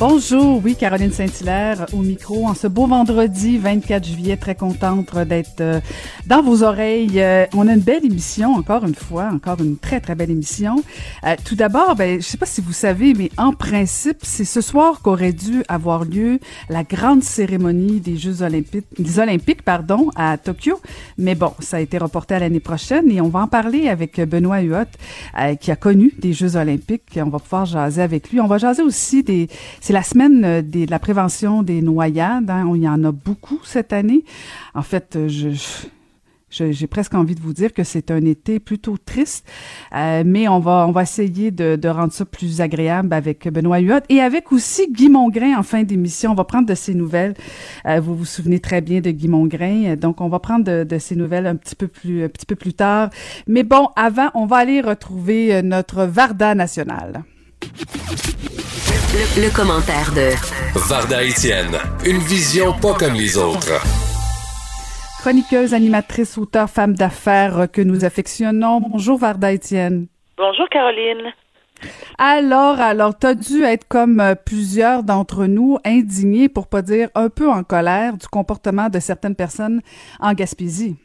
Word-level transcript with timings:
Bonjour, 0.00 0.60
oui, 0.62 0.76
Caroline 0.76 1.10
Saint-Hilaire 1.10 1.86
au 1.92 2.02
micro 2.02 2.46
en 2.46 2.54
ce 2.54 2.68
beau 2.68 2.86
vendredi 2.86 3.58
24 3.58 4.06
juillet, 4.06 4.36
très 4.36 4.54
contente 4.54 5.18
d'être 5.26 5.60
euh, 5.60 5.80
dans 6.24 6.40
vos 6.40 6.62
oreilles. 6.62 7.20
Euh, 7.20 7.46
on 7.52 7.66
a 7.66 7.74
une 7.74 7.80
belle 7.80 8.04
émission, 8.04 8.54
encore 8.54 8.84
une 8.84 8.94
fois, 8.94 9.28
encore 9.34 9.60
une 9.60 9.76
très 9.76 9.98
très 9.98 10.14
belle 10.14 10.30
émission. 10.30 10.84
Euh, 11.24 11.34
tout 11.44 11.56
d'abord, 11.56 11.96
ben, 11.96 12.20
je 12.20 12.24
sais 12.24 12.36
pas 12.36 12.46
si 12.46 12.60
vous 12.60 12.72
savez, 12.72 13.12
mais 13.12 13.32
en 13.38 13.52
principe, 13.52 14.18
c'est 14.22 14.44
ce 14.44 14.60
soir 14.60 15.00
qu'aurait 15.02 15.32
dû 15.32 15.64
avoir 15.66 16.04
lieu 16.04 16.38
la 16.68 16.84
grande 16.84 17.24
cérémonie 17.24 17.98
des 17.98 18.16
Jeux 18.16 18.42
olympiques, 18.42 18.86
des 19.00 19.18
Olympiques, 19.18 19.62
pardon, 19.62 20.10
à 20.14 20.38
Tokyo. 20.38 20.80
Mais 21.18 21.34
bon, 21.34 21.54
ça 21.58 21.78
a 21.78 21.80
été 21.80 21.98
reporté 21.98 22.36
à 22.36 22.38
l'année 22.38 22.60
prochaine 22.60 23.10
et 23.10 23.20
on 23.20 23.30
va 23.30 23.40
en 23.40 23.48
parler 23.48 23.88
avec 23.88 24.20
Benoît 24.20 24.60
Huot, 24.60 24.86
qui 25.58 25.72
a 25.72 25.76
connu 25.76 26.14
des 26.20 26.32
Jeux 26.32 26.54
olympiques. 26.54 27.18
On 27.20 27.30
va 27.30 27.40
pouvoir 27.40 27.66
jaser 27.66 28.02
avec 28.02 28.30
lui. 28.30 28.40
On 28.40 28.46
va 28.46 28.58
jaser 28.58 28.82
aussi 28.82 29.24
des 29.24 29.48
c'est 29.88 29.94
la 29.94 30.02
semaine 30.02 30.44
euh, 30.44 30.60
de 30.60 30.84
la 30.90 30.98
prévention 30.98 31.62
des 31.62 31.80
noyades. 31.80 32.50
Hein. 32.50 32.70
Il 32.74 32.82
y 32.82 32.88
en 32.90 33.02
a 33.04 33.10
beaucoup 33.10 33.58
cette 33.64 33.94
année. 33.94 34.22
En 34.74 34.82
fait, 34.82 35.16
euh, 35.16 35.28
j'ai 36.50 36.86
presque 36.86 37.14
envie 37.14 37.34
de 37.34 37.40
vous 37.40 37.54
dire 37.54 37.72
que 37.72 37.84
c'est 37.84 38.10
un 38.10 38.22
été 38.26 38.60
plutôt 38.60 38.98
triste, 38.98 39.48
euh, 39.96 40.24
mais 40.26 40.46
on 40.46 40.58
va 40.58 40.86
on 40.86 40.92
va 40.92 41.04
essayer 41.04 41.50
de, 41.50 41.88
rendre 41.88 42.12
ça 42.12 42.26
plus 42.26 42.60
agréable 42.60 43.14
avec 43.14 43.48
Benoît 43.48 43.78
Huot 43.78 44.00
et 44.10 44.20
avec 44.20 44.52
aussi 44.52 44.92
Guy 44.92 45.08
Mongrain 45.08 45.56
en 45.56 45.62
fin 45.62 45.82
d'émission. 45.84 46.32
On 46.32 46.34
va 46.34 46.44
prendre 46.44 46.66
de 46.66 46.74
ses 46.74 46.92
nouvelles. 46.92 47.32
vous 48.02 48.14
vous 48.14 48.26
souvenez 48.26 48.60
très 48.60 48.82
bien 48.82 49.00
de 49.00 49.10
Guy 49.10 49.28
Mongrain, 49.28 49.96
donc 49.96 50.20
on 50.20 50.28
va 50.28 50.38
prendre 50.38 50.66
de, 50.66 50.84
de 50.84 50.98
ses 50.98 51.16
nouvelles 51.16 51.46
un 51.46 51.56
petit 51.56 51.76
peu 51.76 51.88
plus 51.88 52.24
un 52.24 52.28
petit 52.28 52.44
peu 52.44 52.56
plus 52.56 52.74
tard. 52.74 53.08
Mais 53.46 53.62
bon, 53.62 53.88
avant, 53.96 54.28
on 54.34 54.44
va 54.44 54.56
aller 54.56 54.82
retrouver 54.82 55.62
notre 55.62 56.04
Varda 56.04 56.54
national. 56.54 57.24
Le, 59.10 59.48
commentaire 59.56 60.12
de 60.12 60.36
Varda 60.86 61.24
Etienne, 61.24 61.80
une 62.04 62.18
vision 62.18 62.74
pas 62.76 62.92
comme 62.92 63.14
les 63.14 63.38
autres. 63.38 63.80
Chroniqueuse, 65.22 65.72
animatrice, 65.72 66.36
auteur, 66.36 66.68
femme 66.68 66.92
d'affaires 66.92 67.72
que 67.72 67.80
nous 67.80 68.04
affectionnons. 68.04 68.80
Bonjour 68.80 69.16
Varda 69.16 69.54
Etienne. 69.54 70.08
Bonjour 70.36 70.68
Caroline. 70.68 71.32
Alors, 72.18 72.78
alors, 72.80 73.18
t'as 73.18 73.32
dû 73.32 73.64
être 73.64 73.88
comme 73.88 74.20
euh, 74.20 74.34
plusieurs 74.34 75.02
d'entre 75.02 75.46
nous 75.46 75.78
indignés, 75.86 76.50
pour 76.50 76.68
pas 76.68 76.82
dire 76.82 77.08
un 77.14 77.30
peu 77.30 77.48
en 77.48 77.62
colère, 77.62 78.12
du 78.18 78.28
comportement 78.28 78.90
de 78.90 78.98
certaines 79.00 79.36
personnes 79.36 79.80
en 80.20 80.34
Gaspésie. 80.34 80.96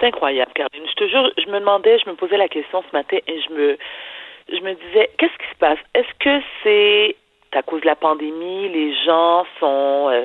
C'est 0.00 0.08
incroyable, 0.08 0.50
Caroline. 0.56 0.88
Je 0.90 1.04
te 1.04 1.08
jure, 1.08 1.30
je 1.38 1.48
me 1.52 1.60
demandais, 1.60 1.98
je 2.04 2.10
me 2.10 2.16
posais 2.16 2.36
la 2.36 2.48
question 2.48 2.82
ce 2.90 2.96
matin 2.96 3.18
et 3.28 3.40
je 3.48 3.54
me, 3.54 3.78
je 4.48 4.60
me 4.60 4.74
disais, 4.74 5.10
qu'est-ce 5.18 5.36
qui 5.38 5.50
se 5.50 5.58
passe? 5.58 5.78
Est-ce 5.94 6.12
que 6.18 6.44
c'est 6.62 7.16
à 7.52 7.62
cause 7.62 7.82
de 7.82 7.86
la 7.86 7.96
pandémie, 7.96 8.68
les 8.68 8.94
gens 9.04 9.44
sont, 9.60 10.08
euh, 10.10 10.24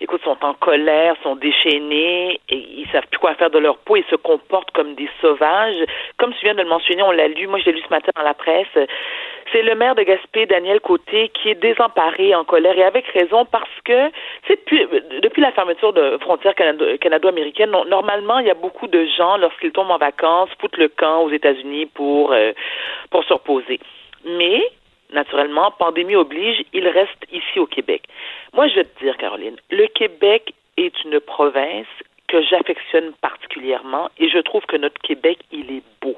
écoute, 0.00 0.22
sont 0.22 0.38
en 0.42 0.54
colère, 0.54 1.16
sont 1.22 1.36
déchaînés 1.36 2.40
et 2.48 2.56
ils 2.56 2.88
savent 2.92 3.06
plus 3.10 3.18
quoi 3.18 3.34
faire 3.34 3.50
de 3.50 3.58
leur 3.58 3.78
peau, 3.78 3.96
ils 3.96 4.04
se 4.04 4.16
comportent 4.16 4.70
comme 4.70 4.94
des 4.94 5.08
sauvages? 5.20 5.84
Comme 6.18 6.32
tu 6.34 6.44
viens 6.44 6.54
de 6.54 6.62
le 6.62 6.68
mentionner, 6.68 7.02
on 7.02 7.10
l'a 7.10 7.28
lu, 7.28 7.46
moi 7.48 7.58
je 7.58 7.66
l'ai 7.66 7.72
lu 7.72 7.82
ce 7.84 7.90
matin 7.90 8.12
dans 8.14 8.22
la 8.22 8.34
presse. 8.34 8.68
C'est 9.52 9.62
le 9.62 9.74
maire 9.74 9.94
de 9.94 10.02
Gaspé, 10.02 10.46
Daniel 10.46 10.80
Côté, 10.80 11.28
qui 11.28 11.50
est 11.50 11.54
désemparé, 11.54 12.34
en 12.34 12.44
colère, 12.44 12.76
et 12.76 12.84
avec 12.84 13.06
raison, 13.08 13.44
parce 13.44 13.68
que, 13.84 14.10
depuis, 15.20 15.40
la 15.42 15.52
fermeture 15.52 15.92
de 15.92 16.16
frontières 16.18 16.54
canado-américaines, 16.54 17.70
normalement, 17.88 18.38
il 18.38 18.46
y 18.46 18.50
a 18.50 18.54
beaucoup 18.54 18.86
de 18.86 19.04
gens, 19.04 19.36
lorsqu'ils 19.36 19.72
tombent 19.72 19.90
en 19.90 19.98
vacances, 19.98 20.48
foutent 20.58 20.78
le 20.78 20.88
camp 20.88 21.24
aux 21.24 21.30
États-Unis 21.30 21.86
pour, 21.86 22.32
euh, 22.32 22.52
pour 23.10 23.24
se 23.24 23.32
reposer. 23.34 23.78
Mais, 24.24 24.62
naturellement, 25.12 25.70
pandémie 25.72 26.16
oblige, 26.16 26.64
ils 26.72 26.88
restent 26.88 27.26
ici 27.30 27.58
au 27.58 27.66
Québec. 27.66 28.04
Moi, 28.54 28.68
je 28.68 28.76
vais 28.76 28.84
te 28.84 29.04
dire, 29.04 29.16
Caroline, 29.18 29.56
le 29.70 29.86
Québec 29.88 30.54
est 30.78 31.04
une 31.04 31.20
province 31.20 31.86
que 32.28 32.40
j'affectionne 32.42 33.12
particulièrement 33.20 34.08
et 34.18 34.30
je 34.30 34.38
trouve 34.38 34.64
que 34.64 34.76
notre 34.76 35.00
Québec, 35.02 35.38
il 35.52 35.70
est 35.70 35.82
beau. 36.00 36.16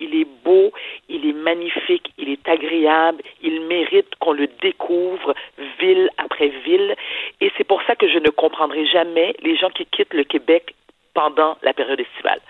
Il 0.00 0.14
est 0.14 0.28
beau, 0.44 0.72
il 1.08 1.28
est 1.28 1.32
magnifique, 1.32 2.12
il 2.18 2.28
est 2.30 2.48
agréable, 2.48 3.22
il 3.42 3.62
mérite 3.62 4.14
qu'on 4.20 4.32
le 4.32 4.48
découvre 4.62 5.34
ville 5.80 6.10
après 6.18 6.48
ville 6.48 6.94
et 7.40 7.50
c'est 7.56 7.64
pour 7.64 7.82
ça 7.82 7.96
que 7.96 8.08
je 8.08 8.18
ne 8.18 8.30
comprendrai 8.30 8.86
jamais 8.86 9.34
les 9.42 9.56
gens 9.56 9.70
qui 9.70 9.86
quittent 9.86 10.14
le 10.14 10.24
Québec 10.24 10.74
pendant 11.14 11.56
la 11.62 11.72
période 11.72 12.00
estivale. 12.00 12.40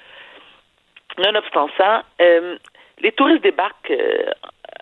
Nonobstant 1.19 1.69
ça, 1.77 2.05
euh, 2.21 2.57
les 3.01 3.13
touristes 3.13 3.43
débarquent 3.43 3.91
euh, 3.91 4.31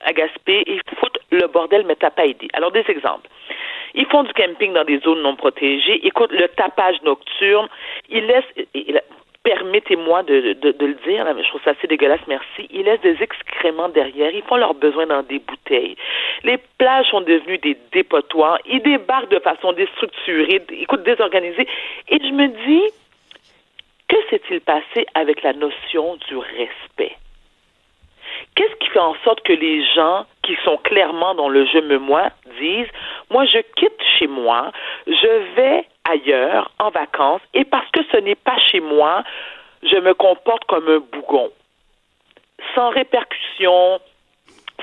à 0.03 0.13
Gaspé 0.13 0.63
et 0.67 0.81
foutent 0.99 1.19
le 1.31 1.47
bordel, 1.49 1.85
mais 1.87 1.97
t'as 1.97 2.11
pas 2.11 2.27
aidé. 2.27 2.49
Alors, 2.53 2.71
des 2.71 2.85
exemples. 2.89 3.29
Ils 3.95 4.07
font 4.07 4.23
du 4.25 4.33
camping 4.35 4.73
dans 4.75 4.85
des 4.85 4.99
zones 4.99 5.23
non 5.23 5.37
protégées. 5.37 6.07
Écoute, 6.07 6.31
le 6.33 6.49
tapage 6.49 7.01
nocturne. 7.03 7.69
Ils 8.11 8.27
laissent, 8.27 8.45
permettez-moi 9.47 10.25
de, 10.25 10.55
de, 10.55 10.87
le 10.87 10.95
dire, 11.07 11.25
je 11.41 11.49
trouve 11.49 11.63
ça 11.65 11.71
assez 11.71 11.87
dégueulasse, 11.87 12.27
merci. 12.27 12.67
Ils 12.71 12.83
laissent 12.83 13.01
des 13.03 13.23
excréments 13.23 13.89
derrière. 13.89 14.35
Ils 14.35 14.43
font 14.43 14.57
leurs 14.57 14.75
besoins 14.75 15.07
dans 15.07 15.23
des 15.23 15.39
bouteilles. 15.39 15.97
Les 16.43 16.59
plages 16.79 17.07
sont 17.11 17.21
devenues 17.21 17.59
des 17.59 17.79
dépotoirs. 17.93 18.59
Ils 18.67 18.83
débarquent 18.83 19.31
de 19.31 19.39
façon 19.39 19.73
déstructurée, 19.73 20.65
écoute, 20.73 21.05
désorganisée. 21.05 21.69
Et 22.09 22.19
je 22.19 22.33
me 22.33 22.49
dis, 22.67 22.93
que 24.09 24.17
s'est-il 24.31 24.61
passé 24.63 25.07
avec 25.15 25.45
la 25.45 25.53
notion 25.53 26.17
du 26.29 26.37
respect? 26.37 27.15
Qu'est-ce 28.57 28.75
qui 28.81 28.89
fait 28.89 28.99
en 28.99 29.15
sorte 29.23 29.43
que 29.43 29.53
les 29.53 29.85
gens 29.95 30.27
qui 30.43 30.57
sont 30.65 30.77
clairement 30.79 31.37
dans 31.37 31.49
le 31.49 31.67
je 31.67 31.79
me 31.79 31.99
moi 31.99 32.31
disent 32.59 32.89
moi 33.31 33.45
je 33.45 33.59
quitte 33.77 34.03
chez 34.19 34.27
moi, 34.27 34.73
je 35.07 35.55
vais 35.55 35.85
ailleurs 36.11 36.71
en 36.79 36.91
vacances 36.91 37.43
et 37.55 37.65
parce 37.65 37.91
que 37.91 38.01
ce 38.13 38.19
n'est 38.19 38.35
pas 38.37 38.59
chez 38.59 38.81
moi, 38.81 39.25
je 39.83 39.97
me 39.97 40.15
comporte 40.15 40.65
comme 40.65 40.89
un 40.89 40.99
bougon. 40.99 41.51
Sans 42.75 42.91
répercussion, 42.91 44.01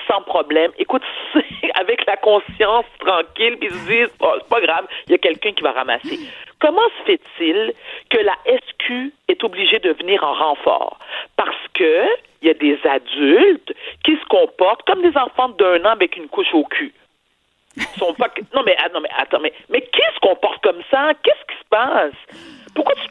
sans 0.07 0.21
problème. 0.21 0.71
Écoute, 0.77 1.03
avec 1.75 2.05
la 2.05 2.17
conscience 2.17 2.85
tranquille, 2.99 3.57
puis 3.59 3.69
ils 3.71 3.75
se 3.75 3.87
disent, 3.87 4.15
oh, 4.21 4.33
c'est 4.37 4.49
pas 4.49 4.61
grave, 4.61 4.87
il 5.07 5.11
y 5.11 5.15
a 5.15 5.17
quelqu'un 5.17 5.51
qui 5.53 5.63
va 5.63 5.71
ramasser. 5.71 6.19
Comment 6.59 6.81
se 6.99 7.03
fait-il 7.05 7.73
que 8.09 8.17
la 8.17 8.35
SQ 8.45 9.13
est 9.27 9.43
obligée 9.43 9.79
de 9.79 9.91
venir 9.91 10.23
en 10.23 10.33
renfort? 10.33 10.99
Parce 11.35 11.67
que 11.73 12.05
il 12.41 12.47
y 12.47 12.51
a 12.51 12.53
des 12.53 12.77
adultes 12.85 13.73
qui 14.03 14.17
se 14.17 14.25
comportent 14.25 14.83
comme 14.83 15.01
des 15.01 15.15
enfants 15.17 15.49
d'un 15.49 15.83
an 15.85 15.91
avec 15.91 16.17
une 16.17 16.27
couche 16.27 16.53
au 16.53 16.65
cul. 16.65 16.93
Sont 17.97 18.13
pas 18.13 18.29
non 18.53 18.61
mais 18.65 18.75
ah, 18.79 18.89
non 18.93 19.01
mais 19.01 19.09
attends 19.17 19.39
mais 19.39 19.53
mais 19.69 19.81
qui 19.81 20.01
se 20.15 20.19
comporte 20.19 20.61
comme 20.63 20.81
ça? 20.91 21.13
Qu'est-ce 21.23 21.53
qui 21.53 21.59
se 21.59 21.67
passe? 21.69 22.13
Pourquoi 22.75 22.93
tu 22.95 23.09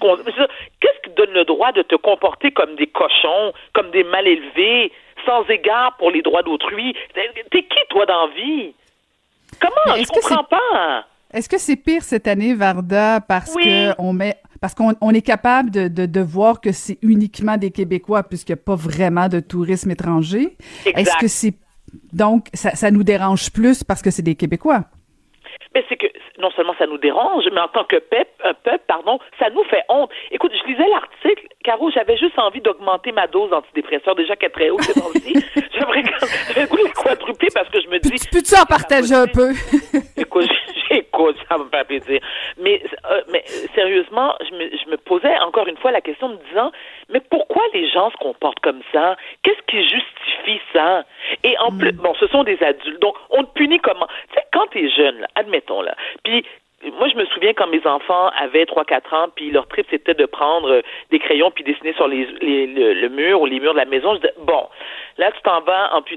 Qu'est-ce 0.80 1.00
qui 1.02 1.14
donne 1.14 1.32
le 1.32 1.44
droit 1.44 1.72
de 1.72 1.82
te 1.82 1.94
comporter 1.94 2.50
comme 2.50 2.74
des 2.76 2.88
cochons, 2.88 3.52
comme 3.74 3.90
des 3.90 4.04
mal 4.04 4.26
élevés, 4.26 4.92
sans 5.24 5.44
égard 5.48 5.96
pour 5.98 6.10
les 6.10 6.22
droits 6.22 6.42
d'autrui? 6.42 6.94
T'es 7.14 7.62
qui 7.62 7.78
toi 7.88 8.06
dans 8.06 8.28
vie? 8.28 8.74
Comment? 9.60 9.96
Je 9.96 10.06
comprends 10.08 10.44
pas? 10.44 11.04
Est-ce 11.32 11.48
que 11.48 11.58
c'est 11.58 11.76
pire 11.76 12.02
cette 12.02 12.26
année, 12.26 12.54
Varda, 12.54 13.20
parce 13.20 13.54
que 13.54 14.00
on 14.00 14.12
met 14.12 14.36
parce 14.60 14.74
qu'on 14.74 14.94
on 15.00 15.10
est 15.10 15.22
capable 15.22 15.70
de, 15.70 15.88
de, 15.88 16.06
de 16.06 16.20
voir 16.20 16.60
que 16.60 16.72
c'est 16.72 16.98
uniquement 17.02 17.56
des 17.56 17.70
Québécois 17.70 18.22
puisqu'il 18.22 18.52
n'y 18.52 18.60
a 18.60 18.62
pas 18.64 18.76
vraiment 18.76 19.28
de 19.28 19.40
tourisme 19.40 19.90
étranger? 19.90 20.56
Est-ce 20.84 21.16
que 21.18 21.28
c'est 21.28 21.54
donc 22.12 22.48
ça, 22.54 22.70
ça 22.74 22.90
nous 22.90 23.02
dérange 23.02 23.50
plus 23.50 23.84
parce 23.84 24.02
que 24.02 24.10
c'est 24.10 24.22
des 24.22 24.34
Québécois? 24.34 24.84
Non 26.42 26.50
seulement 26.50 26.74
ça 26.78 26.86
nous 26.86 26.98
dérange, 26.98 27.44
mais 27.52 27.60
en 27.60 27.68
tant 27.68 27.84
que 27.84 27.96
peuple, 27.96 28.30
un 28.44 28.54
peuple, 28.54 28.84
pardon, 28.86 29.18
ça 29.38 29.48
nous 29.50 29.64
fait 29.64 29.84
honte. 29.88 30.10
Écoute, 30.30 30.52
je 30.52 30.70
lisais 30.70 30.88
l'article, 30.88 31.46
Caro, 31.64 31.90
j'avais 31.90 32.16
juste 32.18 32.38
envie 32.38 32.60
d'augmenter 32.60 33.12
ma 33.12 33.26
dose 33.28 33.50
d'antidépresseur, 33.50 34.14
déjà 34.16 34.36
qu'elle 34.36 34.50
est 34.50 34.52
très 34.52 34.70
haute 34.70 34.82
ces 34.82 35.00
temps-ci. 35.00 35.34
J'aimerais 35.74 36.02
de 36.02 36.92
quadrupler 36.92 37.48
parce 37.54 37.68
que 37.68 37.80
je 37.80 37.88
me 37.88 37.98
dis, 37.98 38.10
tu 38.10 38.54
en 38.60 38.66
partager 38.66 39.14
un 39.14 39.26
peu? 39.26 39.52
écoute, 40.16 40.48
j'écoute, 40.90 41.36
ça 41.48 41.58
me 41.58 41.68
fait 41.68 41.84
plaisir. 41.84 42.20
Mais, 42.58 42.82
euh, 43.10 43.22
mais 43.30 43.44
sérieusement, 43.74 44.34
je 44.40 44.54
me, 44.56 44.70
je 44.70 44.90
me 44.90 44.96
posais 44.96 45.38
encore 45.38 45.66
une 45.68 45.76
fois 45.76 45.92
la 45.92 46.00
question 46.00 46.28
me 46.28 46.36
disant, 46.48 46.72
mais 47.08 47.20
pourquoi 47.30 47.62
les 47.74 47.88
gens 47.90 48.10
se 48.10 48.16
comportent 48.16 48.60
comme 48.60 48.82
ça? 48.92 49.16
Qu'est-ce 49.42 49.62
qui 49.66 49.82
justifie 49.82 50.60
ça? 50.72 51.04
Et 51.44 51.56
en 51.58 51.70
plus, 51.70 51.92
bon, 51.92 52.14
ce 52.18 52.26
sont 52.28 52.42
des 52.42 52.62
adultes, 52.62 53.00
donc 53.00 53.16
on 53.30 53.44
te 53.44 53.52
punit 53.52 53.78
comment? 53.78 54.08
Tu 54.28 54.34
sais, 54.34 54.44
quand 54.52 54.66
t'es 54.68 54.88
jeune, 54.88 55.20
là, 55.20 55.26
admettons, 55.34 55.82
là, 55.82 55.94
puis 56.24 56.31
moi, 56.98 57.08
je 57.08 57.16
me 57.16 57.24
souviens 57.26 57.52
quand 57.54 57.68
mes 57.68 57.86
enfants 57.86 58.30
avaient 58.38 58.64
3-4 58.64 59.14
ans, 59.14 59.28
puis 59.34 59.50
leur 59.50 59.68
trip, 59.68 59.86
c'était 59.90 60.14
de 60.14 60.26
prendre 60.26 60.68
euh, 60.68 60.82
des 61.10 61.18
crayons 61.20 61.50
puis 61.52 61.62
dessiner 61.62 61.92
sur 61.94 62.08
les, 62.08 62.26
les 62.40 62.66
le, 62.66 63.08
mur 63.08 63.40
ou 63.40 63.46
les 63.46 63.60
murs 63.60 63.72
de 63.72 63.78
la 63.78 63.84
maison. 63.84 64.14
Je 64.14 64.20
disais, 64.20 64.34
bon, 64.40 64.66
là, 65.18 65.30
tu 65.30 65.40
t'en 65.42 65.60
vas, 65.60 65.94
en, 65.94 66.02
tu 66.02 66.16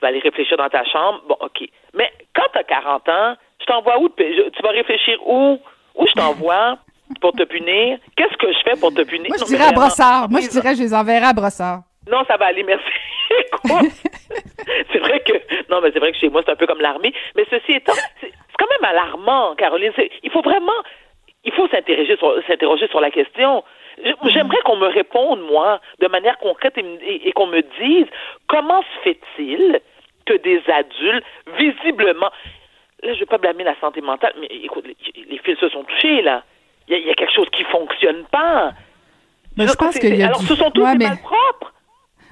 vas 0.00 0.08
aller 0.08 0.20
réfléchir 0.20 0.56
dans 0.56 0.68
ta 0.68 0.84
chambre. 0.84 1.20
Bon, 1.28 1.36
OK. 1.40 1.68
Mais 1.94 2.10
quand 2.34 2.46
tu 2.52 2.58
as 2.58 2.64
40 2.64 3.08
ans, 3.08 3.34
je 3.60 3.66
t'envoie 3.66 4.00
où? 4.00 4.08
Tu 4.08 4.62
vas 4.62 4.70
réfléchir 4.70 5.18
où? 5.26 5.58
Où 5.94 6.06
je 6.06 6.12
t'envoie 6.12 6.78
pour 7.20 7.32
te 7.32 7.42
punir? 7.42 7.98
Qu'est-ce 8.16 8.36
que 8.36 8.52
je 8.52 8.58
fais 8.64 8.80
pour 8.80 8.94
te 8.94 9.02
punir? 9.02 9.28
Moi, 9.28 9.36
je 9.38 9.44
dirais 9.44 9.68
à 9.68 9.72
Brossard. 9.72 10.30
Moi, 10.30 10.40
je 10.40 10.48
dirais, 10.48 10.74
je 10.74 10.82
les 10.82 10.94
enverrai 10.94 11.26
à 11.26 11.32
Brossard. 11.32 11.80
Non, 12.10 12.24
ça 12.26 12.36
va 12.36 12.46
aller, 12.46 12.62
merci. 12.62 12.84
c'est 14.92 14.98
vrai 14.98 15.20
que 15.20 15.34
non, 15.70 15.80
mais 15.80 15.90
c'est 15.92 15.98
vrai 15.98 16.12
que 16.12 16.18
chez 16.18 16.28
moi 16.28 16.42
c'est 16.44 16.52
un 16.52 16.56
peu 16.56 16.66
comme 16.66 16.80
l'armée. 16.80 17.12
Mais 17.36 17.44
ceci 17.50 17.72
étant, 17.72 17.92
c'est 18.20 18.32
quand 18.58 18.66
même 18.70 18.90
alarmant, 18.90 19.54
Caroline. 19.56 19.92
Il 20.22 20.30
faut 20.30 20.42
vraiment, 20.42 20.80
il 21.44 21.52
faut 21.52 21.68
s'interroger 21.68 22.16
sur, 22.16 22.34
s'interroger 22.46 22.88
sur 22.88 23.00
la 23.00 23.10
question. 23.10 23.64
J'aimerais 24.24 24.60
qu'on 24.64 24.76
me 24.76 24.86
réponde, 24.86 25.40
moi, 25.40 25.80
de 25.98 26.06
manière 26.08 26.38
concrète 26.38 26.74
et, 26.78 27.32
qu'on 27.32 27.46
me 27.46 27.62
dise 27.80 28.06
comment 28.46 28.82
se 28.82 29.02
fait-il 29.02 29.80
que 30.24 30.34
des 30.34 30.62
adultes, 30.68 31.24
visiblement, 31.58 32.30
là, 33.02 33.14
je 33.14 33.20
vais 33.20 33.26
pas 33.26 33.38
blâmer 33.38 33.64
la 33.64 33.78
santé 33.80 34.00
mentale, 34.00 34.34
mais 34.40 34.46
écoute, 34.46 34.84
les, 34.86 35.38
fils 35.38 35.58
se 35.58 35.68
sont 35.70 35.84
touchés, 35.84 36.22
là. 36.22 36.44
Il 36.86 36.98
y, 37.06 37.10
a 37.10 37.14
quelque 37.14 37.34
chose 37.34 37.48
qui 37.50 37.64
fonctionne 37.64 38.24
pas. 38.30 38.72
Mais 39.58 39.66
je, 39.66 39.74
pense 39.74 39.98
qu'il 39.98 40.14
y 40.14 40.22
a 40.22 40.28
Alors, 40.28 40.40
ce 40.40 40.54
sont 40.54 40.70
tous 40.70 40.86
des 40.86 41.04
malpropres. 41.04 41.74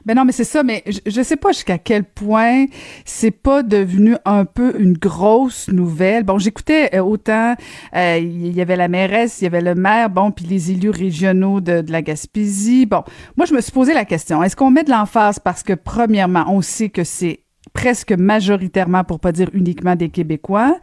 Ben 0.07 0.15
non, 0.15 0.25
mais 0.25 0.31
c'est 0.31 0.45
ça, 0.45 0.63
mais 0.63 0.85
je, 0.87 1.01
je 1.05 1.21
sais 1.21 1.35
pas 1.35 1.51
jusqu'à 1.51 1.79
quel 1.79 2.05
point 2.05 2.67
c'est 3.05 3.33
pas 3.33 3.65
devenu 3.65 4.15
un 4.25 4.45
peu 4.45 4.81
une 4.81 4.93
grosse 4.93 5.67
nouvelle. 5.69 6.23
Bon, 6.23 6.39
j'écoutais 6.39 6.95
euh, 6.95 7.01
autant, 7.01 7.57
euh, 7.95 8.19
il 8.19 8.55
y 8.55 8.61
avait 8.61 8.77
la 8.77 8.87
mairesse, 8.87 9.41
il 9.41 9.45
y 9.45 9.47
avait 9.49 9.61
le 9.61 9.75
maire, 9.75 10.09
bon, 10.09 10.31
puis 10.31 10.45
les 10.45 10.71
élus 10.71 10.91
régionaux 10.91 11.61
de, 11.61 11.81
de 11.81 11.91
la 11.91 12.03
Gaspésie. 12.03 12.87
Bon, 12.87 13.03
moi, 13.37 13.47
je 13.47 13.55
me 13.55 13.61
suis 13.61 13.73
posé 13.73 13.95
la 13.95 14.05
question, 14.05 14.45
est-ce 14.45 14.55
qu'on 14.55 14.71
met 14.71 14.85
de 14.85 14.91
l'emphase 14.91 15.41
parce 15.41 15.65
que, 15.65 15.73
premièrement, 15.73 16.45
on 16.49 16.63
sait 16.63 16.89
que 16.89 17.03
c'est 17.03 17.41
presque 17.73 18.13
majoritairement, 18.13 19.05
pour 19.05 19.21
pas 19.21 19.33
dire 19.33 19.49
uniquement 19.53 19.97
des 19.97 20.09
Québécois. 20.09 20.79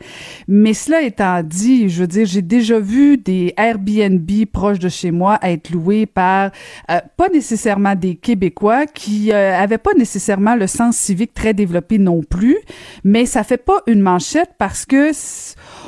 Mais 0.48 0.74
cela 0.74 1.02
étant 1.02 1.42
dit, 1.44 1.90
je 1.90 2.02
veux 2.02 2.08
dire, 2.08 2.26
j'ai 2.26 2.42
déjà 2.42 2.80
vu 2.80 3.18
des 3.18 3.54
Airbnb 3.58 4.30
proches 4.52 4.80
de 4.80 4.90
chez 4.90 5.12
moi 5.12 5.40
être 5.42 5.72
loués 5.72 6.06
par 6.06 6.52
euh, 6.92 7.00
pas 7.18 7.30
nécessairement 7.30 7.96
des 7.96 8.16
Québécois 8.16 8.86
qui 8.86 9.32
euh, 9.32 9.58
avaient 9.58 9.78
pas 9.78 9.94
nécessairement 9.98 10.56
le 10.56 10.68
sens 10.68 10.98
civique 10.98 11.34
très 11.34 11.54
développé 11.54 11.98
non 11.98 12.22
plus, 12.22 12.58
mais 13.04 13.26
ça 13.26 13.44
fait 13.44 13.58
pas 13.58 13.82
une 13.88 14.02
manchette 14.02 14.52
parce 14.58 14.86
que 14.86 15.12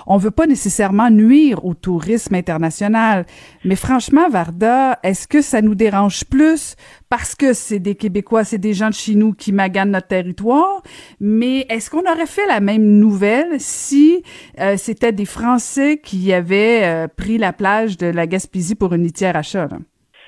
on 0.07 0.17
veut 0.17 0.31
pas 0.31 0.47
nécessairement 0.47 1.09
nuire 1.09 1.63
au 1.65 1.73
tourisme 1.73 2.35
international. 2.35 3.25
Mais 3.63 3.75
franchement, 3.75 4.29
Varda, 4.29 4.99
est-ce 5.03 5.27
que 5.27 5.41
ça 5.41 5.61
nous 5.61 5.75
dérange 5.75 6.25
plus 6.25 6.75
parce 7.09 7.35
que 7.35 7.53
c'est 7.53 7.79
des 7.79 7.95
Québécois, 7.95 8.43
c'est 8.43 8.57
des 8.57 8.73
gens 8.73 8.89
de 8.89 8.93
chez 8.93 9.15
nous 9.15 9.33
qui 9.33 9.51
maganent 9.51 9.91
notre 9.91 10.07
territoire? 10.07 10.81
Mais 11.19 11.65
est-ce 11.69 11.89
qu'on 11.89 12.09
aurait 12.09 12.25
fait 12.25 12.45
la 12.47 12.59
même 12.59 12.99
nouvelle 12.99 13.59
si 13.59 14.23
euh, 14.59 14.75
c'était 14.77 15.11
des 15.11 15.25
Français 15.25 15.99
qui 16.03 16.33
avaient 16.33 16.83
euh, 16.83 17.07
pris 17.07 17.37
la 17.37 17.53
plage 17.53 17.97
de 17.97 18.07
la 18.07 18.27
Gaspésie 18.27 18.75
pour 18.75 18.93
une 18.93 19.03
litière 19.03 19.35
achat? 19.35 19.67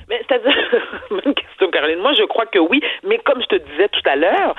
Mais 0.09 0.21
c'est-à-dire, 0.27 0.55
bonne 1.09 1.33
question, 1.33 1.69
Caroline. 1.71 1.99
Moi, 1.99 2.13
je 2.13 2.23
crois 2.23 2.45
que 2.45 2.59
oui, 2.59 2.81
mais 3.03 3.19
comme 3.25 3.41
je 3.41 3.47
te 3.47 3.55
disais 3.55 3.89
tout 3.89 4.09
à 4.09 4.15
l'heure, 4.15 4.55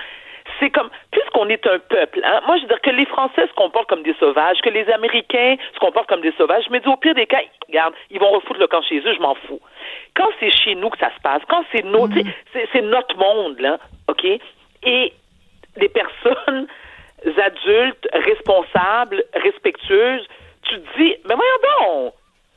c'est 0.60 0.70
comme, 0.70 0.90
puisqu'on 1.10 1.48
est 1.48 1.66
un 1.66 1.78
peuple, 1.78 2.20
hein, 2.24 2.40
moi 2.46 2.56
je 2.56 2.62
veux 2.62 2.68
dire 2.68 2.80
que 2.80 2.90
les 2.90 3.06
Français 3.06 3.46
se 3.46 3.52
comportent 3.54 3.88
comme 3.88 4.02
des 4.02 4.14
sauvages, 4.14 4.58
que 4.62 4.70
les 4.70 4.88
Américains 4.90 5.56
se 5.74 5.78
comportent 5.78 6.08
comme 6.08 6.20
des 6.20 6.32
sauvages, 6.32 6.64
je 6.66 6.72
me 6.72 6.80
dis 6.80 6.88
au 6.88 6.96
pire 6.96 7.14
des 7.14 7.26
cas, 7.26 7.40
regarde, 7.68 7.94
ils 8.10 8.18
vont 8.18 8.30
refoutre 8.30 8.60
le 8.60 8.66
camp 8.66 8.82
chez 8.82 8.98
eux, 8.98 9.14
je 9.14 9.20
m'en 9.20 9.34
fous. 9.34 9.60
Quand 10.14 10.28
c'est 10.40 10.50
chez 10.50 10.74
nous 10.74 10.90
que 10.90 10.98
ça 10.98 11.10
se 11.14 11.20
passe, 11.22 11.42
quand 11.48 11.64
c'est 11.72 11.84
notre, 11.84 12.16
mm. 12.16 12.32
c'est 12.72 12.82
notre 12.82 13.16
monde, 13.16 13.58
là, 13.60 13.78
OK? 14.08 14.24
Et 14.24 15.12
des 15.76 15.88
personnes 15.88 16.66
adultes, 17.36 18.08
responsables, 18.12 19.24
respectueuses, 19.34 20.26
tu 20.62 20.74
te 20.80 20.98
dis, 20.98 21.14
mais 21.28 21.34
voyons 21.34 22.04
donc! 22.04 22.14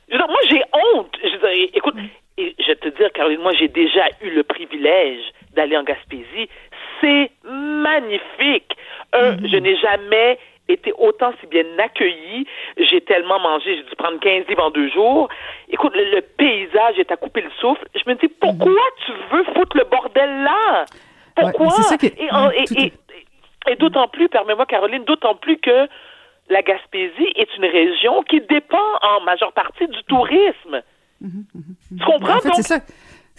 Je 0.08 0.14
veux 0.14 0.18
dire, 0.18 0.28
moi 0.28 0.40
j'ai 0.50 0.62
honte. 0.72 1.16
Je 1.22 1.36
veux 1.36 1.54
dire, 1.54 1.68
écoute, 1.74 1.94
et 2.38 2.54
je 2.58 2.66
vais 2.66 2.76
te 2.76 2.88
dire, 2.88 3.12
Caroline, 3.12 3.40
moi 3.40 3.52
j'ai 3.52 3.68
déjà 3.68 4.04
eu 4.20 4.30
le 4.30 4.42
privilège 4.42 5.22
d'aller 5.54 5.76
en 5.76 5.82
Gaspésie 5.82 6.48
c'est 7.02 7.30
magnifique. 7.44 8.76
Un, 9.12 9.32
mhm. 9.32 9.48
je 9.48 9.56
n'ai 9.56 9.76
jamais 9.76 10.38
été 10.68 10.92
autant 10.98 11.32
si 11.40 11.46
bien 11.46 11.64
accueilli. 11.78 12.46
J'ai 12.78 13.00
tellement 13.02 13.40
mangé, 13.40 13.76
j'ai 13.76 13.82
dû 13.82 13.96
prendre 13.96 14.18
15 14.20 14.46
livres 14.48 14.64
en 14.64 14.70
deux 14.70 14.88
jours. 14.90 15.28
Écoute, 15.68 15.92
le, 15.94 16.20
paysage 16.20 16.98
est 16.98 17.10
à 17.10 17.16
couper 17.16 17.42
le 17.42 17.50
souffle. 17.60 17.84
Je 17.94 18.08
me 18.08 18.14
dis, 18.14 18.28
pourquoi 18.28 18.70
mhm. 18.70 19.04
tu 19.06 19.12
veux 19.30 19.44
foutre 19.54 19.76
le 19.76 19.84
bordel 19.84 20.42
là? 20.44 20.84
Pourquoi? 21.36 21.74
et, 23.68 23.76
d'autant 23.76 24.08
plus, 24.08 24.28
permets-moi, 24.28 24.66
Caroline, 24.66 25.04
d'autant 25.04 25.34
plus 25.34 25.56
que 25.58 25.88
la 26.50 26.62
Gaspésie 26.62 27.32
est 27.36 27.56
une 27.56 27.64
région 27.64 28.22
qui 28.24 28.40
dépend 28.40 28.76
en 29.02 29.20
majeure 29.20 29.52
partie 29.52 29.86
du 29.86 30.02
tourisme. 30.04 30.82
Mhm, 31.20 31.44
tu 31.96 32.04
comprends? 32.04 32.40
c'est 32.54 32.62
ça. 32.62 32.80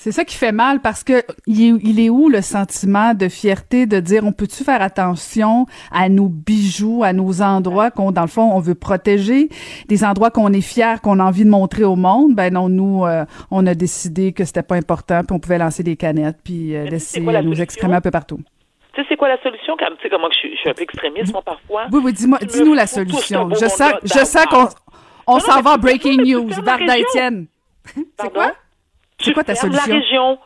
C'est 0.03 0.11
ça 0.11 0.25
qui 0.25 0.35
fait 0.35 0.51
mal 0.51 0.81
parce 0.81 1.01
que 1.05 1.23
il 1.47 1.97
est, 1.97 2.09
où 2.09 2.27
le 2.27 2.41
sentiment 2.41 3.13
de 3.13 3.29
fierté 3.29 3.85
de 3.85 4.01
dire 4.01 4.25
on 4.25 4.33
peut-tu 4.33 4.65
faire 4.65 4.81
attention 4.81 5.65
à 5.93 6.09
nos 6.09 6.27
bijoux, 6.27 7.05
à 7.05 7.13
nos 7.13 7.41
endroits 7.41 7.89
qu'on 7.89 8.11
dans 8.11 8.23
le 8.23 8.27
fond 8.27 8.51
on 8.53 8.59
veut 8.59 8.75
protéger, 8.75 9.47
des 9.87 10.03
endroits 10.03 10.29
qu'on 10.29 10.51
est 10.51 10.59
fier, 10.59 10.99
qu'on 10.99 11.21
a 11.21 11.23
envie 11.23 11.45
de 11.45 11.49
montrer 11.49 11.85
au 11.85 11.95
monde? 11.95 12.35
Ben 12.35 12.53
non, 12.53 12.67
nous 12.67 13.05
euh, 13.05 13.23
on 13.49 13.65
a 13.65 13.75
décidé 13.75 14.33
que 14.33 14.43
c'était 14.43 14.61
pas 14.61 14.75
important, 14.75 15.21
puis 15.23 15.33
on 15.37 15.39
pouvait 15.39 15.57
lancer 15.57 15.83
des 15.83 15.95
canettes 15.95 16.39
puis 16.43 16.75
euh, 16.75 16.83
laisser 16.83 17.21
nous 17.21 17.61
exprimer 17.61 17.95
un 17.95 18.01
peu 18.01 18.11
partout. 18.11 18.41
Tu 18.95 19.01
sais 19.01 19.07
c'est 19.07 19.15
quoi 19.15 19.29
la 19.29 19.41
solution? 19.41 19.77
Tu 19.77 19.85
sais 20.03 20.09
comment 20.09 20.27
je 20.33 20.37
suis, 20.37 20.53
je 20.53 20.59
suis 20.59 20.69
un 20.69 20.73
peu 20.73 20.83
extrémiste 20.83 21.31
moi 21.31 21.43
parfois. 21.43 21.85
Oui 21.93 22.01
oui, 22.03 22.11
dis-moi, 22.11 22.39
dis-nous 22.39 22.73
la 22.73 22.87
solution. 22.87 23.51
Je 23.51 23.69
sens, 23.69 23.93
je 24.03 24.25
sens 24.25 24.45
qu'on 24.47 24.67
on 25.27 25.39
s'en 25.39 25.61
va 25.61 25.77
breaking 25.77 26.23
news. 26.23 26.49
Varda 26.61 26.97
Étienne. 26.97 27.45
c'est 28.19 28.33
quoi? 28.33 28.51
C'est 29.23 29.33
quoi 29.33 29.43
ta 29.43 29.55
solution? 29.55 29.87
la 29.87 29.99
région. 29.99 30.39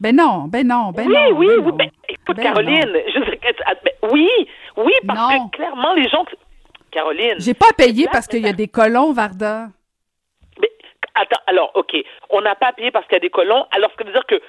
Ben 0.00 0.16
non, 0.16 0.44
ben 0.48 0.66
non, 0.66 0.92
ben 0.92 1.06
oui, 1.06 1.14
non. 1.14 1.38
Oui, 1.38 1.46
ben 1.46 1.64
oui, 1.64 1.72
ben, 1.76 1.90
écoute, 2.08 2.36
ben 2.36 2.42
Caroline, 2.42 2.92
je 3.14 3.20
ben, 3.20 4.10
oui, 4.10 4.28
oui, 4.76 4.92
parce 5.06 5.34
que 5.34 5.56
clairement, 5.56 5.92
les 5.94 6.08
gens. 6.08 6.24
Caroline. 6.90 7.36
J'ai 7.38 7.54
pas 7.54 7.72
payé 7.76 8.08
parce 8.10 8.26
qu'il 8.26 8.42
y 8.42 8.48
a 8.48 8.52
des 8.52 8.66
colons, 8.66 9.12
Varda. 9.12 9.68
Mais, 10.60 10.68
attends, 11.14 11.40
alors, 11.46 11.70
OK. 11.74 11.94
On 12.30 12.40
n'a 12.40 12.54
pas 12.54 12.72
payé 12.72 12.90
parce 12.90 13.06
qu'il 13.06 13.14
y 13.14 13.16
a 13.16 13.20
des 13.20 13.30
colons. 13.30 13.64
Alors, 13.70 13.90
ce 13.92 13.96
que 13.96 14.04
veut 14.04 14.12
dire 14.12 14.26
que 14.26 14.40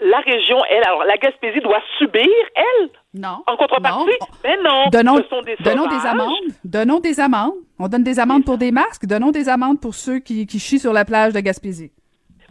la 0.00 0.18
région, 0.20 0.58
elle, 0.70 0.82
alors 0.84 1.04
la 1.04 1.16
Gaspésie 1.16 1.60
doit 1.60 1.82
subir, 1.98 2.28
elle, 2.54 2.88
non. 3.14 3.42
En 3.46 3.56
contrepartie, 3.56 4.06
non. 4.20 4.26
mais 4.42 4.56
non. 4.62 4.88
Donnons, 4.90 5.18
des, 5.44 5.56
donnons 5.60 5.86
des 5.86 6.06
amendes. 6.06 6.32
Donnons 6.64 6.98
des 6.98 7.20
amendes. 7.20 7.52
On 7.78 7.88
donne 7.88 8.02
des 8.02 8.18
amendes 8.18 8.44
pour 8.44 8.58
des 8.58 8.72
masques. 8.72 9.06
Donnons 9.06 9.30
des 9.30 9.48
amendes 9.48 9.80
pour 9.80 9.94
ceux 9.94 10.18
qui, 10.18 10.46
qui 10.46 10.58
chient 10.58 10.78
sur 10.78 10.92
la 10.92 11.04
plage 11.04 11.32
de 11.34 11.40
Gaspésie. 11.40 11.92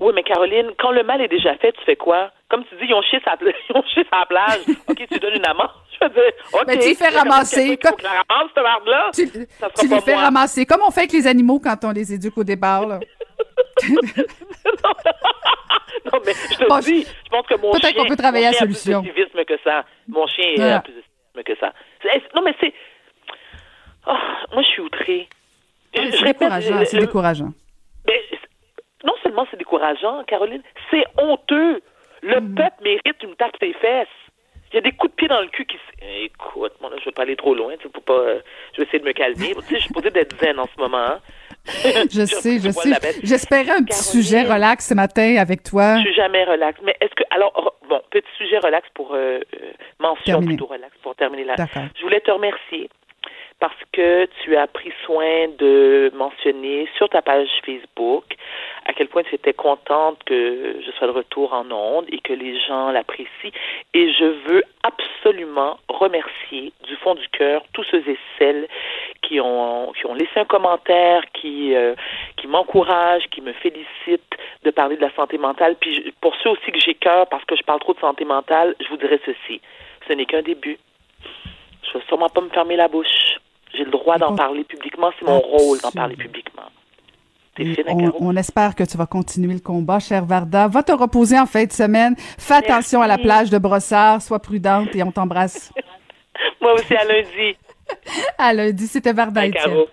Oui, 0.01 0.11
mais 0.15 0.23
Caroline, 0.23 0.71
quand 0.79 0.89
le 0.91 1.03
mal 1.03 1.21
est 1.21 1.27
déjà 1.27 1.55
fait, 1.57 1.73
tu 1.73 1.83
fais 1.85 1.95
quoi? 1.95 2.31
Comme 2.49 2.65
tu 2.65 2.75
dis, 2.77 2.85
ils 2.89 2.93
ont 2.95 3.03
chié 3.03 3.19
sa, 3.23 3.35
ils 3.39 3.77
ont 3.77 3.83
chié 3.83 4.03
sa 4.11 4.25
plage. 4.25 4.61
OK, 4.87 4.97
tu 5.09 5.19
donnes 5.19 5.35
une 5.35 5.45
amende. 5.45 5.69
Je 5.93 5.99
veux 6.07 6.11
dire, 6.11 6.23
OK. 6.53 6.63
Mais 6.65 6.79
tu 6.79 6.87
les 6.87 6.95
fais 6.95 7.09
ramasser. 7.09 7.77
Comme... 7.77 7.97
Tu, 9.13 9.29
tu 9.79 9.87
les 9.87 10.01
fais 10.01 10.15
ramasser. 10.15 10.65
Comme 10.65 10.81
on 10.87 10.89
fait 10.89 11.01
avec 11.01 11.13
les 11.13 11.27
animaux 11.27 11.59
quand 11.59 11.77
on 11.83 11.91
les 11.91 12.15
éduque 12.15 12.35
au 12.35 12.43
départ, 12.43 12.87
là. 12.87 12.99
non, 13.89 13.95
mais 16.25 16.33
je 16.33 16.57
te 16.57 16.83
dis, 16.83 17.03
je 17.03 17.29
pense 17.29 17.45
que 17.45 17.61
mon 17.61 17.73
chien... 17.73 17.79
Peut-être 17.79 17.95
qu'on 17.95 18.07
peut 18.07 18.15
travailler 18.15 18.47
à 18.47 18.51
la 18.51 18.57
solution. 18.57 19.03
plus 19.03 19.45
que 19.45 19.59
ça. 19.63 19.85
Mon 20.07 20.25
chien 20.25 20.53
voilà. 20.55 20.77
a 20.77 20.81
plus 20.81 20.93
de 20.93 21.01
civisme 21.01 21.43
que 21.45 21.55
ça. 21.59 21.73
Non, 22.35 22.41
mais 22.43 22.55
c'est... 22.59 22.73
Oh, 24.07 24.17
moi, 24.51 24.63
je 24.63 24.67
suis 24.67 24.81
outrée. 24.81 25.29
C'est 25.93 26.23
décourageant, 26.23 26.85
c'est 26.85 26.99
décourageant. 26.99 27.53
Non 29.05 29.13
seulement 29.23 29.47
c'est 29.49 29.57
décourageant, 29.57 30.23
Caroline, 30.25 30.63
c'est 30.89 31.03
honteux. 31.17 31.81
Le 32.21 32.39
mm. 32.39 32.55
peuple 32.55 32.83
mérite 32.83 33.23
une 33.23 33.35
tape 33.35 33.55
ses 33.59 33.73
fesses. 33.73 34.07
Il 34.71 34.75
y 34.75 34.77
a 34.77 34.81
des 34.81 34.93
coups 34.93 35.11
de 35.11 35.15
pied 35.15 35.27
dans 35.27 35.41
le 35.41 35.47
cul 35.47 35.65
qui. 35.65 35.77
Écoute, 36.23 36.71
moi, 36.79 36.89
là, 36.89 36.95
je 36.99 37.05
vais 37.05 37.11
pas 37.11 37.23
aller 37.23 37.35
trop 37.35 37.53
loin. 37.53 37.73
Tu 37.77 37.89
peux 37.89 37.99
pas. 37.99 38.23
Je 38.73 38.77
vais 38.77 38.83
essayer 38.83 38.99
de 38.99 39.05
me 39.05 39.11
calmer. 39.11 39.53
tu 39.53 39.61
sais, 39.63 39.75
je 39.75 39.81
suis 39.81 39.93
posée 39.93 40.11
d'être 40.11 40.33
zen 40.39 40.57
en 40.59 40.67
ce 40.73 40.79
moment. 40.79 40.97
Hein. 40.97 41.19
je, 41.65 42.25
sais, 42.25 42.59
je 42.59 42.69
sais. 42.69 42.91
J'espérais 43.21 43.71
un 43.71 43.83
petit 43.83 44.01
sujet 44.01 44.43
relax 44.43 44.87
ce 44.87 44.93
matin 44.93 45.35
avec 45.37 45.63
toi. 45.63 45.97
Je 45.97 46.03
suis 46.03 46.13
jamais 46.13 46.45
relax. 46.45 46.79
Mais 46.83 46.95
est-ce 47.01 47.13
que. 47.15 47.23
Alors, 47.31 47.75
bon, 47.89 47.99
petit 48.11 48.27
sujet 48.37 48.59
relax 48.59 48.87
pour. 48.93 49.13
Euh, 49.13 49.39
euh 49.61 49.71
mention 49.99 50.41
plutôt 50.41 50.67
relax 50.67 50.95
pour 51.03 51.15
terminer 51.15 51.43
là. 51.43 51.55
Je 51.95 52.01
voulais 52.01 52.21
te 52.21 52.31
remercier 52.31 52.89
parce 53.61 53.77
que 53.93 54.27
tu 54.41 54.57
as 54.57 54.65
pris 54.65 54.91
soin 55.05 55.47
de 55.59 56.11
mentionner 56.15 56.89
sur 56.97 57.07
ta 57.07 57.21
page 57.21 57.47
Facebook 57.63 58.25
à 58.85 58.93
quel 58.93 59.07
point 59.07 59.21
tu 59.21 59.35
étais 59.35 59.53
contente 59.53 60.17
que 60.25 60.81
je 60.83 60.91
sois 60.93 61.05
de 61.05 61.13
retour 61.13 61.53
en 61.53 61.69
ondes 61.71 62.07
et 62.11 62.19
que 62.19 62.33
les 62.33 62.59
gens 62.59 62.89
l'apprécient. 62.89 63.51
Et 63.93 64.11
je 64.11 64.25
veux 64.49 64.63
absolument 64.81 65.77
remercier 65.87 66.73
du 66.87 66.95
fond 66.97 67.13
du 67.13 67.27
cœur 67.29 67.61
tous 67.73 67.83
ceux 67.91 68.03
et 68.09 68.17
celles 68.39 68.67
qui 69.21 69.39
ont, 69.39 69.93
qui 69.93 70.07
ont 70.07 70.15
laissé 70.15 70.37
un 70.37 70.45
commentaire, 70.45 71.23
qui, 71.31 71.75
euh, 71.75 71.93
qui 72.37 72.47
m'encouragent, 72.47 73.27
qui 73.29 73.41
me 73.41 73.53
félicitent 73.53 74.37
de 74.63 74.71
parler 74.71 74.95
de 74.95 75.01
la 75.01 75.13
santé 75.13 75.37
mentale. 75.37 75.75
Puis 75.79 76.11
pour 76.19 76.35
ceux 76.37 76.49
aussi 76.49 76.71
que 76.71 76.79
j'ai 76.79 76.95
cœur 76.95 77.27
parce 77.27 77.45
que 77.45 77.55
je 77.55 77.61
parle 77.61 77.79
trop 77.79 77.93
de 77.93 77.99
santé 77.99 78.25
mentale, 78.25 78.75
je 78.79 78.87
vous 78.89 78.97
dirais 78.97 79.19
ceci. 79.23 79.61
Ce 80.07 80.13
n'est 80.13 80.25
qu'un 80.25 80.41
début. 80.41 80.79
Je 81.83 81.89
ne 81.89 82.01
vais 82.01 82.07
sûrement 82.07 82.29
pas 82.29 82.41
me 82.41 82.49
fermer 82.49 82.75
la 82.75 82.87
bouche. 82.87 83.37
J'ai 83.73 83.83
le 83.83 83.91
droit 83.91 84.17
d'en 84.17 84.35
parler 84.35 84.63
publiquement. 84.63 85.11
C'est 85.19 85.25
mon 85.25 85.39
rôle 85.39 85.79
d'en 85.79 85.91
parler 85.91 86.15
publiquement. 86.15 86.63
On, 87.59 88.11
on, 88.19 88.35
espère 88.37 88.75
que 88.75 88.83
tu 88.83 88.97
vas 88.97 89.05
continuer 89.05 89.53
le 89.53 89.59
combat, 89.59 89.99
cher 89.99 90.25
Varda. 90.25 90.67
Va 90.67 90.83
te 90.83 90.91
reposer 90.91 91.37
en 91.37 91.45
fin 91.45 91.65
de 91.65 91.71
semaine. 91.71 92.15
Fais 92.17 92.55
attention 92.55 93.01
à 93.01 93.07
la 93.07 93.17
plage 93.17 93.49
de 93.49 93.57
Brossard. 93.57 94.21
Sois 94.21 94.39
prudente 94.39 94.95
et 94.95 95.03
on 95.03 95.11
t'embrasse. 95.11 95.71
Moi 96.61 96.73
aussi, 96.73 96.95
à 96.95 97.03
lundi. 97.03 97.57
à 98.37 98.53
lundi, 98.53 98.87
c'était 98.87 99.13
Varda 99.13 99.47
Etienne. 99.47 99.85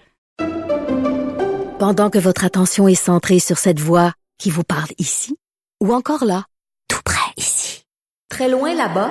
Pendant 1.79 2.11
que 2.11 2.19
votre 2.19 2.45
attention 2.45 2.89
est 2.89 2.95
centrée 2.95 3.39
sur 3.39 3.59
cette 3.59 3.81
voix 3.81 4.13
qui 4.39 4.51
vous 4.51 4.65
parle 4.65 4.91
ici, 4.99 5.37
ou 5.81 5.93
encore 5.93 6.25
là, 6.25 6.45
tout 6.89 7.01
près 7.05 7.33
ici, 7.37 7.85
très 8.29 8.49
loin 8.49 8.75
là-bas, 8.75 9.11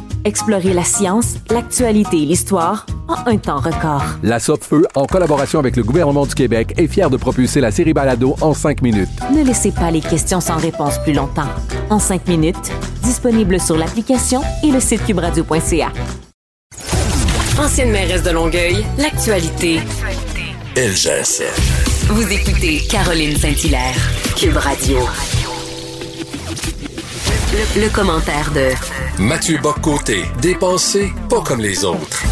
Explorer 0.23 0.73
la 0.73 0.83
science, 0.83 1.35
l'actualité 1.49 2.17
et 2.21 2.25
l'histoire 2.25 2.85
en 3.07 3.27
un 3.27 3.37
temps 3.37 3.59
record. 3.59 4.03
La 4.21 4.39
Feu, 4.39 4.85
en 4.95 5.05
collaboration 5.05 5.59
avec 5.59 5.75
le 5.75 5.83
gouvernement 5.83 6.25
du 6.25 6.35
Québec, 6.35 6.73
est 6.77 6.87
fière 6.87 7.09
de 7.09 7.17
propulser 7.17 7.59
la 7.59 7.71
série 7.71 7.93
Balado 7.93 8.35
en 8.41 8.53
cinq 8.53 8.81
minutes. 8.81 9.09
Ne 9.33 9.43
laissez 9.43 9.71
pas 9.71 9.89
les 9.89 10.01
questions 10.01 10.39
sans 10.39 10.57
réponse 10.57 10.99
plus 10.99 11.13
longtemps. 11.13 11.49
En 11.89 11.99
cinq 11.99 12.27
minutes, 12.27 12.71
disponible 13.03 13.59
sur 13.59 13.77
l'application 13.77 14.41
et 14.63 14.71
le 14.71 14.79
site 14.79 15.05
cubradio.ca. 15.05 15.91
Ancienne 17.59 17.91
mairesse 17.91 18.23
de 18.23 18.31
Longueuil, 18.31 18.85
l'actualité. 18.97 19.79
LGSN. 20.75 21.43
Vous 22.13 22.31
écoutez 22.31 22.81
Caroline 22.89 23.35
Saint-Hilaire, 23.35 23.95
Cube 24.37 24.57
Radio. 24.57 24.99
Le, 27.53 27.93
commentaire 27.93 28.49
de 28.53 29.21
Mathieu 29.21 29.57
Boccoté, 29.61 30.21
dépensé 30.41 31.11
pas 31.29 31.41
comme 31.41 31.59
les 31.59 31.83
autres. 31.83 32.23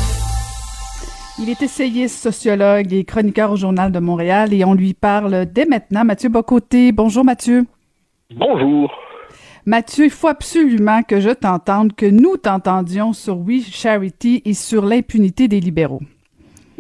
Il 1.37 1.49
est 1.49 1.61
essayiste, 1.61 2.23
sociologue 2.23 2.93
et 2.93 3.03
chroniqueur 3.03 3.51
au 3.51 3.57
Journal 3.57 3.91
de 3.91 3.99
Montréal 3.99 4.53
et 4.53 4.63
on 4.63 4.73
lui 4.73 4.93
parle 4.93 5.45
dès 5.45 5.65
maintenant. 5.65 6.05
Mathieu 6.05 6.29
Bocoté, 6.29 6.93
bonjour 6.93 7.25
Mathieu. 7.25 7.65
Bonjour. 8.33 8.89
Mathieu, 9.65 10.05
il 10.05 10.09
faut 10.09 10.29
absolument 10.29 11.03
que 11.03 11.19
je 11.19 11.31
t'entende, 11.31 11.93
que 11.97 12.05
nous 12.05 12.37
t'entendions 12.37 13.11
sur 13.11 13.39
We 13.39 13.69
Charity 13.69 14.41
et 14.45 14.53
sur 14.53 14.85
l'impunité 14.85 15.49
des 15.49 15.59
libéraux. 15.59 16.01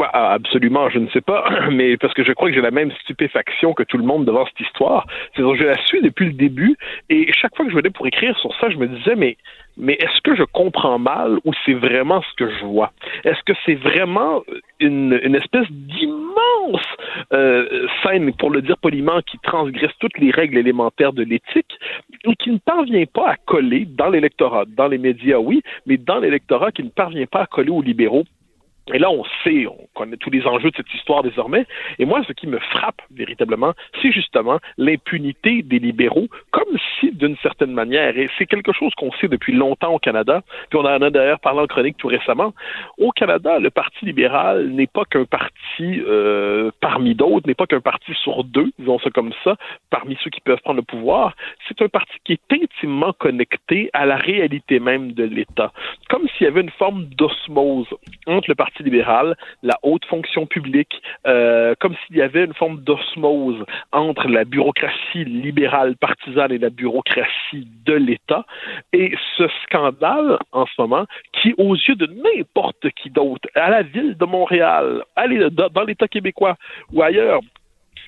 Ah, 0.01 0.31
absolument, 0.33 0.89
je 0.89 0.99
ne 0.99 1.09
sais 1.09 1.21
pas, 1.21 1.43
mais 1.71 1.97
parce 1.97 2.13
que 2.13 2.23
je 2.23 2.31
crois 2.31 2.49
que 2.49 2.55
j'ai 2.55 2.61
la 2.61 2.71
même 2.71 2.91
stupéfaction 3.03 3.73
que 3.73 3.83
tout 3.83 3.97
le 3.97 4.03
monde 4.03 4.25
devant 4.25 4.45
cette 4.45 4.59
histoire. 4.59 5.05
C'est 5.35 5.41
je 5.41 5.63
la 5.63 5.77
suis 5.85 6.01
depuis 6.01 6.27
le 6.27 6.33
début, 6.33 6.77
et 7.09 7.31
chaque 7.33 7.55
fois 7.55 7.65
que 7.65 7.71
je 7.71 7.75
venais 7.75 7.89
pour 7.89 8.07
écrire 8.07 8.37
sur 8.39 8.55
ça, 8.59 8.69
je 8.69 8.77
me 8.77 8.87
disais, 8.87 9.15
mais 9.15 9.37
mais 9.77 9.93
est-ce 9.93 10.19
que 10.21 10.35
je 10.35 10.43
comprends 10.43 10.99
mal 10.99 11.39
ou 11.45 11.53
c'est 11.65 11.73
vraiment 11.73 12.21
ce 12.21 12.33
que 12.35 12.51
je 12.51 12.65
vois? 12.65 12.91
Est-ce 13.23 13.41
que 13.45 13.53
c'est 13.65 13.75
vraiment 13.75 14.43
une, 14.81 15.17
une 15.23 15.35
espèce 15.35 15.67
d'immense 15.71 16.85
euh, 17.31 17.87
scène, 18.03 18.33
pour 18.33 18.51
le 18.51 18.61
dire 18.61 18.77
poliment, 18.77 19.21
qui 19.21 19.37
transgresse 19.39 19.91
toutes 19.99 20.17
les 20.17 20.31
règles 20.31 20.57
élémentaires 20.57 21.13
de 21.13 21.23
l'éthique 21.23 21.79
ou 22.25 22.33
qui 22.33 22.51
ne 22.51 22.57
parvient 22.57 23.05
pas 23.05 23.31
à 23.31 23.35
coller 23.37 23.85
dans 23.85 24.09
l'électorat, 24.09 24.65
dans 24.67 24.87
les 24.87 24.97
médias, 24.97 25.37
oui, 25.37 25.61
mais 25.85 25.95
dans 25.95 26.19
l'électorat 26.19 26.71
qui 26.71 26.83
ne 26.83 26.89
parvient 26.89 27.25
pas 27.25 27.43
à 27.43 27.45
coller 27.45 27.71
aux 27.71 27.81
libéraux 27.81 28.25
et 28.93 28.99
là, 28.99 29.09
on 29.09 29.23
sait, 29.43 29.67
on 29.67 29.87
connaît 29.93 30.17
tous 30.17 30.29
les 30.29 30.45
enjeux 30.45 30.71
de 30.71 30.75
cette 30.75 30.93
histoire 30.93 31.23
désormais. 31.23 31.65
Et 31.99 32.05
moi, 32.05 32.21
ce 32.27 32.33
qui 32.33 32.47
me 32.47 32.59
frappe 32.59 33.01
véritablement, 33.11 33.73
c'est 34.01 34.11
justement 34.11 34.59
l'impunité 34.77 35.61
des 35.61 35.79
libéraux, 35.79 36.27
comme 36.51 36.77
si, 36.99 37.11
d'une 37.11 37.37
certaine 37.37 37.71
manière, 37.71 38.17
et 38.17 38.27
c'est 38.37 38.45
quelque 38.45 38.73
chose 38.73 38.93
qu'on 38.95 39.11
sait 39.13 39.27
depuis 39.27 39.53
longtemps 39.53 39.93
au 39.93 39.99
Canada, 39.99 40.41
puis 40.69 40.79
on 40.79 40.85
en 40.85 41.01
a 41.01 41.09
d'ailleurs 41.09 41.39
parlé 41.39 41.61
en 41.61 41.67
chronique 41.67 41.97
tout 41.97 42.07
récemment, 42.07 42.53
au 42.97 43.11
Canada, 43.11 43.59
le 43.59 43.69
Parti 43.69 44.05
libéral 44.05 44.69
n'est 44.69 44.87
pas 44.87 45.05
qu'un 45.05 45.25
parti 45.25 45.53
euh, 45.81 46.71
parmi 46.81 47.15
d'autres, 47.15 47.47
n'est 47.47 47.53
pas 47.53 47.67
qu'un 47.67 47.81
parti 47.81 48.13
sur 48.23 48.43
deux, 48.43 48.71
disons 48.79 48.99
ça 48.99 49.09
comme 49.09 49.33
ça, 49.43 49.55
parmi 49.89 50.17
ceux 50.23 50.29
qui 50.29 50.41
peuvent 50.41 50.61
prendre 50.63 50.77
le 50.77 50.83
pouvoir. 50.83 51.35
C'est 51.67 51.81
un 51.81 51.89
parti 51.89 52.13
qui 52.23 52.33
est 52.33 52.53
intimement 52.53 53.13
connecté 53.13 53.89
à 53.93 54.05
la 54.05 54.15
réalité 54.15 54.79
même 54.79 55.13
de 55.13 55.23
l'État, 55.23 55.71
comme 56.09 56.27
s'il 56.29 56.45
y 56.45 56.47
avait 56.47 56.61
une 56.61 56.71
forme 56.71 57.05
d'osmose 57.05 57.87
entre 58.27 58.49
le 58.49 58.55
Parti 58.55 58.78
libéral, 58.83 59.35
la 59.63 59.77
haute 59.83 60.05
fonction 60.05 60.45
publique, 60.45 61.01
euh, 61.27 61.75
comme 61.79 61.95
s'il 62.05 62.17
y 62.17 62.21
avait 62.21 62.45
une 62.45 62.53
forme 62.53 62.81
d'osmose 62.81 63.63
entre 63.91 64.27
la 64.27 64.45
bureaucratie 64.45 65.25
libérale 65.25 65.95
partisane 65.97 66.51
et 66.51 66.57
la 66.57 66.69
bureaucratie 66.69 67.67
de 67.85 67.93
l'État. 67.93 68.45
Et 68.93 69.13
ce 69.37 69.43
scandale, 69.63 70.37
en 70.51 70.65
ce 70.65 70.73
moment, 70.79 71.05
qui, 71.33 71.53
aux 71.57 71.75
yeux 71.75 71.95
de 71.95 72.07
n'importe 72.07 72.89
qui 72.91 73.09
d'autre, 73.09 73.47
à 73.55 73.69
la 73.69 73.81
ville 73.81 74.17
de 74.17 74.25
Montréal, 74.25 75.03
dans 75.71 75.83
l'État 75.83 76.07
québécois 76.07 76.55
ou 76.91 77.01
ailleurs, 77.01 77.41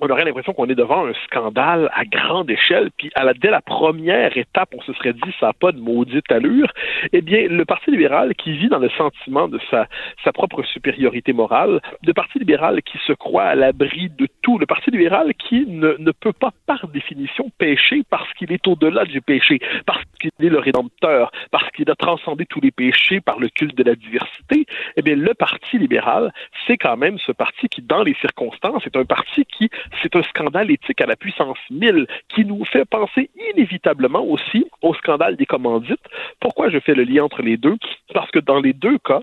on 0.01 0.09
aurait 0.09 0.25
l'impression 0.25 0.53
qu'on 0.53 0.65
est 0.65 0.75
devant 0.75 1.05
un 1.05 1.13
scandale 1.25 1.89
à 1.93 2.05
grande 2.05 2.49
échelle, 2.49 2.89
puis 2.97 3.11
à 3.13 3.23
la, 3.23 3.33
dès 3.33 3.51
la 3.51 3.61
première 3.61 4.35
étape, 4.35 4.69
on 4.75 4.81
se 4.81 4.93
serait 4.93 5.13
dit 5.13 5.31
ça 5.39 5.47
n'a 5.47 5.53
pas 5.53 5.71
de 5.71 5.79
maudite 5.79 6.29
allure. 6.31 6.67
Eh 7.13 7.21
bien, 7.21 7.47
le 7.47 7.63
Parti 7.65 7.91
libéral 7.91 8.33
qui 8.33 8.51
vit 8.53 8.67
dans 8.67 8.79
le 8.79 8.89
sentiment 8.89 9.47
de 9.47 9.59
sa, 9.69 9.87
sa 10.23 10.31
propre 10.33 10.63
supériorité 10.63 11.33
morale, 11.33 11.81
le 12.03 12.13
Parti 12.13 12.39
libéral 12.39 12.81
qui 12.81 12.97
se 13.05 13.13
croit 13.13 13.43
à 13.43 13.55
l'abri 13.55 14.09
de 14.09 14.27
tout, 14.41 14.57
le 14.57 14.65
Parti 14.65 14.89
libéral 14.89 15.33
qui 15.35 15.67
ne, 15.67 15.95
ne 15.99 16.11
peut 16.11 16.33
pas 16.33 16.51
par 16.65 16.87
définition 16.87 17.51
pécher 17.59 18.01
parce 18.09 18.31
qu'il 18.33 18.51
est 18.51 18.67
au-delà 18.67 19.05
du 19.05 19.21
péché, 19.21 19.59
parce 19.85 20.03
qu'il 20.19 20.31
est 20.39 20.49
le 20.49 20.59
rédempteur, 20.59 21.31
parce 21.51 21.69
qu'il 21.71 21.89
a 21.91 21.95
transcendé 21.95 22.47
tous 22.47 22.59
les 22.59 22.71
péchés 22.71 23.21
par 23.21 23.39
le 23.39 23.49
culte 23.49 23.77
de 23.77 23.83
la 23.83 23.93
diversité, 23.93 24.65
eh 24.97 25.01
bien, 25.03 25.15
le 25.15 25.33
Parti 25.35 25.77
libéral, 25.77 26.33
c'est 26.65 26.77
quand 26.77 26.97
même 26.97 27.19
ce 27.19 27.31
parti 27.31 27.67
qui, 27.69 27.83
dans 27.83 28.01
les 28.01 28.15
circonstances, 28.15 28.85
est 28.87 28.97
un 28.97 29.05
parti 29.05 29.45
qui 29.45 29.69
c'est 30.01 30.15
un 30.15 30.23
scandale 30.23 30.71
éthique 30.71 31.01
à 31.01 31.05
la 31.05 31.15
puissance 31.15 31.57
1000 31.69 32.07
qui 32.29 32.45
nous 32.45 32.63
fait 32.65 32.85
penser 32.85 33.29
inévitablement 33.53 34.23
aussi 34.23 34.65
au 34.81 34.93
scandale 34.93 35.35
des 35.35 35.45
commandites. 35.45 35.99
Pourquoi 36.39 36.69
je 36.69 36.79
fais 36.79 36.93
le 36.93 37.03
lien 37.03 37.23
entre 37.23 37.41
les 37.41 37.57
deux? 37.57 37.77
Parce 38.13 38.31
que 38.31 38.39
dans 38.39 38.59
les 38.59 38.73
deux 38.73 38.97
cas, 38.99 39.21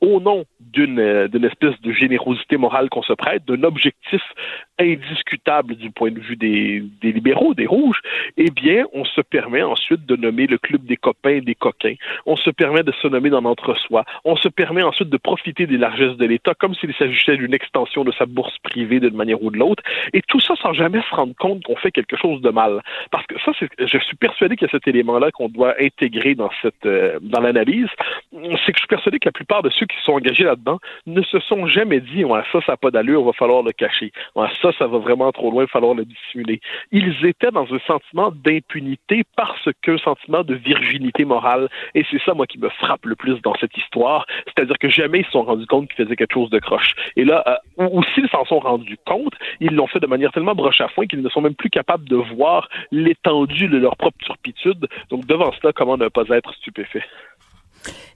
au 0.00 0.20
nom 0.20 0.44
d'une 0.60 0.98
euh, 0.98 1.28
d'une 1.28 1.44
espèce 1.44 1.80
de 1.80 1.92
générosité 1.92 2.56
morale 2.56 2.88
qu'on 2.88 3.02
se 3.02 3.12
prête, 3.12 3.44
d'un 3.46 3.62
objectif 3.62 4.22
indiscutable 4.78 5.74
du 5.76 5.90
point 5.90 6.10
de 6.10 6.20
vue 6.20 6.36
des, 6.36 6.82
des 7.00 7.12
libéraux, 7.12 7.54
des 7.54 7.66
rouges, 7.66 8.00
eh 8.36 8.50
bien, 8.50 8.84
on 8.92 9.04
se 9.04 9.20
permet 9.20 9.62
ensuite 9.62 10.04
de 10.04 10.16
nommer 10.16 10.46
le 10.46 10.58
club 10.58 10.84
des 10.84 10.96
copains 10.96 11.30
et 11.30 11.40
des 11.40 11.54
coquins. 11.54 11.94
On 12.26 12.36
se 12.36 12.50
permet 12.50 12.82
de 12.82 12.92
se 13.00 13.08
nommer 13.08 13.30
dans 13.30 13.40
l'entre-soi. 13.40 14.04
On 14.24 14.36
se 14.36 14.48
permet 14.48 14.82
ensuite 14.82 15.08
de 15.08 15.16
profiter 15.16 15.66
des 15.66 15.78
largesses 15.78 16.16
de 16.16 16.26
l'État 16.26 16.54
comme 16.54 16.74
s'il 16.74 16.92
s'agissait 16.94 17.36
d'une 17.36 17.54
extension 17.54 18.04
de 18.04 18.12
sa 18.12 18.26
bourse 18.26 18.56
privée 18.62 19.00
d'une 19.00 19.16
manière 19.16 19.42
ou 19.42 19.50
de 19.50 19.58
l'autre. 19.58 19.82
Et 20.12 20.22
tout 20.22 20.40
ça 20.40 20.54
sans 20.56 20.72
jamais 20.72 21.00
se 21.08 21.14
rendre 21.14 21.34
compte 21.36 21.62
qu'on 21.64 21.76
fait 21.76 21.90
quelque 21.90 22.16
chose 22.16 22.40
de 22.42 22.50
mal. 22.50 22.82
Parce 23.10 23.26
que 23.26 23.38
ça, 23.40 23.52
je 23.52 23.98
suis 23.98 24.16
persuadé 24.16 24.56
qu'il 24.56 24.66
y 24.66 24.70
a 24.70 24.72
cet 24.72 24.86
élément-là 24.86 25.30
qu'on 25.30 25.48
doit 25.48 25.74
intégrer 25.80 26.34
dans 26.34 26.50
cette 26.62 26.86
euh, 26.86 27.18
dans 27.22 27.40
l'analyse. 27.40 27.88
c'est 28.32 28.72
que 28.72 28.76
je 28.76 28.78
suis 28.78 28.88
persuadé 28.88 29.18
que 29.18 29.28
la 29.28 29.32
plupart 29.32 29.62
de 29.62 29.70
ceux 29.70 29.85
qui 29.86 29.96
sont 30.04 30.12
engagés 30.12 30.44
là-dedans 30.44 30.78
ne 31.06 31.22
se 31.22 31.38
sont 31.40 31.66
jamais 31.66 32.00
dit 32.00 32.24
ouais, 32.24 32.40
ça, 32.52 32.60
ça 32.62 32.72
n'a 32.72 32.76
pas 32.76 32.90
d'allure, 32.90 33.24
va 33.24 33.32
falloir 33.32 33.62
le 33.62 33.72
cacher. 33.72 34.12
Ouais, 34.34 34.48
ça, 34.62 34.70
ça 34.78 34.86
va 34.86 34.98
vraiment 34.98 35.30
trop 35.32 35.50
loin, 35.50 35.62
il 35.62 35.66
va 35.66 35.72
falloir 35.72 35.94
le 35.94 36.04
dissimuler. 36.04 36.60
Ils 36.92 37.24
étaient 37.24 37.50
dans 37.50 37.66
un 37.72 37.78
sentiment 37.86 38.32
d'impunité 38.32 39.24
parce 39.36 39.68
qu'un 39.82 39.98
sentiment 39.98 40.42
de 40.42 40.54
virginité 40.54 41.24
morale. 41.24 41.68
Et 41.94 42.04
c'est 42.10 42.20
ça, 42.22 42.34
moi, 42.34 42.46
qui 42.46 42.58
me 42.58 42.68
frappe 42.68 43.04
le 43.06 43.16
plus 43.16 43.40
dans 43.42 43.54
cette 43.54 43.76
histoire. 43.76 44.26
C'est-à-dire 44.46 44.78
que 44.78 44.88
jamais 44.88 45.20
ils 45.20 45.24
se 45.26 45.32
sont 45.32 45.42
rendus 45.42 45.66
compte 45.66 45.88
qu'ils 45.88 46.04
faisaient 46.04 46.16
quelque 46.16 46.34
chose 46.34 46.50
de 46.50 46.58
croche. 46.58 46.94
Et 47.16 47.24
là, 47.24 47.44
euh, 47.78 47.88
ou, 47.88 48.02
s'ils 48.14 48.28
s'en 48.28 48.44
sont 48.44 48.58
rendus 48.58 48.98
compte, 49.06 49.34
ils 49.60 49.74
l'ont 49.74 49.86
fait 49.86 50.00
de 50.00 50.06
manière 50.06 50.32
tellement 50.32 50.54
broche 50.54 50.80
à 50.80 50.88
foin 50.88 51.06
qu'ils 51.06 51.22
ne 51.22 51.28
sont 51.28 51.40
même 51.40 51.54
plus 51.54 51.70
capables 51.70 52.08
de 52.08 52.16
voir 52.16 52.68
l'étendue 52.90 53.68
de 53.68 53.78
leur 53.78 53.96
propre 53.96 54.18
turpitude. 54.24 54.86
Donc, 55.10 55.26
devant 55.26 55.52
cela, 55.52 55.72
comment 55.72 55.96
ne 55.96 56.08
pas 56.08 56.24
être 56.30 56.52
stupéfait? 56.54 57.04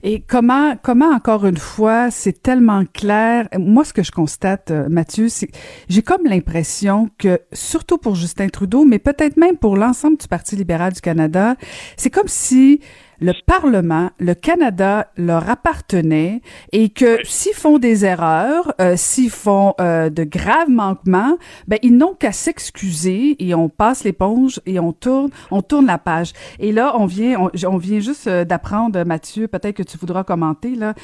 Et 0.03 0.21
comment, 0.21 0.75
comment 0.81 1.11
encore 1.11 1.45
une 1.45 1.57
fois, 1.57 2.09
c'est 2.11 2.41
tellement 2.41 2.83
clair. 2.85 3.47
Moi, 3.57 3.83
ce 3.83 3.93
que 3.93 4.03
je 4.03 4.11
constate, 4.11 4.71
euh, 4.71 4.87
Mathieu, 4.89 5.29
c'est 5.29 5.49
j'ai 5.89 6.01
comme 6.01 6.25
l'impression 6.25 7.09
que, 7.17 7.39
surtout 7.53 7.97
pour 7.97 8.15
Justin 8.15 8.49
Trudeau, 8.49 8.83
mais 8.83 8.99
peut-être 8.99 9.37
même 9.37 9.57
pour 9.57 9.77
l'ensemble 9.77 10.17
du 10.17 10.27
Parti 10.27 10.55
libéral 10.55 10.93
du 10.93 11.01
Canada, 11.01 11.55
c'est 11.97 12.09
comme 12.09 12.27
si 12.27 12.81
le 13.21 13.33
Parlement, 13.45 14.09
le 14.19 14.33
Canada 14.33 15.07
leur 15.15 15.47
appartenait 15.47 16.41
et 16.71 16.89
que 16.89 17.19
s'ils 17.23 17.53
font 17.53 17.77
des 17.77 18.03
erreurs, 18.03 18.73
euh, 18.81 18.95
s'ils 18.97 19.29
font 19.29 19.75
euh, 19.79 20.09
de 20.09 20.23
graves 20.23 20.69
manquements, 20.69 21.37
ben 21.67 21.77
ils 21.83 21.95
n'ont 21.95 22.15
qu'à 22.15 22.31
s'excuser 22.31 23.35
et 23.39 23.53
on 23.53 23.69
passe 23.69 24.03
l'éponge 24.03 24.59
et 24.65 24.79
on 24.79 24.91
tourne, 24.91 25.29
on 25.51 25.61
tourne 25.61 25.85
la 25.85 25.99
page. 25.99 26.33
Et 26.59 26.71
là, 26.71 26.95
on 26.97 27.05
vient, 27.05 27.49
on, 27.67 27.77
vient 27.77 27.99
juste 27.99 28.25
euh, 28.25 28.43
d'apprendre, 28.43 29.03
Mathieu, 29.03 29.47
peut-être 29.47 29.75
que 29.75 29.83
tu 29.83 29.97
voudras 29.97 30.23
commenter 30.23 30.75
là. 30.75 30.95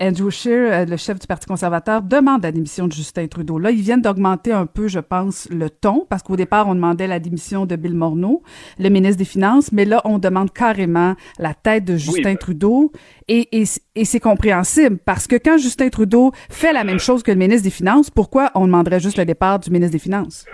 Andrew 0.00 0.30
Scheer, 0.30 0.86
le 0.86 0.96
chef 0.96 1.18
du 1.20 1.26
Parti 1.26 1.46
conservateur, 1.46 2.02
demande 2.02 2.42
la 2.42 2.52
démission 2.52 2.88
de 2.88 2.92
Justin 2.92 3.28
Trudeau. 3.28 3.58
Là, 3.58 3.70
ils 3.70 3.80
viennent 3.80 4.02
d'augmenter 4.02 4.52
un 4.52 4.66
peu, 4.66 4.88
je 4.88 4.98
pense, 4.98 5.48
le 5.50 5.70
ton 5.70 6.06
parce 6.08 6.22
qu'au 6.22 6.36
départ, 6.36 6.66
on 6.66 6.74
demandait 6.74 7.06
la 7.06 7.20
démission 7.20 7.66
de 7.66 7.76
Bill 7.76 7.94
Morneau, 7.94 8.42
le 8.78 8.88
ministre 8.88 9.18
des 9.18 9.24
Finances, 9.24 9.70
mais 9.72 9.84
là, 9.84 10.00
on 10.04 10.18
demande 10.18 10.52
carrément 10.52 11.14
la 11.38 11.54
tête 11.62 11.84
de 11.84 11.96
Justin 11.96 12.36
Trudeau. 12.36 12.92
Et, 13.28 13.48
et, 13.60 13.64
et 13.94 14.04
c'est 14.04 14.20
compréhensible 14.20 14.98
parce 15.04 15.26
que 15.26 15.36
quand 15.36 15.58
Justin 15.58 15.88
Trudeau 15.88 16.32
fait 16.48 16.72
la 16.72 16.84
même 16.84 16.98
chose 16.98 17.22
que 17.22 17.30
le 17.30 17.38
ministre 17.38 17.64
des 17.64 17.70
Finances, 17.70 18.10
pourquoi 18.10 18.50
on 18.54 18.66
demanderait 18.66 19.00
juste 19.00 19.18
le 19.18 19.24
départ 19.24 19.58
du 19.58 19.70
ministre 19.70 19.92
des 19.92 19.98
Finances? 19.98 20.44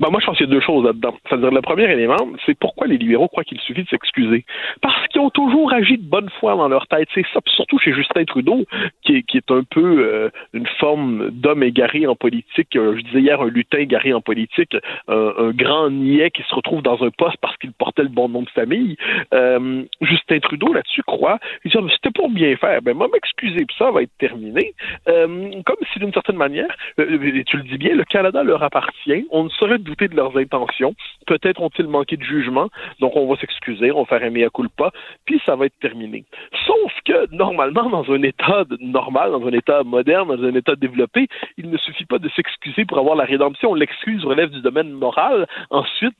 Ben, 0.00 0.10
moi, 0.10 0.20
je 0.20 0.26
pense 0.26 0.36
qu'il 0.36 0.46
y 0.46 0.48
a 0.48 0.52
deux 0.52 0.60
choses 0.60 0.84
là-dedans. 0.84 1.16
C'est-à-dire, 1.28 1.50
le 1.50 1.60
premier 1.60 1.90
élément, 1.90 2.28
c'est 2.46 2.56
pourquoi 2.56 2.86
les 2.86 2.98
libéraux 2.98 3.26
croient 3.26 3.42
qu'il 3.42 3.58
suffit 3.60 3.82
de 3.82 3.88
s'excuser. 3.88 4.44
Parce 4.80 5.08
qu'ils 5.08 5.20
ont 5.20 5.30
toujours 5.30 5.72
agi 5.72 5.98
de 5.98 6.04
bonne 6.04 6.30
foi 6.38 6.54
dans 6.54 6.68
leur 6.68 6.86
tête. 6.86 7.08
C'est 7.14 7.26
ça, 7.32 7.40
surtout 7.46 7.78
chez 7.78 7.92
Justin 7.92 8.24
Trudeau, 8.24 8.64
qui 9.02 9.16
est, 9.16 9.22
qui 9.24 9.38
est 9.38 9.50
un 9.50 9.64
peu 9.64 9.80
euh, 9.98 10.30
une 10.52 10.68
forme 10.78 11.30
d'homme 11.30 11.64
égaré 11.64 12.06
en 12.06 12.14
politique. 12.14 12.76
Euh, 12.76 12.96
je 12.96 13.02
disais 13.02 13.20
hier 13.20 13.40
un 13.40 13.48
lutin 13.48 13.78
égaré 13.78 14.12
en 14.12 14.20
politique, 14.20 14.76
un 15.08 15.50
grand 15.50 15.90
niais 15.90 16.30
qui 16.30 16.42
se 16.42 16.54
retrouve 16.54 16.82
dans 16.82 17.02
un 17.02 17.10
poste 17.10 17.38
parce 17.40 17.56
qu'il 17.56 17.72
portait 17.72 18.02
le 18.02 18.08
bon 18.08 18.28
nom 18.28 18.42
de 18.42 18.50
famille. 18.50 18.96
Euh, 19.34 19.82
Justin 20.00 20.38
Trudeau, 20.38 20.72
là-dessus, 20.72 21.02
croit, 21.02 21.38
il 21.64 21.70
dit, 21.72 21.76
ah, 21.80 21.86
c'était 21.92 22.12
pour 22.12 22.30
bien 22.30 22.54
faire. 22.56 22.82
Ben, 22.82 22.94
moi, 22.94 23.08
m'excuser, 23.12 23.64
puis 23.64 23.76
ça 23.76 23.90
va 23.90 24.02
être 24.02 24.16
terminé. 24.18 24.74
comme 25.06 25.76
si, 25.92 25.98
d'une 25.98 26.12
certaine 26.12 26.36
manière, 26.36 26.74
tu 26.96 27.56
le 27.56 27.62
dis 27.64 27.78
bien, 27.78 27.94
le 27.94 28.04
Canada 28.04 28.44
leur 28.44 28.62
appartient. 28.62 29.26
On 29.30 29.44
ne 29.44 29.48
saurait 29.48 29.78
douter 29.88 30.08
de 30.08 30.16
leurs 30.16 30.36
intentions. 30.36 30.94
Peut-être 31.26 31.60
ont-ils 31.62 31.88
manqué 31.88 32.16
de 32.16 32.22
jugement, 32.22 32.68
donc 33.00 33.16
on 33.16 33.26
va 33.26 33.36
s'excuser, 33.40 33.90
on 33.90 34.02
va 34.02 34.06
faire 34.06 34.22
un 34.22 34.30
mea 34.30 34.50
culpa, 34.50 34.90
puis 35.24 35.40
ça 35.46 35.56
va 35.56 35.66
être 35.66 35.78
terminé. 35.80 36.24
Sauf 36.66 36.92
que, 37.04 37.34
normalement, 37.34 37.88
dans 37.88 38.10
un 38.12 38.22
état 38.22 38.64
normal, 38.80 39.32
dans 39.32 39.46
un 39.46 39.52
état 39.52 39.82
moderne, 39.82 40.28
dans 40.28 40.44
un 40.44 40.54
état 40.54 40.76
développé, 40.76 41.28
il 41.56 41.70
ne 41.70 41.78
suffit 41.78 42.04
pas 42.04 42.18
de 42.18 42.28
s'excuser 42.30 42.84
pour 42.84 42.98
avoir 42.98 43.16
la 43.16 43.24
rédemption. 43.24 43.74
L'excuse 43.74 44.24
relève 44.24 44.50
du 44.50 44.60
domaine 44.60 44.90
moral. 44.92 45.46
Ensuite, 45.70 46.16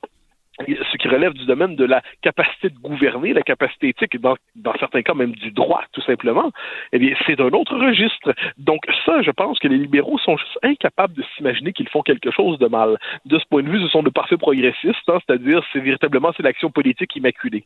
ce 0.67 0.97
qui 0.97 1.07
relève 1.07 1.33
du 1.33 1.45
domaine 1.45 1.75
de 1.75 1.85
la 1.85 2.01
capacité 2.21 2.69
de 2.69 2.77
gouverner, 2.79 3.33
la 3.33 3.41
capacité 3.41 3.89
éthique, 3.89 4.19
dans, 4.19 4.35
dans 4.55 4.73
certains 4.79 5.01
cas 5.01 5.13
même 5.13 5.31
du 5.31 5.51
droit, 5.51 5.83
tout 5.93 6.01
simplement, 6.01 6.51
eh 6.91 6.99
bien, 6.99 7.15
c'est 7.25 7.39
un 7.39 7.49
autre 7.49 7.77
registre. 7.77 8.33
Donc 8.57 8.81
ça, 9.05 9.21
je 9.21 9.31
pense 9.31 9.59
que 9.59 9.67
les 9.67 9.77
libéraux 9.77 10.17
sont 10.19 10.37
juste 10.37 10.59
incapables 10.63 11.13
de 11.13 11.23
s'imaginer 11.35 11.73
qu'ils 11.73 11.89
font 11.89 12.01
quelque 12.01 12.31
chose 12.31 12.59
de 12.59 12.67
mal. 12.67 12.97
De 13.25 13.39
ce 13.39 13.45
point 13.49 13.63
de 13.63 13.69
vue, 13.69 13.81
ce 13.81 13.87
sont 13.87 14.03
de 14.03 14.09
parfaits 14.09 14.39
progressistes, 14.39 15.07
hein, 15.07 15.19
c'est-à-dire, 15.25 15.63
c'est 15.71 15.79
véritablement 15.79 16.31
c'est 16.35 16.43
l'action 16.43 16.69
politique 16.69 17.15
immaculée. 17.15 17.65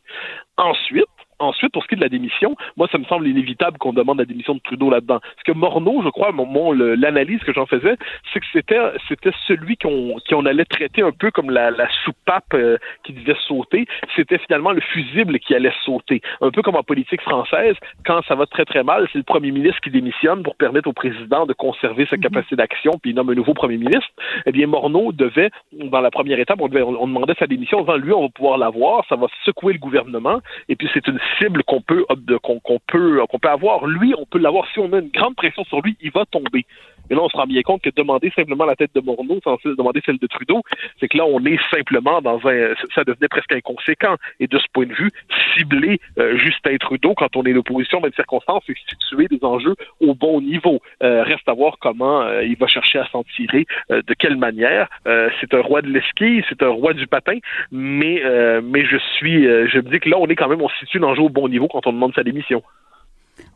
Ensuite, 0.56 1.04
Ensuite, 1.44 1.72
pour 1.72 1.82
ce 1.82 1.88
qui 1.88 1.94
est 1.94 1.98
de 1.98 2.02
la 2.02 2.08
démission, 2.08 2.56
moi, 2.76 2.88
ça 2.90 2.98
me 2.98 3.04
semble 3.04 3.26
inévitable 3.28 3.78
qu'on 3.78 3.92
demande 3.92 4.18
la 4.18 4.24
démission 4.24 4.54
de 4.54 4.60
Trudeau 4.60 4.90
là-dedans. 4.90 5.20
Parce 5.20 5.42
que 5.44 5.52
Morneau, 5.52 6.02
je 6.02 6.08
crois, 6.08 6.32
mon, 6.32 6.72
l'analyse 6.72 7.40
que 7.40 7.52
j'en 7.52 7.66
faisais, 7.66 7.96
c'est 8.32 8.40
que 8.40 8.46
c'était 8.52 8.78
c'était 9.08 9.32
celui 9.46 9.76
qu'on 9.76 10.16
qu'on 10.28 10.46
allait 10.46 10.64
traiter 10.64 11.02
un 11.02 11.12
peu 11.12 11.30
comme 11.30 11.50
la, 11.50 11.70
la 11.70 11.88
soupape 12.04 12.54
euh, 12.54 12.78
qui 13.04 13.12
devait 13.12 13.36
sauter. 13.46 13.86
C'était 14.16 14.38
finalement 14.38 14.72
le 14.72 14.80
fusible 14.80 15.38
qui 15.38 15.54
allait 15.54 15.72
sauter. 15.84 16.20
Un 16.40 16.50
peu 16.50 16.62
comme 16.62 16.76
en 16.76 16.82
politique 16.82 17.20
française, 17.22 17.76
quand 18.04 18.22
ça 18.26 18.34
va 18.34 18.46
très 18.46 18.64
très 18.64 18.82
mal, 18.82 19.08
c'est 19.12 19.18
le 19.18 19.24
premier 19.24 19.50
ministre 19.50 19.80
qui 19.80 19.90
démissionne 19.90 20.42
pour 20.42 20.56
permettre 20.56 20.88
au 20.88 20.92
président 20.92 21.46
de 21.46 21.52
conserver 21.52 22.06
sa 22.06 22.16
mhm. 22.16 22.22
capacité 22.22 22.56
d'action, 22.56 22.92
puis 23.00 23.10
il 23.10 23.14
nomme 23.14 23.30
un 23.30 23.34
nouveau 23.34 23.54
premier 23.54 23.76
ministre. 23.76 24.08
Eh 24.46 24.52
bien, 24.52 24.66
Morneau 24.66 25.12
devait, 25.12 25.50
dans 25.72 26.00
la 26.00 26.10
première 26.10 26.38
étape, 26.38 26.60
on, 26.60 26.68
devait, 26.68 26.82
on 26.82 27.06
demandait 27.06 27.34
sa 27.38 27.46
démission. 27.46 27.80
Devant 27.80 27.96
lui, 27.96 28.12
on 28.12 28.22
va 28.22 28.28
pouvoir 28.28 28.58
l'avoir, 28.58 29.04
ça 29.08 29.16
va 29.16 29.26
secouer 29.44 29.74
le 29.74 29.78
gouvernement, 29.78 30.40
et 30.68 30.76
puis 30.76 30.88
c'est 30.92 31.06
une 31.06 31.18
cible 31.38 31.62
qu'on 31.64 31.80
peut 31.80 32.04
qu'on 32.42 32.60
peut 32.60 33.26
qu'on 33.28 33.38
peut 33.38 33.48
avoir. 33.48 33.86
Lui, 33.86 34.14
on 34.16 34.26
peut 34.26 34.38
l'avoir 34.38 34.66
si 34.72 34.78
on 34.78 34.88
met 34.88 35.00
une 35.00 35.10
grande 35.10 35.36
pression 35.36 35.64
sur 35.64 35.80
lui, 35.80 35.96
il 36.00 36.10
va 36.10 36.24
tomber. 36.26 36.66
Et 37.10 37.14
là, 37.14 37.20
on 37.22 37.28
se 37.28 37.36
rend 37.36 37.46
bien 37.46 37.62
compte 37.62 37.82
que 37.82 37.90
demander 37.94 38.32
simplement 38.34 38.64
la 38.64 38.76
tête 38.76 38.90
de 38.94 39.00
Morneau 39.00 39.40
sans 39.44 39.56
demander 39.64 40.00
celle 40.04 40.18
de 40.18 40.26
Trudeau, 40.26 40.62
c'est 41.00 41.08
que 41.08 41.18
là, 41.18 41.24
on 41.26 41.44
est 41.44 41.58
simplement 41.70 42.20
dans 42.20 42.40
un... 42.46 42.74
Ça 42.94 43.04
devenait 43.04 43.28
presque 43.28 43.52
inconséquent. 43.52 44.16
Et 44.40 44.46
de 44.46 44.58
ce 44.58 44.66
point 44.72 44.86
de 44.86 44.94
vue, 44.94 45.10
cibler 45.54 46.00
euh, 46.18 46.36
Justin 46.36 46.76
Trudeau 46.78 47.14
quand 47.14 47.36
on 47.36 47.44
est 47.44 47.52
l'opposition 47.52 48.00
dans 48.00 48.06
une 48.06 48.14
circonstance, 48.14 48.62
c'est 48.66 48.74
situer 48.88 49.26
des 49.28 49.42
enjeux 49.42 49.74
au 50.00 50.14
bon 50.14 50.40
niveau. 50.40 50.80
Euh, 51.02 51.22
reste 51.22 51.48
à 51.48 51.52
voir 51.52 51.76
comment 51.80 52.22
euh, 52.22 52.44
il 52.44 52.56
va 52.56 52.66
chercher 52.66 52.98
à 52.98 53.06
s'en 53.08 53.24
tirer, 53.24 53.66
de 53.90 54.14
quelle 54.14 54.36
manière. 54.36 54.88
c'est 55.04 55.54
un 55.54 55.60
roi 55.60 55.82
de 55.82 55.88
l'esquille, 55.88 56.44
c'est 56.48 56.62
un 56.62 56.68
roi 56.68 56.92
du 56.92 57.06
patin, 57.06 57.38
mais 57.70 58.22
mais 58.62 58.84
je 58.84 58.96
suis... 59.16 59.44
je 59.44 59.76
me 59.78 59.90
dis 59.90 60.00
que 60.00 60.08
là, 60.08 60.16
on 60.18 60.26
est 60.26 60.36
quand 60.36 60.48
même, 60.48 60.62
on 60.62 60.68
situe 60.80 60.98
l'enjeu 60.98 61.22
au 61.22 61.28
bon 61.28 61.48
niveau 61.48 61.68
quand 61.68 61.86
on 61.86 61.92
demande 61.92 62.14
sa 62.14 62.22
démission. 62.22 62.62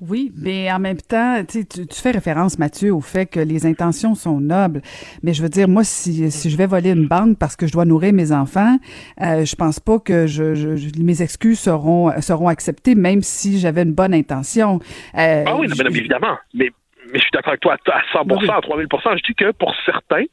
Oui, 0.00 0.32
mais 0.36 0.70
en 0.70 0.78
même 0.78 0.98
temps, 0.98 1.42
tu, 1.44 1.66
tu 1.66 2.00
fais 2.00 2.12
référence, 2.12 2.58
Mathieu, 2.58 2.94
au 2.94 3.00
fait 3.00 3.26
que 3.26 3.40
les 3.40 3.66
intentions 3.66 4.14
sont 4.14 4.40
nobles. 4.40 4.80
Mais 5.22 5.32
je 5.32 5.42
veux 5.42 5.48
dire, 5.48 5.68
moi, 5.68 5.82
si, 5.84 6.30
si 6.30 6.50
je 6.50 6.56
vais 6.56 6.66
voler 6.66 6.90
une 6.90 7.06
banque 7.06 7.38
parce 7.38 7.56
que 7.56 7.66
je 7.66 7.72
dois 7.72 7.84
nourrir 7.84 8.12
mes 8.12 8.32
enfants, 8.32 8.78
euh, 9.20 9.44
je 9.44 9.56
pense 9.56 9.80
pas 9.80 9.98
que 9.98 10.26
je, 10.26 10.54
je, 10.54 11.02
mes 11.02 11.22
excuses 11.22 11.58
seront 11.58 12.12
seront 12.20 12.48
acceptées, 12.48 12.94
même 12.94 13.22
si 13.22 13.58
j'avais 13.58 13.82
une 13.82 13.92
bonne 13.92 14.14
intention. 14.14 14.80
Euh, 15.16 15.44
ah 15.46 15.56
oui, 15.56 15.66
évidemment. 15.66 16.36
Mais, 16.54 16.70
mais 17.12 17.18
je 17.18 17.22
suis 17.22 17.30
d'accord 17.32 17.50
avec 17.50 17.60
toi 17.60 17.74
à 17.74 18.22
100%, 18.22 18.50
à 18.50 18.60
3000 18.60 18.86
Je 19.16 19.22
dis 19.26 19.34
que 19.34 19.50
pour 19.52 19.74
certains, 19.84 20.24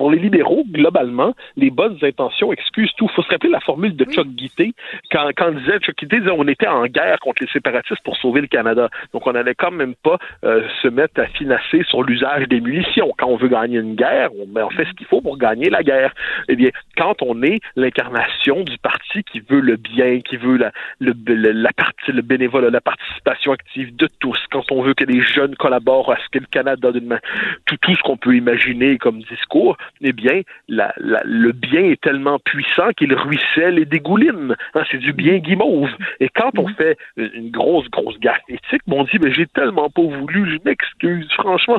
pour 0.00 0.10
les 0.10 0.18
libéraux, 0.18 0.64
globalement, 0.66 1.34
les 1.58 1.68
bonnes 1.68 1.98
intentions 2.00 2.54
excusent 2.54 2.94
tout. 2.96 3.06
Il 3.10 3.14
faut 3.14 3.20
se 3.20 3.28
rappeler 3.28 3.50
la 3.50 3.60
formule 3.60 3.94
de 3.94 4.06
Chuck 4.06 4.28
Guité, 4.28 4.72
quand, 5.12 5.28
quand 5.36 5.50
disait, 5.52 5.78
Chuck 5.80 5.94
Guité 5.94 6.20
disait 6.20 6.30
on 6.34 6.48
était 6.48 6.68
en 6.68 6.86
guerre 6.86 7.18
contre 7.20 7.42
les 7.42 7.48
séparatistes 7.48 8.02
pour 8.02 8.16
sauver 8.16 8.40
le 8.40 8.46
Canada. 8.46 8.88
Donc 9.12 9.26
on 9.26 9.32
n'allait 9.32 9.54
quand 9.54 9.70
même 9.70 9.94
pas 9.94 10.16
euh, 10.42 10.66
se 10.80 10.88
mettre 10.88 11.20
à 11.20 11.26
financer 11.26 11.82
sur 11.86 12.02
l'usage 12.02 12.48
des 12.48 12.62
munitions. 12.62 13.12
Quand 13.18 13.26
on 13.26 13.36
veut 13.36 13.48
gagner 13.48 13.76
une 13.76 13.94
guerre, 13.94 14.30
on, 14.40 14.46
ben, 14.46 14.64
on 14.64 14.70
fait 14.70 14.86
ce 14.86 14.92
qu'il 14.94 15.06
faut 15.06 15.20
pour 15.20 15.36
gagner 15.36 15.68
la 15.68 15.82
guerre. 15.82 16.14
Eh 16.48 16.56
bien, 16.56 16.70
quand 16.96 17.20
on 17.20 17.42
est 17.42 17.60
l'incarnation 17.76 18.62
du 18.62 18.78
parti 18.78 19.22
qui 19.24 19.40
veut 19.40 19.60
le 19.60 19.76
bien, 19.76 20.20
qui 20.20 20.38
veut 20.38 20.56
la, 20.56 20.72
le, 21.00 21.12
la 21.26 21.72
partie, 21.74 22.12
le 22.12 22.22
bénévole, 22.22 22.64
la 22.64 22.80
participation 22.80 23.52
active 23.52 23.94
de 23.96 24.08
tous, 24.18 24.38
quand 24.50 24.72
on 24.72 24.80
veut 24.80 24.94
que 24.94 25.04
les 25.04 25.20
jeunes 25.20 25.56
collaborent 25.56 26.10
à 26.10 26.16
ce 26.16 26.30
que 26.32 26.38
le 26.38 26.46
Canada, 26.50 26.88
tout, 27.66 27.76
tout 27.76 27.94
ce 27.94 28.00
qu'on 28.00 28.16
peut 28.16 28.34
imaginer 28.34 28.96
comme 28.96 29.18
discours, 29.24 29.76
eh 30.00 30.12
bien, 30.12 30.42
le 30.68 31.52
bien 31.52 31.84
est 31.84 32.00
tellement 32.00 32.38
puissant 32.38 32.90
qu'il 32.96 33.14
ruisselle 33.14 33.78
et 33.78 33.84
dégouline. 33.84 34.56
Hein, 34.74 34.82
c'est 34.90 34.98
du 34.98 35.12
bien 35.12 35.38
guimauve. 35.38 35.90
Et 36.20 36.28
quand 36.28 36.58
on 36.58 36.68
fait 36.68 36.96
une 37.16 37.50
grosse, 37.50 37.88
grosse 37.90 38.18
guerre 38.18 38.40
éthique, 38.48 38.82
on 38.88 39.04
dit, 39.04 39.18
mais 39.22 39.32
j'ai 39.32 39.46
tellement 39.46 39.88
pas 39.88 40.02
voulu, 40.02 40.50
je 40.50 40.58
m'excuse. 40.64 41.28
Franchement, 41.32 41.78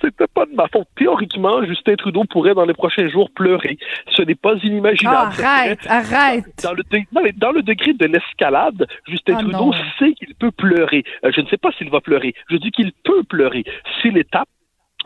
c'était 0.00 0.26
pas 0.32 0.46
de 0.46 0.54
ma 0.54 0.68
faute. 0.68 0.88
Théoriquement, 0.96 1.64
Justin 1.64 1.94
Trudeau 1.96 2.24
pourrait 2.24 2.54
dans 2.54 2.64
les 2.64 2.74
prochains 2.74 3.08
jours 3.08 3.30
pleurer. 3.34 3.78
Ce 4.10 4.22
n'est 4.22 4.34
pas 4.34 4.54
inimaginable. 4.62 5.32
arrête, 5.42 5.86
arrête. 5.88 6.44
Dans 6.62 6.72
le, 6.72 6.82
dans 7.32 7.52
le 7.52 7.62
degré 7.62 7.92
de 7.94 8.06
l'escalade, 8.06 8.86
Justin 9.08 9.36
ah, 9.38 9.42
Trudeau 9.42 9.72
sait 9.98 10.12
qu'il 10.12 10.34
peut 10.34 10.50
pleurer. 10.50 11.04
Euh, 11.24 11.32
je 11.34 11.40
ne 11.40 11.46
sais 11.46 11.56
pas 11.56 11.70
s'il 11.72 11.90
va 11.90 12.00
pleurer. 12.00 12.34
Je 12.50 12.56
dis 12.56 12.70
qu'il 12.70 12.92
peut 13.04 13.22
pleurer. 13.24 13.64
Si 14.00 14.10
l'étape 14.10 14.48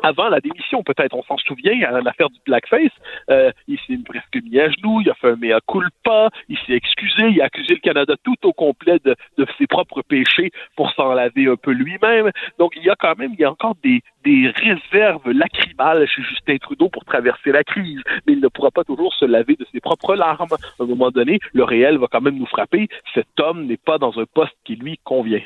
avant 0.02 0.28
la 0.28 0.40
démission, 0.40 0.82
peut-être. 0.82 1.14
On 1.14 1.22
s'en 1.22 1.36
souvient, 1.38 1.72
à 1.82 2.00
l'affaire 2.00 2.30
du 2.30 2.38
blackface, 2.46 2.92
euh, 3.30 3.50
il 3.68 3.78
s'est 3.86 3.98
presque 4.04 4.36
mis 4.44 4.58
à 4.58 4.70
genoux, 4.70 5.00
il 5.00 5.10
a 5.10 5.14
fait 5.14 5.30
un 5.30 5.36
mea 5.36 5.60
culpa, 5.66 6.30
il 6.48 6.58
s'est 6.66 6.74
excusé, 6.74 7.28
il 7.28 7.40
a 7.40 7.46
accusé 7.46 7.74
le 7.74 7.80
Canada 7.80 8.14
tout 8.22 8.36
au 8.44 8.52
complet 8.52 8.98
de, 9.04 9.14
de 9.38 9.46
ses 9.58 9.66
propres 9.66 10.02
péchés 10.02 10.50
pour 10.76 10.90
s'en 10.92 11.12
laver 11.12 11.46
un 11.46 11.56
peu 11.56 11.72
lui-même. 11.72 12.30
Donc, 12.58 12.72
il 12.76 12.82
y 12.82 12.90
a 12.90 12.96
quand 12.96 13.18
même, 13.18 13.32
il 13.34 13.40
y 13.40 13.44
a 13.44 13.50
encore 13.50 13.76
des, 13.82 14.02
des 14.24 14.52
réserves 14.54 15.30
lacrymales 15.30 16.06
chez 16.06 16.22
Justin 16.22 16.56
Trudeau 16.58 16.88
pour 16.88 17.04
traverser 17.04 17.52
la 17.52 17.64
crise, 17.64 18.00
mais 18.26 18.34
il 18.34 18.40
ne 18.40 18.48
pourra 18.48 18.70
pas 18.70 18.84
toujours 18.84 19.14
se 19.14 19.24
laver 19.24 19.56
de 19.56 19.66
ses 19.72 19.80
propres 19.80 20.14
larmes. 20.14 20.48
À 20.52 20.82
un 20.82 20.86
moment 20.86 21.10
donné, 21.10 21.38
le 21.52 21.64
réel 21.64 21.98
va 21.98 22.06
quand 22.10 22.20
même 22.20 22.38
nous 22.38 22.46
frapper. 22.46 22.88
Cet 23.14 23.28
homme 23.38 23.66
n'est 23.66 23.76
pas 23.76 23.98
dans 23.98 24.18
un 24.18 24.24
poste 24.24 24.56
qui 24.64 24.76
lui 24.76 24.98
convient. 25.04 25.40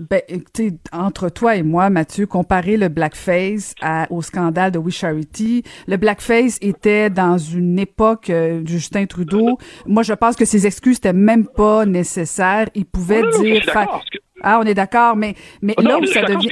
Ben, 0.00 0.20
entre 0.92 1.28
toi 1.28 1.56
et 1.56 1.62
moi, 1.62 1.88
Mathieu, 1.90 2.26
comparer 2.26 2.76
le 2.76 2.88
blackface 2.88 3.74
à, 3.80 4.06
au 4.10 4.22
scandale 4.22 4.72
de 4.72 4.78
We 4.78 4.94
Charity, 4.94 5.62
le 5.86 5.96
blackface 5.96 6.58
était 6.60 7.10
dans 7.10 7.38
une 7.38 7.78
époque 7.78 8.30
euh, 8.30 8.62
de 8.62 8.66
Justin 8.68 9.06
Trudeau. 9.06 9.58
Moi, 9.86 10.02
je 10.02 10.12
pense 10.12 10.36
que 10.36 10.44
ses 10.44 10.66
excuses 10.66 10.96
n'étaient 10.96 11.12
même 11.12 11.46
pas 11.46 11.86
nécessaires. 11.86 12.68
Il 12.74 12.86
pouvait 12.86 13.22
Non, 13.22 13.28
non, 13.30 13.36
non, 13.38 13.42
dire... 13.42 13.54
je 13.56 13.70
suis 13.70 13.72
que- 14.12 14.18
Ah, 14.42 14.58
on 14.60 14.64
est 14.66 14.74
d'accord, 14.74 15.16
mais, 15.16 15.34
mais 15.62 15.74
Ah 15.76 15.82
là 15.82 15.92
non, 15.94 16.00
où 16.00 16.06
ça 16.06 16.22
devient... 16.22 16.48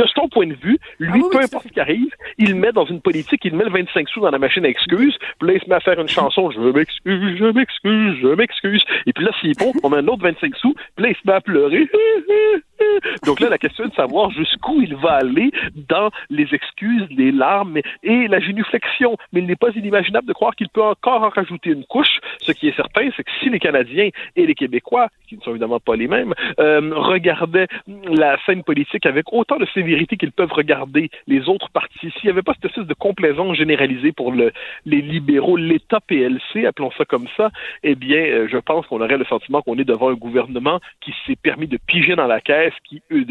De 0.00 0.06
son 0.14 0.30
point 0.30 0.46
de 0.46 0.54
vue, 0.54 0.78
lui, 0.98 1.10
Ah 1.12 1.16
oui, 1.16 1.22
peu 1.30 1.38
oui, 1.38 1.44
importe 1.44 1.64
ce 1.64 1.72
qui 1.74 1.80
arrive, 1.80 2.08
il 2.38 2.54
met 2.54 2.72
dans 2.72 2.86
une 2.86 3.02
politique, 3.02 3.44
il 3.44 3.54
met 3.54 3.64
le 3.64 3.70
25 3.70 4.08
sous 4.08 4.20
dans 4.20 4.30
la 4.30 4.38
machine 4.38 4.64
à 4.64 4.68
excuses, 4.68 5.18
puis 5.38 5.48
là, 5.48 5.54
il 5.56 5.60
se 5.60 5.68
met 5.68 5.74
à 5.74 5.80
faire 5.80 6.00
une 6.00 6.08
chanson, 6.08 6.50
je 6.50 6.58
m'excuse, 6.58 7.36
je 7.36 7.44
m'excuse, 7.52 8.16
je 8.22 8.34
m'excuse. 8.34 8.82
Et 9.04 9.12
puis 9.12 9.26
là, 9.26 9.30
s'il 9.38 9.50
est 9.50 9.58
bon, 9.58 9.74
on 9.82 9.90
met 9.90 9.98
un 9.98 10.08
autre 10.08 10.22
25 10.22 10.56
sous, 10.56 10.72
puis 10.96 11.04
là, 11.04 11.10
il 11.10 11.16
se 11.16 11.20
met 11.26 11.34
à 11.34 11.42
pleurer. 11.42 11.86
Donc 13.26 13.40
là, 13.40 13.50
la 13.50 13.58
question 13.58 13.84
est 13.84 13.88
de 13.88 13.94
savoir 13.94 14.30
jusqu'où 14.30 14.80
il 14.80 14.96
va 14.96 15.16
aller 15.16 15.50
dans 15.74 16.10
les 16.30 16.48
excuses, 16.54 17.06
les 17.10 17.30
larmes 17.30 17.76
et 18.02 18.26
la 18.26 18.40
génuflexion. 18.40 19.18
Mais 19.32 19.40
il 19.40 19.46
n'est 19.46 19.56
pas 19.56 19.68
inimaginable 19.74 20.26
de 20.26 20.32
croire 20.32 20.54
qu'il 20.56 20.70
peut 20.70 20.82
encore 20.82 21.22
en 21.22 21.28
rajouter 21.28 21.70
une 21.70 21.84
couche. 21.84 22.20
Ce 22.38 22.52
qui 22.52 22.68
est 22.68 22.76
certain, 22.76 23.10
c'est 23.14 23.22
que 23.22 23.30
si 23.42 23.50
les 23.50 23.58
Canadiens 23.58 24.08
et 24.34 24.46
les 24.46 24.54
Québécois, 24.54 25.08
qui 25.28 25.36
ne 25.36 25.42
sont 25.42 25.50
évidemment 25.50 25.78
pas 25.78 25.94
les 25.94 26.08
mêmes, 26.08 26.32
euh, 26.58 26.90
regardaient 26.94 27.68
la 27.86 28.38
scène 28.46 28.62
politique 28.62 29.04
avec 29.04 29.30
autant 29.32 29.58
de 29.58 29.66
sévérité 29.74 29.89
qu'ils 30.16 30.32
peuvent 30.32 30.52
regarder 30.52 31.10
les 31.26 31.48
autres 31.48 31.70
partis, 31.70 32.10
s'il 32.12 32.24
n'y 32.24 32.30
avait 32.30 32.42
pas 32.42 32.54
cette 32.54 32.66
espèce 32.66 32.86
de 32.86 32.94
complaisance 32.94 33.56
généralisée 33.56 34.12
pour 34.12 34.32
le, 34.32 34.52
les 34.86 35.00
libéraux, 35.00 35.56
l'État 35.56 36.00
PLC, 36.00 36.66
appelons 36.66 36.90
ça 36.96 37.04
comme 37.04 37.26
ça, 37.36 37.50
eh 37.82 37.94
bien, 37.94 38.20
euh, 38.20 38.48
je 38.50 38.58
pense 38.58 38.86
qu'on 38.86 39.00
aurait 39.00 39.16
le 39.16 39.24
sentiment 39.24 39.62
qu'on 39.62 39.78
est 39.78 39.84
devant 39.84 40.10
un 40.10 40.14
gouvernement 40.14 40.80
qui 41.00 41.12
s'est 41.26 41.36
permis 41.36 41.66
de 41.66 41.78
piger 41.86 42.16
dans 42.16 42.26
la 42.26 42.40
caisse, 42.40 42.74
euh, 43.12 43.24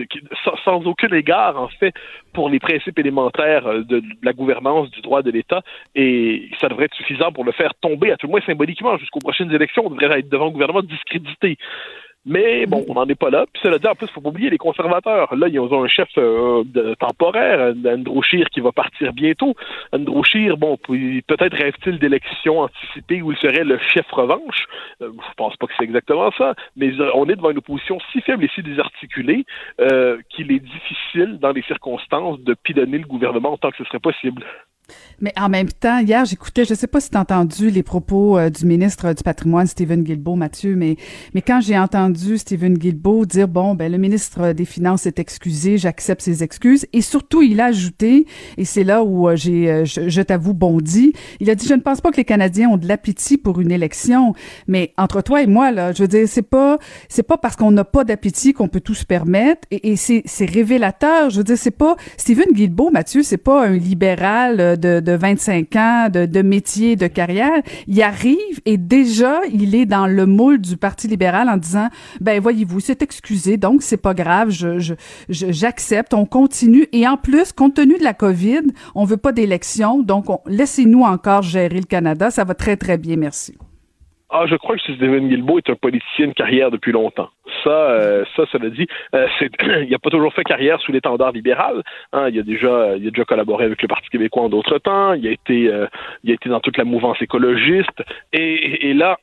sans, 0.64 0.86
aucun 0.86 1.10
égard, 1.10 1.62
en 1.62 1.68
fait, 1.68 1.94
pour 2.34 2.50
les 2.50 2.60
principes 2.60 3.00
élémentaires 3.00 3.68
euh, 3.68 3.84
de 3.84 4.02
la 4.24 4.34
gouvernance 4.34 4.90
du 4.92 5.02
droit 5.02 5.22
de 5.22 5.32
l'État, 5.32 5.62
et 5.96 6.50
ça 6.60 6.70
devrait 6.70 6.86
être 6.86 6.96
suffisant 6.96 7.32
pour 7.32 7.44
le 7.44 7.52
faire 7.52 7.74
tomber, 7.82 8.12
à 8.12 8.18
tout 8.18 8.28
le 8.28 8.32
moins 8.32 8.42
symboliquement, 8.42 8.98
jusqu'aux 8.98 9.20
prochaines 9.20 9.52
élections, 9.52 9.84
on 9.86 9.90
devrait 9.90 10.20
être 10.20 10.30
devant 10.30 10.48
un 10.48 10.52
gouvernement 10.52 10.82
discrédité. 10.82 11.58
Mais 12.30 12.68
bon, 12.68 12.86
on 12.88 12.94
n'en 12.94 13.08
est 13.08 13.16
pas 13.16 13.32
là. 13.32 13.46
Puis 13.52 13.64
cela 13.64 13.80
dit, 13.80 13.88
en 13.88 13.96
plus, 13.96 14.08
faut 14.10 14.22
pas 14.22 14.30
oublier 14.30 14.52
les 14.52 14.60
conservateurs. 14.60 15.34
Là, 15.36 15.48
ils 15.48 15.60
ont 15.60 15.84
un 15.84 15.88
chef 15.88 16.08
euh, 16.20 16.64
de- 16.64 16.94
temporaire, 16.94 17.74
Andrew 17.84 18.22
Scheer, 18.22 18.46
qui 18.52 18.60
va 18.60 18.72
partir 18.72 19.14
bientôt. 19.14 19.56
Andrew 19.92 20.24
Scheer, 20.24 20.56
bon, 20.56 20.78
peut-être 20.78 21.58
rêve-t-il 21.58 21.98
d'élections 21.98 22.60
anticipées 22.60 23.24
où 23.24 23.32
il 23.32 23.38
serait 23.40 23.64
le 23.64 23.80
chef 23.80 24.06
revanche. 24.12 24.66
Euh, 25.02 25.10
je 25.12 25.34
pense 25.38 25.56
pas 25.58 25.66
que 25.66 25.74
c'est 25.76 25.86
exactement 25.86 26.30
ça. 26.38 26.54
Mais 26.76 26.92
on 27.16 27.28
est 27.30 27.36
devant 27.36 27.50
une 27.50 27.58
opposition 27.58 27.98
si 28.12 28.22
faible 28.22 28.46
et 28.46 28.50
si 28.54 28.62
désarticulée 28.62 29.44
euh, 29.82 30.20
qu'il 30.30 30.52
est 30.52 30.60
difficile, 30.60 31.40
dans 31.40 31.52
les 31.52 31.64
circonstances, 31.64 32.40
de 32.42 32.54
pilonner 32.54 33.00
le 33.00 33.08
gouvernement 33.08 33.54
autant 33.54 33.72
que 33.72 33.78
ce 33.78 33.86
serait 33.86 34.00
possible. 34.00 34.46
Mais 35.22 35.34
en 35.38 35.50
même 35.50 35.70
temps, 35.70 36.00
hier, 36.00 36.26
j'écoutais, 36.26 36.66
je 36.66 36.74
sais 36.74 36.88
pas 36.88 37.00
si 37.00 37.10
tu 37.10 37.18
as 37.18 37.22
entendu 37.22 37.70
les 37.70 37.84
propos 37.84 38.38
euh, 38.38 38.50
du 38.50 38.66
ministre 38.66 39.14
du 39.14 39.24
patrimoine, 39.24 39.68
Stephen 39.68 40.04
Guilbeault, 40.04 40.36
Mathieu, 40.36 40.76
mais, 40.76 40.96
mais 41.34 41.42
quand 41.42 41.62
j'ai 41.62 41.78
entendu 41.78 42.38
Stephen 42.38 42.78
Guilbeault 42.78 43.26
dire, 43.26 43.48
bon, 43.48 43.76
ben, 43.76 43.92
le 43.92 43.98
ministre 43.98 44.54
des 44.54 44.66
Finances 44.66 45.06
est 45.06 45.20
excusé, 45.20 45.78
j'accepte 45.78 46.22
ses 46.22 46.44
excuses, 46.44 46.86
et 46.94 47.02
surtout, 47.02 47.42
il 47.42 47.60
a 47.60 47.66
ajouté, 47.66 48.26
et 48.58 48.66
c'est 48.66 48.84
là 48.84 49.04
où 49.04 49.28
euh, 49.28 49.36
j'ai, 49.36 49.70
euh, 49.70 49.86
je, 49.86 50.10
je 50.10 50.22
t'avoue, 50.22 50.54
bondi, 50.54 51.14
il 51.40 51.50
a 51.50 51.56
dit, 51.56 51.68
je 51.68 51.74
ne 51.74 51.82
pense 51.82 52.02
pas 52.02 52.12
que 52.12 52.18
les 52.18 52.26
Canadiens 52.26 52.70
ont 52.70 52.78
de 52.78 52.88
l'appétit 52.88 53.38
pour 53.38 53.60
une 53.60 53.72
élection, 53.72 54.34
mais 54.68 54.94
entre 54.98 55.22
toi 55.22 55.42
et 55.42 55.48
moi, 55.48 55.72
là, 55.72 55.92
je 55.92 56.04
veux 56.04 56.08
dire, 56.08 56.28
c'est 56.28 56.42
pas, 56.42 56.78
c'est 57.10 57.24
pas 57.24 57.38
parce 57.38 57.56
qu'on 57.56 57.72
n'a 57.72 57.84
pas 57.84 58.04
d'appétit 58.04 58.54
qu'on 58.54 58.68
peut 58.68 58.82
tout 58.82 58.96
se 58.96 59.06
permettre, 59.06 59.68
et, 59.72 59.92
et 59.92 59.96
c'est, 59.96 60.24
c'est 60.26 60.46
révélateur, 60.46 61.30
je 61.30 61.38
veux 61.38 61.44
dire, 61.44 61.58
c'est 61.58 61.72
pas, 61.72 61.96
Stephen 62.18 62.52
Guilbeault, 62.54 62.92
Mathieu, 62.92 63.24
c'est 63.24 63.38
pas 63.38 63.66
un 63.66 63.76
libéral 63.76 64.60
euh, 64.60 64.76
de, 64.80 65.00
de 65.00 65.12
25 65.12 65.76
ans, 65.76 66.08
de, 66.12 66.26
de 66.26 66.42
métier, 66.42 66.96
de 66.96 67.08
carrière. 67.08 67.62
Il 67.88 68.02
arrive 68.02 68.60
et 68.66 68.78
déjà, 68.78 69.42
il 69.52 69.76
est 69.76 69.86
dans 69.86 70.08
le 70.08 70.26
moule 70.26 70.60
du 70.60 70.78
Parti 70.78 71.08
libéral 71.08 71.50
en 71.50 71.58
disant, 71.58 71.90
ben 72.22 72.42
voyez-vous, 72.42 72.80
c'est 72.80 73.02
excusé, 73.02 73.58
donc 73.58 73.82
c'est 73.84 73.98
pas 73.98 74.14
grave, 74.14 74.50
je, 74.50 74.80
je, 74.80 74.96
j'accepte, 75.30 76.14
on 76.14 76.26
continue. 76.26 76.88
Et 76.94 77.08
en 77.08 77.18
plus, 77.18 77.52
compte 77.52 77.76
tenu 77.76 77.98
de 77.98 78.04
la 78.04 78.14
COVID, 78.14 78.62
on 78.96 79.06
veut 79.06 79.18
pas 79.18 79.32
d'élection, 79.32 80.02
donc 80.02 80.30
on- 80.30 80.40
laissez-nous 80.48 81.02
encore 81.04 81.42
gérer 81.44 81.80
le 81.80 81.86
Canada, 81.86 82.32
ça 82.32 82.44
va 82.44 82.54
très 82.56 82.78
très 82.78 82.98
bien, 82.98 83.16
merci. 83.18 83.56
Ah, 84.32 84.46
je 84.48 84.56
crois 84.56 84.76
que 84.76 84.82
Stephen 84.84 85.28
Guilbeault 85.28 85.58
est 85.58 85.70
un 85.72 85.76
politicien 85.76 86.28
de 86.28 86.34
carrière 86.34 86.70
depuis 86.70 86.92
longtemps. 86.92 87.30
Ça, 87.64 87.70
euh, 87.70 88.26
ça, 88.36 88.44
ça 88.52 88.60
le 88.60 88.70
dit. 88.70 88.88
Euh, 89.16 89.28
il 89.84 89.90
n'a 89.90 89.98
pas 89.98 90.12
toujours 90.12 90.34
fait 90.34 90.44
carrière 90.44 90.80
sous 90.82 90.92
l'étendard 90.92 91.32
libéral. 91.32 91.82
Hein, 92.14 92.30
il 92.30 92.40
a 92.40 92.44
déjà, 92.44 92.96
il 92.96 93.08
a 93.08 93.10
déjà 93.10 93.26
collaboré 93.26 93.66
avec 93.66 93.82
le 93.82 93.88
Parti 93.88 94.08
québécois 94.10 94.44
en 94.44 94.50
d'autres 94.50 94.78
temps. 94.78 95.14
Il 95.14 95.28
a 95.28 95.32
été, 95.32 95.68
euh, 95.68 95.88
il 96.24 96.30
a 96.30 96.36
été 96.36 96.48
dans 96.48 96.60
toute 96.60 96.78
la 96.78 96.84
mouvance 96.84 97.20
écologiste. 97.22 98.04
Et, 98.32 98.90
et 98.90 98.94
là. 98.94 99.18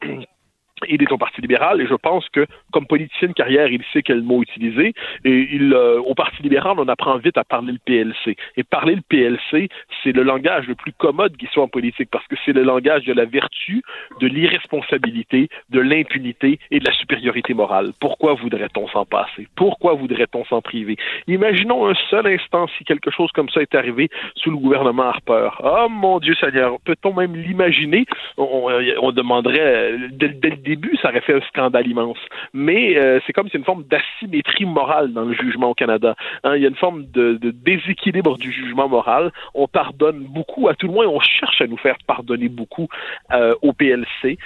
Il 0.89 1.03
est 1.03 1.11
au 1.11 1.17
Parti 1.17 1.41
libéral 1.41 1.81
et 1.81 1.87
je 1.87 1.95
pense 1.95 2.29
que, 2.29 2.47
comme 2.71 2.87
politicien 2.87 3.29
de 3.29 3.33
carrière, 3.33 3.69
il 3.69 3.83
sait 3.93 4.03
quel 4.03 4.23
mot 4.23 4.43
utiliser. 4.43 4.93
Et 5.25 5.49
il, 5.53 5.73
euh, 5.73 5.99
au 6.01 6.15
Parti 6.15 6.43
libéral, 6.43 6.75
on 6.79 6.87
apprend 6.89 7.17
vite 7.17 7.39
à 7.39 7.45
parler 7.45 7.73
le 7.73 7.79
PLC. 7.79 8.37
Et 8.59 8.63
parler 8.63 8.95
le 8.95 9.01
PLC, 9.01 9.69
c'est 10.03 10.13
le 10.13 10.23
langage 10.23 10.67
le 10.69 10.75
plus 10.75 10.93
commode 10.93 11.35
qui 11.39 11.47
soit 11.47 11.63
en 11.63 11.69
politique 11.69 12.11
parce 12.11 12.27
que 12.27 12.37
c'est 12.45 12.53
le 12.53 12.63
langage 12.63 13.05
de 13.05 13.15
la 13.15 13.25
vertu, 13.25 13.83
de 14.21 14.27
l'irresponsabilité, 14.27 15.49
de 15.71 15.81
l'impunité 15.81 16.59
et 16.71 16.79
de 16.79 16.85
la 16.85 16.93
supériorité 16.93 17.55
morale. 17.55 17.93
Pourquoi 17.99 18.35
voudrait-on 18.35 18.87
s'en 18.89 19.07
passer? 19.07 19.49
Pourquoi 19.57 19.95
voudrait-on 19.95 20.45
s'en 20.45 20.61
priver? 20.61 20.97
Imaginons 21.27 21.89
un 21.89 21.95
seul 22.11 22.27
instant 22.27 22.67
si 22.77 22.85
quelque 22.85 23.11
chose 23.11 23.33
comme 23.33 23.49
ça 23.49 23.63
est 23.63 23.75
arrivé 23.75 24.11
sous 24.35 24.51
le 24.51 24.59
gouvernement 24.59 25.05
Harper. 25.05 25.49
Oh 25.65 25.87
mon 25.89 26.19
Dieu 26.19 26.35
Seigneur, 26.35 26.79
peut-on 26.85 27.15
même 27.15 27.35
l'imaginer? 27.35 28.05
On, 28.37 28.69
on 29.01 29.13
demanderait, 29.13 29.95
dès 30.11 30.29
le 30.29 30.66
début, 30.67 30.97
ça 31.01 31.09
aurait 31.09 31.21
fait 31.21 31.35
un 31.35 31.41
scandale 31.43 31.87
immense. 31.87 32.19
Mais 32.53 32.99
euh, 32.99 33.21
c'est 33.27 33.33
comme 33.33 33.49
si 33.49 33.57
une 33.57 33.65
forme 33.65 33.85
d'asymétrie 33.85 34.67
morale 34.67 35.13
dans 35.13 35.25
le 35.25 35.33
jugement 35.33 35.71
au 35.71 35.75
Canada. 35.75 36.15
Hein, 36.45 36.57
il 36.57 36.63
y 36.63 36.67
a 36.67 36.69
une 36.69 36.77
forme 36.77 37.05
de, 37.13 37.35
de 37.35 37.51
déséquilibre 37.51 38.37
du 38.37 38.53
jugement 38.53 38.89
moral. 38.89 39.33
On 39.55 39.69
pardonne 39.69 40.25
beaucoup, 40.29 40.69
à 40.69 40.75
tout 40.75 40.89
le 40.89 40.93
moins, 40.93 41.07
on 41.07 41.21
cherche 41.21 41.61
à 41.63 41.67
nous 41.67 41.77
faire 41.77 41.97
pardonner 42.07 42.49
beaucoup 42.49 42.89
euh, 43.33 43.55
au 43.63 43.73
PLC, 43.73 44.39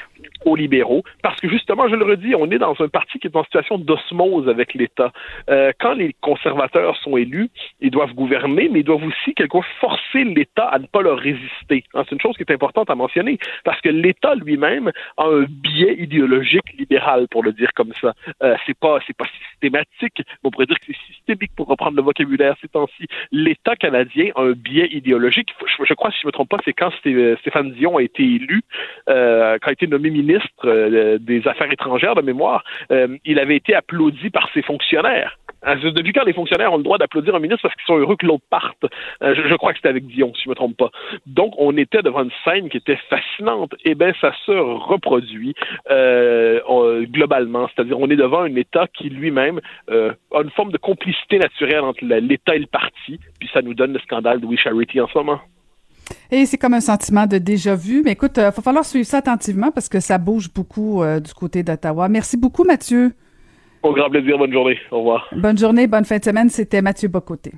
aux 0.45 0.57
libéraux, 0.57 1.03
parce 1.23 1.41
que 1.41 1.49
justement, 1.49 1.89
je 1.89 1.97
le 1.97 2.05
redis, 2.05 2.35
on 2.35 2.51
est 2.51 2.59
dans 2.59 2.75
un 2.81 2.89
parti 2.89 3.19
qui 3.19 3.27
est 3.27 3.37
en 3.37 3.45
situation 3.45 3.79
d'osmose 3.79 4.49
avec 4.49 4.75
l'État. 4.75 5.13
Euh, 5.49 5.73
quand 5.79 5.95
les 5.95 6.15
conservateurs 6.21 6.97
sont 6.97 7.17
élus, 7.17 7.51
ils 7.81 7.91
doivent 7.91 8.15
gouverner, 8.15 8.69
mais 8.69 8.81
ils 8.81 8.85
doivent 8.85 9.05
aussi 9.05 9.35
quelquefois 9.35 9.67
forcer 9.81 10.25
l'État 10.25 10.67
à 10.67 10.79
ne 10.79 10.87
pas 10.87 11.03
leur 11.03 11.19
résister. 11.19 11.85
Hein, 11.95 12.05
c'est 12.05 12.15
une 12.15 12.21
chose 12.21 12.37
qui 12.37 12.43
est 12.43 12.53
importante 12.53 12.91
à 12.91 12.95
mentionner, 12.95 13.39
parce 13.65 13.81
que 13.81 13.89
l'État 13.89 14.35
lui-même 14.35 14.91
a 15.17 15.25
un 15.25 15.45
biais 15.49 15.97
idéologique 15.99 16.73
libéral, 16.79 17.27
pour 17.31 17.43
le 17.43 17.53
dire 17.53 17.73
comme 17.75 17.93
ça. 18.01 18.15
Euh, 18.43 18.57
c'est 18.67 18.79
pas, 18.79 18.99
c'est 19.07 19.17
pas 19.17 19.27
systématique. 19.51 20.23
On 20.45 20.51
pourrait 20.51 20.67
dire 20.67 20.79
que 20.79 20.87
c'est 20.87 21.15
systémique 21.15 21.53
pour 21.57 21.67
reprendre 21.67 21.97
le 21.97 22.03
vocabulaire 22.03 22.55
ces 22.61 22.69
temps-ci. 22.69 23.07
L'État 23.33 23.77
canadien 23.77 24.31
a 24.35 24.43
un 24.43 24.53
biais 24.53 24.89
idéologique. 24.93 25.55
Je, 25.85 25.95
crois, 25.95 26.11
si 26.11 26.21
je 26.23 26.27
me 26.27 26.33
trompe 26.33 26.49
pas, 26.49 26.59
c'est 26.65 26.73
quand 26.73 26.91
Sté- 26.91 27.39
Stéphane 27.39 27.73
Dion 27.73 27.97
a 27.97 28.03
été 28.03 28.23
élu, 28.23 28.63
euh, 29.09 29.59
quand 29.61 29.71
a 29.71 29.73
été 29.73 29.87
nommé 29.87 30.10
ministre 30.11 30.49
euh, 30.65 31.19
des 31.19 31.47
Affaires 31.47 31.71
étrangères 31.73 32.15
de 32.15 32.23
mémoire, 32.23 32.65
euh, 32.91 33.17
il 33.25 33.39
avait 33.39 33.57
été 33.57 33.75
applaudi 33.75 34.31
par 34.31 34.49
ses 34.53 34.63
fonctionnaires. 34.63 35.39
Hein, 35.63 35.77
Depuis 35.83 36.13
quand 36.13 36.25
les 36.25 36.33
fonctionnaires 36.33 36.73
ont 36.73 36.79
le 36.79 36.83
droit 36.83 36.99
d'applaudir 36.99 37.35
un 37.35 37.39
ministre 37.39 37.63
parce 37.63 37.75
qu'ils 37.75 37.87
sont 37.87 37.99
heureux 37.99 38.17
que 38.17 38.27
l'autre 38.27 38.45
parte? 38.49 38.85
Euh, 39.23 39.35
je, 39.35 39.55
crois 39.57 39.73
que 39.73 39.79
c'était 39.79 39.89
avec 39.89 40.07
Dion, 40.07 40.33
si 40.35 40.45
je 40.45 40.49
me 40.49 40.55
trompe 40.55 40.77
pas. 40.77 40.91
Donc, 41.27 41.55
on 41.59 41.77
était 41.77 42.03
devant 42.03 42.23
une 42.23 42.31
scène 42.45 42.69
qui 42.69 42.79
était 42.79 42.99
fascinante. 43.09 43.75
Eh 43.85 43.95
bien, 43.95 44.13
ça 44.21 44.33
se 44.47 44.53
reproduit 44.53 45.55
globalement. 47.13 47.69
C'est-à-dire, 47.69 47.99
on 47.99 48.09
est 48.11 48.17
devant 48.17 48.43
un 48.43 48.55
État 48.57 48.87
qui 48.93 49.11
lui-même 49.11 49.61
a 49.89 50.43
une 50.43 50.51
forme 50.51 50.73
de 50.73 50.79
complicité 50.79 51.39
naturelle 51.39 51.81
entre 51.81 52.05
l'État 52.05 52.55
et 52.55 52.61
le 52.61 52.67
parti, 52.67 53.19
puis 53.39 53.51
ça 53.53 53.63
nous 53.63 53.75
donne 53.75 53.93
le 53.93 53.99
scandale 54.01 54.41
de 54.41 54.47
We 54.47 54.59
Charity 54.59 55.01
en 55.01 55.09
ce 55.09 55.19
moment. 55.19 55.41
Et 56.31 56.47
c'est 56.47 56.59
comme 56.59 56.75
un 56.75 56.81
sentiment 56.81 57.27
de 57.27 57.39
déjà 57.39 57.75
vu. 57.75 58.03
Mais 58.05 58.13
écoute, 58.13 58.33
il 58.37 58.43
va 58.43 58.53
falloir 58.53 58.85
suivre 58.85 59.07
ça 59.07 59.19
attentivement 59.19 59.71
parce 59.71 59.89
que 59.89 60.01
ça 60.01 60.19
bouge 60.19 60.53
beaucoup 60.53 61.03
euh, 61.03 61.21
du 61.21 61.35
côté 61.35 61.63
d'Ottawa. 61.63 62.09
Merci 62.09 62.37
beaucoup, 62.37 62.65
Mathieu. 62.65 63.13
Au 63.83 63.95
grand 63.95 64.11
plaisir, 64.11 64.37
bonne 64.37 64.53
journée. 64.53 64.79
Au 64.91 64.99
revoir. 64.99 65.27
Bonne 65.35 65.59
journée, 65.59 65.87
bonne 65.87 66.05
fin 66.05 66.19
de 66.19 66.25
semaine. 66.25 66.51
C'était 66.51 66.83
Mathieu 66.83 67.09
Bocoté. 67.09 67.53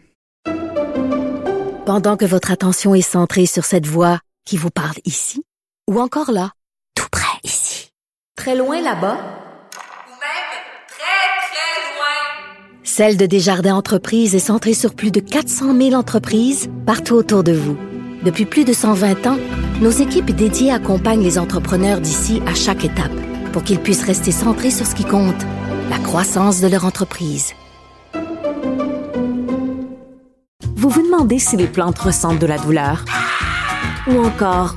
Pendant 1.84 2.16
que 2.16 2.24
votre 2.24 2.52
attention 2.52 2.94
est 2.94 3.00
centrée 3.00 3.46
sur 3.46 3.64
cette 3.64 3.86
voix 3.86 4.20
qui 4.46 4.56
vous 4.56 4.70
parle 4.70 4.96
ici, 5.04 5.42
ou 5.90 6.00
encore 6.00 6.30
là, 6.30 6.52
tout 6.94 7.08
près 7.10 7.38
ici, 7.42 7.90
très 8.36 8.56
loin 8.56 8.76
là-bas, 8.76 9.16
Ou 9.16 10.14
même 10.14 10.52
très, 10.86 11.42
très 11.42 11.96
loin. 11.96 12.84
Celle 12.84 13.16
de 13.16 13.26
Desjardins 13.26 13.74
Entreprises 13.74 14.36
est 14.36 14.38
centrée 14.38 14.74
sur 14.74 14.94
plus 14.94 15.10
de 15.10 15.18
400 15.18 15.76
000 15.76 15.94
entreprises 15.94 16.70
partout 16.86 17.14
autour 17.14 17.42
de 17.42 17.52
vous. 17.52 17.76
Depuis 18.22 18.46
plus 18.46 18.64
de 18.64 18.72
120 18.72 19.26
ans, 19.26 19.38
nos 19.80 19.90
équipes 19.90 20.30
dédiées 20.30 20.70
accompagnent 20.70 21.24
les 21.24 21.40
entrepreneurs 21.40 22.00
d'ici 22.00 22.40
à 22.46 22.54
chaque 22.54 22.84
étape 22.84 23.10
pour 23.52 23.64
qu'ils 23.64 23.80
puissent 23.80 24.04
rester 24.04 24.30
centrés 24.30 24.70
sur 24.70 24.86
ce 24.86 24.94
qui 24.94 25.04
compte, 25.04 25.42
la 25.90 25.98
croissance 25.98 26.60
de 26.60 26.68
leur 26.68 26.84
entreprise. 26.84 27.52
Vous 30.76 30.88
vous 30.88 31.02
demandez 31.02 31.40
si 31.40 31.56
les 31.56 31.66
plantes 31.66 31.98
ressentent 31.98 32.38
de 32.38 32.46
la 32.46 32.58
douleur? 32.58 33.04
Ou 34.06 34.24
encore, 34.24 34.76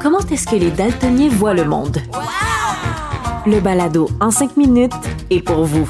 comment 0.00 0.20
est-ce 0.30 0.46
que 0.46 0.56
les 0.56 0.70
daltoniens 0.70 1.30
voient 1.30 1.54
le 1.54 1.64
monde? 1.64 1.98
Le 3.44 3.58
balado 3.58 4.08
en 4.20 4.30
cinq 4.30 4.56
minutes 4.56 4.92
est 5.30 5.42
pour 5.42 5.64
vous. 5.64 5.88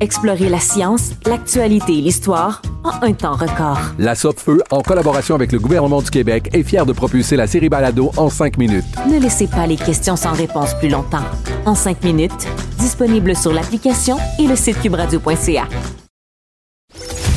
Explorez 0.00 0.48
la 0.48 0.60
science, 0.60 1.12
l'actualité 1.26 1.96
et 1.98 2.00
l'histoire 2.00 2.60
en 2.84 3.02
un 3.02 3.12
temps 3.12 3.34
record. 3.34 3.78
La 3.98 4.14
Feu, 4.14 4.62
en 4.70 4.82
collaboration 4.82 5.34
avec 5.34 5.52
le 5.52 5.58
gouvernement 5.58 6.00
du 6.00 6.10
Québec, 6.10 6.50
est 6.52 6.62
fière 6.62 6.86
de 6.86 6.92
propulser 6.92 7.36
la 7.36 7.46
série 7.46 7.68
Balado 7.68 8.10
en 8.16 8.28
cinq 8.28 8.58
minutes. 8.58 8.84
Ne 9.10 9.18
laissez 9.18 9.48
pas 9.48 9.66
les 9.66 9.76
questions 9.76 10.16
sans 10.16 10.32
réponse 10.32 10.74
plus 10.78 10.88
longtemps. 10.88 11.24
En 11.66 11.74
cinq 11.74 12.02
minutes, 12.04 12.46
disponible 12.78 13.34
sur 13.34 13.52
l'application 13.52 14.16
et 14.38 14.46
le 14.46 14.56
site 14.56 14.80
cubradio.ca. 14.80 15.64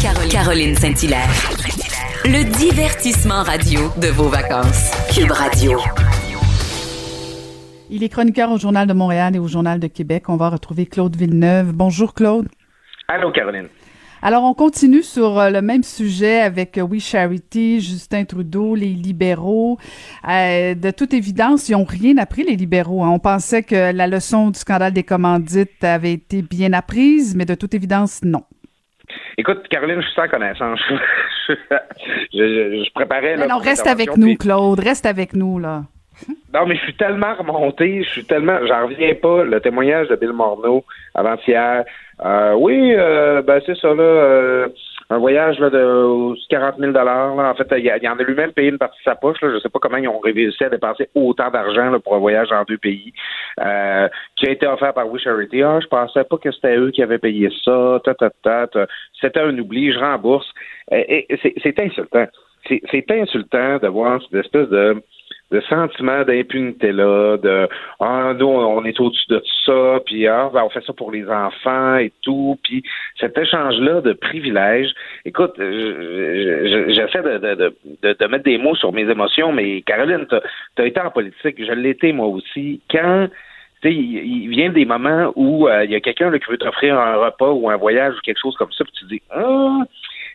Caroline, 0.01 0.29
Caroline 0.29 0.75
Saint-Hilaire. 0.75 1.29
Le 2.25 2.43
divertissement 2.57 3.43
radio 3.43 3.79
de 4.01 4.07
vos 4.07 4.27
vacances. 4.27 4.91
Cube 5.13 5.31
Radio. 5.31 5.79
Il 7.89 8.03
est 8.03 8.09
chroniqueur 8.09 8.51
au 8.51 8.57
Journal 8.57 8.85
de 8.85 8.93
Montréal 8.93 9.35
et 9.35 9.39
au 9.39 9.47
Journal 9.47 9.79
de 9.79 9.87
Québec. 9.87 10.25
On 10.27 10.35
va 10.35 10.49
retrouver 10.49 10.85
Claude 10.85 11.15
Villeneuve. 11.15 11.71
Bonjour 11.71 12.13
Claude. 12.13 12.47
Allô, 13.07 13.31
Caroline. 13.31 13.69
Alors, 14.21 14.43
on 14.43 14.53
continue 14.53 15.03
sur 15.03 15.39
euh, 15.39 15.49
le 15.49 15.61
même 15.61 15.83
sujet 15.83 16.39
avec 16.39 16.77
euh, 16.77 16.81
We 16.81 17.01
Charity, 17.03 17.79
Justin 17.81 18.25
Trudeau, 18.25 18.75
les 18.75 18.87
libéraux. 18.93 19.77
Euh, 20.27 20.73
de 20.75 20.91
toute 20.91 21.13
évidence, 21.13 21.69
ils 21.69 21.73
n'ont 21.73 21.83
rien 21.85 22.17
appris, 22.17 22.43
les 22.43 22.55
libéraux. 22.55 23.03
hein. 23.03 23.09
On 23.09 23.19
pensait 23.19 23.63
que 23.63 23.91
la 23.93 24.07
leçon 24.07 24.49
du 24.49 24.59
scandale 24.59 24.93
des 24.93 25.03
commandites 25.03 25.83
avait 25.83 26.13
été 26.13 26.41
bien 26.41 26.73
apprise, 26.73 27.35
mais 27.35 27.45
de 27.45 27.55
toute 27.55 27.73
évidence, 27.73 28.21
non. 28.23 28.43
Écoute, 29.37 29.67
Caroline, 29.69 30.01
je 30.01 30.05
suis 30.07 30.15
sans 30.15 30.27
connaissance. 30.27 30.79
je, 31.49 31.53
je- 32.33 32.83
je 32.85 32.91
préparais. 32.93 33.35
Mais 33.35 33.41
là, 33.41 33.47
non, 33.47 33.55
pour 33.55 33.63
reste 33.65 33.87
avec 33.87 34.17
nous, 34.17 34.25
puis- 34.27 34.37
Claude. 34.37 34.79
Reste 34.79 35.05
avec 35.05 35.33
nous, 35.33 35.59
là. 35.59 35.83
Non, 36.53 36.65
mais 36.65 36.75
je 36.75 36.81
suis 36.81 36.95
tellement 36.95 37.35
remonté, 37.35 38.03
je 38.03 38.09
suis 38.09 38.25
tellement, 38.25 38.57
j'en 38.65 38.87
reviens 38.87 39.13
pas. 39.15 39.43
Le 39.43 39.59
témoignage 39.59 40.07
de 40.07 40.15
Bill 40.15 40.33
Morneau 40.33 40.83
avant-hier. 41.13 41.83
Euh, 42.25 42.53
oui, 42.53 42.93
euh, 42.95 43.41
ben 43.43 43.61
c'est 43.65 43.77
ça 43.77 43.93
là, 43.93 44.01
euh, 44.01 44.67
un 45.09 45.19
voyage 45.19 45.59
là 45.59 45.69
de 45.69 46.33
40 46.49 46.77
000 46.79 46.91
dollars. 46.91 47.37
En 47.37 47.53
fait, 47.53 47.67
il, 47.77 47.85
il 48.01 48.09
en 48.09 48.17
a 48.17 48.23
lui-même 48.23 48.51
payé 48.51 48.69
une 48.69 48.77
partie 48.77 48.97
de 48.99 49.03
sa 49.03 49.15
poche. 49.15 49.39
Là. 49.41 49.51
Je 49.53 49.59
sais 49.59 49.69
pas 49.69 49.79
comment 49.79 49.97
ils 49.97 50.07
ont 50.07 50.19
réussi 50.19 50.63
à 50.63 50.69
dépenser 50.69 51.09
autant 51.15 51.49
d'argent 51.49 51.91
là, 51.91 51.99
pour 51.99 52.15
un 52.15 52.19
voyage 52.19 52.49
dans 52.49 52.63
deux 52.63 52.77
pays, 52.77 53.13
euh, 53.59 54.07
qui 54.35 54.47
a 54.47 54.51
été 54.51 54.67
offert 54.67 54.93
par 54.93 55.09
We 55.09 55.21
Charity. 55.21 55.63
Ah, 55.63 55.79
je 55.81 55.87
pensais 55.87 56.23
pas 56.23 56.37
que 56.37 56.51
c'était 56.51 56.75
eux 56.77 56.91
qui 56.91 57.03
avaient 57.03 57.19
payé 57.19 57.49
ça. 57.63 58.01
Ta, 58.03 58.15
ta, 58.15 58.29
ta, 58.43 58.67
ta. 58.67 58.87
C'était 59.21 59.41
un 59.41 59.57
oubli. 59.59 59.93
Je 59.93 59.99
rembourse. 59.99 60.51
Et, 60.91 61.27
c'est, 61.41 61.79
insultant. 61.79 62.25
C'est, 62.67 62.81
c'est 62.91 63.11
insultant 63.11 63.77
de 63.77 63.87
voir 63.87 64.21
cette 64.23 64.45
espèce 64.45 64.69
de 64.69 65.01
de 65.51 65.61
sentiment 65.61 66.23
d'impunité 66.23 66.91
là, 66.91 67.37
de 67.37 67.67
ah 67.99 68.33
nous 68.37 68.45
on 68.47 68.83
est 68.83 68.99
au-dessus 68.99 69.29
de 69.29 69.41
ça, 69.65 69.99
puis 70.05 70.27
ah 70.27 70.49
ben, 70.53 70.63
on 70.63 70.69
fait 70.69 70.83
ça 70.85 70.93
pour 70.93 71.11
les 71.11 71.27
enfants 71.29 71.95
et 71.97 72.11
tout, 72.21 72.57
puis 72.63 72.83
cet 73.19 73.37
échange 73.37 73.79
là 73.79 74.01
de 74.01 74.13
privilèges. 74.13 74.93
Écoute, 75.25 75.53
je- 75.57 75.63
je- 75.63 76.67
je- 76.67 76.93
j'essaie 76.93 77.21
de, 77.23 77.37
de, 77.37 77.73
de, 78.03 78.13
de, 78.13 78.27
mettre 78.27 78.43
des 78.43 78.57
mots 78.57 78.75
sur 78.75 78.91
mes 78.91 79.09
émotions, 79.09 79.51
mais 79.51 79.81
Caroline, 79.81 80.25
t'as 80.29 80.41
as 80.77 80.85
été 80.85 80.99
en 80.99 81.11
politique, 81.11 81.55
je 81.57 81.87
été 81.87 82.13
moi 82.13 82.27
aussi. 82.27 82.81
Quand 82.91 83.27
tu 83.81 83.89
sais, 83.89 83.93
il, 83.95 84.49
vient 84.49 84.69
des 84.71 84.85
moments 84.85 85.31
où 85.35 85.67
euh, 85.67 85.85
il 85.85 85.91
y 85.91 85.95
a 85.95 85.99
quelqu'un 85.99 86.31
qui 86.37 86.49
veut 86.49 86.57
t'offrir 86.57 86.99
un 86.99 87.15
repas 87.15 87.51
ou 87.51 87.69
un 87.69 87.77
voyage 87.77 88.15
ou 88.15 88.21
quelque 88.23 88.41
chose 88.41 88.55
comme 88.57 88.71
ça, 88.71 88.83
puis 88.83 88.93
tu 88.97 89.05
dis 89.05 89.21
ah 89.29 89.81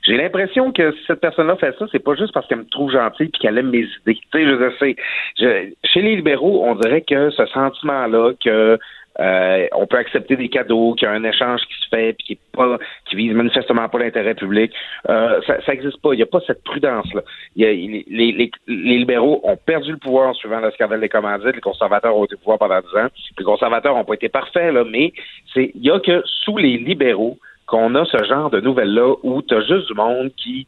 j'ai 0.03 0.17
l'impression 0.17 0.73
que 0.73 0.93
si 0.93 0.99
cette 1.07 1.21
personne-là 1.21 1.57
fait 1.57 1.75
ça, 1.79 1.87
c'est 1.93 2.03
pas 2.03 2.15
juste 2.15 2.33
parce 2.33 2.47
qu'elle 2.49 2.59
me 2.59 2.65
trouve 2.65 2.91
gentil 2.91 3.27
puis 3.27 3.41
qu'elle 3.41 3.59
aime 3.59 3.71
mes 3.71 3.87
idées. 4.03 4.19
Tu 4.21 4.21
sais, 4.33 4.45
je 4.45 4.73
sais. 4.79 5.77
Chez 5.85 6.03
les 6.03 6.17
libéraux, 6.17 6.65
on 6.67 6.75
dirait 6.75 7.03
que 7.03 7.31
ce 7.31 7.47
sentiment-là 7.47 8.33
que 8.45 8.79
euh, 9.21 9.67
on 9.73 9.87
peut 9.87 9.99
accepter 9.99 10.37
des 10.37 10.49
cadeaux, 10.49 10.95
qu'il 10.95 11.07
y 11.07 11.11
a 11.11 11.15
un 11.15 11.25
échange 11.25 11.61
qui 11.63 11.75
se 11.75 11.89
fait 11.91 12.15
puis 12.15 12.27
qui 12.27 12.33
est 12.33 12.39
pas, 12.57 12.79
qui 13.09 13.17
vise 13.17 13.35
manifestement 13.35 13.89
pas 13.89 13.99
l'intérêt 13.99 14.35
public, 14.35 14.73
euh, 15.09 15.41
ça, 15.47 15.61
ça 15.65 15.75
existe 15.75 16.01
pas. 16.01 16.15
Il 16.15 16.17
n'y 16.17 16.23
a 16.23 16.27
pas 16.27 16.41
cette 16.47 16.65
prudence-là. 16.65 17.23
Les, 17.57 18.05
les, 18.09 18.33
les, 18.33 18.51
libéraux 18.67 19.41
ont 19.45 19.57
perdu 19.57 19.93
le 19.93 19.99
pouvoir 19.99 20.31
en 20.31 20.35
suivant 20.35 20.61
le 20.61 20.99
des 20.99 21.09
commandites. 21.09 21.55
Les 21.55 21.61
conservateurs 21.61 22.17
ont 22.17 22.25
été 22.25 22.35
au 22.35 22.39
pouvoir 22.39 22.59
pendant 22.59 22.81
10 22.81 22.87
ans. 22.99 23.09
Les 23.39 23.45
conservateurs 23.45 23.95
n'ont 23.95 24.05
pas 24.05 24.15
été 24.15 24.29
parfaits, 24.29 24.73
là, 24.73 24.85
mais 24.89 25.13
il 25.57 25.71
y 25.75 25.91
a 25.91 26.01
que 26.01 26.23
sous 26.25 26.57
les 26.57 26.79
libéraux 26.79 27.39
qu'on 27.73 27.95
a 27.95 28.05
ce 28.05 28.23
genre 28.25 28.51
de 28.51 28.61
nouvelles-là 28.61 29.15
où 29.23 29.41
tu 29.41 29.55
as 29.55 29.63
juste 29.63 29.89
du 29.89 29.95
monde 29.95 30.31
qui 30.37 30.67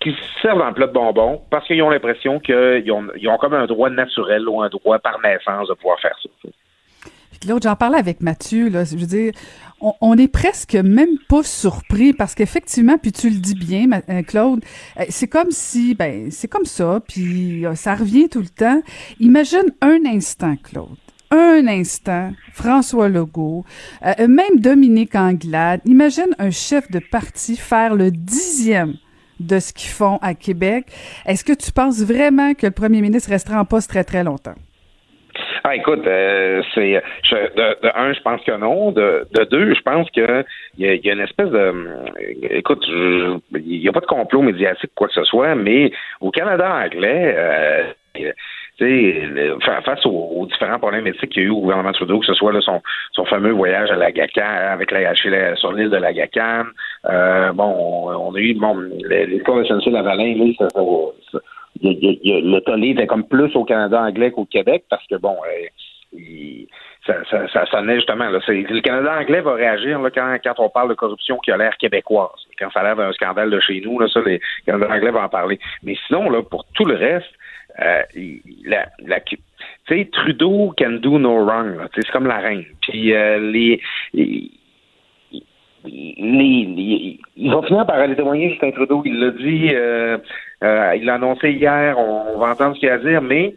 qui 0.00 0.12
se 0.12 0.40
servent 0.40 0.62
en 0.62 0.72
plat 0.72 0.86
de 0.86 0.92
bonbons 0.92 1.42
parce 1.50 1.66
qu'ils 1.66 1.82
ont 1.82 1.90
l'impression 1.90 2.38
qu'ils 2.38 2.90
ont, 2.92 3.06
ils 3.16 3.28
ont 3.28 3.38
comme 3.38 3.54
un 3.54 3.66
droit 3.66 3.90
naturel 3.90 4.48
ou 4.48 4.62
un 4.62 4.68
droit 4.68 4.98
par 4.98 5.20
naissance 5.20 5.68
de 5.68 5.74
pouvoir 5.74 5.98
faire 6.00 6.16
ça. 6.22 6.48
Claude, 7.40 7.62
j'en 7.62 7.76
parlais 7.76 7.98
avec 7.98 8.20
Mathieu, 8.20 8.70
là. 8.70 8.84
Je 8.84 8.96
veux 8.96 9.06
dire, 9.06 9.32
on, 9.80 9.92
on 10.00 10.16
est 10.16 10.32
presque 10.32 10.74
même 10.74 11.18
pas 11.28 11.42
surpris 11.42 12.12
parce 12.12 12.34
qu'effectivement, 12.34 12.96
puis 12.98 13.12
tu 13.12 13.28
le 13.28 13.36
dis 13.36 13.54
bien, 13.54 13.86
euh, 14.08 14.22
Claude, 14.22 14.64
euh, 14.98 15.04
c'est 15.10 15.28
comme 15.28 15.50
si, 15.50 15.94
ben, 15.94 16.30
c'est 16.30 16.48
comme 16.48 16.64
ça, 16.64 17.00
puis 17.06 17.66
euh, 17.66 17.74
ça 17.74 17.94
revient 17.94 18.28
tout 18.28 18.40
le 18.40 18.48
temps. 18.48 18.80
Imagine 19.20 19.74
un 19.82 19.98
instant, 20.06 20.54
Claude. 20.62 21.05
Un 21.30 21.66
instant, 21.66 22.32
François 22.52 23.08
Legault, 23.08 23.64
euh, 24.04 24.28
même 24.28 24.60
Dominique 24.60 25.14
Anglade, 25.16 25.80
imagine 25.84 26.34
un 26.38 26.50
chef 26.50 26.90
de 26.90 27.00
parti 27.00 27.56
faire 27.56 27.94
le 27.94 28.10
dixième 28.10 28.94
de 29.40 29.58
ce 29.58 29.72
qu'ils 29.72 29.90
font 29.90 30.18
à 30.22 30.34
Québec. 30.34 30.86
Est-ce 31.26 31.44
que 31.44 31.52
tu 31.52 31.72
penses 31.72 32.02
vraiment 32.02 32.54
que 32.54 32.66
le 32.66 32.72
premier 32.72 33.00
ministre 33.00 33.30
restera 33.30 33.60
en 33.60 33.64
poste 33.64 33.90
très, 33.90 34.04
très 34.04 34.22
longtemps? 34.22 34.54
Ah, 35.64 35.74
écoute, 35.74 36.06
euh, 36.06 36.62
c'est 36.74 37.02
de, 37.32 37.98
un, 37.98 38.12
je 38.12 38.20
pense 38.20 38.40
que 38.42 38.56
non. 38.56 38.92
De, 38.92 39.26
de 39.32 39.44
deux, 39.44 39.74
je 39.74 39.80
pense 39.80 40.08
que 40.10 40.44
il 40.78 40.86
y 40.86 41.10
a, 41.10 41.12
une 41.12 41.20
espèce 41.20 41.50
de 41.50 41.58
euh, 41.58 42.04
écoute, 42.50 42.84
il 42.88 43.80
n'y 43.80 43.88
a 43.88 43.92
pas 43.92 44.00
de 44.00 44.06
complot 44.06 44.42
médiatique 44.42 44.92
quoi 44.94 45.08
que 45.08 45.14
ce 45.14 45.24
soit, 45.24 45.54
mais 45.54 45.90
au 46.20 46.30
Canada 46.30 46.72
anglais, 46.72 47.34
euh, 47.36 47.82
le- 48.80 49.58
fa- 49.60 49.80
face 49.82 50.04
aux, 50.04 50.46
différents 50.46 50.78
problèmes 50.78 51.06
éthiques 51.06 51.30
qu'il 51.30 51.42
y 51.42 51.46
a 51.46 51.48
eu 51.48 51.52
au 51.52 51.60
gouvernement 51.60 51.92
Trudeau, 51.92 52.20
que 52.20 52.26
ce 52.26 52.34
soit 52.34 52.52
son, 52.60 52.82
son 53.12 53.24
fameux 53.24 53.52
voyage 53.52 53.90
à 53.90 53.96
la 53.96 54.12
GACAN, 54.12 54.42
avec 54.72 54.90
la, 54.90 55.00
la- 55.24 55.56
sur 55.56 55.72
l'île 55.72 55.90
de 55.90 55.96
la 55.96 56.12
GACAN, 56.12 56.64
euh, 57.08 57.52
bon, 57.52 57.74
on, 58.18 58.34
a 58.34 58.38
eu 58.38 58.54
bon, 58.54 58.74
cours 59.44 59.56
de 59.56 59.64
SNC-Lavalin, 59.64 60.34
là, 60.38 60.66
le 61.82 62.60
tollé 62.60 62.90
était 62.90 63.06
comme 63.06 63.26
plus 63.26 63.54
au 63.54 63.64
Canada 63.64 64.00
anglais 64.00 64.30
qu'au 64.30 64.44
Québec 64.46 64.84
parce 64.88 65.06
que 65.06 65.16
bon, 65.16 65.36
euh, 65.46 66.16
ça, 67.06 67.14
ça, 67.30 67.48
ça 67.48 67.66
sonnait 67.66 67.96
justement. 67.96 68.28
Le 68.30 68.80
Canada 68.80 69.18
anglais 69.20 69.40
va 69.40 69.54
réagir 69.54 70.00
quand, 70.14 70.54
on 70.58 70.68
parle 70.70 70.88
de 70.88 70.94
corruption 70.94 71.38
qui 71.38 71.52
a 71.52 71.56
l'air 71.56 71.76
québécoise. 71.76 72.30
Quand 72.58 72.70
ça 72.72 72.80
a 72.80 72.82
l'air 72.84 72.96
d'un 72.96 73.12
scandale 73.12 73.50
de 73.50 73.60
chez 73.60 73.80
nous, 73.84 74.06
ça, 74.08 74.20
les 74.24 74.40
Canada 74.64 74.88
anglais 74.90 75.10
vont 75.10 75.20
en 75.20 75.28
parler. 75.28 75.58
Mais 75.82 75.96
sinon, 76.06 76.30
là, 76.30 76.42
pour 76.42 76.64
tout 76.74 76.84
le 76.84 76.96
reste, 76.96 77.30
euh, 77.80 78.02
la, 78.64 78.86
la, 79.06 79.20
tu 79.20 79.36
sais, 79.88 80.08
Trudeau 80.12 80.72
can 80.78 80.98
do 81.02 81.18
no 81.18 81.44
wrong. 81.44 81.76
là. 81.78 81.88
C'est 81.94 82.06
comme 82.10 82.26
la 82.26 82.38
reine. 82.38 82.64
Puis 82.82 83.12
euh, 83.12 83.38
les, 83.52 83.80
les, 84.14 84.50
les- 85.84 86.64
les- 86.64 87.20
il 87.36 87.50
va 87.52 87.62
finir 87.62 87.86
par 87.86 87.96
aller 87.96 88.16
témoigner 88.16 88.50
Justin 88.50 88.70
Trudeau. 88.72 89.02
Il 89.04 89.20
l'a 89.20 89.30
dit, 89.30 89.68
euh, 89.72 90.18
euh, 90.64 90.94
il 90.96 91.04
l'a 91.04 91.14
annoncé 91.14 91.50
hier, 91.52 91.98
on, 91.98 92.34
on 92.34 92.38
va 92.38 92.50
entendre 92.50 92.74
ce 92.74 92.80
qu'il 92.80 92.88
a 92.88 92.94
à 92.94 92.98
dire, 92.98 93.22
mais 93.22 93.54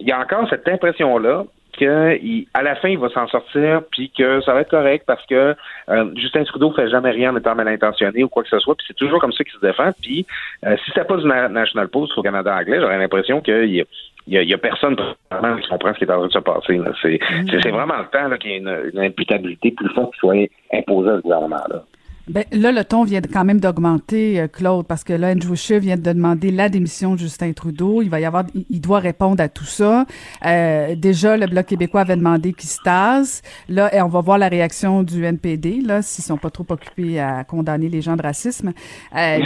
il 0.00 0.06
y 0.08 0.12
a 0.12 0.20
encore 0.20 0.48
cette 0.48 0.66
impression-là 0.66 1.44
que 1.44 1.50
il- 1.80 2.46
à 2.54 2.62
la 2.62 2.74
fin, 2.76 2.88
il 2.88 2.98
va 2.98 3.08
s'en 3.08 3.26
sortir, 3.28 3.82
puis 3.90 4.10
que 4.16 4.40
ça 4.42 4.52
va 4.54 4.60
être 4.60 4.70
correct 4.70 5.04
parce 5.06 5.24
que 5.26 5.54
euh, 5.88 6.04
Justin 6.16 6.44
Trudeau 6.44 6.72
fait 6.72 6.88
jamais 6.88 7.10
rien 7.10 7.32
en 7.32 7.36
étant 7.36 7.54
mal 7.54 7.68
intentionné 7.68 8.22
ou 8.24 8.28
quoi 8.28 8.42
que 8.42 8.48
ce 8.48 8.58
soit, 8.58 8.74
puis 8.76 8.84
c'est 8.88 8.96
toujours 8.96 9.20
comme 9.20 9.32
ça 9.32 9.42
qu'il 9.44 9.52
se 9.54 9.60
défend. 9.64 9.90
Puis 10.00 10.26
euh, 10.66 10.76
si 10.78 10.90
c'était 10.90 11.04
pas 11.04 11.16
du 11.16 11.26
Na- 11.26 11.48
National 11.48 11.88
Post 11.88 12.16
au 12.18 12.22
Canada 12.22 12.54
anglais, 12.56 12.78
j'aurais 12.80 12.98
l'impression 12.98 13.40
qu'il 13.40 13.74
y 13.74 13.80
a 13.80 13.84
il 14.28 14.34
y, 14.34 14.38
a, 14.38 14.42
il 14.42 14.48
y 14.50 14.54
a 14.54 14.58
personne 14.58 14.94
vraiment 15.32 15.56
qui 15.56 15.68
comprend 15.68 15.92
ce 15.94 15.98
qui 15.98 16.04
est 16.04 16.10
en 16.12 16.18
train 16.18 16.28
de 16.28 16.32
se 16.32 16.38
passer. 16.38 16.76
là. 16.78 16.92
C'est 17.02 17.18
c'est 17.60 17.70
vraiment 17.72 17.98
le 17.98 18.06
temps 18.06 18.28
là, 18.28 18.38
qu'il 18.38 18.52
y 18.52 18.54
ait 18.54 18.58
une, 18.58 18.90
une 18.94 19.00
imputabilité 19.00 19.72
plus 19.72 19.88
forte 19.94 20.12
qui 20.12 20.20
soit 20.20 20.48
imposée 20.72 21.10
à 21.10 21.16
ce 21.16 21.22
gouvernement-là. 21.22 21.82
Ben, 22.28 22.44
là, 22.52 22.70
le 22.70 22.84
ton 22.84 23.02
vient 23.02 23.20
quand 23.20 23.44
même 23.44 23.58
d'augmenter, 23.58 24.40
euh, 24.40 24.46
Claude, 24.46 24.86
parce 24.86 25.02
que 25.02 25.12
là, 25.12 25.32
Andrew 25.32 25.56
Scheer 25.56 25.80
vient 25.80 25.96
de 25.96 26.02
demander 26.02 26.52
la 26.52 26.68
démission 26.68 27.14
de 27.14 27.18
Justin 27.18 27.52
Trudeau. 27.52 28.00
Il 28.00 28.10
va 28.10 28.20
y 28.20 28.24
avoir, 28.24 28.44
il 28.54 28.80
doit 28.80 29.00
répondre 29.00 29.42
à 29.42 29.48
tout 29.48 29.64
ça. 29.64 30.06
Euh, 30.46 30.94
déjà, 30.94 31.36
le 31.36 31.46
Bloc 31.46 31.66
québécois 31.66 32.02
avait 32.02 32.16
demandé 32.16 32.52
qu'il 32.52 32.70
se 32.70 32.78
tasse. 32.84 33.42
Là, 33.68 33.92
et 33.92 34.00
on 34.00 34.08
va 34.08 34.20
voir 34.20 34.38
la 34.38 34.48
réaction 34.48 35.02
du 35.02 35.24
NPD, 35.24 35.80
là, 35.80 36.00
s'ils 36.00 36.22
sont 36.22 36.36
pas 36.36 36.50
trop 36.50 36.66
occupés 36.68 37.18
à 37.18 37.42
condamner 37.42 37.88
les 37.88 38.02
gens 38.02 38.14
de 38.14 38.22
racisme. 38.22 38.72
Euh, 39.16 39.38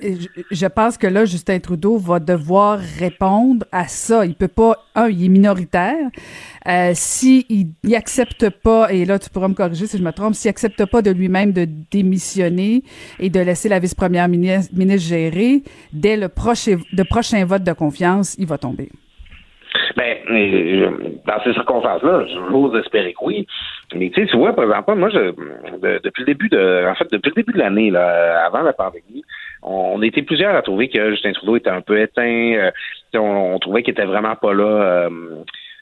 mais 0.00 0.16
je, 0.20 0.42
je 0.52 0.66
pense 0.66 0.98
que 0.98 1.08
là, 1.08 1.24
Justin 1.24 1.58
Trudeau 1.58 1.98
va 1.98 2.20
devoir 2.20 2.78
répondre 2.78 3.66
à 3.72 3.88
ça. 3.88 4.24
Il 4.24 4.34
peut 4.34 4.46
pas, 4.46 4.76
un, 4.94 5.08
il 5.08 5.24
est 5.24 5.28
minoritaire. 5.28 6.10
Euh, 6.68 6.90
s'il 6.92 7.44
si 7.84 7.96
accepte 7.96 8.50
pas, 8.50 8.92
et 8.92 9.06
là 9.06 9.18
tu 9.18 9.30
pourras 9.30 9.48
me 9.48 9.54
corriger 9.54 9.86
si 9.86 9.96
je 9.96 10.02
me 10.02 10.12
trompe, 10.12 10.34
s'il 10.34 10.50
accepte 10.50 10.84
pas 10.90 11.00
de 11.00 11.10
lui-même 11.10 11.52
de 11.52 11.66
démissionner 11.90 12.82
et 13.18 13.30
de 13.30 13.40
laisser 13.40 13.68
la 13.70 13.78
vice-première 13.78 14.28
ministre, 14.28 14.74
gérer, 14.98 15.62
dès 15.92 16.16
le 16.16 16.28
prochain, 16.28 16.76
prochain 17.08 17.44
vote 17.46 17.62
de 17.62 17.72
confiance, 17.72 18.36
il 18.38 18.46
va 18.46 18.58
tomber. 18.58 18.90
Ben, 19.96 20.16
euh, 20.30 20.90
dans 21.26 21.42
ces 21.42 21.52
circonstances-là, 21.54 22.26
j'ose 22.50 22.78
espérer 22.78 23.12
que 23.12 23.24
oui. 23.24 23.46
Mais 23.94 24.10
tu 24.10 24.20
sais, 24.20 24.26
tu 24.26 24.36
vois, 24.36 24.54
par 24.54 24.64
exemple, 24.64 24.94
moi, 24.94 25.08
je, 25.08 25.32
depuis 26.04 26.22
le 26.22 26.26
début 26.26 26.48
de, 26.48 26.86
en 26.88 26.94
fait, 26.94 27.10
depuis 27.10 27.30
le 27.30 27.42
début 27.42 27.52
de 27.52 27.58
l'année, 27.58 27.90
là, 27.90 28.44
avant 28.46 28.62
la 28.62 28.72
pandémie, 28.72 29.24
on, 29.62 30.00
était 30.02 30.22
plusieurs 30.22 30.54
à 30.54 30.62
trouver 30.62 30.88
que 30.88 31.10
Justin 31.10 31.32
Trudeau 31.32 31.56
était 31.56 31.70
un 31.70 31.80
peu 31.80 32.00
éteint. 32.00 32.22
Euh, 32.24 32.70
on, 33.14 33.58
trouvait 33.58 33.82
qu'il 33.82 33.92
était 33.92 34.04
vraiment 34.04 34.36
pas 34.36 34.52
là. 34.52 35.08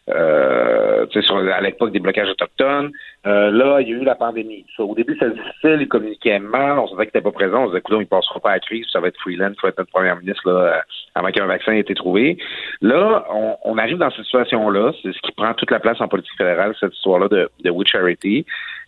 Sur, 0.07 1.37
à 1.37 1.61
l'époque 1.61 1.93
des 1.93 2.01
blocages 2.01 2.29
autochtones. 2.29 2.93
Euh, 3.27 3.51
là, 3.51 3.81
il 3.81 3.89
y 3.89 3.93
a 3.93 3.97
eu 3.97 4.05
la 4.05 4.15
pandémie. 4.15 4.65
au 4.79 4.95
début, 4.95 5.15
c'était 5.19 5.35
difficile, 5.35 5.79
il 5.81 5.89
communiquait 5.89 6.39
mal, 6.39 6.79
on 6.79 6.87
savait 6.87 7.07
qu'il 7.07 7.19
n'était 7.19 7.23
pas 7.23 7.33
présent, 7.33 7.63
on 7.63 7.65
se 7.65 7.71
disait, 7.71 7.79
écoute, 7.79 7.97
il 7.97 8.01
ne 8.01 8.05
passera 8.05 8.39
pas 8.39 8.51
à 8.51 8.55
la 8.55 8.61
crise, 8.61 8.87
ça 8.93 9.01
va 9.01 9.09
être 9.09 9.21
freelance, 9.21 9.55
il 9.57 9.61
faut 9.61 9.67
être 9.67 9.79
notre 9.79 9.91
premier 9.91 10.15
ministre 10.15 10.49
là, 10.49 10.59
euh, 10.59 10.81
avant 11.15 11.31
qu'un 11.31 11.47
vaccin 11.47 11.73
ait 11.73 11.81
été 11.81 11.95
trouvé. 11.95 12.39
Là, 12.83 13.27
on, 13.31 13.57
on 13.65 13.79
arrive 13.79 13.99
dans 13.99 14.11
cette 14.11 14.25
situation-là, 14.25 14.93
c'est 15.03 15.13
ce 15.13 15.21
qui 15.23 15.33
prend 15.33 15.53
toute 15.55 15.71
la 15.71 15.81
place 15.81 16.01
en 16.01 16.09
politique 16.09 16.37
fédérale, 16.39 16.75
cette 16.79 16.95
histoire-là 16.95 17.29
de, 17.29 17.51
de 17.65 17.71
We 17.71 17.89
Charity. 17.89 18.47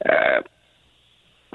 Euh, 0.08 0.40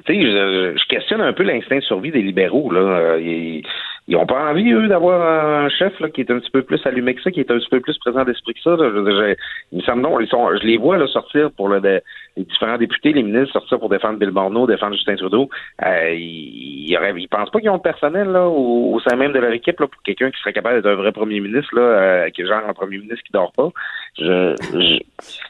tu 0.06 0.13
sais, 0.13 0.22
je, 0.22 0.78
je, 0.78 0.88
questionne 0.88 1.22
un 1.22 1.34
peu 1.34 1.44
l'instinct 1.44 1.78
de 1.78 1.82
survie 1.82 2.12
des 2.12 2.22
libéraux. 2.22 2.72
Là. 2.72 2.82
Euh, 2.82 3.22
ils, 3.22 3.63
ils 4.08 4.18
ont 4.18 4.26
pas 4.26 4.50
envie, 4.50 4.70
eux, 4.74 4.88
d'avoir 4.88 5.22
un 5.22 5.70
chef 5.70 5.98
là, 6.02 6.10
qui 6.10 6.22
est 6.22 6.32
un 6.32 6.39
petit 6.39 6.52
peu 6.52 6.62
plus 6.62 6.86
allumé 6.86 7.16
que 7.16 7.22
ça, 7.22 7.32
qui 7.32 7.39
est 7.39 7.50
un 7.50 7.58
petit 7.58 7.70
peu 7.70 7.80
plus 7.80 7.98
présent 8.00 8.26
d'esprit 8.26 8.54
que 8.54 8.60
ça. 8.60 8.72
Là. 8.72 8.92
Je, 8.94 9.36
il 9.72 9.78
me 9.78 9.84
semble 9.84 10.02
non. 10.02 10.20
Ils 10.20 10.28
sont, 10.28 10.50
je 10.58 10.68
les 10.68 10.78
vois 10.78 10.98
là, 10.98 11.08
sortir 11.08 11.52
pour 11.52 11.70
le, 11.70 11.80
les 11.80 12.44
différents 12.44 12.78
députés, 12.78 13.13
les 13.13 13.24
ministres 13.24 13.54
sortir 13.54 13.80
pour 13.80 13.88
défendre 13.88 14.20
Bill 14.20 14.32
Morneau, 14.32 14.68
défendre 14.68 14.96
Justin 14.96 15.16
Trudeau. 15.16 15.50
Euh, 15.86 16.13
ils, 16.13 16.92
ils, 16.92 17.18
ils 17.18 17.28
pensent 17.30 17.50
pas 17.50 17.62
qu'ils 17.62 17.70
ont 17.70 17.76
le 17.76 17.80
personnel 17.80 18.28
là, 18.28 18.46
au, 18.46 19.00
sein 19.08 19.16
même 19.16 19.32
de 19.32 19.39
leur 19.39 19.54
équipe 19.54 19.80
là, 19.80 19.88
pour 19.88 20.02
quelqu'un 20.04 20.32
qui 20.32 20.39
serait 20.42 20.54
capable 20.54 20.82
d'être 20.82 20.92
un 20.92 20.96
vrai 20.96 21.13
premier 21.13 21.39
ministre, 21.39 21.74
là, 21.74 21.82
euh, 21.82 22.30
qui 22.30 22.42
est 22.42 22.48
genre 22.48 22.68
un 22.68 22.74
premier 22.74 22.98
ministre 22.98 23.24
qui 23.24 23.32
dort 23.32 23.54
pas. 23.54 23.70
Je, 24.18 24.54
je 24.74 25.00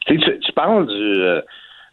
tu, 0.06 0.20
tu 0.20 0.52
parles 0.54 0.86
du. 0.86 0.94
Euh, 0.94 1.42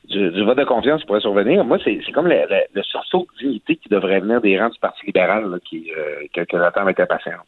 du, 0.09 0.45
vote 0.45 0.59
de 0.59 0.65
confiance 0.65 1.01
qui 1.01 1.07
pourrait 1.07 1.21
survenir, 1.21 1.65
moi, 1.65 1.79
c'est 1.85 2.01
comme 2.13 2.27
le, 2.27 2.43
le, 2.75 2.83
sursaut 2.83 3.27
de 3.35 3.45
dignité 3.45 3.77
qui 3.77 3.89
devrait 3.89 4.21
venir 4.21 4.41
des 4.41 4.59
rangs 4.59 4.71
du 4.71 4.79
Parti 4.79 5.07
libéral 5.07 5.59
qui, 5.65 5.91
euh, 5.97 6.27
que, 6.35 6.41
que 6.43 6.59
j'attends 6.59 6.83
avec 6.83 7.01
impatience. 7.01 7.47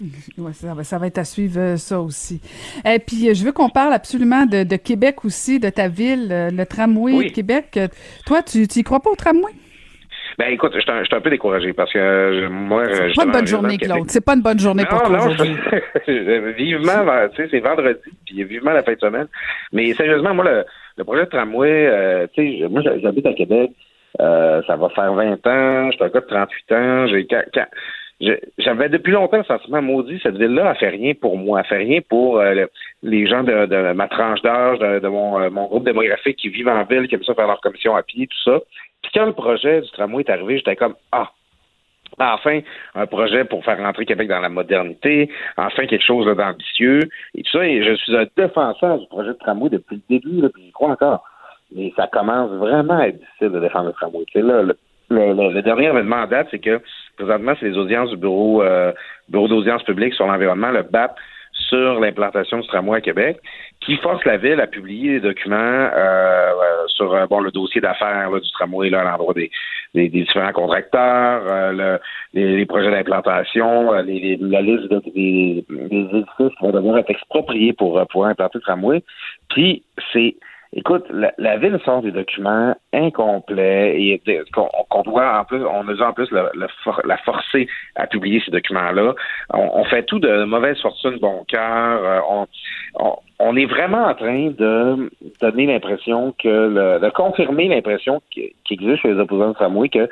Oui, 0.38 0.52
ça, 0.52 0.74
ça, 0.82 0.98
va 0.98 1.06
être 1.06 1.18
à 1.18 1.24
suivre 1.24 1.60
euh, 1.60 1.76
ça 1.76 2.00
aussi. 2.00 2.40
Et 2.84 2.98
puis, 2.98 3.28
euh, 3.28 3.34
je 3.34 3.44
veux 3.44 3.52
qu'on 3.52 3.68
parle 3.68 3.92
absolument 3.92 4.44
de, 4.44 4.64
de, 4.64 4.74
Québec 4.74 5.24
aussi, 5.24 5.60
de 5.60 5.70
ta 5.70 5.86
ville, 5.86 6.26
le 6.30 6.64
tramway 6.64 7.26
de 7.26 7.32
Québec. 7.32 7.78
Toi, 8.26 8.42
tu 8.42 8.66
n'y 8.74 8.82
crois 8.82 8.98
pas 8.98 9.10
au 9.10 9.14
tramway? 9.14 9.52
Ben 10.36 10.48
écoute, 10.48 10.72
je 10.74 10.80
suis 10.80 10.90
un, 10.90 11.20
peu 11.20 11.30
découragé 11.30 11.72
parce 11.72 11.92
que 11.92 12.48
moi, 12.48 12.82
c'est 12.86 13.14
pas 13.14 13.24
une 13.24 13.30
bonne 13.30 13.46
journée, 13.46 13.78
Claude. 13.78 14.10
C'est 14.10 14.24
pas 14.24 14.34
une 14.34 14.42
bonne 14.42 14.58
journée 14.58 14.84
pour 14.84 15.00
toi 15.00 15.28
vivement, 16.56 17.28
tu 17.28 17.36
sais, 17.36 17.48
c'est 17.52 17.60
vendredi, 17.60 18.00
puis 18.26 18.42
vivement 18.42 18.72
la 18.72 18.82
fin 18.82 18.94
de 18.94 18.98
semaine. 18.98 19.28
Mais 19.72 19.94
sérieusement, 19.94 20.34
moi, 20.34 20.44
le, 20.44 20.64
le 20.96 21.04
projet 21.04 21.24
de 21.24 21.30
tramway, 21.30 21.86
euh, 21.86 22.26
tu 22.34 22.58
sais, 22.58 22.68
moi, 22.68 22.82
j'habite 22.82 23.26
à 23.26 23.34
Québec. 23.34 23.72
Euh, 24.20 24.62
ça 24.66 24.76
va 24.76 24.88
faire 24.90 25.12
20 25.12 25.46
ans. 25.46 25.90
Je 25.90 25.96
suis 25.96 26.04
un 26.04 26.08
gars 26.08 26.20
de 26.20 26.26
38 26.26 26.72
ans. 26.72 27.06
J'ai 27.08 27.26
j'avais 28.58 28.88
depuis 28.88 29.12
longtemps 29.12 29.38
le 29.38 29.44
sentiment 29.44 29.82
maudit, 29.82 30.20
cette 30.22 30.36
ville-là 30.36 30.70
a 30.70 30.74
fait 30.76 30.88
rien 30.88 31.14
pour 31.14 31.36
moi, 31.36 31.60
a 31.60 31.64
fait 31.64 31.78
rien 31.78 32.00
pour 32.08 32.38
euh, 32.38 32.64
les 33.02 33.26
gens 33.26 33.42
de, 33.42 33.92
ma 33.92 34.06
tranche 34.06 34.40
d'âge, 34.40 34.78
de, 34.78 35.08
mon, 35.08 35.50
mon, 35.50 35.66
groupe 35.66 35.84
démographique 35.84 36.36
qui 36.36 36.48
vivent 36.48 36.68
en 36.68 36.84
ville, 36.84 37.08
qui 37.08 37.16
aiment 37.16 37.24
ça 37.24 37.34
faire 37.34 37.48
leur 37.48 37.60
commission 37.60 37.96
à 37.96 38.04
pied, 38.04 38.28
tout 38.28 38.50
ça. 38.50 38.60
Puis 39.02 39.10
quand 39.14 39.26
le 39.26 39.32
projet 39.32 39.80
du 39.80 39.90
tramway 39.90 40.22
est 40.22 40.30
arrivé, 40.30 40.58
j'étais 40.58 40.76
comme 40.76 40.94
Ah, 41.10 41.32
Enfin, 42.18 42.60
un 42.94 43.06
projet 43.06 43.44
pour 43.44 43.64
faire 43.64 43.78
rentrer 43.78 44.04
Québec 44.06 44.28
dans 44.28 44.40
la 44.40 44.48
modernité, 44.48 45.30
enfin 45.56 45.86
quelque 45.86 46.04
chose 46.04 46.26
d'ambitieux 46.36 47.00
et 47.34 47.42
tout 47.42 47.50
ça. 47.50 47.66
Et 47.66 47.82
je 47.82 47.94
suis 47.94 48.16
un 48.16 48.26
défenseur 48.36 48.98
du 48.98 49.06
projet 49.06 49.30
de 49.30 49.38
tramway 49.38 49.70
depuis 49.70 50.02
le 50.08 50.18
début, 50.18 50.40
là, 50.42 50.48
puis 50.52 50.64
j'y 50.64 50.72
crois 50.72 50.90
encore. 50.90 51.24
Mais 51.74 51.92
ça 51.96 52.06
commence 52.06 52.50
vraiment 52.52 52.98
à 52.98 53.08
être 53.08 53.18
difficile 53.18 53.50
de 53.50 53.60
défendre 53.60 53.86
le 53.86 53.92
tramway. 53.92 54.24
là, 54.34 54.62
le, 55.10 55.62
dernier 55.62 55.86
événement 55.86 56.16
en 56.16 56.26
date, 56.26 56.48
c'est 56.50 56.58
que 56.58 56.80
présentement, 57.16 57.54
c'est 57.58 57.68
les 57.68 57.76
audiences 57.76 58.10
du 58.10 58.16
bureau, 58.16 58.62
euh, 58.62 58.92
bureau 59.28 59.48
d'audience 59.48 59.82
publique 59.82 60.14
sur 60.14 60.26
l'environnement, 60.26 60.70
le 60.70 60.82
BAP, 60.82 61.16
sur 61.54 62.00
l'implantation 62.00 62.58
du 62.60 62.66
tramway 62.68 62.98
à 62.98 63.00
Québec, 63.00 63.38
qui 63.80 63.96
force 63.96 64.24
la 64.24 64.36
ville 64.36 64.60
à 64.60 64.66
publier 64.66 65.14
des 65.14 65.20
documents 65.20 65.56
euh, 65.56 66.50
euh 66.50 66.86
sur 66.88 67.12
euh, 67.12 67.26
bon 67.26 67.40
le 67.40 67.50
dossier 67.50 67.80
d'affaires 67.80 68.30
du 68.30 68.50
tramway 68.52 68.90
là, 68.90 69.00
à 69.00 69.04
l'endroit 69.04 69.34
des, 69.34 69.50
différents 70.08 70.52
contracteurs, 70.52 71.72
le, 71.72 71.98
les, 72.34 72.66
projets 72.66 72.90
d'implantation, 72.90 73.92
la 73.92 74.02
liste 74.02 74.42
des, 75.14 75.64
des 75.68 76.08
édifices 76.12 76.54
qui 76.58 76.64
vont 76.64 76.72
devoir 76.72 76.98
être 76.98 77.10
expropriés 77.10 77.72
pour 77.72 78.04
pouvoir 78.08 78.30
implanter 78.30 78.58
le 78.58 78.62
tramway. 78.62 79.02
Puis 79.48 79.82
c'est 80.12 80.36
Écoute, 80.76 81.04
la, 81.10 81.56
ville 81.56 81.78
sort 81.84 82.02
des 82.02 82.10
documents 82.10 82.74
incomplets 82.92 83.94
et 83.96 84.22
qu'on 84.52 85.02
doit 85.02 85.38
en 85.38 85.44
plus, 85.44 85.64
on 85.64 85.86
a 85.88 86.08
en 86.08 86.12
plus 86.12 86.28
la 86.32 87.16
forcer 87.18 87.68
à 87.94 88.08
publier 88.08 88.42
ces 88.44 88.50
documents-là. 88.50 89.14
On, 89.52 89.84
fait 89.84 90.02
tout 90.02 90.18
de 90.18 90.42
mauvaise 90.44 90.80
fortune, 90.80 91.18
bon 91.20 91.44
cœur. 91.46 92.04
Euh, 92.04 92.20
on, 92.28 93.16
on, 93.38 93.56
est 93.56 93.66
vraiment 93.66 94.04
en 94.06 94.14
train 94.14 94.48
de 94.50 95.10
donner 95.40 95.66
l'impression 95.66 96.34
que, 96.42 96.98
de 96.98 97.10
confirmer 97.10 97.68
l'impression 97.68 98.20
qui, 98.32 98.52
existe 98.68 99.02
chez 99.02 99.12
les 99.12 99.20
opposants 99.20 99.52
de 99.52 99.56
Samoa 99.58 99.86
que 99.86 100.08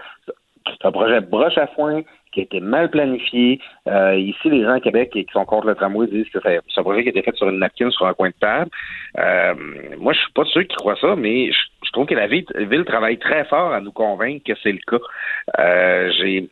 c'est 0.67 0.87
un 0.87 0.93
projet 0.93 1.21
broche 1.21 1.59
à 1.59 1.67
foin, 1.67 2.03
qui 2.33 2.41
a 2.41 2.43
été 2.43 2.61
mal 2.61 2.91
planifié. 2.91 3.61
Euh, 3.87 4.17
ici, 4.17 4.51
les 4.51 4.63
gens 4.63 4.73
à 4.73 4.81
Québec 4.81 5.11
qui 5.13 5.27
sont 5.33 5.45
contre 5.45 5.67
le 5.67 5.75
tramway 5.75 6.07
disent 6.07 6.29
que 6.31 6.39
c'est 6.43 6.59
un 6.59 6.83
projet 6.83 7.03
qui 7.03 7.09
a 7.09 7.11
été 7.11 7.23
fait 7.23 7.37
sur 7.37 7.49
une 7.49 7.59
napkin, 7.59 7.91
sur 7.91 8.07
un 8.07 8.15
coin 8.15 8.29
de 8.29 8.35
table. 8.41 8.71
Euh, 9.19 9.55
moi, 9.99 10.13
je 10.13 10.19
suis 10.19 10.33
pas 10.33 10.45
sûr 10.45 10.67
qui 10.67 10.77
croient 10.77 10.97
ça, 11.01 11.15
mais 11.17 11.53
je, 11.53 11.93
trouve 11.93 12.07
que 12.07 12.15
la 12.15 12.27
ville, 12.27 12.47
travaille 12.87 13.19
très 13.19 13.45
fort 13.45 13.73
à 13.73 13.81
nous 13.81 13.93
convaincre 13.93 14.45
que 14.47 14.59
c'est 14.63 14.73
le 14.73 14.79
cas. 14.79 15.05
Euh, 15.59 16.11
j'ai 16.19 16.49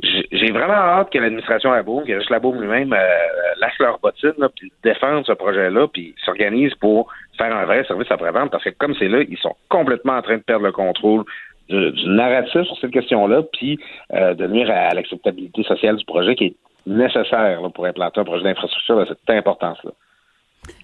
j'ai 0.00 0.50
vraiment 0.50 0.72
hâte 0.72 1.12
que 1.12 1.18
l'administration 1.18 1.70
Laboum, 1.70 2.04
que 2.04 2.18
juste 2.18 2.30
Laboum 2.30 2.60
lui-même, 2.60 2.92
euh, 2.92 3.18
lâche 3.60 3.78
leur 3.78 3.98
bottine, 4.00 4.32
puis 4.56 4.72
défende 4.82 5.24
ce 5.26 5.32
projet-là, 5.32 5.86
puis 5.86 6.14
s'organise 6.24 6.74
pour 6.76 7.12
faire 7.38 7.54
un 7.54 7.66
vrai 7.66 7.84
service 7.84 8.10
après-vente, 8.10 8.50
parce 8.50 8.64
que 8.64 8.70
comme 8.70 8.94
c'est 8.94 9.08
là, 9.08 9.22
ils 9.28 9.38
sont 9.38 9.54
complètement 9.68 10.14
en 10.14 10.22
train 10.22 10.38
de 10.38 10.42
perdre 10.42 10.64
le 10.64 10.72
contrôle 10.72 11.24
du, 11.72 12.08
narratif 12.08 12.62
sur 12.62 12.76
cette 12.78 12.90
question-là, 12.90 13.42
puis 13.52 13.78
euh, 14.12 14.34
de 14.34 14.46
nuire 14.46 14.70
à, 14.70 14.94
l'acceptabilité 14.94 15.62
sociale 15.62 15.96
du 15.96 16.04
projet 16.04 16.34
qui 16.34 16.44
est 16.44 16.54
nécessaire 16.86 17.60
pour 17.74 17.86
implanter 17.86 18.20
un 18.20 18.24
projet 18.24 18.44
d'infrastructure 18.44 18.98
de 18.98 19.06
cette 19.06 19.30
importance-là. 19.30 19.92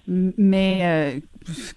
Mais 0.07 0.79
euh, 0.81 1.19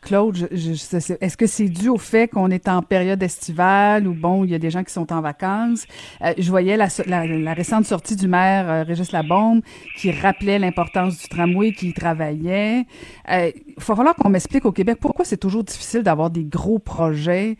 Claude, 0.01 0.49
est-ce 0.51 1.37
que 1.37 1.47
c'est 1.47 1.69
dû 1.69 1.89
au 1.89 1.99
fait 1.99 2.29
qu'on 2.29 2.51
est 2.51 2.67
en 2.67 2.83
période 2.83 3.23
estivale 3.23 4.09
ou 4.09 4.15
bon, 4.15 4.45
il 4.45 4.51
y 4.51 4.55
a 4.55 4.59
des 4.59 4.71
gens 4.71 4.83
qui 4.83 4.93
sont 4.93 5.13
en 5.13 5.21
vacances? 5.21 5.87
Euh, 6.23 6.33
je 6.39 6.49
voyais 6.49 6.77
la, 6.77 7.53
récente 7.53 7.85
sortie 7.85 8.17
du 8.17 8.29
maire 8.29 8.71
euh, 8.71 8.83
Régis 8.85 9.13
Labombe 9.13 9.61
qui 9.97 10.11
rappelait 10.11 10.59
l'importance 10.59 11.19
du 11.19 11.29
tramway, 11.29 11.73
qui 11.73 11.91
y 11.91 11.93
travaillait. 11.93 12.87
Il 13.29 13.53
va 13.77 13.95
falloir 13.95 14.15
qu'on 14.17 14.31
m'explique 14.31 14.65
au 14.65 14.73
Québec 14.73 14.99
pourquoi 15.01 15.25
c'est 15.25 15.37
toujours 15.37 15.63
difficile 15.63 16.03
d'avoir 16.03 16.31
des 16.31 16.45
gros 16.45 16.79
projets 16.79 17.57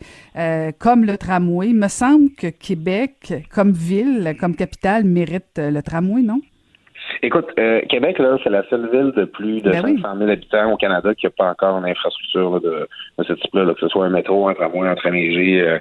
comme 0.79 1.05
le 1.05 1.17
tramway. 1.17 1.69
Il 1.69 1.75
me 1.75 1.87
semble 1.87 2.31
que 2.31 2.47
Québec, 2.47 3.33
comme 3.49 3.71
ville, 3.71 4.35
comme 4.39 4.55
capitale, 4.55 5.03
mérite 5.05 5.57
le 5.57 5.81
tramway, 5.81 6.21
non? 6.21 6.41
Écoute, 7.21 7.47
euh, 7.59 7.81
Québec, 7.89 8.19
là, 8.19 8.37
c'est 8.43 8.49
la 8.49 8.67
seule 8.69 8.89
ville 8.91 9.11
de 9.15 9.25
plus 9.25 9.61
de 9.61 9.71
500 9.71 9.87
ben 10.01 10.17
000 10.17 10.31
habitants 10.31 10.71
au 10.71 10.77
Canada 10.77 11.13
qui 11.15 11.25
n'a 11.25 11.31
pas 11.31 11.49
encore 11.51 11.77
une 11.77 11.85
infrastructure 11.85 12.59
de, 12.61 12.87
ce 13.21 13.33
type-là, 13.33 13.73
que 13.73 13.79
ce 13.79 13.87
soit 13.87 14.05
un 14.05 14.09
métro, 14.09 14.47
un 14.47 14.53
tramway, 14.53 14.87
un 14.87 14.95
train 14.95 15.11
léger, 15.11 15.61
euh, 15.61 15.79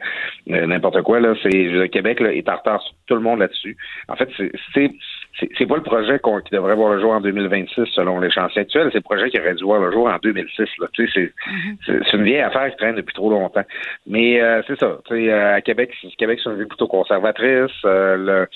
euh, 0.50 0.66
n'importe 0.66 1.02
quoi. 1.02 1.20
Là, 1.20 1.34
c'est 1.42 1.88
Québec 1.90 2.20
là, 2.20 2.32
est 2.32 2.48
en 2.48 2.56
retard 2.56 2.82
sur 2.82 2.94
tout 3.06 3.14
le 3.14 3.20
monde 3.20 3.40
là-dessus. 3.40 3.76
En 4.08 4.16
fait, 4.16 4.28
c'est 4.74 4.90
c'est 5.38 5.66
pas 5.66 5.76
le 5.76 5.82
projet 5.82 6.18
qui 6.18 6.54
devrait 6.54 6.74
voir 6.74 6.92
le 6.92 7.00
jour 7.00 7.12
en 7.12 7.20
2026 7.20 7.86
selon 7.94 8.20
l'échéancier 8.20 8.62
actuel, 8.62 8.88
c'est 8.92 8.98
le 8.98 9.02
projet 9.02 9.30
qui 9.30 9.40
aurait 9.40 9.54
dû 9.54 9.64
voir 9.64 9.80
le 9.80 9.90
jour 9.90 10.06
en 10.06 10.18
2006. 10.22 10.64
Là. 10.78 10.86
Tu 10.92 11.08
sais, 11.08 11.32
c'est, 11.86 11.98
c'est 12.04 12.16
une 12.16 12.24
vieille 12.24 12.40
affaire 12.40 12.70
qui 12.70 12.76
traîne 12.76 12.96
depuis 12.96 13.14
trop 13.14 13.30
longtemps. 13.30 13.64
Mais 14.06 14.40
euh, 14.40 14.62
c'est 14.66 14.78
ça. 14.78 14.98
Tu 15.06 15.14
sais, 15.14 15.32
à 15.32 15.60
Québec, 15.62 15.90
Québec, 16.18 16.40
c'est 16.42 16.50
une 16.50 16.56
ville 16.56 16.68
plutôt 16.68 16.86
conservatrice. 16.86 17.70
Euh, 17.84 18.16
le, 18.16 18.48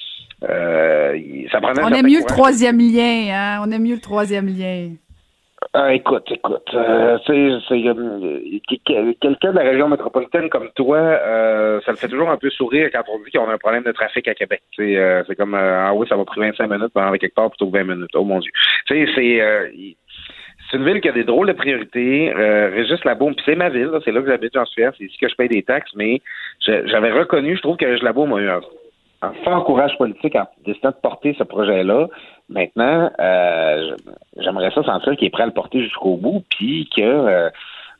euh, 0.48 1.46
ça 1.50 1.60
prenait 1.60 1.82
On 1.82 1.88
aime 1.88 2.06
mieux 2.06 2.20
le 2.20 2.26
troisième 2.26 2.78
lien, 2.78 3.28
hein? 3.32 3.62
On 3.66 3.70
aime 3.70 3.82
mieux 3.82 3.94
le 3.94 4.00
troisième 4.00 4.46
lien. 4.46 4.90
Ah, 5.72 5.92
écoute, 5.94 6.24
écoute, 6.30 6.68
euh, 6.74 7.18
c'est 7.26 7.82
quelqu'un 9.20 9.52
de 9.52 9.56
la 9.56 9.62
région 9.62 9.88
métropolitaine 9.88 10.48
comme 10.48 10.70
toi, 10.74 10.98
euh, 10.98 11.80
ça 11.84 11.92
le 11.92 11.96
fait 11.96 12.08
toujours 12.08 12.30
un 12.30 12.36
peu 12.36 12.50
sourire 12.50 12.90
quand 12.92 13.02
on 13.08 13.18
dit 13.18 13.30
qu'on 13.30 13.48
a 13.48 13.54
un 13.54 13.58
problème 13.58 13.82
de 13.82 13.92
trafic 13.92 14.26
à 14.28 14.34
Québec. 14.34 14.62
Euh, 14.78 15.22
c'est 15.26 15.36
comme 15.36 15.54
ah 15.54 15.92
oui, 15.94 16.06
ça 16.08 16.16
va 16.16 16.24
prendre 16.24 16.46
25 16.46 16.70
minutes 16.70 16.92
pour 16.92 17.02
aller 17.02 17.18
quelque 17.18 17.34
part 17.34 17.50
plutôt 17.50 17.70
que 17.70 17.78
20 17.78 17.84
minutes. 17.84 18.10
Oh 18.14 18.24
mon 18.24 18.40
Dieu. 18.40 18.50
C'est 18.88 19.06
c'est 20.70 20.78
une 20.78 20.84
ville 20.84 21.00
qui 21.00 21.08
a 21.08 21.12
des 21.12 21.24
drôles 21.24 21.46
de 21.46 21.52
priorités. 21.52 22.32
Euh, 22.34 22.70
Régis 22.70 23.04
Labaume, 23.04 23.34
puis 23.34 23.44
c'est 23.46 23.54
ma 23.54 23.68
ville, 23.68 23.90
c'est 24.04 24.12
là 24.12 24.20
que 24.20 24.28
j'habite, 24.28 24.52
j'en 24.54 24.64
suis 24.64 24.82
c'est 24.98 25.04
ici 25.04 25.16
que 25.18 25.28
je 25.28 25.34
paye 25.36 25.48
des 25.48 25.62
taxes, 25.62 25.92
mais 25.94 26.20
j'avais 26.60 27.12
reconnu, 27.12 27.56
je 27.56 27.62
trouve 27.62 27.76
que 27.76 27.84
Régis 27.84 28.02
Labaume 28.02 28.32
a 28.32 28.40
eu 28.40 28.48
un, 28.48 28.60
un 29.22 29.32
fort 29.44 29.64
courage 29.64 29.96
politique 29.98 30.36
en 30.36 30.46
décidant 30.64 30.90
de 30.90 30.96
porter 30.96 31.34
ce 31.38 31.44
projet-là. 31.44 32.08
Maintenant, 32.48 33.10
euh, 33.18 33.96
j'aimerais 34.38 34.70
ça 34.70 34.82
sentir 34.82 35.16
qu'il 35.16 35.26
est 35.26 35.30
prêt 35.30 35.44
à 35.44 35.46
le 35.46 35.52
porter 35.52 35.82
jusqu'au 35.82 36.16
bout, 36.16 36.44
puis 36.50 36.88
que 36.94 37.02
euh, 37.02 37.50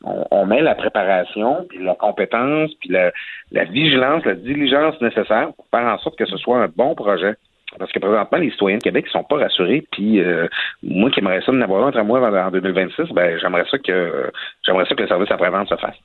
on, 0.03 0.45
met 0.45 0.61
la 0.61 0.75
préparation, 0.75 1.65
puis 1.67 1.83
la 1.83 1.95
compétence, 1.95 2.71
puis 2.79 2.89
la, 2.89 3.63
vigilance, 3.65 4.23
la 4.25 4.35
diligence 4.35 4.99
nécessaire 5.01 5.51
pour 5.53 5.65
faire 5.71 5.91
en 5.91 5.97
sorte 5.99 6.17
que 6.17 6.25
ce 6.25 6.37
soit 6.37 6.59
un 6.59 6.67
bon 6.67 6.95
projet. 6.95 7.35
Parce 7.77 7.91
que 7.91 7.99
présentement, 7.99 8.37
les 8.37 8.51
citoyens 8.51 8.77
de 8.77 8.83
Québec 8.83 9.05
ne 9.05 9.11
sont 9.11 9.23
pas 9.23 9.37
rassurés. 9.37 9.85
Puis 9.91 10.19
euh, 10.19 10.47
moi 10.81 11.11
qui 11.11 11.19
aimerais 11.19 11.41
ça 11.41 11.51
de 11.51 11.57
n'avoir 11.57 11.83
un 11.83 11.89
entre 11.89 12.01
moi 12.03 12.21
en 12.21 12.51
2026, 12.51 13.11
ben 13.13 13.37
j'aimerais 13.39 13.65
ça 13.69 13.77
que 13.77 14.31
j'aimerais 14.65 14.85
ça 14.85 14.95
que 14.95 15.01
le 15.01 15.07
service 15.07 15.31
après-vente 15.31 15.67
se 15.67 15.75
fasse. 15.75 15.95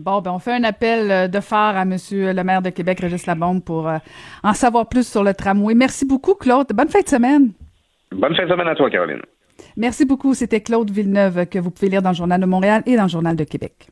Bon, 0.00 0.22
ben 0.22 0.30
on 0.32 0.38
fait 0.38 0.52
un 0.52 0.64
appel 0.64 1.10
euh, 1.10 1.28
de 1.28 1.40
phare 1.40 1.76
à 1.76 1.84
Monsieur 1.84 2.32
le 2.32 2.42
maire 2.42 2.62
de 2.62 2.70
Québec, 2.70 3.00
Régis 3.00 3.26
Labombe, 3.26 3.62
pour 3.62 3.86
euh, 3.86 3.98
en 4.42 4.54
savoir 4.54 4.88
plus 4.88 5.06
sur 5.06 5.22
le 5.22 5.34
tramway. 5.34 5.74
Merci 5.74 6.06
beaucoup, 6.06 6.34
Claude. 6.34 6.68
Bonne 6.72 6.88
fin 6.88 7.02
de 7.02 7.08
semaine. 7.08 7.52
Bonne 8.10 8.34
fin 8.34 8.44
de 8.44 8.48
semaine 8.48 8.66
à 8.66 8.74
toi, 8.74 8.88
Caroline. 8.88 9.20
Merci 9.76 10.06
beaucoup. 10.06 10.32
C'était 10.32 10.62
Claude 10.62 10.90
Villeneuve 10.90 11.44
que 11.46 11.58
vous 11.58 11.70
pouvez 11.70 11.90
lire 11.90 12.00
dans 12.00 12.10
le 12.10 12.16
Journal 12.16 12.40
de 12.40 12.46
Montréal 12.46 12.82
et 12.86 12.96
dans 12.96 13.02
le 13.02 13.08
Journal 13.10 13.36
de 13.36 13.44
Québec. 13.44 13.88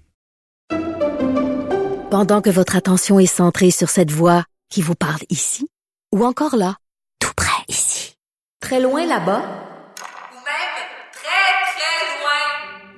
Pendant 2.11 2.41
que 2.41 2.49
votre 2.49 2.75
attention 2.75 3.19
est 3.19 3.27
centrée 3.27 3.71
sur 3.71 3.91
cette 3.91 4.11
voix 4.11 4.45
qui 4.71 4.81
vous 4.81 4.95
parle 4.95 5.21
ici, 5.29 5.69
ou 6.15 6.25
encore 6.25 6.57
là, 6.57 6.77
tout 7.21 7.35
près 7.37 7.65
ici, 7.69 8.17
très 8.63 8.81
loin 8.81 9.05
là-bas, 9.05 9.43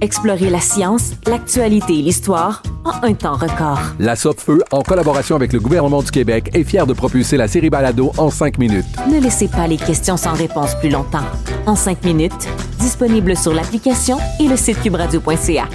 Explorez 0.00 0.50
la 0.50 0.60
science, 0.60 1.12
l'actualité 1.26 1.98
et 1.98 2.02
l'histoire 2.02 2.62
en 2.84 3.02
un 3.02 3.14
temps 3.14 3.36
record. 3.36 3.80
La 3.98 4.14
Feu, 4.14 4.62
en 4.70 4.82
collaboration 4.82 5.36
avec 5.36 5.52
le 5.52 5.60
gouvernement 5.60 6.02
du 6.02 6.10
Québec, 6.10 6.50
est 6.52 6.64
fière 6.64 6.86
de 6.86 6.92
propulser 6.92 7.36
la 7.36 7.48
série 7.48 7.70
Balado 7.70 8.12
en 8.18 8.30
cinq 8.30 8.58
minutes. 8.58 8.84
Ne 9.10 9.20
laissez 9.20 9.48
pas 9.48 9.66
les 9.66 9.78
questions 9.78 10.16
sans 10.16 10.34
réponse 10.34 10.74
plus 10.80 10.90
longtemps. 10.90 11.24
En 11.66 11.76
cinq 11.76 12.04
minutes, 12.04 12.46
disponible 12.78 13.36
sur 13.36 13.54
l'application 13.54 14.18
et 14.38 14.48
le 14.48 14.56
site 14.56 14.82
cubradio.ca. 14.82 15.68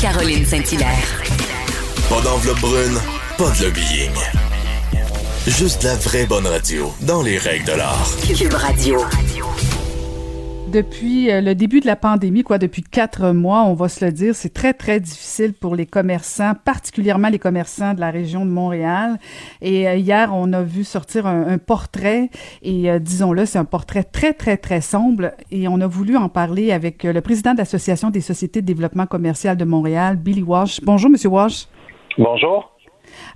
Caroline 0.00 0.44
Saint-Hilaire. 0.44 1.22
Pas 2.08 2.20
d'enveloppe 2.20 2.60
brune, 2.60 2.98
pas 3.36 3.50
de 3.58 3.64
lobbying. 3.64 4.12
Juste 5.46 5.82
la 5.82 5.96
vraie 5.96 6.26
bonne 6.26 6.46
radio, 6.46 6.92
dans 7.00 7.22
les 7.22 7.38
règles 7.38 7.64
de 7.64 7.72
l'art. 7.72 8.10
Cube 8.26 8.54
Radio 8.54 9.00
depuis 10.72 11.30
euh, 11.30 11.42
le 11.42 11.54
début 11.54 11.80
de 11.80 11.86
la 11.86 11.96
pandémie, 11.96 12.42
quoi, 12.42 12.56
depuis 12.56 12.82
quatre 12.82 13.30
mois, 13.32 13.62
on 13.64 13.74
va 13.74 13.88
se 13.88 14.02
le 14.02 14.10
dire, 14.10 14.34
c'est 14.34 14.54
très, 14.54 14.72
très 14.72 15.00
difficile 15.00 15.52
pour 15.52 15.76
les 15.76 15.84
commerçants, 15.84 16.54
particulièrement 16.64 17.28
les 17.28 17.38
commerçants 17.38 17.92
de 17.92 18.00
la 18.00 18.10
région 18.10 18.46
de 18.46 18.50
Montréal. 18.50 19.18
Et 19.60 19.86
euh, 19.86 19.96
hier, 19.96 20.30
on 20.32 20.50
a 20.54 20.62
vu 20.62 20.82
sortir 20.82 21.26
un, 21.26 21.58
portrait, 21.58 22.30
et 22.62 22.90
euh, 22.90 22.98
disons-le, 22.98 23.44
c'est 23.44 23.58
un 23.58 23.66
portrait 23.66 24.02
très, 24.02 24.32
très, 24.32 24.56
très 24.56 24.80
sombre, 24.80 25.32
et 25.50 25.68
on 25.68 25.78
a 25.82 25.86
voulu 25.86 26.16
en 26.16 26.30
parler 26.30 26.72
avec 26.72 27.04
le 27.04 27.20
président 27.20 27.52
de 27.52 27.58
l'Association 27.58 28.08
des 28.08 28.22
sociétés 28.22 28.62
de 28.62 28.66
développement 28.66 29.06
commercial 29.06 29.58
de 29.58 29.66
Montréal, 29.66 30.16
Billy 30.16 30.42
Walsh. 30.42 30.80
Bonjour, 30.82 31.10
Monsieur 31.10 31.28
Walsh. 31.28 31.66
Bonjour. 32.16 32.72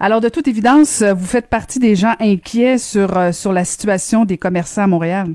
Alors, 0.00 0.22
de 0.22 0.30
toute 0.30 0.48
évidence, 0.48 1.02
vous 1.02 1.26
faites 1.26 1.48
partie 1.48 1.80
des 1.80 1.96
gens 1.96 2.14
inquiets 2.18 2.78
sur, 2.78 3.34
sur 3.34 3.52
la 3.52 3.66
situation 3.66 4.24
des 4.24 4.38
commerçants 4.38 4.84
à 4.84 4.86
Montréal. 4.86 5.34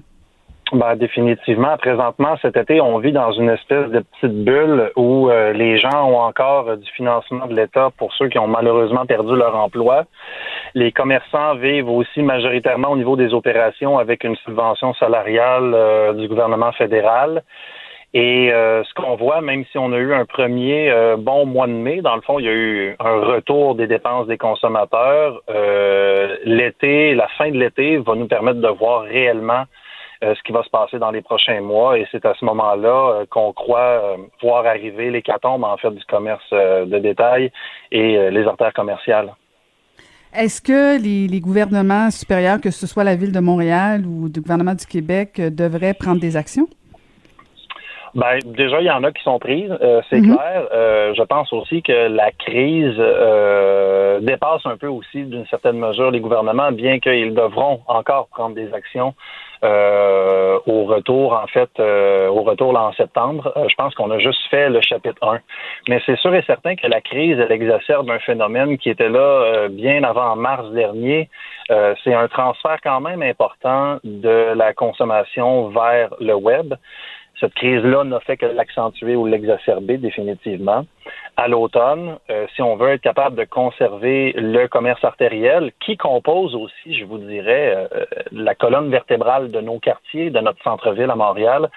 Ben, 0.74 0.96
définitivement. 0.96 1.76
Présentement, 1.78 2.38
cet 2.42 2.56
été, 2.56 2.80
on 2.80 2.98
vit 3.00 3.12
dans 3.12 3.34
une 3.34 3.50
espèce 3.50 3.90
de 3.90 4.00
petite 4.00 4.46
bulle 4.46 4.90
où 4.96 5.30
euh, 5.30 5.52
les 5.52 5.78
gens 5.78 6.06
ont 6.06 6.20
encore 6.20 6.70
euh, 6.70 6.76
du 6.78 6.90
financement 6.92 7.46
de 7.48 7.54
l'État 7.54 7.90
pour 7.98 8.14
ceux 8.14 8.30
qui 8.30 8.40
ont 8.40 8.48
malheureusement 8.48 9.06
perdu 9.06 9.36
leur 9.36 9.54
emploi. 9.54 10.06
Les 10.74 10.94
commerçants 10.94 11.56
vivent 11.56 11.90
aussi 11.90 12.22
majoritairement 12.22 12.90
au 12.90 12.96
niveau 12.96 13.18
des 13.18 13.34
opérations 13.34 13.98
avec 13.98 14.24
une 14.24 14.38
subvention 14.38 14.94
salariale 14.94 15.74
euh, 15.74 16.14
du 16.14 16.30
gouvernement 16.30 16.72
fédéral. 16.72 17.44
Et 18.14 18.50
ce 18.52 18.94
qu'on 18.94 19.16
voit, 19.16 19.40
même 19.40 19.64
si 19.72 19.78
on 19.78 19.94
a 19.94 19.98
eu 19.98 20.14
un 20.14 20.26
premier 20.26 20.94
bon 21.18 21.46
mois 21.46 21.66
de 21.66 21.72
mai, 21.72 22.02
dans 22.02 22.18
le 22.18 22.22
fond, 22.22 22.40
il 22.40 22.46
y 22.46 22.50
a 22.50 22.52
eu 22.52 22.96
un 23.00 23.22
retour 23.22 23.76
des 23.76 23.88
dépenses 23.88 24.28
des 24.28 24.38
consommateurs. 24.38 25.42
l'été, 26.44 27.16
la 27.16 27.30
fin 27.38 27.52
de 27.52 27.58
l'été 27.58 28.00
va 28.00 28.16
nous 28.16 28.28
permettre 28.28 28.60
de 28.60 28.68
voir 28.68 29.04
réellement 29.04 29.64
euh, 29.64 29.81
ce 30.22 30.44
qui 30.44 30.52
va 30.52 30.64
se 30.64 30.70
passer 30.70 31.00
dans 31.00 31.12
les 31.12 31.22
prochains 31.22 31.62
mois. 31.62 31.98
Et 31.98 32.08
c'est 32.12 32.26
à 32.26 32.34
ce 32.40 32.46
moment-là 32.46 33.22
euh, 33.22 33.26
qu'on 33.30 33.54
croit 33.54 33.80
euh, 33.80 34.18
voir 34.42 34.66
arriver 34.66 35.10
l'hécatombe, 35.10 35.64
en 35.64 35.78
fait, 35.78 35.92
du 35.92 36.04
commerce 36.06 36.50
de 36.52 37.00
détail 37.00 37.52
et 37.92 38.30
les 38.30 38.46
artères 38.46 38.74
commerciales. 38.74 39.34
Est-ce 40.34 40.62
que 40.62 41.02
les, 41.02 41.40
gouvernements 41.40 42.10
supérieurs, 42.10 42.62
que 42.62 42.72
ce 42.72 42.88
soit 42.88 43.04
la 43.04 43.16
ville 43.16 43.32
de 43.32 43.40
Montréal 43.40 44.06
ou 44.06 44.30
le 44.34 44.42
gouvernement 44.42 44.76
du 44.76 44.86
Québec, 44.86 45.42
devraient 45.42 45.94
prendre 45.94 46.22
des 46.22 46.38
actions? 46.38 46.68
Ben, 48.16 48.40
déjà, 48.46 48.82
il 48.82 48.88
y 48.88 48.92
en 48.92 49.04
a 49.04 49.12
qui 49.12 49.24
sont 49.24 49.40
prises, 49.40 49.74
c'est 50.10 50.20
mhm. 50.20 50.36
clair. 50.36 50.68
je 51.16 51.24
pense 51.24 51.52
aussi 51.54 51.82
que 51.82 52.08
la 52.08 52.32
crise 52.32 52.98
dépasse 54.22 54.66
un 54.66 54.78
peu 54.78 54.88
aussi, 54.88 55.24
d'une 55.24 55.46
certaine 55.48 55.78
mesure, 55.78 56.12
les 56.12 56.20
gouvernements, 56.20 56.72
bien 56.72 57.00
qu'ils 57.00 57.34
devront 57.34 57.82
encore 57.88 58.28
prendre 58.28 58.56
des 58.56 58.74
actions 58.74 59.14
euh, 59.64 60.60
au 60.66 60.86
retour, 60.86 61.34
en 61.34 61.46
fait, 61.46 61.70
euh, 61.80 62.28
au 62.28 62.42
retour 62.42 62.74
là, 62.74 62.84
en 62.84 62.94
septembre. 62.94 63.54
Euh, 63.56 63.68
je 63.70 63.76
pense 63.76 63.94
qu'on 63.94 64.10
a 64.10 64.18
juste 64.18 64.42
fait 64.50 64.70
le 64.70 64.82
chapitre 64.82 65.20
1. 65.22 65.40
Mais 65.88 66.02
c'est 66.06 66.18
sûr 66.18 66.34
et 66.34 66.44
certain 66.48 66.76
que 66.76 66.88
la 66.88 67.00
crise, 67.00 67.38
elle 67.40 67.52
exacerbe 67.52 68.10
un 68.10 68.20
phénomène 68.20 68.78
qui 68.80 68.90
était 68.90 69.10
là 69.10 69.68
bien 69.70 70.04
avant 70.04 70.36
mars 70.36 70.70
dernier. 70.72 71.30
c'est 72.04 72.14
un 72.14 72.28
transfert 72.28 72.78
quand 72.84 73.02
même 73.02 73.22
important 73.22 73.98
de 74.04 74.54
la 74.56 74.74
consommation 74.74 75.70
vers 75.70 76.10
le 76.20 76.34
web. 76.34 76.74
Cette 77.42 77.56
crise-là 77.56 78.04
n'a 78.04 78.20
fait 78.20 78.38
que 78.38 78.46
l'accentuer 78.46 79.16
ou 79.16 79.26
l'exacerber 79.26 79.98
définitivement. 79.98 80.86
À 81.38 81.48
l'automne, 81.48 82.18
euh, 82.30 82.46
si 82.56 82.62
on 82.62 82.76
veut 82.76 82.90
être 82.90 83.02
capable 83.02 83.36
de 83.36 83.46
conserver 83.46 84.32
le 84.38 84.68
commerce 84.68 85.04
artériel, 85.04 85.72
qui 85.84 85.98
compose 85.98 86.54
aussi, 86.54 86.94
je 86.94 87.04
vous 87.04 87.18
dirais, 87.18 87.88
euh, 87.92 88.06
la 88.32 88.54
colonne 88.54 88.92
vertébrale 88.92 89.50
de 89.50 89.60
nos 89.60 89.80
quartiers, 89.80 90.30
de 90.30 90.40
notre 90.40 90.62
centre-ville 90.64 91.10
à 91.10 91.16
Montréal, 91.16 91.72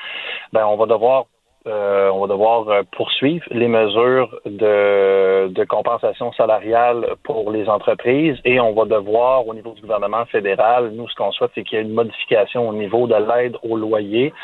ben, 0.52 0.66
on 0.66 0.76
va 0.76 0.84
devoir 0.84 1.24
euh, 1.66 2.10
on 2.10 2.20
va 2.20 2.26
devoir 2.26 2.68
euh, 2.68 2.82
poursuivre 2.92 3.44
les 3.50 3.68
mesures 3.68 4.28
de, 4.44 5.64
compensation 5.64 6.30
salariale 6.32 7.16
pour 7.22 7.50
les 7.50 7.68
entreprises 7.70 8.36
et 8.44 8.60
on 8.60 8.74
va 8.74 8.84
devoir, 8.84 9.46
au 9.48 9.54
niveau 9.54 9.72
du 9.72 9.80
gouvernement 9.80 10.26
fédéral, 10.26 10.90
nous, 10.92 11.08
ce 11.08 11.14
qu'on 11.14 11.32
souhaite, 11.32 11.52
c'est 11.54 11.62
qu'il 11.62 11.78
y 11.78 11.80
ait 11.80 11.84
une 11.84 11.94
modification 11.94 12.68
au 12.68 12.74
niveau 12.74 13.06
de 13.06 13.14
l'aide 13.14 13.56
au 13.62 13.76
loyer. 13.76 14.34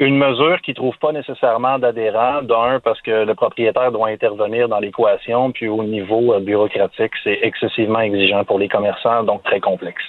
Une 0.00 0.18
mesure 0.18 0.60
qui 0.62 0.72
ne 0.72 0.76
trouve 0.76 0.98
pas 0.98 1.12
nécessairement 1.12 1.78
d'adhérents, 1.78 2.42
d'un, 2.42 2.80
parce 2.80 3.00
que 3.02 3.24
le 3.24 3.34
propriétaire 3.34 3.92
doit 3.92 4.08
intervenir 4.08 4.68
dans 4.68 4.80
l'équation, 4.80 5.52
puis 5.52 5.68
au 5.68 5.84
niveau 5.84 6.34
euh, 6.34 6.40
bureaucratique, 6.40 7.12
c'est 7.22 7.38
excessivement 7.42 8.00
exigeant 8.00 8.44
pour 8.44 8.58
les 8.58 8.68
commerçants, 8.68 9.22
donc 9.22 9.44
très 9.44 9.60
complexe. 9.60 10.02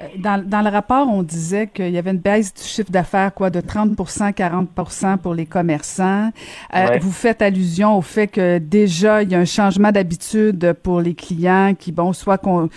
Euh, 0.00 0.06
dans, 0.16 0.42
dans, 0.42 0.62
le 0.62 0.70
rapport, 0.70 1.08
on 1.08 1.22
disait 1.22 1.66
qu'il 1.66 1.90
y 1.90 1.98
avait 1.98 2.10
une 2.10 2.18
baisse 2.18 2.54
du 2.54 2.62
chiffre 2.62 2.90
d'affaires 2.90 3.34
quoi 3.34 3.50
de 3.50 3.60
30 3.60 3.92
40% 3.92 5.18
pour 5.18 5.34
les 5.34 5.46
commerçants. 5.46 6.30
Euh, 6.74 6.98
vous 7.00 7.12
faites 7.12 7.42
allusion 7.42 7.96
au 7.96 8.02
fait 8.02 8.26
que 8.26 8.58
déjà 8.58 9.22
il 9.22 9.30
y 9.30 9.34
a 9.34 9.38
un 9.38 9.44
changement 9.44 9.92
d'habitude 9.92 10.74
pour 10.82 11.00
les 11.00 11.14
clients 11.14 11.74
qui 11.78 11.92
bon 11.92 12.12
soit 12.12 12.38
qu'on 12.38 12.68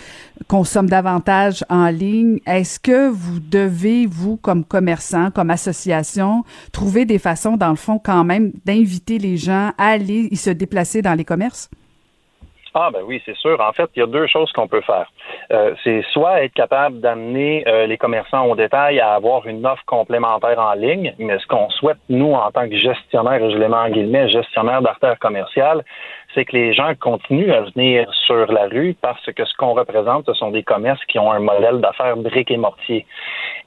consomment 0.48 0.88
davantage 0.88 1.64
en 1.68 1.88
ligne. 1.88 2.38
Est-ce 2.46 2.78
que 2.78 3.08
vous 3.08 3.40
devez 3.40 4.06
vous 4.06 4.36
comme 4.36 4.64
commerçant, 4.64 5.30
comme 5.30 5.50
association, 5.50 6.44
trouver 6.72 7.04
des 7.04 7.18
façons 7.18 7.56
dans 7.56 7.70
le 7.70 7.76
fond 7.76 8.00
quand 8.02 8.24
même 8.24 8.52
d'inviter 8.64 9.18
les 9.18 9.36
gens 9.36 9.72
à 9.78 9.88
aller 9.88 10.28
y 10.30 10.36
se 10.36 10.50
déplacer 10.50 11.02
dans 11.02 11.14
les 11.14 11.24
commerces? 11.24 11.70
Ah 12.76 12.90
ben 12.92 13.02
oui, 13.06 13.22
c'est 13.24 13.36
sûr. 13.36 13.60
En 13.60 13.72
fait, 13.72 13.88
il 13.94 14.00
y 14.00 14.02
a 14.02 14.06
deux 14.06 14.26
choses 14.26 14.50
qu'on 14.50 14.66
peut 14.66 14.80
faire. 14.80 15.06
Euh, 15.52 15.76
c'est 15.84 16.02
soit 16.10 16.42
être 16.42 16.54
capable 16.54 16.98
d'amener 16.98 17.62
euh, 17.68 17.86
les 17.86 17.96
commerçants 17.96 18.46
au 18.46 18.56
détail 18.56 18.98
à 18.98 19.12
avoir 19.14 19.46
une 19.46 19.64
offre 19.64 19.84
complémentaire 19.86 20.58
en 20.58 20.72
ligne, 20.74 21.14
mais 21.18 21.38
ce 21.38 21.46
qu'on 21.46 21.70
souhaite, 21.70 21.98
nous, 22.08 22.32
en 22.32 22.50
tant 22.50 22.68
que 22.68 22.76
gestionnaire, 22.76 23.38
je 23.48 23.56
les 23.56 23.68
mets 23.68 23.76
en 23.76 23.90
guillemets, 23.90 24.28
gestionnaire 24.28 24.82
d'artères 24.82 25.20
commerciales, 25.20 25.84
c'est 26.34 26.44
que 26.44 26.56
les 26.56 26.72
gens 26.74 26.92
continuent 26.98 27.52
à 27.52 27.60
venir 27.60 28.12
sur 28.26 28.50
la 28.50 28.66
rue 28.66 28.96
parce 29.00 29.24
que 29.24 29.44
ce 29.44 29.56
qu'on 29.56 29.74
représente, 29.74 30.26
ce 30.26 30.34
sont 30.34 30.50
des 30.50 30.64
commerces 30.64 31.04
qui 31.04 31.20
ont 31.20 31.30
un 31.30 31.38
modèle 31.38 31.80
d'affaires 31.80 32.16
briques 32.16 32.50
et 32.50 32.56
mortier. 32.56 33.06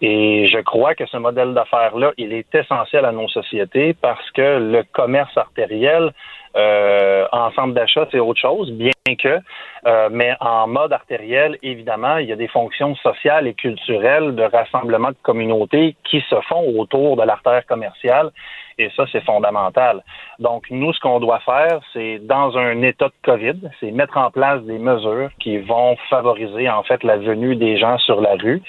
Et 0.01 0.47
je 0.47 0.59
crois 0.59 0.95
que 0.95 1.05
ce 1.05 1.15
modèle 1.15 1.53
d'affaires-là, 1.53 2.11
il 2.17 2.33
est 2.33 2.53
essentiel 2.53 3.05
à 3.05 3.13
nos 3.13 3.29
sociétés 3.29 3.95
parce 4.01 4.29
que 4.31 4.59
le 4.59 4.83
commerce 4.91 5.35
artériel, 5.37 6.11
euh, 6.55 7.25
ensemble 7.31 7.73
d'achat, 7.73 8.07
c'est 8.11 8.19
autre 8.19 8.39
chose, 8.39 8.71
bien 8.71 8.91
que, 9.19 9.39
euh, 9.85 10.09
mais 10.11 10.33
en 10.39 10.67
mode 10.67 10.91
artériel, 10.91 11.57
évidemment, 11.63 12.17
il 12.17 12.27
y 12.27 12.33
a 12.33 12.35
des 12.35 12.47
fonctions 12.47 12.95
sociales 12.95 13.47
et 13.47 13.53
culturelles 13.53 14.35
de 14.35 14.43
rassemblement 14.43 15.09
de 15.09 15.17
communautés 15.23 15.95
qui 16.03 16.21
se 16.29 16.35
font 16.47 16.77
autour 16.77 17.15
de 17.15 17.23
l'artère 17.23 17.65
commerciale 17.65 18.31
et 18.79 18.91
ça, 18.95 19.05
c'est 19.11 19.23
fondamental. 19.23 20.03
Donc, 20.37 20.67
nous, 20.69 20.93
ce 20.93 20.99
qu'on 20.99 21.19
doit 21.19 21.39
faire, 21.39 21.79
c'est 21.93 22.19
dans 22.19 22.55
un 22.57 22.83
état 22.83 23.07
de 23.07 23.13
COVID, 23.23 23.71
c'est 23.79 23.89
mettre 23.91 24.17
en 24.17 24.29
place 24.29 24.61
des 24.63 24.77
mesures 24.77 25.29
qui 25.39 25.57
vont 25.57 25.97
favoriser, 26.09 26.69
en 26.69 26.83
fait, 26.83 27.03
la 27.03 27.17
venue 27.17 27.55
des 27.55 27.77
gens 27.77 27.97
sur 27.97 28.21
la 28.21 28.35
rue. 28.35 28.61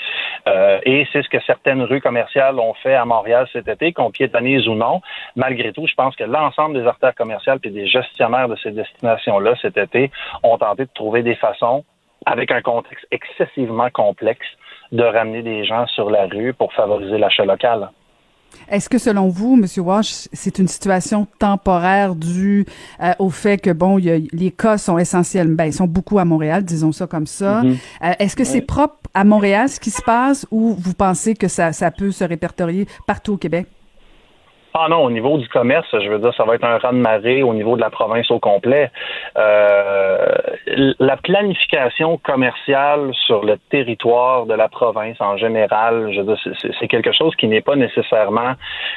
Euh, 0.47 0.81
et 0.85 1.07
c'est 1.13 1.23
ce 1.23 1.29
que 1.29 1.41
certaines 1.43 1.83
rues 1.83 2.01
commerciales 2.01 2.59
ont 2.59 2.73
fait 2.75 2.95
à 2.95 3.05
Montréal 3.05 3.47
cet 3.53 3.69
été, 3.69 3.93
qu'on 3.93 4.11
piétonise 4.11 4.67
ou 4.67 4.75
non. 4.75 5.03
Malgré 5.37 5.73
tout, 5.73 5.87
je 5.87 5.95
pense 5.95 6.17
que 6.17 6.25
l'ensemble 6.25 6.81
des 6.81 6.87
artères 6.87 7.15
commerciales 7.15 7.61
et 7.69 7.71
des 7.71 7.87
gestionnaires 7.87 8.49
de 8.49 8.57
ces 8.57 8.71
destinations-là 8.71 9.55
cet 9.63 9.77
été 9.77 10.11
ont 10.43 10.59
tenté 10.59 10.85
de 10.85 10.91
trouver 10.95 11.23
des 11.23 11.37
façons, 11.37 11.85
avec 12.27 12.51
un 12.51 12.63
contexte 12.63 13.07
excessivement 13.11 13.91
complexe, 13.91 14.47
de 14.93 15.03
ramener 15.03 15.43
des 15.43 15.65
gens 15.65 15.87
sur 15.87 16.11
la 16.11 16.27
rue 16.27 16.55
pour 16.55 16.73
favoriser 16.73 17.19
l'achat 17.19 17.45
local. 17.45 17.91
Est-ce 18.71 18.89
que 18.89 18.99
selon 18.99 19.29
vous, 19.29 19.61
M. 19.63 19.67
Walsh, 19.85 20.29
c'est 20.33 20.59
une 20.59 20.69
situation 20.69 21.27
temporaire 21.39 22.15
due 22.15 22.67
euh, 23.03 23.13
au 23.19 23.31
fait 23.31 23.59
que 23.59 23.71
bon, 23.71 23.99
y 23.99 24.11
a, 24.11 24.19
les 24.33 24.51
cas 24.51 24.79
sont 24.79 24.99
essentiels, 24.99 25.49
ben 25.49 25.67
ils 25.67 25.73
sont 25.73 25.87
beaucoup 25.87 26.19
à 26.19 26.25
Montréal, 26.25 26.65
disons 26.65 26.93
ça 26.93 27.07
comme 27.07 27.27
ça. 27.27 27.63
Mm-hmm. 27.63 27.77
Euh, 28.05 28.13
est-ce 28.19 28.37
que 28.37 28.45
c'est 28.45 28.63
propre 28.63 28.97
à 29.15 29.25
Montréal 29.25 29.69
ce 29.69 29.81
qui 29.81 29.91
se 29.91 30.03
passe 30.03 30.47
ou 30.51 30.75
vous 30.79 30.95
pensez 30.95 31.35
que 31.35 31.49
ça, 31.49 31.73
ça 31.73 31.91
peut 31.91 32.11
se 32.11 32.25
répertorier 32.25 32.87
partout 33.07 33.35
au 33.35 33.37
Québec? 33.37 33.67
Ah 34.75 34.87
non, 34.91 35.05
au 35.05 35.11
niveau 35.11 35.39
du 35.39 35.49
commerce, 35.49 35.89
je 35.93 36.09
veux 36.09 36.19
dire, 36.19 36.35
ça 36.35 36.45
va 36.45 36.55
être 36.55 36.65
un 36.65 36.77
raz 36.79 36.93
de 36.93 36.99
marée 36.99 37.43
au 37.43 37.55
niveau 37.55 37.75
de 37.77 37.81
la 37.81 37.89
province 37.89 38.31
au 38.31 38.39
complet. 38.39 38.91
Euh, 39.39 40.27
la 40.99 41.17
planification 41.17 42.19
commerciale 42.19 43.13
sur 43.27 43.45
le 43.45 43.57
territoire 43.71 44.45
de 44.45 44.55
la 44.55 44.69
province 44.69 45.19
en 45.21 45.39
général, 45.39 46.13
je 46.13 46.21
veux 46.21 46.35
dire, 46.35 46.55
c'est 46.79 46.89
quelque 46.89 47.13
chose 47.13 47.35
qui 47.37 47.49
n'est 47.49 47.63
pas 47.63 47.77
nécessairement 47.77 48.53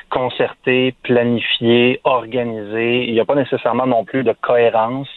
concerté, 0.09 0.93
planifié, 1.03 2.01
organisé. 2.03 3.05
Il 3.05 3.13
n'y 3.13 3.19
a 3.22 3.26
pas 3.26 3.36
nécessairement 3.36 3.88
non 3.88 4.03
plus 4.03 4.24
de 4.24 4.34
cohérence. 4.41 5.09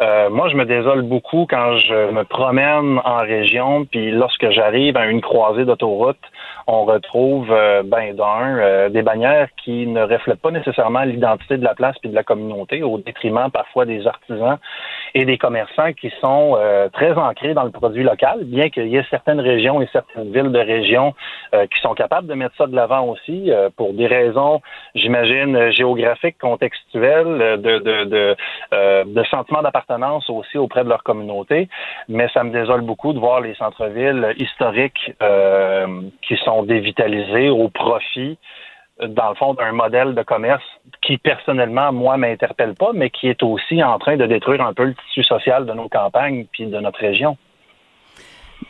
Euh, 0.00 0.28
moi, 0.28 0.48
je 0.48 0.56
me 0.56 0.66
désole 0.66 1.02
beaucoup 1.02 1.46
quand 1.48 1.78
je 1.78 2.10
me 2.10 2.24
promène 2.24 3.00
en 3.04 3.18
région, 3.18 3.86
puis 3.86 4.10
lorsque 4.10 4.50
j'arrive 4.50 4.96
à 4.96 5.06
une 5.06 5.22
croisée 5.22 5.64
d'autoroute, 5.64 6.18
on 6.66 6.84
retrouve 6.84 7.50
euh, 7.50 7.82
ben 7.84 8.14
d'un 8.14 8.58
euh, 8.58 8.88
des 8.88 9.02
bannières 9.02 9.48
qui 9.64 9.86
ne 9.86 10.02
reflètent 10.02 10.40
pas 10.40 10.50
nécessairement 10.50 11.02
l'identité 11.02 11.56
de 11.56 11.64
la 11.64 11.74
place 11.74 11.96
puis 12.00 12.10
de 12.10 12.14
la 12.14 12.24
communauté, 12.24 12.82
au 12.82 12.98
détriment 12.98 13.50
parfois 13.50 13.86
des 13.86 14.06
artisans 14.06 14.58
et 15.14 15.24
des 15.24 15.38
commerçants 15.38 15.92
qui 15.92 16.12
sont 16.20 16.56
euh, 16.58 16.88
très 16.90 17.12
ancrés 17.12 17.54
dans 17.54 17.62
le 17.64 17.70
produit 17.70 18.02
local, 18.02 18.40
bien 18.44 18.68
qu'il 18.68 18.88
y 18.88 18.96
ait 18.96 19.06
certaines 19.10 19.40
régions 19.40 19.80
et 19.80 19.88
certaines 19.92 20.30
villes 20.32 20.52
de 20.52 20.58
région 20.58 21.14
qui 21.70 21.80
sont 21.80 21.94
capables 21.94 22.26
de 22.26 22.34
mettre 22.34 22.54
ça 22.56 22.66
de 22.66 22.74
l'avant 22.74 23.06
aussi 23.06 23.50
pour 23.76 23.92
des 23.94 24.06
raisons, 24.06 24.60
j'imagine, 24.94 25.70
géographiques, 25.70 26.38
contextuelles, 26.38 27.60
de 27.62 27.78
de 27.78 28.04
de, 28.04 28.36
de 29.04 29.24
sentiment 29.24 29.62
d'appartenance 29.62 29.85
aussi 30.28 30.58
auprès 30.58 30.84
de 30.84 30.88
leur 30.88 31.02
communauté. 31.02 31.68
Mais 32.08 32.28
ça 32.34 32.44
me 32.44 32.50
désole 32.50 32.82
beaucoup 32.82 33.12
de 33.12 33.18
voir 33.18 33.40
les 33.40 33.54
centres-villes 33.54 34.34
historiques 34.38 35.14
qui 36.22 36.36
sont 36.44 36.62
dévitalisés 36.62 37.48
au 37.50 37.68
profit 37.68 38.38
dans 39.00 39.28
le 39.28 39.34
fond, 39.34 39.54
d'un 39.54 39.72
modèle 39.72 40.14
de 40.14 40.22
commerce 40.22 40.64
qui, 41.02 41.18
personnellement, 41.18 41.92
moi, 41.92 42.16
m'interpelle 42.16 42.74
pas, 42.74 42.92
mais 42.94 43.10
qui 43.10 43.28
est 43.28 43.42
aussi 43.42 43.82
en 43.82 43.98
train 43.98 44.16
de 44.16 44.26
détruire 44.26 44.62
un 44.62 44.72
peu 44.72 44.84
le 44.84 44.94
tissu 44.94 45.22
social 45.22 45.66
de 45.66 45.72
nos 45.72 45.88
campagnes 45.88 46.46
puis 46.50 46.66
de 46.66 46.78
notre 46.78 46.98
région. 46.98 47.36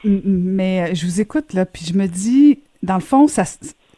Mais 0.05 0.95
je 0.95 1.07
vous 1.07 1.21
écoute, 1.21 1.53
là, 1.53 1.65
puis 1.65 1.85
je 1.85 1.97
me 1.97 2.07
dis, 2.07 2.61
dans 2.83 2.97
le 2.97 3.01
fond, 3.01 3.29
ça, 3.29 3.45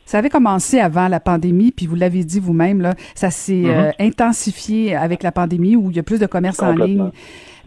ça 0.08 0.16
avait 0.16 0.30
commencé 0.30 0.80
avant 0.80 1.06
la 1.06 1.20
pandémie, 1.20 1.70
puis 1.70 1.86
vous 1.86 1.94
l'avez 1.94 2.24
dit 2.24 2.40
vous-même, 2.40 2.80
là, 2.80 2.94
ça 3.14 3.30
s'est 3.30 3.52
mm-hmm. 3.52 3.88
euh, 3.88 3.90
intensifié 4.00 4.96
avec 4.96 5.22
la 5.22 5.32
pandémie 5.32 5.76
où 5.76 5.90
il 5.90 5.96
y 5.96 6.00
a 6.00 6.02
plus 6.02 6.18
de 6.18 6.24
commerce 6.24 6.60
en 6.60 6.72
ligne. 6.72 7.10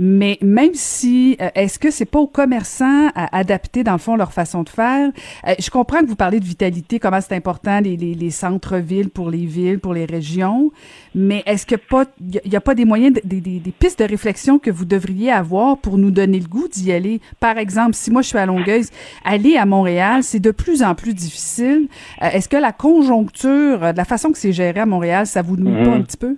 Mais 0.03 0.39
même 0.41 0.73
si, 0.73 1.37
euh, 1.39 1.49
est-ce 1.53 1.77
que 1.77 1.91
c'est 1.91 2.05
pas 2.05 2.17
aux 2.17 2.25
commerçants 2.25 3.09
à 3.13 3.37
adapter, 3.37 3.83
dans 3.83 3.91
le 3.91 3.99
fond, 3.99 4.15
leur 4.15 4.33
façon 4.33 4.63
de 4.63 4.69
faire? 4.69 5.11
Euh, 5.47 5.53
je 5.59 5.69
comprends 5.69 5.99
que 5.99 6.07
vous 6.07 6.15
parlez 6.15 6.39
de 6.39 6.45
vitalité, 6.45 6.97
comment 6.97 7.21
c'est 7.21 7.35
important, 7.35 7.79
les, 7.81 7.97
les, 7.97 8.15
les 8.15 8.31
centres-villes 8.31 9.11
pour 9.11 9.29
les 9.29 9.45
villes, 9.45 9.77
pour 9.77 9.93
les 9.93 10.05
régions, 10.05 10.71
mais 11.13 11.43
est-ce 11.45 11.67
que 11.67 11.75
pas, 11.75 12.05
il 12.19 12.41
n'y 12.49 12.55
a, 12.55 12.61
pas 12.61 12.73
des 12.73 12.83
moyens, 12.83 13.13
des, 13.23 13.41
des, 13.41 13.59
des, 13.59 13.71
pistes 13.71 13.99
de 13.99 14.05
réflexion 14.05 14.57
que 14.57 14.71
vous 14.71 14.85
devriez 14.85 15.31
avoir 15.31 15.77
pour 15.77 15.99
nous 15.99 16.09
donner 16.09 16.39
le 16.39 16.47
goût 16.47 16.67
d'y 16.67 16.91
aller? 16.91 17.21
Par 17.39 17.59
exemple, 17.59 17.93
si 17.93 18.09
moi 18.09 18.23
je 18.23 18.29
suis 18.29 18.39
à 18.39 18.47
Longueuil, 18.47 18.85
aller 19.23 19.55
à 19.55 19.67
Montréal, 19.67 20.23
c'est 20.23 20.39
de 20.39 20.49
plus 20.49 20.81
en 20.81 20.95
plus 20.95 21.13
difficile. 21.13 21.87
Euh, 22.23 22.29
est-ce 22.29 22.49
que 22.49 22.57
la 22.57 22.71
conjoncture, 22.71 23.93
la 23.95 24.05
façon 24.05 24.31
que 24.31 24.39
c'est 24.39 24.51
géré 24.51 24.79
à 24.79 24.87
Montréal, 24.87 25.27
ça 25.27 25.43
vous 25.43 25.57
nuit 25.57 25.83
pas 25.83 25.91
mhm. 25.91 25.99
un 25.99 26.01
petit 26.01 26.17
peu? 26.17 26.37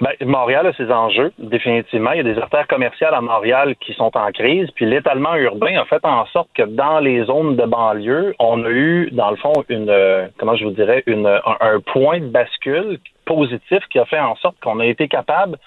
Ben, 0.00 0.12
Montréal 0.24 0.66
a 0.66 0.72
ses 0.72 0.90
enjeux, 0.90 1.32
définitivement. 1.38 2.12
Il 2.12 2.18
y 2.18 2.20
a 2.20 2.34
des 2.34 2.38
artères 2.38 2.66
commerciales 2.66 3.14
à 3.14 3.20
Montréal 3.20 3.76
qui 3.76 3.92
sont 3.94 4.10
en 4.16 4.30
crise, 4.32 4.70
puis 4.72 4.86
l'étalement 4.86 5.34
urbain 5.36 5.78
a 5.78 5.84
fait 5.84 6.04
en 6.04 6.26
sorte 6.26 6.48
que 6.54 6.62
dans 6.62 7.00
les 7.00 7.24
zones 7.24 7.56
de 7.56 7.64
banlieue, 7.64 8.34
on 8.38 8.64
a 8.64 8.70
eu, 8.70 9.10
dans 9.12 9.30
le 9.30 9.36
fond, 9.36 9.52
une, 9.68 9.90
euh, 9.90 10.26
comment 10.38 10.56
je 10.56 10.64
vous 10.64 10.72
dirais, 10.72 11.02
une, 11.06 11.26
un, 11.26 11.80
point 11.80 12.20
de 12.20 12.26
bascule 12.26 12.98
positif 13.24 13.80
qui 13.90 13.98
a 13.98 14.04
fait 14.04 14.20
en 14.20 14.36
sorte 14.36 14.56
qu'on 14.60 14.80
a 14.80 14.86
été 14.86 15.08
capable 15.08 15.58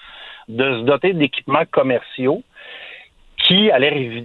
de 0.48 0.80
se 0.80 0.84
doter 0.84 1.12
d'équipements 1.12 1.64
commerciaux 1.70 2.42
qui 3.38 3.70
allaient, 3.70 4.24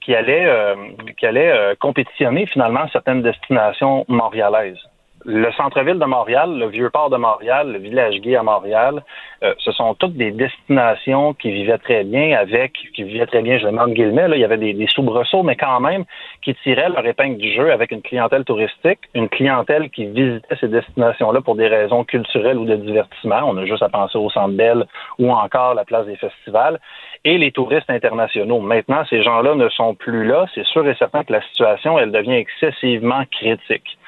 qui 0.00 0.14
allaient, 0.14 0.46
euh, 0.46 0.74
qui 1.18 1.26
allaient 1.26 1.52
euh, 1.52 1.74
compétitionner 1.78 2.46
finalement 2.46 2.86
certaines 2.92 3.22
destinations 3.22 4.04
montréalaises 4.08 4.78
le 5.24 5.50
centre-ville 5.52 5.98
de 5.98 6.04
Montréal, 6.04 6.58
le 6.58 6.66
vieux 6.66 6.90
port 6.90 7.10
de 7.10 7.16
Montréal, 7.16 7.72
le 7.72 7.78
village 7.78 8.20
gay 8.20 8.36
à 8.36 8.42
Montréal, 8.42 9.02
euh, 9.42 9.54
ce 9.58 9.72
sont 9.72 9.94
toutes 9.94 10.14
des 10.14 10.30
destinations 10.30 11.34
qui 11.34 11.50
vivaient 11.50 11.78
très 11.78 12.04
bien 12.04 12.36
avec, 12.36 12.72
qui 12.94 13.02
vivaient 13.02 13.26
très 13.26 13.42
bien, 13.42 13.58
je 13.58 13.64
le 13.64 13.72
demande 13.72 13.92
guillemets, 13.92 14.28
là, 14.28 14.36
il 14.36 14.40
y 14.40 14.44
avait 14.44 14.58
des, 14.58 14.74
des 14.74 14.86
soubresauts, 14.86 15.42
mais 15.42 15.56
quand 15.56 15.80
même, 15.80 16.04
qui 16.42 16.54
tiraient 16.56 16.88
leur 16.88 17.06
épingle 17.06 17.38
du 17.38 17.52
jeu 17.52 17.72
avec 17.72 17.90
une 17.90 18.02
clientèle 18.02 18.44
touristique, 18.44 19.00
une 19.14 19.28
clientèle 19.28 19.90
qui 19.90 20.06
visitait 20.06 20.56
ces 20.60 20.68
destinations-là 20.68 21.40
pour 21.40 21.56
des 21.56 21.68
raisons 21.68 22.04
culturelles 22.04 22.58
ou 22.58 22.64
de 22.64 22.76
divertissement. 22.76 23.40
On 23.44 23.56
a 23.56 23.64
juste 23.64 23.82
à 23.82 23.88
penser 23.88 24.18
au 24.18 24.30
Centre 24.30 24.54
Bell 24.54 24.84
ou 25.18 25.30
encore 25.32 25.74
la 25.74 25.84
place 25.84 26.06
des 26.06 26.16
festivals 26.16 26.78
et 27.24 27.38
les 27.38 27.52
touristes 27.52 27.88
internationaux. 27.88 28.60
Maintenant, 28.60 29.04
ces 29.08 29.22
gens-là 29.22 29.54
ne 29.54 29.68
sont 29.70 29.94
plus 29.94 30.26
là. 30.26 30.46
C'est 30.54 30.66
sûr 30.66 30.86
et 30.86 30.94
certain 30.94 31.24
que 31.24 31.32
la 31.32 31.42
situation, 31.42 31.98
elle 31.98 32.12
devient 32.12 32.34
excessivement 32.34 33.22
critique. 33.30 33.98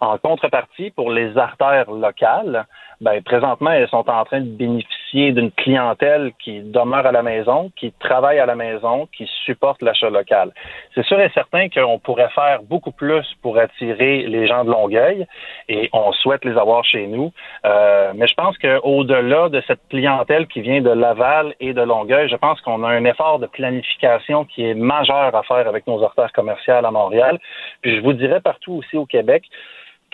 En 0.00 0.18
contrepartie, 0.18 0.90
pour 0.90 1.10
les 1.10 1.36
artères 1.36 1.90
locales, 1.90 2.66
ben, 3.00 3.22
présentement, 3.22 3.70
elles 3.70 3.88
sont 3.88 4.08
en 4.08 4.24
train 4.24 4.40
de 4.40 4.50
bénéficier 4.50 5.03
d'une 5.14 5.52
clientèle 5.52 6.32
qui 6.42 6.60
demeure 6.60 7.06
à 7.06 7.12
la 7.12 7.22
maison, 7.22 7.70
qui 7.76 7.92
travaille 8.00 8.38
à 8.38 8.46
la 8.46 8.56
maison, 8.56 9.08
qui 9.16 9.28
supporte 9.44 9.80
l'achat 9.80 10.10
local. 10.10 10.52
C'est 10.94 11.04
sûr 11.04 11.20
et 11.20 11.30
certain 11.34 11.68
qu'on 11.68 11.98
pourrait 11.98 12.30
faire 12.30 12.62
beaucoup 12.62 12.90
plus 12.90 13.24
pour 13.40 13.58
attirer 13.58 14.26
les 14.26 14.46
gens 14.46 14.64
de 14.64 14.70
Longueuil 14.70 15.26
et 15.68 15.88
on 15.92 16.12
souhaite 16.12 16.44
les 16.44 16.56
avoir 16.56 16.84
chez 16.84 17.06
nous. 17.06 17.32
Euh, 17.64 18.12
mais 18.16 18.26
je 18.26 18.34
pense 18.34 18.58
qu'au-delà 18.58 19.48
de 19.48 19.62
cette 19.66 19.86
clientèle 19.88 20.46
qui 20.48 20.60
vient 20.60 20.80
de 20.80 20.90
Laval 20.90 21.54
et 21.60 21.72
de 21.72 21.82
Longueuil, 21.82 22.28
je 22.28 22.36
pense 22.36 22.60
qu'on 22.62 22.82
a 22.82 22.88
un 22.88 23.04
effort 23.04 23.38
de 23.38 23.46
planification 23.46 24.44
qui 24.44 24.64
est 24.66 24.74
majeur 24.74 25.34
à 25.34 25.42
faire 25.44 25.68
avec 25.68 25.86
nos 25.86 26.02
artères 26.02 26.32
commerciales 26.32 26.84
à 26.84 26.90
Montréal. 26.90 27.38
Puis 27.82 27.96
je 27.96 28.00
vous 28.02 28.14
dirais 28.14 28.40
partout 28.40 28.72
aussi 28.74 28.96
au 28.96 29.06
Québec, 29.06 29.44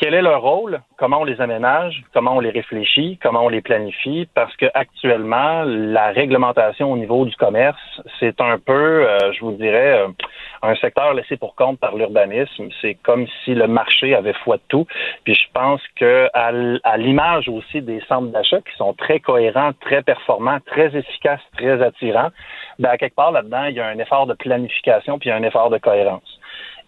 quel 0.01 0.15
est 0.15 0.23
leur 0.23 0.41
rôle, 0.41 0.81
comment 0.97 1.21
on 1.21 1.25
les 1.25 1.43
aménage, 1.43 2.03
comment 2.15 2.37
on 2.37 2.41
les 2.41 2.49
réfléchit, 2.49 3.19
comment 3.23 3.45
on 3.45 3.51
les 3.51 3.61
planifie, 3.61 4.27
parce 4.35 4.57
que 4.57 4.65
actuellement, 4.73 5.63
la 5.67 6.07
réglementation 6.07 6.91
au 6.91 6.97
niveau 6.97 7.27
du 7.27 7.37
commerce, 7.37 8.01
c'est 8.19 8.41
un 8.41 8.59
peu, 8.59 9.07
euh, 9.07 9.31
je 9.35 9.41
vous 9.41 9.53
dirais, 9.53 10.01
euh, 10.01 10.09
un 10.63 10.75
secteur 10.77 11.13
laissé 11.13 11.37
pour 11.37 11.55
compte 11.55 11.79
par 11.79 11.97
l'urbanisme. 11.97 12.69
C'est 12.81 12.95
comme 12.95 13.27
si 13.45 13.55
le 13.55 13.67
marché 13.67 14.15
avait 14.15 14.33
foi 14.33 14.57
de 14.57 14.63
tout. 14.69 14.87
Puis 15.25 15.35
je 15.35 15.53
pense 15.53 15.83
que 15.97 16.29
à 16.33 16.97
l'image 16.97 17.51
aussi 17.51 17.83
des 17.83 18.01
centres 18.09 18.33
d'achat 18.33 18.61
qui 18.63 18.75
sont 18.79 18.95
très 18.95 19.21
cohérents, 19.21 19.73
très 19.83 20.03
performants, 20.03 20.61
très 20.65 20.97
efficaces, 20.97 21.41
très 21.59 21.83
attirants, 21.83 22.31
ben 22.79 22.89
à 22.89 22.97
quelque 22.97 23.17
part 23.17 23.33
là-dedans, 23.33 23.65
il 23.65 23.77
y 23.77 23.81
a 23.81 23.87
un 23.87 23.99
effort 23.99 24.27
de 24.27 24.35
planification 24.35 25.19
puis 25.19 25.31
un 25.31 25.43
effort 25.43 25.69
de 25.69 25.77
cohérence. 25.77 26.40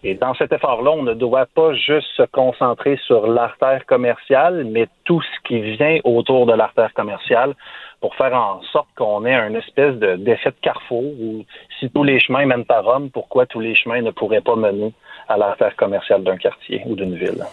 Et 0.05 0.15
dans 0.15 0.33
cet 0.33 0.51
effort-là, 0.51 0.91
on 0.91 1.03
ne 1.03 1.13
doit 1.13 1.45
pas 1.45 1.73
juste 1.73 2.09
se 2.17 2.23
concentrer 2.23 2.99
sur 3.07 3.25
l'artère 3.25 3.85
commerciale, 3.85 4.65
mais 4.65 4.87
tout 5.05 5.21
ce 5.21 5.47
qui 5.47 5.61
vient 5.61 5.99
autour 6.03 6.45
de 6.45 6.53
l'artère 6.53 6.93
commerciale 6.93 7.53
pour 8.01 8.13
faire 8.15 8.33
en 8.33 8.61
sorte 8.63 8.89
qu'on 8.97 9.25
ait 9.25 9.33
un 9.33 9.53
espèce 9.53 9.95
d'effet 9.95 10.51
de, 10.51 10.55
carrefour 10.61 11.03
où 11.03 11.45
si 11.79 11.89
tous 11.89 12.03
les 12.03 12.19
chemins 12.19 12.45
mènent 12.45 12.65
à 12.67 12.81
Rome, 12.81 13.11
pourquoi 13.11 13.45
tous 13.45 13.61
les 13.61 13.75
chemins 13.75 14.01
ne 14.01 14.11
pourraient 14.11 14.41
pas 14.41 14.57
mener 14.57 14.91
à 15.29 15.37
l'artère 15.37 15.73
commerciale 15.77 16.23
d'un 16.23 16.35
quartier 16.35 16.81
ou 16.85 16.95
d'une 16.95 17.15
ville? 17.15 17.45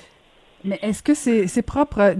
Mais 0.64 0.78
est-ce 0.82 1.02
que 1.02 1.14
c'est 1.14 1.62
propre, 1.62 2.00
euh, 2.00 2.14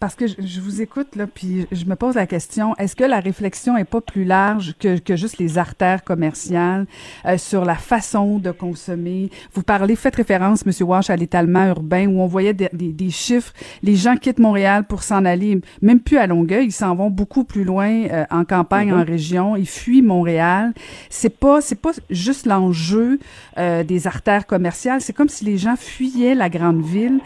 parce 0.00 0.14
que 0.14 0.26
je, 0.26 0.60
vous 0.60 0.82
écoute, 0.82 1.14
là, 1.14 1.26
puis 1.26 1.66
je 1.70 1.84
me 1.84 1.94
pose 1.94 2.16
la 2.16 2.26
question, 2.26 2.74
est-ce 2.76 2.96
que 2.96 3.04
la 3.04 3.20
réflexion 3.20 3.76
est 3.76 3.84
pas 3.84 4.00
plus 4.00 4.24
large 4.24 4.74
que, 4.80 4.98
que 4.98 5.14
juste 5.14 5.38
les 5.38 5.58
artères 5.58 6.02
commerciales 6.02 6.86
euh, 7.24 7.38
sur 7.38 7.64
la 7.64 7.76
façon 7.76 8.38
de 8.38 8.50
consommer? 8.50 9.30
Vous 9.52 9.62
parlez, 9.62 9.94
faites 9.94 10.16
référence, 10.16 10.66
Monsieur 10.66 10.86
Walsh, 10.86 11.10
à 11.10 11.16
l'étalement 11.16 11.66
urbain 11.66 12.06
où 12.08 12.20
on 12.20 12.26
voyait 12.26 12.54
des, 12.54 12.68
des, 12.72 13.10
chiffres, 13.10 13.52
les 13.82 13.94
gens 13.94 14.16
quittent 14.16 14.40
Montréal 14.40 14.84
pour 14.84 15.02
s'en 15.04 15.24
aller, 15.24 15.60
même 15.80 16.00
plus 16.00 16.18
à 16.18 16.26
Longueuil, 16.26 16.66
ils 16.66 16.72
s'en 16.72 16.96
vont 16.96 17.10
beaucoup 17.10 17.44
plus 17.44 17.64
loin 17.64 18.06
euh, 18.06 18.24
en 18.30 18.44
campagne, 18.44 18.90
mm-hmm. 18.90 19.02
en 19.02 19.04
région, 19.04 19.56
ils 19.56 19.68
fuient 19.68 20.02
Montréal. 20.02 20.72
C'est 21.10 21.38
pas, 21.38 21.60
c'est 21.60 21.80
pas 21.80 21.92
juste 22.10 22.46
l'enjeu 22.46 23.18
des 23.56 24.06
artères 24.06 24.46
commerciales, 24.46 25.00
c'est 25.00 25.12
comme 25.12 25.28
si 25.28 25.44
les 25.44 25.58
gens 25.58 25.76
fuyaient 25.76 26.34
la 26.34 26.48
grande 26.48 26.82
ville 26.82 27.20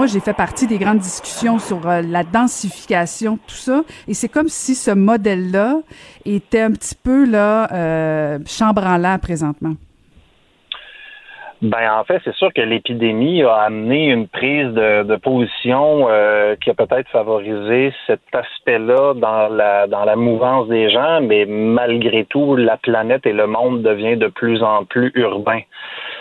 moi, 0.00 0.06
j'ai 0.06 0.20
fait 0.20 0.32
partie 0.32 0.66
des 0.66 0.78
grandes 0.78 1.00
discussions 1.00 1.58
sur 1.58 1.86
euh, 1.86 2.00
la 2.00 2.24
densification, 2.24 3.36
tout 3.36 3.54
ça, 3.54 3.82
et 4.08 4.14
c'est 4.14 4.30
comme 4.30 4.48
si 4.48 4.74
ce 4.74 4.90
modèle-là 4.92 5.74
était 6.24 6.62
un 6.62 6.72
petit 6.72 6.94
peu 6.94 7.30
là 7.30 7.70
euh, 7.70 8.38
chambranlant 8.46 9.18
présentement. 9.18 9.74
Ben 11.60 11.92
en 11.92 12.04
fait, 12.04 12.22
c'est 12.24 12.34
sûr 12.36 12.50
que 12.54 12.62
l'épidémie 12.62 13.42
a 13.42 13.56
amené 13.56 14.06
une 14.06 14.26
prise 14.26 14.68
de, 14.68 15.16
position 15.16 16.06
euh, 16.08 16.56
qui 16.56 16.70
a 16.70 16.74
peut-être 16.74 17.10
favorisé 17.10 17.92
cet 18.06 18.22
aspect-là 18.32 19.12
dans 19.12 19.48
la 19.48 19.86
dans 19.86 20.06
la 20.06 20.16
mouvance 20.16 20.66
des 20.68 20.88
gens, 20.88 21.20
mais 21.20 21.44
malgré 21.44 22.24
tout, 22.24 22.56
la 22.56 22.78
planète 22.78 23.26
et 23.26 23.34
le 23.34 23.46
monde 23.46 23.82
devient 23.82 24.16
de 24.16 24.28
plus 24.28 24.62
en 24.62 24.86
plus 24.86 25.12
urbain. 25.14 25.60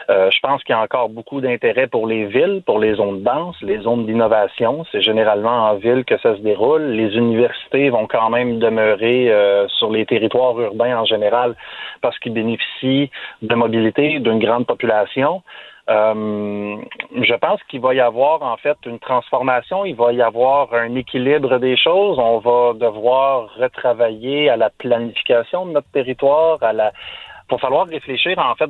Euh, 0.10 0.32
je 0.32 0.40
pense 0.40 0.64
qu'il 0.64 0.74
y 0.74 0.78
a 0.78 0.82
encore 0.82 1.10
beaucoup 1.10 1.40
d'intérêt 1.40 1.86
pour 1.86 2.08
les 2.08 2.26
villes, 2.26 2.64
pour 2.66 2.80
les 2.80 2.96
zones 2.96 3.22
denses, 3.22 3.62
les 3.62 3.80
zones 3.80 4.08
d'innovation. 4.08 4.84
C'est 4.92 5.02
généralement 5.02 5.70
en 5.70 5.76
ville 5.76 6.04
que 6.04 6.18
ça 6.18 6.36
se 6.36 6.42
déroule. 6.42 6.82
Les 6.82 7.16
universités 7.16 7.92
vont 7.92 8.08
quand 8.08 8.32
même 8.32 8.58
demeurer 8.58 9.32
euh, 9.32 9.68
sur 9.68 9.92
les 9.92 10.08
territoires 10.08 10.60
urbains 10.60 10.98
en 10.98 11.06
général 11.06 11.56
parce 12.02 12.18
qu'ils 12.20 12.34
bénéficient 12.34 13.12
de 13.44 13.54
mobilité 13.54 14.20
d'une 14.20 14.40
grande 14.40 14.66
population. 14.66 15.44
Euh, 15.92 16.76
je 17.22 17.34
pense 17.36 17.62
qu'il 17.64 17.82
va 17.82 17.94
y 17.94 18.00
avoir 18.00 18.44
en 18.44 18.58
fait 18.58 18.78
une 18.86 19.00
transformation, 19.00 19.86
il 19.86 19.96
va 19.96 20.14
y 20.14 20.22
avoir 20.22 20.74
un 20.74 20.96
équilibre 20.96 21.58
des 21.60 21.78
choses. 21.78 22.18
On 22.18 22.40
va 22.40 22.74
devoir 22.74 23.50
retravailler 23.58 24.50
à 24.50 24.58
la 24.58 24.70
planification 24.72 25.68
de 25.68 25.72
notre 25.72 25.90
territoire, 25.92 26.62
à 26.62 26.74
la, 26.74 26.92
va 27.56 27.58
falloir 27.58 27.88
réfléchir, 27.88 28.38
en 28.38 28.56
fait, 28.56 28.70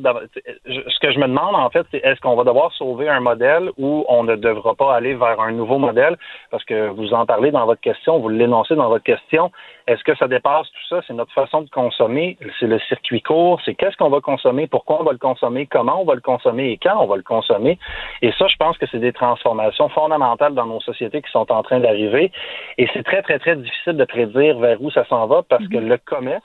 ce 0.65 0.99
que 0.99 1.11
je 1.11 1.19
me 1.19 1.27
demande, 1.27 1.55
en 1.55 1.69
fait, 1.69 1.85
c'est 1.91 1.97
est-ce 2.03 2.19
qu'on 2.21 2.35
va 2.35 2.43
devoir 2.43 2.71
sauver 2.73 3.09
un 3.09 3.19
modèle 3.19 3.71
ou 3.77 4.05
on 4.07 4.23
ne 4.23 4.35
devra 4.35 4.75
pas 4.75 4.95
aller 4.95 5.13
vers 5.15 5.39
un 5.39 5.51
nouveau 5.51 5.77
modèle? 5.77 6.17
Parce 6.51 6.63
que 6.63 6.89
vous 6.89 7.13
en 7.13 7.25
parlez 7.25 7.51
dans 7.51 7.65
votre 7.65 7.81
question, 7.81 8.19
vous 8.19 8.29
l'énoncez 8.29 8.75
dans 8.75 8.89
votre 8.89 9.03
question. 9.03 9.51
Est-ce 9.87 10.03
que 10.03 10.15
ça 10.15 10.27
dépasse 10.27 10.67
tout 10.67 10.87
ça? 10.95 11.01
C'est 11.07 11.13
notre 11.13 11.33
façon 11.33 11.61
de 11.61 11.69
consommer, 11.69 12.37
c'est 12.59 12.67
le 12.67 12.79
circuit 12.79 13.21
court, 13.21 13.59
c'est 13.65 13.73
qu'est-ce 13.73 13.97
qu'on 13.97 14.09
va 14.09 14.21
consommer, 14.21 14.67
pourquoi 14.67 15.01
on 15.01 15.03
va 15.03 15.11
le 15.11 15.17
consommer, 15.17 15.65
comment 15.65 16.01
on 16.01 16.05
va 16.05 16.15
le 16.15 16.21
consommer? 16.21 16.71
Et 16.71 16.77
quand 16.77 16.97
on 16.99 17.07
va 17.07 17.15
le 17.15 17.23
consommer? 17.23 17.79
Et 18.21 18.31
ça, 18.33 18.47
je 18.47 18.55
pense 18.57 18.77
que 18.77 18.85
c'est 18.91 18.99
des 18.99 19.13
transformations 19.13 19.89
fondamentales 19.89 20.53
dans 20.53 20.65
nos 20.65 20.81
sociétés 20.81 21.21
qui 21.21 21.31
sont 21.31 21.51
en 21.51 21.63
train 21.63 21.79
d'arriver. 21.79 22.31
Et 22.77 22.87
c'est 22.93 23.03
très, 23.03 23.21
très, 23.21 23.39
très 23.39 23.55
difficile 23.55 23.97
de 23.97 24.05
prédire 24.05 24.59
vers 24.59 24.81
où 24.81 24.91
ça 24.91 25.05
s'en 25.05 25.25
va 25.27 25.43
parce 25.43 25.67
que 25.67 25.77
mm-hmm. 25.77 25.87
le 25.87 25.97
commerce, 25.97 26.43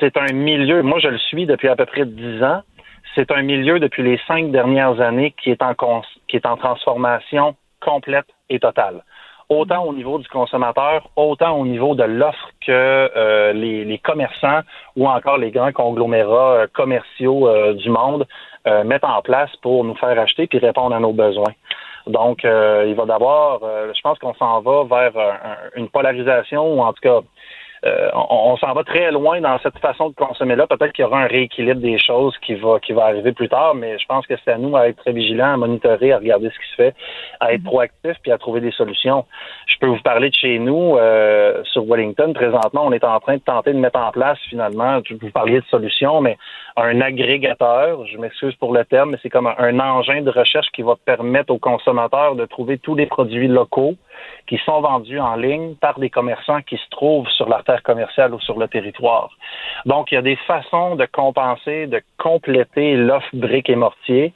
c'est 0.00 0.16
un 0.16 0.32
milieu, 0.32 0.82
moi 0.82 0.98
je 0.98 1.08
le 1.08 1.18
suis 1.18 1.46
depuis 1.46 1.68
à 1.68 1.76
peu 1.76 1.86
près 1.86 2.06
dix 2.06 2.42
ans, 2.42 2.62
c'est 3.14 3.30
un 3.30 3.42
milieu 3.42 3.78
depuis 3.78 4.02
les 4.02 4.18
cinq 4.26 4.50
dernières 4.50 5.00
années 5.00 5.34
qui 5.42 5.50
est 5.50 5.62
en, 5.62 5.74
qui 6.28 6.36
est 6.36 6.46
en 6.46 6.56
transformation 6.56 7.54
complète 7.80 8.26
et 8.48 8.58
totale. 8.58 9.04
Autant 9.48 9.84
au 9.84 9.92
niveau 9.92 10.18
du 10.18 10.28
consommateur, 10.28 11.08
autant 11.16 11.58
au 11.58 11.66
niveau 11.66 11.96
de 11.96 12.04
l'offre 12.04 12.50
que 12.64 12.70
euh, 12.70 13.52
les, 13.52 13.98
commerçants 13.98 14.60
ou 14.94 15.08
encore 15.08 15.38
les 15.38 15.50
grands 15.50 15.72
conglomérats 15.72 16.52
euh, 16.52 16.66
commerciaux 16.72 17.48
euh, 17.48 17.74
du 17.74 17.90
monde 17.90 18.26
mettent 18.84 19.04
en 19.04 19.22
place 19.22 19.50
pour 19.62 19.84
nous 19.84 19.94
faire 19.94 20.18
acheter 20.20 20.46
puis 20.46 20.58
répondre 20.58 20.94
à 20.94 21.00
nos 21.00 21.14
besoins. 21.14 21.54
Donc, 22.06 22.44
il 22.44 22.94
va 22.94 23.06
d'abord, 23.06 23.60
je 23.62 24.00
pense 24.02 24.18
qu'on 24.18 24.34
s'en 24.34 24.60
va 24.60 24.84
vers 24.84 25.12
une 25.76 25.88
polarisation 25.88 26.74
ou 26.74 26.82
en 26.82 26.92
tout 26.92 27.00
cas 27.00 27.20
euh, 27.86 28.10
on, 28.14 28.56
s'en 28.58 28.74
va 28.74 28.84
très 28.84 29.10
loin 29.10 29.40
dans 29.40 29.58
cette 29.60 29.78
façon 29.78 30.10
de 30.10 30.14
consommer-là. 30.14 30.66
Peut-être 30.66 30.92
qu'il 30.92 31.02
y 31.02 31.06
aura 31.06 31.22
un 31.22 31.26
rééquilibre 31.26 31.80
des 31.80 31.98
choses 31.98 32.36
qui 32.44 32.54
va, 32.54 32.78
qui 32.78 32.92
va 32.92 33.04
arriver 33.04 33.32
plus 33.32 33.48
tard, 33.48 33.74
mais 33.74 33.98
je 33.98 34.04
pense 34.06 34.26
que 34.26 34.34
c'est 34.44 34.52
à 34.52 34.58
nous 34.58 34.76
à 34.76 34.88
être 34.88 34.98
très 34.98 35.12
vigilants, 35.12 35.54
à 35.54 35.56
monitorer, 35.56 36.12
à 36.12 36.18
regarder 36.18 36.50
ce 36.50 36.58
qui 36.58 36.70
se 36.70 36.74
fait, 36.74 36.94
à 37.40 37.54
être 37.54 37.62
mhm. 37.62 37.66
proactif 37.66 38.16
puis 38.22 38.32
à 38.32 38.38
trouver 38.38 38.60
des 38.60 38.72
solutions. 38.72 39.24
Je 39.66 39.76
peux 39.78 39.86
vous 39.86 40.02
parler 40.02 40.28
de 40.28 40.34
chez 40.34 40.58
nous, 40.58 40.96
euh, 40.98 41.62
sur 41.64 41.84
Wellington, 41.84 42.32
présentement, 42.34 42.82
on 42.84 42.92
est 42.92 43.04
en 43.04 43.18
train 43.20 43.36
de 43.36 43.42
tenter 43.42 43.72
de 43.72 43.78
mettre 43.78 43.98
en 43.98 44.10
place 44.10 44.38
finalement, 44.48 45.00
vous 45.20 45.30
parliez 45.30 45.60
de 45.60 45.66
solutions, 45.70 46.20
mais 46.20 46.36
un 46.76 47.00
agrégateur, 47.00 48.06
je 48.06 48.18
m'excuse 48.18 48.54
pour 48.56 48.74
le 48.74 48.84
terme, 48.84 49.12
mais 49.12 49.18
c'est 49.22 49.30
comme 49.30 49.46
un 49.46 49.80
engin 49.80 50.20
de 50.22 50.30
recherche 50.30 50.68
qui 50.72 50.82
va 50.82 50.96
permettre 51.04 51.52
aux 51.52 51.58
consommateurs 51.58 52.34
de 52.34 52.44
trouver 52.44 52.78
tous 52.78 52.94
les 52.94 53.06
produits 53.06 53.48
locaux 53.48 53.96
qui 54.46 54.58
sont 54.64 54.80
vendus 54.80 55.20
en 55.20 55.36
ligne 55.36 55.74
par 55.76 55.98
des 55.98 56.10
commerçants 56.10 56.62
qui 56.62 56.76
se 56.76 56.88
trouvent 56.90 57.28
sur 57.28 57.48
la 57.48 57.62
terre 57.62 57.82
commerciale 57.82 58.34
ou 58.34 58.40
sur 58.40 58.58
le 58.58 58.68
territoire. 58.68 59.30
Donc, 59.86 60.10
il 60.10 60.16
y 60.16 60.18
a 60.18 60.22
des 60.22 60.36
façons 60.36 60.96
de 60.96 61.06
compenser, 61.06 61.86
de 61.86 62.02
compléter 62.18 62.96
l'offre 62.96 63.28
brique 63.32 63.70
et 63.70 63.76
mortier, 63.76 64.32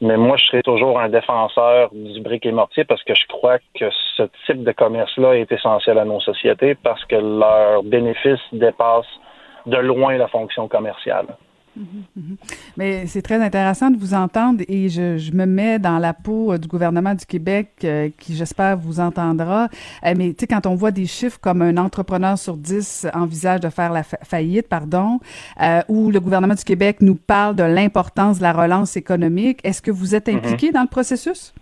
mais 0.00 0.16
moi, 0.16 0.36
je 0.36 0.46
serai 0.46 0.62
toujours 0.62 0.98
un 0.98 1.08
défenseur 1.08 1.90
du 1.92 2.20
brique 2.20 2.46
et 2.46 2.52
mortier 2.52 2.84
parce 2.84 3.02
que 3.04 3.14
je 3.14 3.26
crois 3.26 3.58
que 3.74 3.90
ce 4.16 4.22
type 4.46 4.64
de 4.64 4.72
commerce-là 4.72 5.36
est 5.36 5.50
essentiel 5.52 5.98
à 5.98 6.04
nos 6.04 6.20
sociétés 6.20 6.74
parce 6.74 7.04
que 7.04 7.16
leurs 7.16 7.82
bénéfices 7.82 8.40
dépassent 8.52 9.06
de 9.66 9.76
loin 9.76 10.16
la 10.16 10.28
fonction 10.28 10.68
commerciale. 10.68 11.26
Mais 12.76 13.06
c'est 13.06 13.22
très 13.22 13.42
intéressant 13.42 13.90
de 13.90 13.96
vous 13.96 14.14
entendre 14.14 14.62
et 14.68 14.88
je, 14.88 15.32
me 15.32 15.46
mets 15.46 15.78
dans 15.78 15.98
la 15.98 16.14
peau 16.14 16.52
euh, 16.52 16.58
du 16.58 16.68
gouvernement 16.68 17.14
du 17.14 17.26
Québec 17.26 17.70
euh, 17.84 18.08
qui, 18.18 18.34
j'espère, 18.34 18.76
vous 18.76 19.00
entendra. 19.00 19.68
Euh, 20.04 20.14
mais 20.16 20.30
tu 20.30 20.36
sais, 20.40 20.46
quand 20.46 20.66
on 20.66 20.74
voit 20.74 20.90
des 20.90 21.06
chiffres 21.06 21.38
comme 21.40 21.62
un 21.62 21.76
entrepreneur 21.76 22.38
sur 22.38 22.56
dix 22.56 23.06
envisage 23.14 23.60
de 23.60 23.68
faire 23.68 23.92
la 23.92 24.02
faillite, 24.02 24.68
pardon, 24.68 25.20
ou 25.88 26.10
le 26.10 26.20
gouvernement 26.20 26.54
du 26.54 26.64
Québec 26.64 26.98
nous 27.00 27.14
parle 27.14 27.56
de 27.56 27.62
l'importance 27.62 28.38
de 28.38 28.42
la 28.42 28.52
relance 28.52 28.96
économique, 28.96 29.60
est-ce 29.64 29.82
que 29.82 29.90
vous 29.90 30.14
êtes 30.14 30.28
mm-hmm. 30.28 30.36
impliqué 30.36 30.72
dans 30.72 30.82
le 30.82 30.88
processus? 30.88 31.52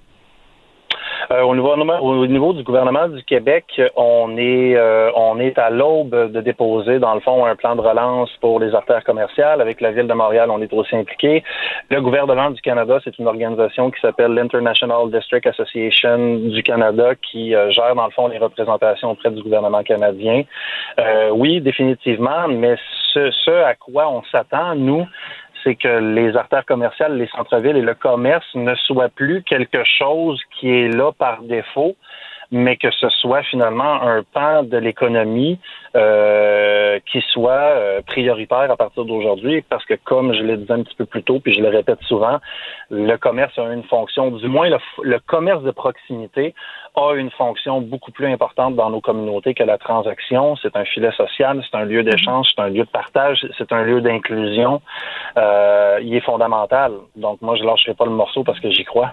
Euh, 1.30 1.42
au, 1.42 1.54
niveau, 1.54 1.74
au 1.74 2.26
niveau 2.26 2.52
du 2.52 2.62
gouvernement 2.62 3.08
du 3.08 3.22
Québec, 3.24 3.80
on 3.96 4.36
est 4.36 4.76
euh, 4.76 5.10
on 5.16 5.40
est 5.40 5.58
à 5.58 5.70
l'aube 5.70 6.32
de 6.32 6.40
déposer, 6.40 6.98
dans 6.98 7.14
le 7.14 7.20
fond, 7.20 7.44
un 7.44 7.56
plan 7.56 7.74
de 7.74 7.80
relance 7.80 8.30
pour 8.40 8.60
les 8.60 8.74
artères 8.74 9.02
commerciales. 9.02 9.60
Avec 9.60 9.80
la 9.80 9.90
ville 9.90 10.06
de 10.06 10.14
Montréal, 10.14 10.50
on 10.50 10.60
est 10.62 10.72
aussi 10.72 10.94
impliqué. 10.94 11.42
Le 11.90 12.00
gouvernement 12.00 12.50
du 12.50 12.60
Canada, 12.60 13.00
c'est 13.02 13.18
une 13.18 13.26
organisation 13.26 13.90
qui 13.90 14.00
s'appelle 14.00 14.32
l'International 14.32 15.10
District 15.10 15.46
Association 15.46 16.36
du 16.36 16.62
Canada 16.62 17.14
qui 17.16 17.54
euh, 17.54 17.70
gère, 17.70 17.94
dans 17.94 18.06
le 18.06 18.12
fond, 18.12 18.28
les 18.28 18.38
représentations 18.38 19.10
auprès 19.10 19.30
du 19.30 19.42
gouvernement 19.42 19.82
canadien. 19.82 20.44
oui, 21.32 21.60
définitivement, 21.60 22.48
mais 22.48 22.76
ce, 23.12 23.30
ce 23.30 23.50
à 23.50 23.74
quoi 23.74 24.08
on 24.08 24.22
s'attend, 24.30 24.74
nous, 24.76 25.06
c'est 25.66 25.74
que 25.74 26.14
les 26.14 26.36
artères 26.36 26.64
commerciales, 26.64 27.16
les 27.18 27.26
centres-villes 27.26 27.76
et 27.76 27.82
le 27.82 27.94
commerce 27.94 28.46
ne 28.54 28.74
soient 28.76 29.08
plus 29.08 29.42
quelque 29.42 29.82
chose 29.84 30.40
qui 30.58 30.70
est 30.70 30.88
là 30.88 31.10
par 31.10 31.42
défaut, 31.42 31.96
mais 32.50 32.76
que 32.76 32.90
ce 32.90 33.08
soit 33.08 33.42
finalement 33.42 34.02
un 34.02 34.22
pan 34.22 34.62
de 34.62 34.76
l'économie 34.76 35.58
euh, 35.94 36.98
qui 37.10 37.22
soit 37.32 37.52
euh, 37.52 38.02
prioritaire 38.06 38.70
à 38.70 38.76
partir 38.76 39.04
d'aujourd'hui, 39.04 39.62
parce 39.62 39.84
que 39.84 39.94
comme 39.94 40.32
je 40.34 40.42
l'ai 40.42 40.56
dit 40.56 40.70
un 40.70 40.82
petit 40.82 40.94
peu 40.94 41.06
plus 41.06 41.22
tôt, 41.22 41.40
puis 41.40 41.54
je 41.54 41.60
le 41.60 41.68
répète 41.68 42.00
souvent, 42.02 42.38
le 42.90 43.16
commerce 43.16 43.58
a 43.58 43.72
une 43.72 43.82
fonction, 43.84 44.30
du 44.30 44.48
moins 44.48 44.68
le, 44.68 45.18
commerce 45.26 45.62
de 45.62 45.70
proximité 45.70 46.54
a 46.94 47.14
une 47.14 47.30
fonction 47.30 47.80
beaucoup 47.80 48.12
plus 48.12 48.26
importante 48.26 48.74
dans 48.76 48.90
nos 48.90 49.00
communautés 49.00 49.54
que 49.54 49.64
la 49.64 49.78
transaction. 49.78 50.56
C'est 50.56 50.76
un 50.76 50.84
filet 50.84 51.12
social, 51.12 51.62
c'est 51.68 51.76
un 51.76 51.84
lieu 51.84 52.02
d'échange, 52.02 52.46
c'est 52.54 52.62
un 52.62 52.68
lieu 52.68 52.84
de 52.84 52.90
partage, 52.90 53.46
c'est 53.58 53.72
un 53.72 53.82
lieu 53.82 54.00
d'inclusion. 54.00 54.80
Euh, 55.36 55.98
il 56.02 56.14
est 56.14 56.20
fondamental. 56.20 56.92
Donc 57.16 57.42
moi, 57.42 57.56
je 57.56 57.64
lâcherai 57.64 57.94
pas 57.94 58.04
le 58.04 58.12
morceau 58.12 58.44
parce 58.44 58.60
que 58.60 58.70
j'y 58.70 58.84
crois. 58.84 59.12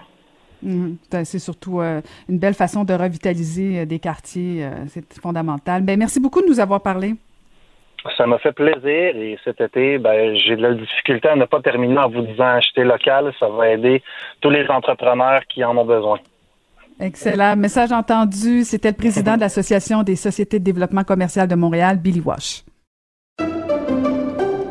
Mhm. 0.64 0.96
C'est 1.24 1.38
surtout 1.38 1.80
euh, 1.80 2.00
une 2.28 2.38
belle 2.38 2.54
façon 2.54 2.84
de 2.84 2.94
revitaliser 2.94 3.80
euh, 3.80 3.84
des 3.84 3.98
quartiers. 3.98 4.64
Euh, 4.64 4.70
c'est 4.88 5.04
fondamental. 5.20 5.82
Ben, 5.82 5.98
merci 5.98 6.20
beaucoup 6.20 6.40
de 6.40 6.46
nous 6.46 6.60
avoir 6.60 6.80
parlé. 6.80 7.14
Ça 8.16 8.26
m'a 8.26 8.38
fait 8.38 8.52
plaisir 8.52 9.16
et 9.16 9.38
cet 9.44 9.60
été, 9.60 9.98
ben, 9.98 10.36
j'ai 10.36 10.56
de 10.56 10.62
la 10.62 10.74
difficulté 10.74 11.28
à 11.28 11.36
ne 11.36 11.46
pas 11.46 11.60
terminer 11.62 11.98
en 11.98 12.10
vous 12.10 12.22
disant 12.22 12.44
acheter 12.44 12.84
local. 12.84 13.32
Ça 13.40 13.48
va 13.48 13.70
aider 13.70 14.02
tous 14.40 14.50
les 14.50 14.66
entrepreneurs 14.68 15.42
qui 15.48 15.64
en 15.64 15.76
ont 15.76 15.86
besoin. 15.86 16.18
Excellent. 17.00 17.56
Message 17.56 17.92
entendu. 17.92 18.64
C'était 18.64 18.90
le 18.90 18.96
président 18.96 19.36
de 19.36 19.40
l'Association 19.40 20.02
des 20.02 20.16
sociétés 20.16 20.58
de 20.58 20.64
développement 20.64 21.04
commercial 21.04 21.48
de 21.48 21.54
Montréal, 21.54 21.98
Billy 21.98 22.20
Wash. 22.20 22.64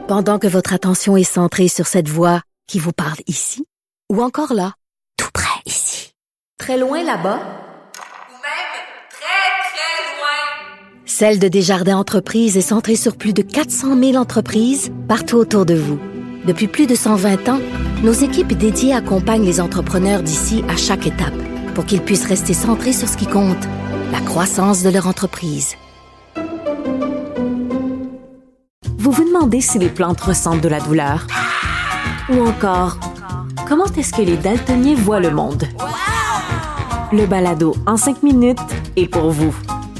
Pendant 0.07 0.37
que 0.37 0.47
votre 0.47 0.73
attention 0.73 1.17
est 1.17 1.23
centrée 1.23 1.67
sur 1.67 1.87
cette 1.87 2.07
voix 2.07 2.41
qui 2.67 2.79
vous 2.79 2.93
parle 2.93 3.19
ici 3.27 3.65
ou 4.11 4.21
encore 4.21 4.53
là, 4.53 4.73
tout 5.17 5.29
près. 5.33 5.52
Très 6.57 6.77
loin 6.77 7.03
là-bas? 7.03 7.39
Ou 7.39 8.37
même 8.39 8.73
très, 9.09 9.49
très 9.69 10.03
loin? 10.17 11.03
Celle 11.05 11.39
de 11.39 11.47
Desjardins 11.47 11.97
Entreprises 11.97 12.57
est 12.57 12.61
centrée 12.61 12.95
sur 12.95 13.17
plus 13.17 13.33
de 13.33 13.41
400 13.41 13.97
000 13.99 14.15
entreprises 14.15 14.91
partout 15.07 15.37
autour 15.37 15.65
de 15.65 15.75
vous. 15.75 15.99
Depuis 16.45 16.67
plus 16.67 16.87
de 16.87 16.95
120 16.95 17.49
ans, 17.49 17.59
nos 18.03 18.13
équipes 18.13 18.53
dédiées 18.53 18.93
accompagnent 18.93 19.45
les 19.45 19.59
entrepreneurs 19.59 20.21
d'ici 20.21 20.63
à 20.69 20.77
chaque 20.77 21.07
étape 21.07 21.33
pour 21.73 21.85
qu'ils 21.85 22.01
puissent 22.01 22.27
rester 22.27 22.53
centrés 22.53 22.93
sur 22.93 23.09
ce 23.09 23.17
qui 23.17 23.27
compte, 23.27 23.65
la 24.11 24.21
croissance 24.21 24.83
de 24.83 24.89
leur 24.89 25.07
entreprise. 25.07 25.75
Vous 28.97 29.11
vous 29.11 29.25
demandez 29.25 29.59
si 29.59 29.79
les 29.79 29.89
plantes 29.89 30.21
ressentent 30.21 30.61
de 30.61 30.69
la 30.69 30.79
douleur? 30.79 31.27
Ou 32.29 32.47
encore, 32.47 32.97
Comment 33.67 33.85
est-ce 33.85 34.11
que 34.13 34.21
les 34.21 34.37
daltoniens 34.37 34.95
voient 34.95 35.19
le 35.19 35.31
monde? 35.31 35.63
Le 37.13 37.27
balado 37.27 37.75
en 37.85 37.95
cinq 37.95 38.23
minutes 38.23 38.57
est 38.95 39.05
pour 39.05 39.29
vous. 39.29 39.55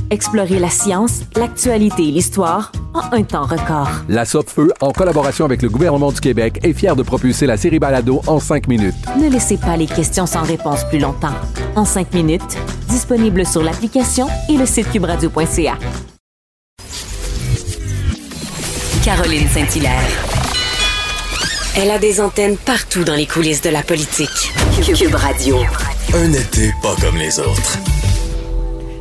Explorez 0.10 0.58
la 0.58 0.72
science, 0.72 1.22
l'actualité 1.36 2.08
et 2.08 2.12
l'histoire 2.12 2.72
en 2.96 3.16
un 3.16 3.22
temps 3.22 3.46
record. 3.46 3.88
La 4.10 4.26
Feu, 4.26 4.74
en 4.82 4.92
collaboration 4.92 5.46
avec 5.46 5.62
le 5.62 5.70
gouvernement 5.70 6.12
du 6.12 6.20
Québec, 6.20 6.60
est 6.64 6.74
fière 6.74 6.96
de 6.96 7.04
propulser 7.04 7.46
la 7.46 7.56
série 7.56 7.78
Balado 7.78 8.24
en 8.26 8.40
cinq 8.40 8.68
minutes. 8.68 8.96
Ne 9.22 9.30
laissez 9.30 9.58
pas 9.58 9.78
les 9.78 9.86
questions 9.86 10.26
sans 10.26 10.42
réponse 10.42 10.86
plus 10.86 10.98
longtemps. 10.98 11.36
En 11.76 11.86
cinq 11.86 12.12
minutes, 12.16 12.58
disponible 12.90 13.46
sur 13.46 13.62
l'application 13.62 14.28
et 14.50 14.58
le 14.58 14.66
site 14.66 14.90
cubradio.ca. 14.92 15.78
Caroline 19.06 19.48
Saint-Hilaire. 19.50 20.02
Elle 21.78 21.92
a 21.92 22.00
des 22.00 22.20
antennes 22.22 22.58
partout 22.58 23.04
dans 23.04 23.16
les 23.16 23.28
coulisses 23.28 23.62
de 23.62 23.70
la 23.70 23.84
politique. 23.84 24.52
Cube 24.98 25.14
Radio. 25.14 25.58
Un 26.16 26.30
été 26.30 26.70
pas 26.84 26.94
comme 27.02 27.18
les 27.18 27.40
autres. 27.40 27.80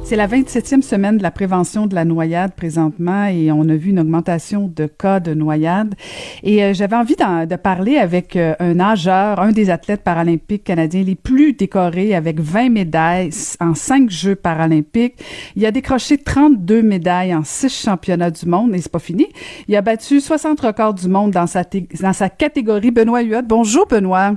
C'est 0.03 0.17
la 0.17 0.27
27e 0.27 0.81
semaine 0.81 1.19
de 1.19 1.23
la 1.23 1.31
prévention 1.31 1.87
de 1.87 1.95
la 1.95 2.07
noyade 2.07 2.55
présentement 2.55 3.27
et 3.27 3.53
on 3.53 3.69
a 3.69 3.75
vu 3.75 3.91
une 3.91 4.01
augmentation 4.01 4.67
de 4.75 4.87
cas 4.87 5.21
de 5.21 5.35
noyade. 5.35 5.95
Et 6.43 6.65
euh, 6.65 6.73
j'avais 6.73 6.97
envie 6.97 7.15
de 7.15 7.57
parler 7.57 7.99
avec 7.99 8.35
euh, 8.35 8.55
un 8.61 8.73
nageur, 8.73 9.41
un 9.41 9.53
des 9.53 9.69
athlètes 9.69 10.03
paralympiques 10.03 10.65
canadiens 10.65 11.03
les 11.03 11.15
plus 11.15 11.53
décorés 11.53 12.15
avec 12.15 12.41
20 12.41 12.71
médailles 12.71 13.29
en 13.61 13.75
5 13.75 14.09
Jeux 14.09 14.35
paralympiques. 14.35 15.23
Il 15.55 15.67
a 15.67 15.71
décroché 15.71 16.17
32 16.17 16.81
médailles 16.81 17.35
en 17.35 17.45
6 17.45 17.85
championnats 17.85 18.31
du 18.31 18.47
monde 18.47 18.75
et 18.75 18.79
c'est 18.79 18.91
pas 18.91 18.99
fini. 18.99 19.29
Il 19.69 19.77
a 19.77 19.83
battu 19.83 20.19
60 20.19 20.59
records 20.61 20.95
du 20.95 21.09
monde 21.09 21.33
dans 21.33 21.47
sa, 21.47 21.63
dans 22.01 22.15
sa 22.15 22.31
catégorie. 22.31 22.91
Benoît 22.91 23.21
Huot. 23.21 23.43
Bonjour 23.45 23.87
Benoît. 23.87 24.33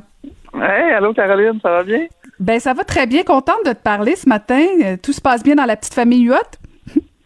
Hey, 0.55 0.91
allô 0.91 1.13
Caroline, 1.13 1.59
ça 1.61 1.69
va 1.69 1.83
bien? 1.83 2.05
Ben 2.39 2.59
ça 2.59 2.73
va 2.73 2.83
très 2.83 3.07
bien. 3.07 3.23
Contente 3.23 3.65
de 3.65 3.71
te 3.71 3.81
parler 3.81 4.15
ce 4.15 4.27
matin. 4.27 4.61
Euh, 4.83 4.97
tout 5.01 5.13
se 5.13 5.21
passe 5.21 5.43
bien 5.43 5.55
dans 5.55 5.65
la 5.65 5.77
petite 5.77 5.93
famille 5.93 6.23
Huot? 6.23 6.35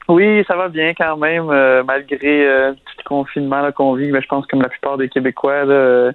Oui, 0.07 0.43
ça 0.47 0.55
va 0.55 0.69
bien 0.69 0.95
quand 0.95 1.17
même, 1.17 1.51
euh, 1.51 1.83
malgré 1.83 2.47
euh, 2.47 2.71
tout 2.73 2.93
le 2.97 3.03
confinement 3.03 3.71
qu'on 3.71 3.93
vit. 3.93 4.11
Mais 4.11 4.23
je 4.23 4.27
pense 4.27 4.43
comme 4.47 4.63
la 4.63 4.69
plupart 4.69 4.97
des 4.97 5.07
Québécois, 5.07 5.65
là, 5.65 6.11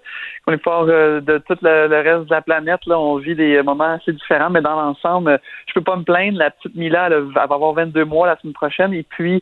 on 0.49 0.53
est 0.53 0.63
fort 0.65 0.87
de 0.87 1.43
tout 1.47 1.57
le, 1.63 2.03
reste 2.03 2.29
de 2.29 2.35
la 2.35 2.43
planète, 2.43 2.81
on 2.89 3.19
vit 3.19 3.37
des 3.37 3.63
moments 3.63 3.95
assez 3.95 4.13
différents, 4.13 4.51
mais 4.51 4.63
dans 4.63 4.75
l'ensemble, 4.75 5.41
je 5.69 5.75
peux 5.75 5.81
pas 5.81 5.95
me 5.95 6.03
plaindre. 6.03 6.39
La 6.39 6.51
petite 6.51 6.75
Mila, 6.75 7.07
elle 7.07 7.33
va 7.33 7.43
avoir 7.43 7.73
22 7.73 8.05
mois 8.05 8.27
la 8.27 8.37
semaine 8.41 8.55
prochaine, 8.55 8.93
et 8.93 9.05
puis 9.05 9.41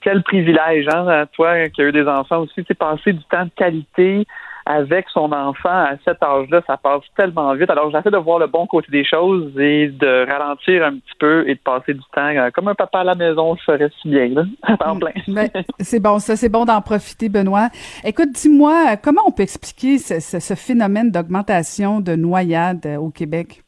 quel 0.00 0.24
privilège, 0.24 0.88
hein, 0.92 1.26
toi 1.34 1.68
qui 1.68 1.80
as 1.80 1.84
eu 1.84 1.92
des 1.92 2.08
enfants 2.08 2.40
aussi, 2.40 2.64
c'est 2.66 2.74
passer 2.74 3.12
du 3.12 3.22
temps 3.30 3.44
de 3.44 3.50
qualité 3.54 4.26
avec 4.66 5.06
son 5.12 5.32
enfant 5.32 5.68
à 5.68 5.94
cet 6.04 6.22
âge-là, 6.22 6.62
ça 6.66 6.76
passe 6.76 7.02
tellement 7.16 7.54
vite. 7.54 7.70
Alors, 7.70 7.90
j'essaie 7.90 8.10
de 8.10 8.16
voir 8.16 8.38
le 8.38 8.46
bon 8.46 8.66
côté 8.66 8.90
des 8.90 9.04
choses 9.04 9.58
et 9.58 9.88
de 9.88 10.30
ralentir 10.30 10.84
un 10.84 10.94
petit 10.94 11.14
peu 11.18 11.48
et 11.48 11.54
de 11.54 11.60
passer 11.60 11.94
du 11.94 12.02
temps 12.14 12.28
euh, 12.28 12.50
comme 12.50 12.68
un 12.68 12.74
papa 12.74 13.00
à 13.00 13.04
la 13.04 13.14
maison 13.14 13.56
je 13.56 13.62
ferais 13.64 13.90
si 14.00 14.08
bien, 14.08 14.28
là, 14.28 14.44
en 14.86 14.98
plein. 14.98 15.12
Ben, 15.28 15.48
c'est 15.80 16.00
bon, 16.00 16.18
ça, 16.18 16.36
c'est 16.36 16.48
bon 16.48 16.64
d'en 16.64 16.80
profiter, 16.80 17.28
Benoît. 17.28 17.68
Écoute, 18.04 18.30
dis-moi, 18.32 18.96
comment 19.02 19.22
on 19.26 19.32
peut 19.32 19.42
expliquer 19.42 19.98
ce, 19.98 20.54
phénomène 20.54 21.10
d'augmentation 21.10 22.00
de 22.00 22.14
noyades 22.14 22.86
euh, 22.86 22.96
au 22.96 23.10
Québec? 23.10 23.62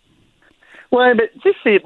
Oui, 0.93 1.07
ben, 1.15 1.29
tu 1.43 1.51
sais, 1.51 1.57
c'est 1.65 1.83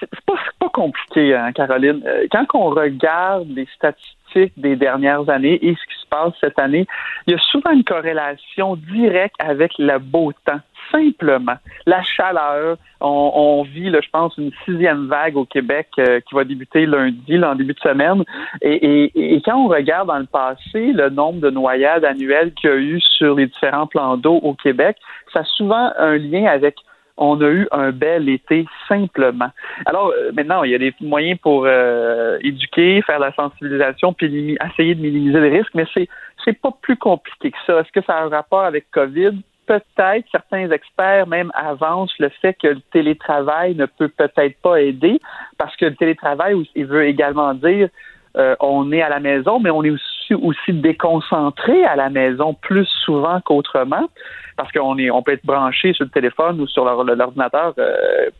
c'est 0.00 0.08
pas, 0.26 0.34
pas 0.58 0.68
compliqué, 0.68 1.34
hein, 1.34 1.52
Caroline. 1.52 2.02
Euh, 2.06 2.26
quand 2.30 2.46
on 2.54 2.70
regarde 2.70 3.48
les 3.48 3.66
statistiques 3.74 4.15
des 4.56 4.76
dernières 4.76 5.28
années 5.28 5.58
et 5.62 5.74
ce 5.74 5.94
qui 5.94 6.00
se 6.00 6.06
passe 6.08 6.32
cette 6.40 6.58
année, 6.58 6.86
il 7.26 7.32
y 7.32 7.34
a 7.34 7.38
souvent 7.38 7.70
une 7.70 7.84
corrélation 7.84 8.76
directe 8.76 9.36
avec 9.38 9.72
le 9.78 9.98
beau 9.98 10.32
temps. 10.44 10.60
Simplement, 10.92 11.56
la 11.86 12.02
chaleur. 12.02 12.76
On, 13.00 13.62
vit, 13.62 13.90
je 13.90 14.10
pense, 14.10 14.38
une 14.38 14.52
sixième 14.64 15.08
vague 15.08 15.36
au 15.36 15.44
Québec 15.44 15.88
euh, 15.98 16.20
qui 16.20 16.34
va 16.34 16.44
débuter 16.44 16.86
lundi, 16.86 17.36
là, 17.36 17.50
en 17.50 17.54
début 17.54 17.74
de 17.74 17.80
semaine. 17.80 18.22
Et, 18.62 19.34
et, 19.34 19.42
quand 19.42 19.56
on 19.56 19.68
regarde 19.68 20.08
dans 20.08 20.18
le 20.18 20.26
passé 20.26 20.92
le 20.92 21.10
nombre 21.10 21.40
de 21.40 21.50
noyades 21.50 22.04
annuelles 22.04 22.52
qu'il 22.54 22.70
y 22.70 22.72
a 22.72 22.76
eu 22.76 23.00
sur 23.00 23.34
les 23.34 23.46
différents 23.46 23.86
plans 23.86 24.16
d'eau 24.16 24.36
au 24.42 24.54
Québec, 24.54 24.96
ça 25.32 25.40
a 25.40 25.44
souvent 25.44 25.90
un 25.98 26.16
lien 26.16 26.46
avec 26.46 26.76
on 27.16 27.40
a 27.40 27.48
eu 27.48 27.66
un 27.72 27.92
bel 27.92 28.28
été 28.28 28.66
simplement. 28.88 29.50
Alors 29.86 30.12
euh, 30.16 30.32
maintenant, 30.32 30.62
il 30.62 30.72
y 30.72 30.74
a 30.74 30.78
des 30.78 30.94
moyens 31.00 31.38
pour 31.40 31.64
euh, 31.66 32.38
éduquer, 32.42 33.02
faire 33.02 33.18
la 33.18 33.32
sensibilisation, 33.32 34.12
puis 34.12 34.56
essayer 34.70 34.94
de 34.94 35.00
minimiser 35.00 35.40
les 35.40 35.58
risques, 35.58 35.74
mais 35.74 35.86
c'est 35.94 36.08
c'est 36.44 36.60
pas 36.60 36.70
plus 36.80 36.96
compliqué 36.96 37.50
que 37.50 37.58
ça. 37.66 37.80
Est-ce 37.80 37.92
que 37.92 38.04
ça 38.04 38.18
a 38.18 38.24
un 38.24 38.28
rapport 38.28 38.64
avec 38.64 38.90
COVID? 38.90 39.32
Peut-être, 39.66 40.26
certains 40.30 40.70
experts 40.70 41.26
même 41.26 41.50
avancent 41.54 42.16
le 42.20 42.28
fait 42.28 42.54
que 42.54 42.68
le 42.68 42.80
télétravail 42.92 43.74
ne 43.74 43.86
peut 43.86 44.08
peut-être 44.08 44.56
pas 44.62 44.80
aider, 44.80 45.18
parce 45.58 45.74
que 45.76 45.86
le 45.86 45.96
télétravail, 45.96 46.54
il 46.76 46.86
veut 46.86 47.04
également 47.06 47.52
dire 47.52 47.88
euh, 48.36 48.54
on 48.60 48.92
est 48.92 49.02
à 49.02 49.08
la 49.08 49.20
maison, 49.20 49.60
mais 49.60 49.70
on 49.70 49.82
est 49.84 49.90
aussi, 49.90 50.72
déconcentré 50.72 51.84
à 51.84 51.94
la 51.94 52.10
maison 52.10 52.52
plus 52.54 52.86
souvent 53.04 53.40
qu'autrement 53.40 54.08
parce 54.56 54.72
qu'on 54.72 54.98
est, 54.98 55.10
on 55.10 55.22
peut 55.22 55.32
être 55.32 55.44
branché 55.44 55.92
sur 55.92 56.04
le 56.04 56.10
téléphone 56.10 56.60
ou 56.60 56.66
sur 56.66 56.84
l'ordinateur 56.84 57.74
euh, 57.78 58.30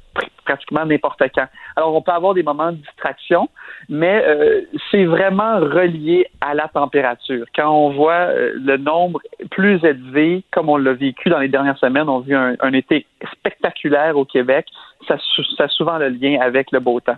pratiquement 0.45 0.85
n'importe 0.85 1.23
quand. 1.35 1.47
Alors, 1.77 1.95
on 1.95 2.03
peut 2.03 2.11
avoir 2.11 2.35
des 2.35 2.43
moments 2.43 2.73
de 2.73 2.79
distraction, 2.79 3.49
mais 3.89 4.25
euh, 4.27 4.63
c'est 4.91 5.05
vraiment 5.05 5.59
relié 5.59 6.27
à 6.41 6.55
la 6.55 6.67
température. 6.69 7.47
Quand 7.55 7.71
on 7.71 7.91
voit 7.91 8.33
le 8.35 8.77
nombre 8.79 9.21
plus 9.51 9.83
élevé, 9.85 10.43
comme 10.51 10.69
on 10.69 10.77
l'a 10.77 10.93
vécu 10.93 11.29
dans 11.29 11.39
les 11.39 11.49
dernières 11.49 11.79
semaines. 11.79 12.09
On 12.09 12.19
a 12.19 12.23
vu 12.23 12.35
un, 12.35 12.73
été 12.73 13.07
spectaculaire 13.33 14.17
au 14.17 14.25
Québec. 14.25 14.67
Ça, 15.07 15.17
ça 15.57 15.65
a 15.65 15.69
souvent 15.69 15.99
le 15.99 16.09
lien 16.09 16.39
avec 16.41 16.73
le 16.73 16.81
beau 16.81 17.01
temps. 17.01 17.17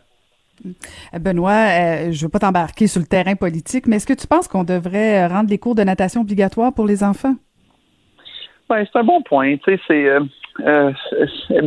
Euh, 0.67 1.19
Benoît, 1.19 1.51
euh, 1.53 2.13
je 2.13 2.25
veux 2.25 2.31
pas 2.31 2.39
t'embarquer 2.39 2.87
sur 2.87 3.01
le 3.01 3.07
terrain 3.07 3.35
politique, 3.35 3.87
mais 3.87 3.97
est-ce 3.97 4.07
que 4.07 4.19
tu 4.19 4.27
penses 4.27 4.49
qu'on 4.49 4.65
devrait 4.65 5.25
euh, 5.25 5.29
rendre 5.29 5.51
les 5.51 5.59
cours 5.59 5.75
de 5.75 5.83
natation 5.83 6.23
obligatoires 6.23 6.73
pour 6.75 6.87
les 6.87 7.03
enfants? 7.03 7.35
Oui, 8.71 8.79
c'est 8.93 8.99
un 8.99 9.05
bon 9.05 9.23
point. 9.23 9.57
Sais, 9.65 9.81
c'est 9.87 10.11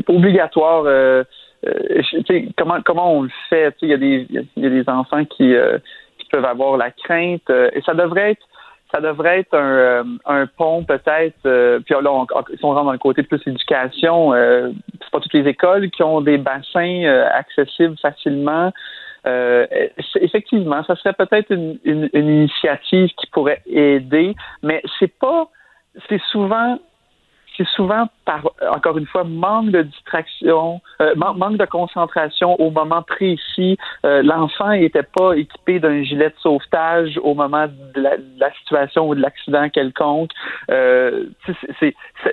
obligatoire. 0.07 0.83
comment 2.57 2.81
comment 2.85 3.13
on 3.17 3.23
le 3.23 3.31
fait 3.49 3.75
Il 3.81 3.89
y 3.89 3.93
a 3.93 3.97
des 3.97 4.27
il 4.29 4.63
y 4.63 4.65
a 4.65 4.69
des 4.69 4.87
enfants 4.87 5.25
qui, 5.25 5.53
qui 6.19 6.27
peuvent 6.31 6.45
avoir 6.45 6.77
la 6.77 6.91
crainte 6.91 7.49
et 7.49 7.81
ça 7.83 7.95
devrait 7.95 8.31
être 8.31 8.45
ça 8.91 9.01
devrait 9.01 9.39
être 9.39 9.55
un, 9.55 10.05
un 10.25 10.47
pont 10.47 10.83
peut-être. 10.83 11.79
puis 11.85 11.93
là, 11.93 12.11
on, 12.11 12.25
si 12.25 12.65
on 12.65 12.73
rentre 12.73 12.85
dans 12.85 12.91
le 12.91 12.97
côté 12.97 13.23
plus 13.23 13.41
éducation, 13.45 14.33
euh, 14.33 14.71
c'est 14.99 15.11
pas 15.11 15.19
toutes 15.19 15.33
les 15.33 15.47
écoles 15.47 15.89
qui 15.91 16.03
ont 16.03 16.21
des 16.21 16.37
bassins 16.37 17.03
accessibles 17.33 17.97
facilement. 18.01 18.71
Euh, 19.27 19.67
effectivement, 20.15 20.83
ça 20.83 20.95
serait 20.95 21.13
peut-être 21.13 21.51
une, 21.51 21.77
une, 21.83 22.09
une, 22.13 22.27
initiative 22.27 23.09
qui 23.09 23.27
pourrait 23.27 23.61
aider, 23.67 24.35
mais 24.63 24.81
c'est 24.97 25.15
pas, 25.19 25.47
c'est 26.09 26.21
souvent 26.31 26.79
c'est 27.57 27.67
souvent 27.67 28.07
par, 28.25 28.49
encore 28.73 28.97
une 28.97 29.05
fois, 29.05 29.23
manque 29.23 29.71
de 29.71 29.81
distraction, 29.81 30.81
euh, 31.01 31.13
manque 31.15 31.57
de 31.57 31.65
concentration 31.65 32.59
au 32.59 32.71
moment 32.71 33.01
précis. 33.01 33.77
Euh, 34.05 34.21
l'enfant 34.23 34.71
n'était 34.71 35.03
pas 35.03 35.33
équipé 35.33 35.79
d'un 35.79 36.03
gilet 36.03 36.29
de 36.29 36.35
sauvetage 36.39 37.19
au 37.23 37.33
moment 37.33 37.67
de 37.67 38.01
la, 38.01 38.51
situation 38.59 39.09
ou 39.09 39.15
de 39.15 39.21
l'accident 39.21 39.69
quelconque. 39.69 40.31
Euh, 40.69 41.25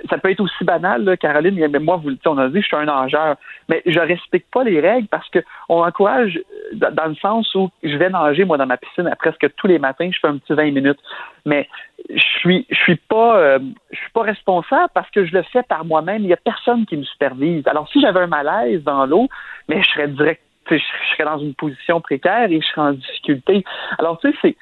ça 0.09 0.17
peut 0.17 0.31
être 0.31 0.39
aussi 0.39 0.63
banal, 0.63 1.03
là, 1.03 1.17
Caroline, 1.17 1.67
mais 1.67 1.79
moi, 1.79 1.97
vous, 1.97 2.11
on 2.25 2.37
a 2.37 2.47
dit, 2.49 2.61
je 2.61 2.67
suis 2.67 2.75
un 2.75 2.85
nageur, 2.85 3.35
mais 3.67 3.81
je 3.85 3.99
respecte 3.99 4.51
pas 4.51 4.63
les 4.63 4.79
règles 4.79 5.07
parce 5.07 5.27
que 5.29 5.39
on 5.67 5.83
encourage 5.83 6.39
dans 6.73 7.07
le 7.07 7.15
sens 7.15 7.53
où 7.55 7.69
je 7.83 7.95
vais 7.97 8.09
nager, 8.09 8.45
moi, 8.45 8.57
dans 8.57 8.65
ma 8.65 8.77
piscine 8.77 9.07
à 9.07 9.15
presque 9.15 9.53
tous 9.55 9.67
les 9.67 9.79
matins, 9.79 10.09
je 10.11 10.19
fais 10.19 10.27
un 10.27 10.37
petit 10.37 10.53
20 10.53 10.71
minutes. 10.71 10.99
Mais 11.45 11.67
je 12.09 12.39
suis 12.39 12.65
je 12.69 12.75
suis 12.75 12.95
pas 12.95 13.37
euh, 13.39 13.59
je 13.91 13.97
suis 13.97 14.11
pas 14.11 14.23
responsable 14.23 14.89
parce 14.93 15.09
que 15.11 15.25
je 15.25 15.33
le 15.33 15.43
fais 15.43 15.63
par 15.63 15.85
moi-même. 15.85 16.23
Il 16.23 16.29
y 16.29 16.33
a 16.33 16.37
personne 16.37 16.85
qui 16.85 16.97
me 16.97 17.03
supervise. 17.03 17.67
Alors 17.67 17.89
si 17.89 18.01
j'avais 18.01 18.21
un 18.21 18.27
malaise 18.27 18.83
dans 18.83 19.05
l'eau, 19.05 19.27
mais 19.67 19.81
je 19.81 19.89
serais 19.89 20.07
direct, 20.07 20.41
je 20.69 20.77
serais 21.13 21.25
dans 21.25 21.39
une 21.39 21.53
position 21.53 22.01
précaire 22.01 22.51
et 22.51 22.61
je 22.61 22.67
serais 22.67 22.81
en 22.81 22.93
difficulté. 22.93 23.63
Alors 23.97 24.19
tu 24.19 24.31
sais 24.31 24.37
c'est 24.41 24.57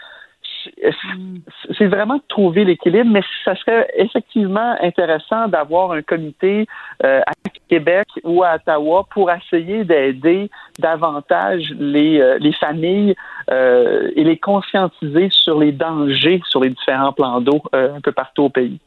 c'est 1.77 1.87
vraiment 1.87 2.19
trouver 2.27 2.65
l'équilibre, 2.65 3.09
mais 3.11 3.21
ça 3.43 3.55
serait 3.55 3.89
effectivement 3.95 4.75
intéressant 4.81 5.47
d'avoir 5.47 5.91
un 5.91 6.01
comité 6.01 6.67
euh, 7.03 7.21
à 7.25 7.33
Québec 7.69 8.07
ou 8.23 8.43
à 8.43 8.55
Ottawa 8.55 9.05
pour 9.11 9.31
essayer 9.31 9.83
d'aider 9.83 10.49
davantage 10.79 11.73
les, 11.77 12.19
euh, 12.19 12.37
les 12.39 12.53
familles 12.53 13.15
euh, 13.51 14.11
et 14.15 14.23
les 14.23 14.37
conscientiser 14.37 15.29
sur 15.31 15.59
les 15.59 15.71
dangers 15.71 16.41
sur 16.49 16.61
les 16.61 16.69
différents 16.69 17.13
plans 17.13 17.41
d'eau 17.41 17.61
un 17.73 18.01
peu 18.01 18.11
partout 18.11 18.43
au 18.43 18.49
pays. 18.49 18.79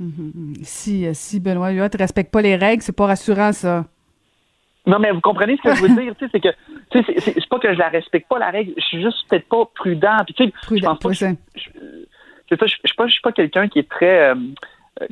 Mm-hmm. 0.00 0.64
Si, 0.64 1.14
si 1.14 1.40
Benoît 1.40 1.70
Huot 1.70 1.88
ne 1.92 1.98
respecte 1.98 2.32
pas 2.32 2.42
les 2.42 2.56
règles, 2.56 2.82
c'est 2.82 2.96
pas 2.96 3.06
rassurant 3.06 3.52
ça. 3.52 3.84
Non, 4.86 4.98
mais 4.98 5.10
vous 5.12 5.20
comprenez 5.20 5.56
ce 5.56 5.62
que 5.62 5.74
je 5.74 5.82
veux 5.82 6.02
dire, 6.02 6.14
c'est 6.18 6.40
que 6.40 6.48
c'est 6.92 7.48
pas 7.48 7.58
que 7.58 7.72
je 7.72 7.78
la 7.78 7.88
respecte 7.88 8.28
pas 8.28 8.38
la 8.38 8.50
règle, 8.50 8.74
je 8.76 8.84
suis 8.84 9.02
juste 9.02 9.26
peut-être 9.28 9.48
pas 9.48 9.64
prudent. 9.74 10.16
Puis 10.26 10.34
tu 10.34 10.44
sais, 10.44 10.52
je 10.76 10.84
pense 10.84 10.98
pas. 10.98 11.12
Je, 11.12 11.26
je, 11.56 11.66
je, 12.50 12.56
suis 12.56 12.96
pas, 12.96 13.06
je 13.06 13.12
suis 13.12 13.22
pas 13.22 13.32
quelqu'un 13.32 13.68
qui 13.68 13.78
est 13.78 13.88
très 13.88 14.30
euh, 14.30 14.34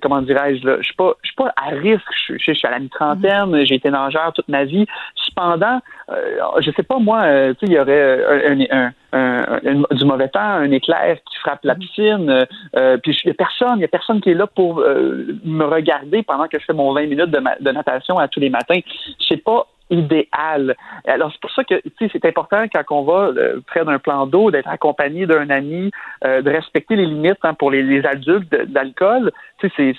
comment 0.00 0.22
dirais-je 0.22 0.62
je 0.78 0.82
suis 0.82 0.94
pas, 0.94 1.14
je 1.22 1.28
suis 1.28 1.36
pas 1.36 1.52
à 1.56 1.70
risque. 1.70 2.02
Je, 2.28 2.34
je, 2.38 2.52
suis 2.52 2.66
à 2.66 2.70
la 2.70 2.78
mi-trentaine, 2.78 3.64
j'ai 3.64 3.76
été 3.76 3.90
nageur 3.90 4.32
toute 4.32 4.48
ma 4.48 4.64
vie. 4.64 4.86
Cependant, 5.16 5.80
euh, 6.10 6.60
je 6.60 6.70
sais 6.72 6.82
pas 6.82 6.98
moi, 6.98 7.22
euh, 7.22 7.54
tu 7.54 7.66
sais, 7.66 7.72
il 7.72 7.74
y 7.74 7.78
aurait 7.78 8.44
un, 8.46 8.60
un, 8.70 8.92
un, 9.12 9.94
du 9.94 10.04
mauvais 10.04 10.28
temps, 10.28 10.40
un 10.40 10.70
éclair 10.70 11.16
qui 11.28 11.38
frappe 11.38 11.64
la 11.64 11.74
piscine, 11.74 12.46
euh, 12.76 12.96
puis 12.98 13.16
il 13.24 13.28
y 13.28 13.30
a 13.30 13.34
personne, 13.34 13.78
il 13.78 13.82
y 13.82 13.84
a 13.84 13.88
personne 13.88 14.20
qui 14.20 14.30
est 14.30 14.34
là 14.34 14.46
pour 14.46 14.76
me 14.76 15.64
regarder 15.64 16.22
pendant 16.22 16.46
que 16.48 16.58
je 16.58 16.64
fais 16.64 16.72
mon 16.72 16.92
20 16.92 17.06
minutes 17.06 17.30
de, 17.30 17.40
de 17.60 17.70
natation 17.70 18.18
à 18.18 18.28
tous 18.28 18.40
les 18.40 18.50
matins. 18.50 18.80
C'est 19.28 19.42
pas 19.42 19.66
idéal. 19.92 20.74
Alors, 21.06 21.30
c'est 21.32 21.40
pour 21.40 21.52
ça 21.52 21.62
que 21.64 21.80
c'est 22.00 22.24
important 22.24 22.64
quand 22.72 22.82
on 22.90 23.02
va 23.04 23.28
euh, 23.28 23.60
près 23.66 23.84
d'un 23.84 23.98
plan 23.98 24.26
d'eau 24.26 24.50
d'être 24.50 24.68
accompagné 24.68 25.26
d'un 25.26 25.50
ami, 25.50 25.90
euh, 26.24 26.42
de 26.42 26.50
respecter 26.50 26.96
les 26.96 27.06
limites 27.06 27.38
hein, 27.42 27.54
pour 27.54 27.70
les, 27.70 27.82
les 27.82 28.04
adultes 28.04 28.50
d'alcool. 28.50 29.30
C'est, 29.60 29.94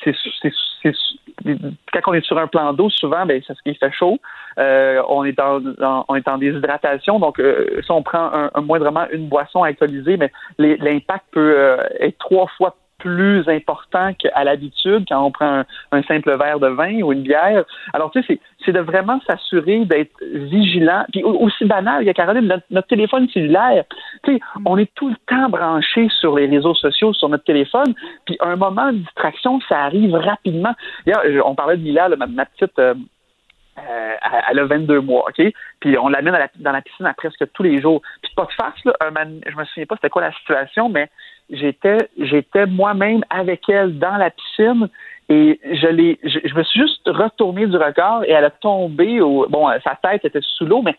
quand 1.94 2.02
on 2.08 2.14
est 2.14 2.26
sur 2.26 2.38
un 2.38 2.48
plan 2.48 2.74
d'eau, 2.74 2.90
souvent, 2.90 3.26
ben, 3.26 3.42
c'est 3.46 3.54
ce 3.54 3.62
qui 3.62 3.76
fait 3.76 3.92
chaud. 3.92 4.18
Euh, 4.60 5.02
on 5.08 5.24
est 5.24 5.40
en, 5.40 5.62
on 6.08 6.16
est 6.16 6.28
en 6.28 6.38
déshydratation, 6.38 7.20
donc 7.20 7.42
si 7.82 7.92
on 7.92 8.04
prend 8.04 8.32
un, 8.34 8.52
un, 8.54 8.62
moindrement 8.62 9.08
une 9.12 9.28
boisson 9.28 9.64
alcoolisée, 9.64 10.18
mais 10.18 10.32
l'impact 10.58 11.26
peut 11.32 11.78
être 12.00 12.18
trois 12.18 12.48
fois 12.58 12.76
plus 13.04 13.48
important 13.50 14.14
qu'à 14.14 14.44
l'habitude 14.46 15.04
quand 15.10 15.22
on 15.22 15.32
prend 15.32 15.64
un, 15.92 16.04
simple 16.04 16.38
verre 16.38 16.60
de 16.60 16.70
vin 16.70 17.02
ou 17.02 17.12
une 17.12 17.24
bière. 17.24 17.66
Alors, 17.92 18.12
tu 18.12 18.24
sais, 18.24 18.40
c'est 18.64 18.72
de 18.72 18.80
vraiment 18.80 19.20
s'assurer 19.28 19.84
d'être 19.84 20.16
vigilant. 20.22 21.04
Puis 21.12 21.22
aussi 21.22 21.66
banal, 21.66 22.02
il 22.02 22.06
y 22.06 22.10
a 22.10 22.14
Caroline, 22.14 22.62
notre, 22.72 22.88
téléphone 22.88 23.28
cellulaire, 23.30 23.84
tu 24.24 24.36
sais, 24.36 24.40
on 24.66 24.78
est 24.78 24.90
tout 24.96 25.10
le 25.10 25.16
temps 25.28 25.50
branché 25.50 26.08
sur 26.22 26.38
les 26.38 26.48
réseaux 26.48 26.76
sociaux, 26.76 27.14
sur 27.14 27.28
notre 27.28 27.44
téléphone, 27.44 27.94
puis 28.26 28.38
un 28.40 28.56
moment 28.56 28.94
de 28.94 29.00
distraction, 29.00 29.60
ça 29.68 29.80
arrive 29.80 30.14
rapidement. 30.14 30.74
on 31.46 31.56
parlait 31.56 31.78
de 31.78 31.84
Lila, 31.84 32.08
ma, 32.10 32.46
petite... 32.46 32.80
Euh, 32.80 32.94
euh, 33.80 34.16
elle 34.52 34.60
a 34.60 34.66
22 34.66 35.02
mois, 35.02 35.26
OK? 35.28 35.42
Puis 35.80 35.98
on 35.98 36.08
l'amène 36.08 36.38
dans 36.58 36.72
la 36.72 36.82
piscine 36.82 37.08
à 37.08 37.14
presque 37.16 37.44
tous 37.54 37.64
les 37.64 37.82
jours. 37.82 38.02
Puis 38.22 38.32
pas 38.36 38.46
de 38.46 38.52
farce, 38.52 38.80
là, 38.86 38.94
un 39.02 39.12
je 39.48 39.56
me 39.56 39.66
souviens 39.66 39.86
pas 39.88 39.96
c'était 39.96 40.10
quoi 40.10 40.22
la 40.22 40.32
situation, 40.34 40.90
mais 40.90 41.10
j'étais 41.50 41.98
j'étais 42.20 42.66
moi-même 42.66 43.24
avec 43.30 43.68
elle 43.70 44.00
dans 44.00 44.18
la 44.18 44.30
piscine 44.30 44.90
et 45.30 45.60
je 45.64 45.88
l'ai 45.88 46.20
je, 46.24 46.54
me 46.56 46.64
suis 46.64 46.82
juste 46.82 47.02
retourné 47.08 47.66
du 47.68 47.78
regard 47.78 48.24
et 48.24 48.32
elle 48.32 48.46
a 48.46 48.50
tombé 48.50 49.22
au 49.22 49.46
bon 49.50 49.68
sa 49.84 49.96
tête 49.96 50.26
était 50.26 50.40
sous 50.42 50.66
l'eau 50.66 50.82
mais 50.82 50.96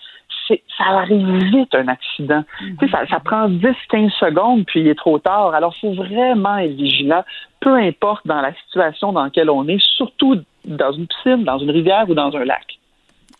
c'est 0.46 0.62
ça 0.76 0.84
arrive 0.84 1.26
vite 1.44 1.74
un 1.74 1.88
accident. 1.88 2.44
Tu 2.58 2.86
sais 2.86 2.92
ça, 2.92 3.06
ça 3.06 3.20
prend 3.20 3.48
10 3.48 3.66
15 3.88 4.12
secondes 4.12 4.64
puis 4.66 4.80
il 4.80 4.88
est 4.88 4.98
trop 4.98 5.18
tard. 5.18 5.54
Alors 5.54 5.74
il 5.76 5.80
faut 5.80 6.02
vraiment 6.02 6.58
être 6.58 6.74
vigilant 6.74 7.24
peu 7.60 7.74
importe 7.74 8.26
dans 8.26 8.40
la 8.40 8.52
situation 8.54 9.12
dans 9.12 9.24
laquelle 9.24 9.50
on 9.50 9.66
est 9.68 9.82
surtout 9.96 10.36
dans 10.64 10.92
une 10.92 11.06
piscine 11.06 11.44
dans 11.44 11.58
une 11.58 11.70
rivière 11.70 12.08
ou 12.08 12.14
dans 12.14 12.34
un 12.36 12.44
lac 12.44 12.78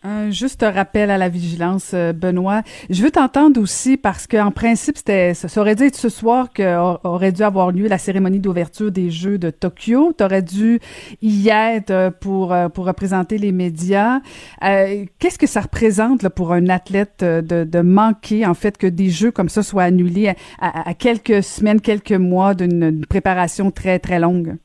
un 0.04 0.30
juste 0.30 0.62
rappel 0.62 1.10
à 1.10 1.16
la 1.16 1.30
vigilance, 1.30 1.92
euh, 1.94 2.12
Benoît. 2.12 2.62
Je 2.90 3.02
veux 3.02 3.10
t'entendre 3.10 3.60
aussi 3.60 3.96
parce 3.96 4.26
qu'en 4.26 4.50
principe, 4.50 4.98
c'était, 4.98 5.32
ça 5.32 5.60
aurait 5.60 5.74
dû 5.74 5.84
être 5.84 5.96
ce 5.96 6.10
soir 6.10 6.48
qu'aurait 6.54 7.32
dû 7.32 7.42
avoir 7.42 7.72
lieu 7.72 7.88
la 7.88 7.96
cérémonie 7.96 8.38
d'ouverture 8.38 8.92
des 8.92 9.10
Jeux 9.10 9.38
de 9.38 9.48
Tokyo. 9.48 10.12
Tu 10.16 10.22
aurais 10.22 10.42
dû 10.42 10.78
y 11.22 11.48
être 11.48 11.90
euh, 11.90 12.10
pour, 12.10 12.52
euh, 12.52 12.68
pour 12.68 12.84
représenter 12.84 13.38
les 13.38 13.52
médias. 13.52 14.20
qu'est-ce 14.60 15.38
que 15.38 15.46
ça 15.46 15.62
représente 15.62 16.22
là, 16.22 16.30
pour 16.30 16.52
un 16.52 16.68
athlète 16.68 17.24
de, 17.24 17.64
de, 17.64 17.80
manquer, 17.80 18.46
en 18.46 18.54
fait, 18.54 18.76
que 18.76 18.86
des 18.86 19.08
Jeux 19.08 19.30
comme 19.30 19.48
ça 19.48 19.62
soient 19.62 19.84
annulés 19.84 20.34
à, 20.60 20.88
à 20.88 20.94
quelques 20.94 21.42
semaines, 21.42 21.80
quelques 21.80 22.12
mois 22.12 22.54
d'une 22.54 23.06
préparation 23.06 23.70
très, 23.70 23.98
très 23.98 24.18
longue? 24.18 24.56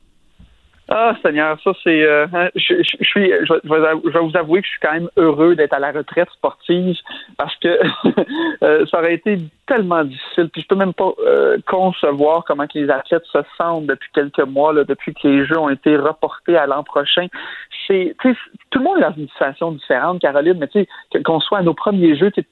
Ah, 0.92 1.14
Seigneur, 1.22 1.56
ça 1.62 1.70
c'est. 1.84 2.02
Euh, 2.02 2.26
hein, 2.32 2.48
je, 2.56 2.74
je, 2.82 3.04
suis. 3.04 3.30
Je, 3.30 3.52
vais 3.68 4.20
vous 4.20 4.36
avouer 4.36 4.60
que 4.60 4.66
je 4.66 4.72
suis 4.72 4.80
quand 4.80 4.92
même 4.92 5.08
heureux 5.16 5.54
d'être 5.54 5.72
à 5.72 5.78
la 5.78 5.92
retraite 5.92 6.28
sportive 6.30 6.96
parce 7.38 7.54
que 7.58 7.78
euh, 8.64 8.84
ça 8.86 8.98
aurait 8.98 9.14
été 9.14 9.38
tellement 9.68 10.02
difficile. 10.02 10.48
Puis 10.52 10.62
je 10.62 10.66
peux 10.66 10.74
même 10.74 10.92
pas 10.92 11.12
euh, 11.24 11.58
concevoir 11.68 12.44
comment 12.44 12.66
que 12.66 12.76
les 12.76 12.90
athlètes 12.90 13.24
se 13.32 13.38
sentent 13.56 13.86
depuis 13.86 14.10
quelques 14.12 14.40
mois, 14.40 14.72
là, 14.72 14.82
depuis 14.82 15.14
que 15.14 15.28
les 15.28 15.46
Jeux 15.46 15.58
ont 15.58 15.70
été 15.70 15.96
reportés 15.96 16.56
à 16.56 16.66
l'an 16.66 16.82
prochain. 16.82 17.28
C'est, 17.86 18.16
tout 18.20 18.78
le 18.80 18.84
monde 18.84 18.98
est 18.98 19.02
dans 19.02 19.14
une 19.14 19.28
situation 19.28 19.70
différente, 19.70 20.20
Caroline, 20.20 20.58
mais 20.58 20.66
tu 20.66 20.86
sais, 21.12 21.22
qu'on 21.22 21.38
soit 21.38 21.58
à 21.58 21.62
nos 21.62 21.74
premiers 21.74 22.16
Jeux, 22.16 22.32
tu 22.32 22.42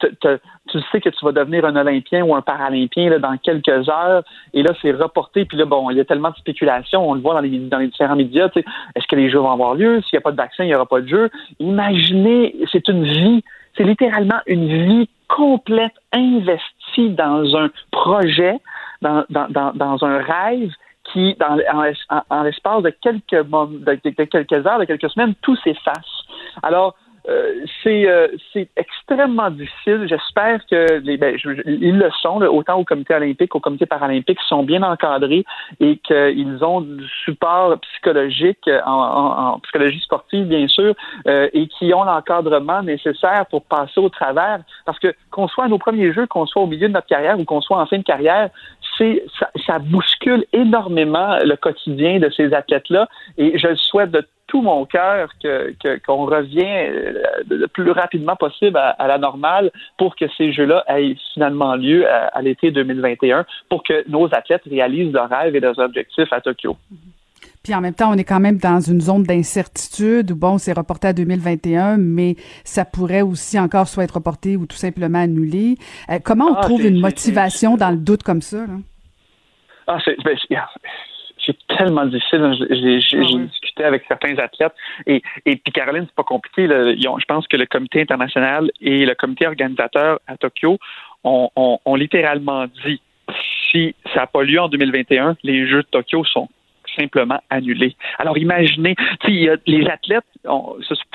sais 0.91 1.01
que 1.01 1.09
tu 1.09 1.25
vas 1.25 1.33
devenir 1.33 1.65
un 1.65 1.77
Olympien 1.77 2.23
ou 2.25 2.35
un 2.35 2.43
Paralympien 2.43 3.11
là, 3.11 3.19
dans 3.19 3.37
quelques 3.37 3.89
heures, 3.89 4.23
et 4.55 4.63
là 4.63 4.73
c'est 4.83 4.93
reporté. 4.93 5.45
Puis 5.45 5.57
là, 5.57 5.65
bon, 5.65 5.91
il 5.91 5.97
y 5.97 6.01
a 6.01 6.05
tellement 6.05 6.31
de 6.31 6.37
spéculation, 6.37 7.09
on 7.09 7.15
le 7.15 7.21
voit 7.21 7.35
dans 7.35 7.41
les, 7.41 7.59
dans 7.59 7.79
les 7.79 7.89
différents 7.89 8.17
médias. 8.17 8.49
Est-ce 8.55 9.07
que 9.07 9.17
les 9.17 9.31
Jeux 9.31 9.39
vont 9.39 9.53
avoir 9.53 9.75
lieu? 9.75 10.01
S'il 10.03 10.17
n'y 10.17 10.19
a 10.19 10.23
pas 10.23 10.33
de 10.33 10.37
vaccin, 10.37 10.65
il 10.65 10.69
n'y 10.69 10.75
aura 10.75 10.87
pas 10.87 11.01
de 11.01 11.09
jeu. 11.09 11.31
Imaginez, 11.59 12.55
c'est 12.71 12.89
une 12.89 13.05
vie 13.05 13.43
c'est 13.79 13.85
littéralement 13.85 14.41
une 14.47 14.67
vie 14.67 15.09
complète 15.29 15.95
investie 16.13 17.11
dans 17.11 17.57
un 17.57 17.71
projet, 17.93 18.59
dans, 19.01 19.25
dans, 19.31 19.73
dans, 19.75 20.05
un 20.05 20.19
rêve 20.19 20.71
qui, 21.13 21.37
dans, 21.39 21.59
en, 22.31 22.43
l'espace 22.43 22.83
de 22.83 22.91
quelques, 22.91 23.31
de, 23.31 24.01
de, 24.05 24.25
quelques 24.25 24.67
heures, 24.67 24.81
de 24.81 24.85
quelques 24.85 25.09
semaines, 25.11 25.35
tout 25.43 25.57
s'efface. 25.57 26.25
Alors, 26.63 26.97
euh, 27.29 27.53
c'est 27.83 28.09
euh, 28.09 28.29
c'est 28.53 28.69
extrêmement 28.77 29.51
difficile. 29.51 30.07
J'espère 30.09 30.65
que 30.67 31.01
les, 31.01 31.19
ben, 31.19 31.37
ils 31.67 31.99
le 31.99 32.11
sont, 32.23 32.41
autant 32.41 32.79
au 32.79 32.85
comité 32.85 33.15
olympique 33.15 33.51
qu'au 33.51 33.61
comité 33.61 33.87
paralympique, 33.87 34.39
sont 34.49 34.63
bien 34.63 34.83
encadrés 34.83 35.45
et 35.81 35.99
qu'ils 35.99 36.65
ont 36.65 36.81
du 36.81 37.07
support 37.25 37.79
psychologique 37.81 38.69
en, 38.87 38.93
en, 38.93 39.59
psychologie 39.61 40.01
sportive, 40.01 40.47
bien 40.47 40.69
sûr, 40.69 40.95
euh, 41.27 41.49
et 41.53 41.67
qui 41.67 41.93
ont 41.93 42.05
l'encadrement 42.05 42.83
nécessaire 42.83 43.45
pour 43.51 43.65
passer 43.65 44.01
au 44.01 44.09
travers. 44.09 44.61
Parce 44.87 44.99
que 44.99 45.15
qu'on 45.31 45.49
soit 45.49 45.65
à 45.65 45.69
nos 45.69 45.79
premiers 45.79 46.13
jeux, 46.13 46.27
qu'on 46.27 46.47
soit 46.47 46.63
au 46.63 46.67
milieu 46.67 46.89
de 46.89 46.95
notre 46.95 47.09
carrière 47.09 47.39
ou 47.39 47.45
qu'on 47.45 47.61
soit 47.61 47.79
en 47.79 47.87
fin 47.87 47.99
de 47.99 48.05
carrière, 48.05 48.49
ça, 48.97 49.51
ça 49.67 49.79
bouscule 49.79 50.45
énormément 50.53 51.39
le 51.45 51.57
quotidien 51.57 52.19
de 52.21 52.31
ces 52.31 52.55
athlètes-là. 52.55 53.09
Et 53.37 53.59
je 53.59 53.69
le 53.69 53.77
souhaite 53.77 54.11
de 54.11 54.27
tout 54.49 54.63
mon 54.63 54.85
cœur 54.87 55.31
que, 55.41 55.75
qu'on 56.05 56.25
revient 56.27 56.65
euh, 56.67 57.23
le 57.49 57.67
plus 57.69 57.91
rapidement 57.91 58.35
possible 58.35 58.77
à, 58.77 59.07
la 59.07 59.19
normale 59.19 59.71
pour 59.97 60.17
que 60.17 60.25
ces 60.37 60.53
Jeux-là 60.53 60.85
aient 60.89 61.15
finalement 61.35 61.77
lieu 61.77 62.07
à, 62.09 62.43
l'été 62.43 62.71
2021 62.71 63.47
pour 63.69 63.83
que 63.85 64.09
nos 64.09 64.27
athlètes 64.35 64.63
réalisent 64.69 65.13
leurs 65.13 65.29
rêves 65.29 65.55
et 65.55 65.61
leurs 65.61 65.79
objectifs 65.79 66.33
à 66.33 66.41
Tokyo. 66.41 66.77
Puis 67.63 67.75
en 67.75 67.81
même 67.81 67.95
temps, 67.95 68.11
on 68.11 68.17
est 68.17 68.25
quand 68.25 68.41
même 68.41 68.57
dans 68.57 68.81
une 68.81 69.01
zone 69.01 69.25
d'incertitude 69.25 70.31
où, 70.31 70.37
bon, 70.37 70.59
c'est 70.59 70.73
reporté 70.73 71.09
à 71.09 71.13
2021, 71.13 71.99
mais 71.99 72.37
ça 72.65 72.85
pourrait 72.85 73.23
aussi 73.23 73.59
encore 73.59 73.89
soit 73.89 74.05
être 74.05 74.15
reporté 74.15 74.57
ou 74.57 74.67
tout 74.67 74.77
simplement 74.77 75.19
annulé. 75.19 75.77
Euh, 76.11 76.19
comment 76.25 76.47
on 76.47 76.55
ah, 76.55 76.63
trouve 76.63 76.87
une 76.87 77.01
motivation 77.01 77.77
dans 77.77 77.91
le 77.91 77.99
doute 77.99 78.23
comme 78.23 78.41
ça? 78.41 78.59
Là? 78.59 78.75
Ah, 79.87 79.99
c'est, 80.05 80.17
ben, 80.23 80.37
c'est 81.49 81.77
tellement 81.79 82.05
difficile. 82.07 82.55
J'ai 82.71 83.19
ah 83.19 83.39
discuté 83.51 83.85
avec 83.85 84.05
certains 84.07 84.37
athlètes 84.39 84.75
et, 85.07 85.23
et 85.47 85.57
puis 85.57 85.73
Caroline, 85.73 86.05
c'est 86.07 86.15
pas 86.15 86.25
compliqué. 86.25 86.67
je 86.69 87.25
pense 87.27 87.47
que 87.49 87.57
le 87.57 87.67
comité 87.67 88.03
international 88.03 88.71
et 88.81 89.07
le 89.07 89.15
comité 89.15 89.47
organisateur 89.47 90.21
à 90.27 90.37
Tokyo 90.37 90.79
ont, 91.25 91.51
ont 91.57 91.95
littéralement 91.95 92.67
dit 92.85 93.01
si 93.71 93.95
ça 94.15 94.21
n'a 94.21 94.27
pas 94.27 94.43
lieu 94.43 94.61
en 94.61 94.69
2021, 94.69 95.37
les 95.43 95.67
Jeux 95.67 95.83
de 95.83 95.89
Tokyo 95.91 96.25
sont 96.25 96.49
simplement 96.97 97.41
annulé. 97.51 97.97
Alors 98.19 98.39
imaginez, 98.39 98.95
les 99.27 99.87
athlètes, 99.89 100.25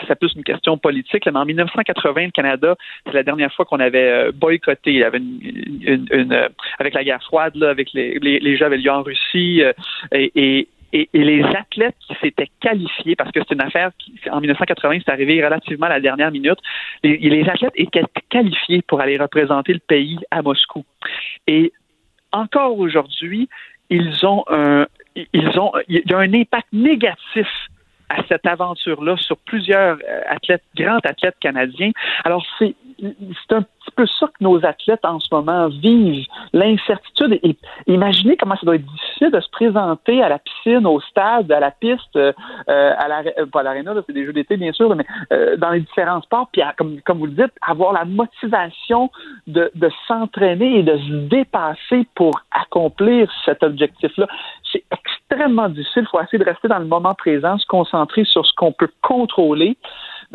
c'est 0.08 0.20
plus 0.20 0.34
une 0.36 0.44
question 0.44 0.78
politique, 0.78 1.26
mais 1.26 1.40
en 1.40 1.46
1980, 1.46 2.26
le 2.26 2.32
Canada, 2.32 2.76
c'est 3.06 3.14
la 3.14 3.24
dernière 3.24 3.54
fois 3.54 3.66
qu'on 3.66 3.80
avait 3.80 4.10
euh, 4.10 4.32
boycotté. 4.34 4.92
Il 4.92 5.00
y 5.00 5.04
avait 5.04 5.18
une, 5.18 6.34
euh, 6.34 6.50
avec 6.80 6.94
la 6.94 7.04
guerre 7.04 7.24
froide, 7.24 7.56
là, 7.56 7.70
avec 7.70 7.90
les, 7.94 8.58
Jeux 8.58 8.66
avaient 8.66 8.78
lieu 8.78 8.92
en 8.92 9.04
Russie 9.04 9.62
euh, 9.64 9.74
et, 10.12 10.68
les 11.12 11.44
athlètes 11.44 11.96
qui 12.08 12.14
s'étaient 12.22 12.52
qualifiés, 12.62 13.16
parce 13.16 13.32
que 13.32 13.40
c'est 13.40 13.56
une 13.56 13.64
affaire 13.64 13.90
qui, 13.98 14.14
en 14.30 14.40
1980, 14.40 15.00
c'est 15.04 15.12
arrivé 15.12 15.44
relativement 15.44 15.88
à 15.88 15.90
la 15.90 16.00
dernière 16.00 16.30
minute, 16.30 16.60
les, 17.04 17.50
athlètes 17.50 17.74
étaient 17.76 18.04
qualifiés 18.30 18.84
pour 18.88 19.02
aller 19.02 19.18
représenter 19.18 19.74
le 19.74 19.80
pays 19.80 20.20
à 20.30 20.44
Moscou. 20.44 20.86
Et 21.48 21.74
encore 22.32 22.78
aujourd'hui, 22.78 23.50
ils 23.90 24.24
ont 24.24 24.44
un, 24.50 24.86
ils 25.16 25.60
ont, 25.60 25.72
il 25.88 26.02
y 26.06 26.14
a 26.14 26.18
un 26.18 26.34
impact 26.34 26.68
négatif 26.72 27.48
à 28.10 28.24
cette 28.28 28.46
aventure-là 28.46 29.18
sur 29.18 29.38
plusieurs 29.38 29.98
euh, 30.08 30.22
athlètes, 30.28 30.64
grands 30.76 31.00
athlètes 31.04 31.36
canadiens. 31.40 31.92
Alors, 32.24 32.46
c'est, 32.60 32.76
c'est 33.04 33.56
un 33.56 33.62
petit 33.62 33.92
peu 33.96 34.06
ça 34.20 34.28
que 34.28 34.44
nos 34.44 34.66
athlètes 34.66 35.04
en 35.04 35.20
ce 35.20 35.28
moment 35.32 35.68
vivent, 35.68 36.26
l'incertitude. 36.54 37.40
Et 37.44 37.58
imaginez 37.88 38.38
comment 38.38 38.56
ça 38.56 38.66
doit 38.66 38.76
être 38.76 38.86
difficile 38.86 39.32
de 39.32 39.40
se 39.40 39.50
présenter 39.50 40.24
à 40.24 40.30
la 40.30 40.40
piscine, 40.40 40.86
au 40.86 41.00
stade, 41.02 41.52
à 41.52 41.60
la 41.60 41.72
piste, 41.72 42.16
euh, 42.16 42.32
à 42.68 43.08
la, 43.08 43.24
euh, 43.38 43.46
pas 43.46 43.62
à 43.62 43.64
l'aréna, 43.64 43.94
c'est 44.06 44.14
des 44.14 44.26
jeux 44.26 44.34
d'été 44.34 44.58
bien 44.58 44.72
sûr, 44.72 44.96
mais 44.96 45.06
euh, 45.32 45.58
dans 45.58 45.72
les 45.72 45.82
différents 45.82 46.22
sports, 46.22 46.50
puis 46.52 46.62
comme, 46.78 47.02
comme 47.02 47.20
vous 47.20 47.28
le 47.28 47.34
dites, 47.34 47.54
avoir 47.62 47.94
la 47.94 48.06
motivation 48.06 49.12
de, 49.48 49.72
de 49.76 49.90
s'entraîner 50.08 50.80
et 50.80 50.84
de 50.84 50.98
se 50.98 51.14
dépasser 51.28 52.08
pour 52.16 52.40
accomplir 52.52 53.30
cet 53.46 53.64
objectif-là. 53.64 54.28
C'est 54.72 54.84
extrêmement 54.92 55.70
difficile. 55.70 56.04
Il 56.04 56.08
faut 56.08 56.22
essayer 56.22 56.40
de 56.40 56.50
rester 56.50 56.68
dans 56.68 56.80
le 56.80 56.86
moment 56.86 57.14
présent, 57.14 57.58
se 57.58 57.66
concentrer 57.68 58.24
sur 58.26 58.46
ce 58.46 58.54
qu'on 58.56 58.72
peut 58.72 58.90
contrôler. 59.02 59.78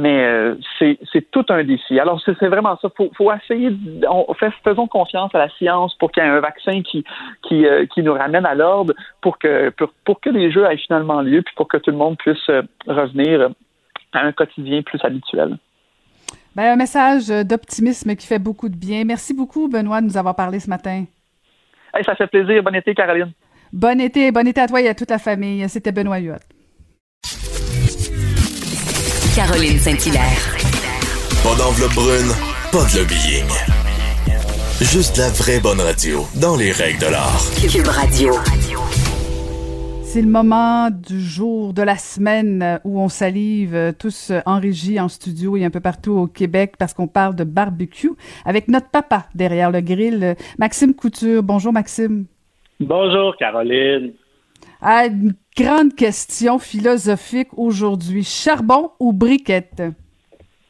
Mais 0.01 0.17
euh, 0.25 0.55
c'est 0.79 1.31
tout 1.33 1.45
un 1.49 1.65
défi. 1.65 1.99
Alors, 1.99 2.23
c'est 2.25 2.47
vraiment 2.47 2.79
ça. 2.81 2.89
Il 3.01 3.09
faut, 3.17 3.33
essayer, 3.33 3.71
on 4.09 4.33
fait, 4.35 4.53
faisons 4.63 4.87
confiance 4.87 5.35
à 5.35 5.39
la 5.39 5.49
science 5.51 5.93
pour 5.97 6.13
qu'il 6.13 6.23
y 6.23 6.27
ait 6.27 6.29
un 6.29 6.39
vaccin 6.39 6.83
qui, 6.83 7.05
qui, 7.43 7.67
euh, 7.67 7.85
qui 7.93 8.05
nous 8.05 8.13
ramène 8.13 8.47
à 8.47 8.55
l'ordre 8.55 8.95
pour 9.21 9.39
que, 9.39 9.71
pour, 9.71 9.89
pour, 10.05 10.21
que 10.21 10.31
les 10.31 10.53
jeux 10.53 10.65
aient 10.71 10.77
finalement 10.77 11.21
lieu, 11.21 11.43
puis 11.43 11.53
pour 11.57 11.67
que 11.67 11.79
tout 11.79 11.91
le 11.91 11.97
monde 11.97 12.17
puisse 12.17 12.49
euh, 12.49 12.63
revenir 12.87 13.51
à 14.13 14.21
un 14.21 14.31
quotidien 14.31 14.83
plus 14.83 15.01
habituel. 15.03 15.59
Ben, 16.55 16.73
un 16.73 16.77
message 16.77 17.29
d'optimisme 17.45 18.15
qui 18.15 18.27
fait 18.27 18.39
beaucoup 18.39 18.69
de 18.69 18.77
bien. 18.77 19.03
Merci 19.05 19.35
beaucoup, 19.35 19.69
Benoît, 19.69 20.01
de 20.01 20.07
nous 20.07 20.17
avoir 20.17 20.37
parlé 20.37 20.61
ce 20.61 20.71
matin. 20.71 21.07
ça 22.05 22.15
fait 22.15 22.29
plaisir. 22.29 22.63
Bon 22.63 22.75
été, 22.75 22.95
Caroline. 22.95 23.33
Bon 23.73 24.01
été, 24.01 24.31
bon 24.31 24.47
été 24.47 24.61
à 24.61 24.69
toi 24.69 24.81
et 24.81 24.89
à 24.89 24.95
toute 24.95 25.11
la 25.11 25.19
famille. 25.19 25.69
C'était 25.69 25.93
Benoît 25.93 26.21
Huot. 26.21 26.58
Caroline 29.39 29.79
Saint-Hilaire. 29.79 30.57
Pas 31.45 31.55
d'enveloppe 31.55 31.95
brune, 31.95 32.33
pas 32.73 32.83
de 32.91 32.99
lobbying. 32.99 33.47
Juste 34.81 35.17
la 35.17 35.29
vraie 35.29 35.61
bonne 35.61 35.81
radio, 35.81 36.27
dans 36.41 36.57
les 36.57 36.73
règles 36.73 36.99
de 36.99 37.07
l'art. 37.07 37.45
Cube 37.71 37.87
Radio. 37.87 38.33
C'est 40.03 40.23
le 40.23 40.27
moment 40.27 40.91
du 40.91 41.21
jour, 41.21 41.73
de 41.73 41.83
la 41.83 41.95
semaine 41.95 42.81
où 42.83 43.01
on 43.01 43.09
salive 43.09 43.95
tous 43.97 44.33
en 44.45 44.59
régie, 44.59 44.99
en 44.99 45.07
studio 45.07 45.57
et 45.57 45.65
un 45.65 45.71
peu 45.71 45.79
partout 45.79 46.19
au 46.19 46.27
Québec 46.27 46.73
parce 46.77 46.93
qu'on 46.93 47.07
parle 47.07 47.37
de 47.37 47.45
barbecue 47.45 48.11
avec 48.45 48.67
notre 48.67 48.91
papa 48.91 49.27
derrière 49.37 49.71
le 49.71 49.83
grill, 49.83 50.35
Maxime 50.59 50.95
Couture. 50.95 51.45
Bonjour 51.45 51.73
Maxime. 51.73 52.25
Bonjour 52.81 53.37
Caroline. 53.37 54.15
Ah, 54.81 55.07
une 55.07 55.33
grande 55.57 55.95
question 55.97 56.59
philosophique 56.59 57.49
aujourd'hui. 57.57 58.23
Charbon 58.23 58.91
ou 59.01 59.13
briquette? 59.13 59.83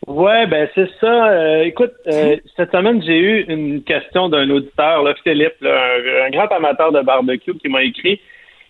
Ouais, 0.06 0.46
ben 0.46 0.66
c'est 0.74 0.88
ça. 0.98 1.28
Euh, 1.28 1.64
écoute, 1.64 1.92
euh, 2.06 2.36
cette 2.56 2.72
semaine, 2.72 3.02
j'ai 3.02 3.18
eu 3.18 3.44
une 3.48 3.82
question 3.82 4.30
d'un 4.30 4.48
auditeur, 4.48 5.02
là, 5.02 5.12
Philippe, 5.22 5.62
un, 5.62 6.30
grand 6.30 6.46
amateur 6.46 6.92
de 6.92 7.02
barbecue, 7.02 7.52
qui 7.58 7.68
m'a 7.68 7.82
écrit. 7.82 8.18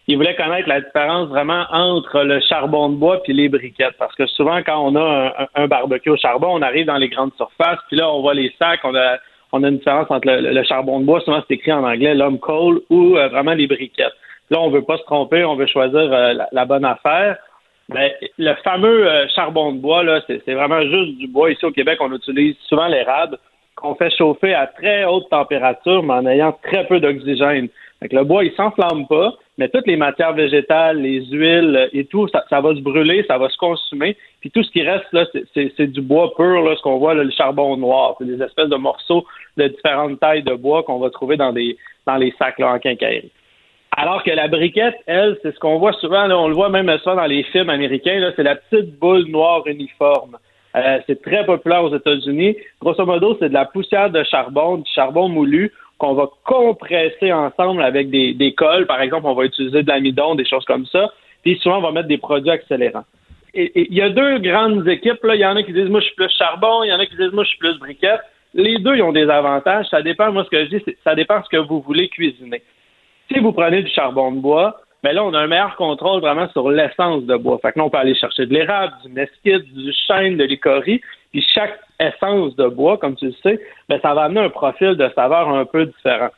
Il 0.08 0.16
voulait 0.16 0.34
connaître 0.34 0.68
la 0.68 0.80
différence 0.80 1.28
vraiment 1.28 1.66
entre 1.70 2.24
le 2.24 2.40
charbon 2.40 2.88
de 2.88 2.96
bois 2.96 3.22
puis 3.22 3.32
les 3.32 3.48
briquettes. 3.48 3.94
Parce 3.98 4.16
que 4.16 4.26
souvent, 4.26 4.60
quand 4.64 4.84
on 4.84 4.96
a 4.96 5.48
un, 5.54 5.68
barbecue 5.68 6.10
au 6.10 6.16
charbon, 6.16 6.48
on 6.50 6.62
arrive 6.62 6.86
dans 6.86 6.96
les 6.96 7.08
grandes 7.08 7.34
surfaces, 7.36 7.78
puis 7.86 7.98
là, 7.98 8.10
on 8.10 8.22
voit 8.22 8.34
les 8.34 8.52
sacs, 8.58 8.80
on 8.82 8.96
a, 8.96 9.18
on 9.52 9.62
a 9.62 9.68
une 9.68 9.78
différence 9.78 10.10
entre 10.10 10.26
le, 10.26 10.62
charbon 10.64 10.98
de 10.98 11.04
bois, 11.04 11.20
souvent 11.20 11.44
c'est 11.46 11.54
écrit 11.54 11.72
en 11.72 11.84
anglais, 11.84 12.14
l'homme 12.14 12.40
coal, 12.40 12.80
ou 12.90 13.16
euh, 13.16 13.28
vraiment 13.28 13.52
les 13.52 13.68
briquettes. 13.68 14.14
Là, 14.50 14.60
on 14.60 14.70
veut 14.70 14.82
pas 14.82 14.96
se 14.96 15.02
tromper, 15.02 15.44
on 15.44 15.56
veut 15.56 15.66
choisir 15.66 16.12
euh, 16.12 16.34
la, 16.52 16.64
bonne 16.64 16.84
affaire. 16.84 17.36
Mais 17.90 18.14
le 18.38 18.54
fameux 18.64 19.06
euh, 19.06 19.26
charbon 19.34 19.72
de 19.72 19.78
bois, 19.78 20.02
là, 20.02 20.20
c'est, 20.26 20.54
vraiment 20.54 20.80
juste 20.82 21.18
du 21.18 21.26
bois. 21.26 21.50
Ici 21.50 21.64
au 21.64 21.70
Québec, 21.70 21.98
on 22.00 22.12
utilise 22.14 22.56
souvent 22.68 22.86
l'érable 22.86 23.38
qu'on 23.76 23.94
fait 23.94 24.10
chauffer 24.10 24.54
à 24.54 24.66
très 24.66 25.04
haute 25.04 25.28
température, 25.30 26.02
mais 26.02 26.14
en 26.14 26.26
ayant 26.26 26.58
très 26.62 26.86
peu 26.86 26.98
d'oxygène. 27.00 27.68
Le 28.00 28.24
bois, 28.24 28.44
il 28.44 28.52
s'enflamme 28.52 29.06
pas, 29.06 29.34
mais 29.56 29.68
toutes 29.68 29.86
les 29.86 29.96
matières 29.96 30.32
végétales, 30.32 31.00
les 31.00 31.24
huiles 31.26 31.88
et 31.92 32.04
tout, 32.04 32.28
ça, 32.28 32.60
va 32.60 32.74
se 32.74 32.80
brûler, 32.80 33.24
ça 33.26 33.38
va 33.38 33.48
se 33.48 33.56
consumer. 33.56 34.16
Puis 34.40 34.50
tout 34.50 34.62
ce 34.62 34.70
qui 34.70 34.82
reste, 34.82 35.06
là, 35.12 35.26
c'est, 35.54 35.86
du 35.86 36.00
bois 36.00 36.32
pur, 36.36 36.62
là, 36.62 36.76
ce 36.76 36.82
qu'on 36.82 36.98
voit, 36.98 37.14
le 37.14 37.30
charbon 37.30 37.76
noir. 37.76 38.14
C'est 38.18 38.26
des 38.26 38.42
espèces 38.42 38.68
de 38.68 38.76
morceaux 38.76 39.26
de 39.56 39.68
différentes 39.68 40.20
tailles 40.20 40.44
de 40.44 40.54
bois 40.54 40.84
qu'on 40.84 40.98
va 40.98 41.10
trouver 41.10 41.36
dans 41.36 41.52
des 41.52 41.76
dans 42.06 42.16
les 42.16 42.32
sacs 42.38 42.58
là, 42.58 42.72
en 42.72 42.78
quincaillerie. 42.78 43.30
Alors 44.00 44.22
que 44.22 44.30
la 44.30 44.46
briquette, 44.46 44.94
elle, 45.06 45.36
c'est 45.42 45.52
ce 45.52 45.58
qu'on 45.58 45.80
voit 45.80 45.92
souvent, 45.94 46.30
on 46.30 46.46
le 46.46 46.54
voit 46.54 46.68
même 46.68 46.88
souvent 46.98 47.16
dans 47.16 47.26
les 47.26 47.42
films 47.42 47.68
américains, 47.68 48.32
c'est 48.36 48.44
la 48.44 48.54
petite 48.54 48.96
boule 48.96 49.24
noire 49.26 49.66
uniforme. 49.66 50.36
Euh, 50.76 51.00
c'est 51.08 51.20
très 51.20 51.44
populaire 51.44 51.82
aux 51.82 51.92
États-Unis. 51.92 52.56
Grosso 52.80 53.04
modo, 53.04 53.36
c'est 53.40 53.48
de 53.48 53.54
la 53.54 53.64
poussière 53.64 54.10
de 54.10 54.22
charbon, 54.22 54.76
du 54.76 54.90
charbon 54.94 55.28
moulu 55.28 55.72
qu'on 55.98 56.14
va 56.14 56.30
compresser 56.44 57.32
ensemble 57.32 57.82
avec 57.82 58.08
des, 58.08 58.34
des 58.34 58.54
cols. 58.54 58.86
Par 58.86 59.00
exemple, 59.00 59.26
on 59.26 59.34
va 59.34 59.46
utiliser 59.46 59.82
de 59.82 59.88
l'amidon, 59.88 60.36
des 60.36 60.46
choses 60.46 60.64
comme 60.64 60.86
ça. 60.86 61.10
Puis 61.42 61.58
souvent, 61.58 61.78
on 61.78 61.82
va 61.82 61.90
mettre 61.90 62.06
des 62.06 62.18
produits 62.18 62.52
accélérants. 62.52 63.04
Il 63.52 63.92
y 63.92 64.00
a 64.00 64.10
deux 64.10 64.38
grandes 64.38 64.86
équipes. 64.86 65.18
Il 65.24 65.40
y 65.40 65.44
en 65.44 65.56
a 65.56 65.62
qui 65.64 65.72
disent, 65.72 65.88
moi, 65.88 65.98
je 65.98 66.06
suis 66.06 66.14
plus 66.14 66.30
charbon. 66.38 66.84
Il 66.84 66.90
y 66.90 66.92
en 66.92 67.00
a 67.00 67.06
qui 67.06 67.16
disent, 67.16 67.32
moi, 67.32 67.42
je 67.42 67.48
suis 67.48 67.58
plus 67.58 67.76
briquette. 67.80 68.20
Les 68.54 68.78
deux, 68.78 68.94
ils 68.94 69.02
ont 69.02 69.10
des 69.10 69.28
avantages. 69.28 69.86
Ça 69.86 70.02
dépend, 70.02 70.30
moi, 70.30 70.44
ce 70.44 70.50
que 70.50 70.64
je 70.66 70.76
dis, 70.76 70.84
ça 71.02 71.16
dépend 71.16 71.40
de 71.40 71.44
ce 71.46 71.48
que 71.48 71.66
vous 71.66 71.80
voulez 71.80 72.08
cuisiner. 72.08 72.62
Si 73.30 73.38
vous 73.40 73.52
prenez 73.52 73.82
du 73.82 73.90
charbon 73.90 74.32
de 74.32 74.40
bois, 74.40 74.80
mais 75.04 75.10
ben 75.10 75.16
là, 75.16 75.24
on 75.24 75.34
a 75.34 75.38
un 75.38 75.46
meilleur 75.46 75.76
contrôle 75.76 76.20
vraiment 76.20 76.48
sur 76.48 76.70
l'essence 76.70 77.22
de 77.24 77.36
bois. 77.36 77.58
Fait 77.62 77.72
que 77.72 77.78
là, 77.78 77.84
on 77.84 77.90
peut 77.90 77.98
aller 77.98 78.16
chercher 78.16 78.46
de 78.46 78.54
l'érable, 78.54 78.94
du 79.04 79.12
mesquite, 79.12 79.72
du 79.72 79.92
chêne, 80.06 80.36
de 80.36 80.44
l'icorie. 80.44 81.00
Puis 81.30 81.46
chaque 81.54 81.78
essence 82.00 82.56
de 82.56 82.66
bois, 82.66 82.98
comme 82.98 83.14
tu 83.14 83.26
le 83.26 83.34
sais, 83.42 83.60
ben, 83.88 84.00
ça 84.00 84.14
va 84.14 84.24
amener 84.24 84.40
un 84.40 84.48
profil 84.48 84.96
de 84.96 85.08
saveur 85.14 85.48
un 85.50 85.64
peu 85.66 85.86
différent. 85.86 86.30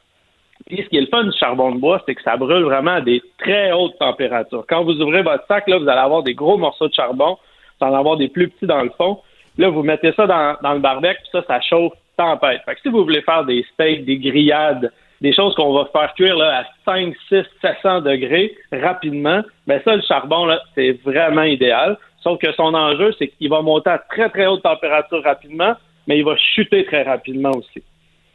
Puis 0.66 0.82
ce 0.82 0.88
qui 0.88 0.98
est 0.98 1.00
le 1.00 1.06
fun 1.06 1.24
du 1.24 1.36
charbon 1.38 1.72
de 1.72 1.80
bois, 1.80 2.02
c'est 2.04 2.14
que 2.14 2.22
ça 2.22 2.36
brûle 2.36 2.64
vraiment 2.64 2.94
à 2.94 3.00
des 3.00 3.22
très 3.38 3.72
hautes 3.72 3.98
températures. 3.98 4.64
Quand 4.68 4.84
vous 4.84 5.00
ouvrez 5.00 5.22
votre 5.22 5.46
sac, 5.46 5.66
là, 5.68 5.78
vous 5.78 5.88
allez 5.88 6.00
avoir 6.00 6.22
des 6.22 6.34
gros 6.34 6.58
morceaux 6.58 6.88
de 6.88 6.94
charbon, 6.94 7.38
vous 7.80 7.86
allez 7.86 7.96
avoir 7.96 8.18
des 8.18 8.28
plus 8.28 8.48
petits 8.48 8.66
dans 8.66 8.82
le 8.82 8.90
fond. 8.90 9.20
Là, 9.56 9.70
vous 9.70 9.82
mettez 9.82 10.12
ça 10.12 10.26
dans, 10.26 10.56
dans 10.62 10.74
le 10.74 10.80
barbecue, 10.80 11.22
puis 11.22 11.30
ça, 11.32 11.42
ça 11.46 11.60
chauffe 11.60 11.94
tempête. 12.16 12.60
Fait 12.66 12.74
que 12.74 12.80
si 12.82 12.88
vous 12.88 13.04
voulez 13.04 13.22
faire 13.22 13.44
des 13.44 13.64
steaks, 13.72 14.04
des 14.04 14.18
grillades, 14.18 14.92
des 15.20 15.34
choses 15.34 15.54
qu'on 15.54 15.72
va 15.72 15.88
faire 15.92 16.14
cuire 16.14 16.36
là, 16.36 16.60
à 16.60 16.64
5, 16.84 17.14
6, 17.28 17.42
700 17.60 18.02
degrés 18.02 18.54
rapidement, 18.72 19.42
ben 19.66 19.80
ça, 19.84 19.96
le 19.96 20.02
charbon, 20.02 20.46
là, 20.46 20.60
c'est 20.74 20.92
vraiment 21.04 21.42
idéal. 21.42 21.98
Sauf 22.22 22.38
que 22.38 22.52
son 22.52 22.74
enjeu, 22.74 23.12
c'est 23.18 23.28
qu'il 23.28 23.50
va 23.50 23.62
monter 23.62 23.90
à 23.90 23.98
très, 23.98 24.28
très 24.30 24.46
haute 24.46 24.62
température 24.62 25.22
rapidement, 25.22 25.74
mais 26.06 26.18
il 26.18 26.24
va 26.24 26.36
chuter 26.36 26.84
très 26.84 27.02
rapidement 27.02 27.50
aussi. 27.50 27.82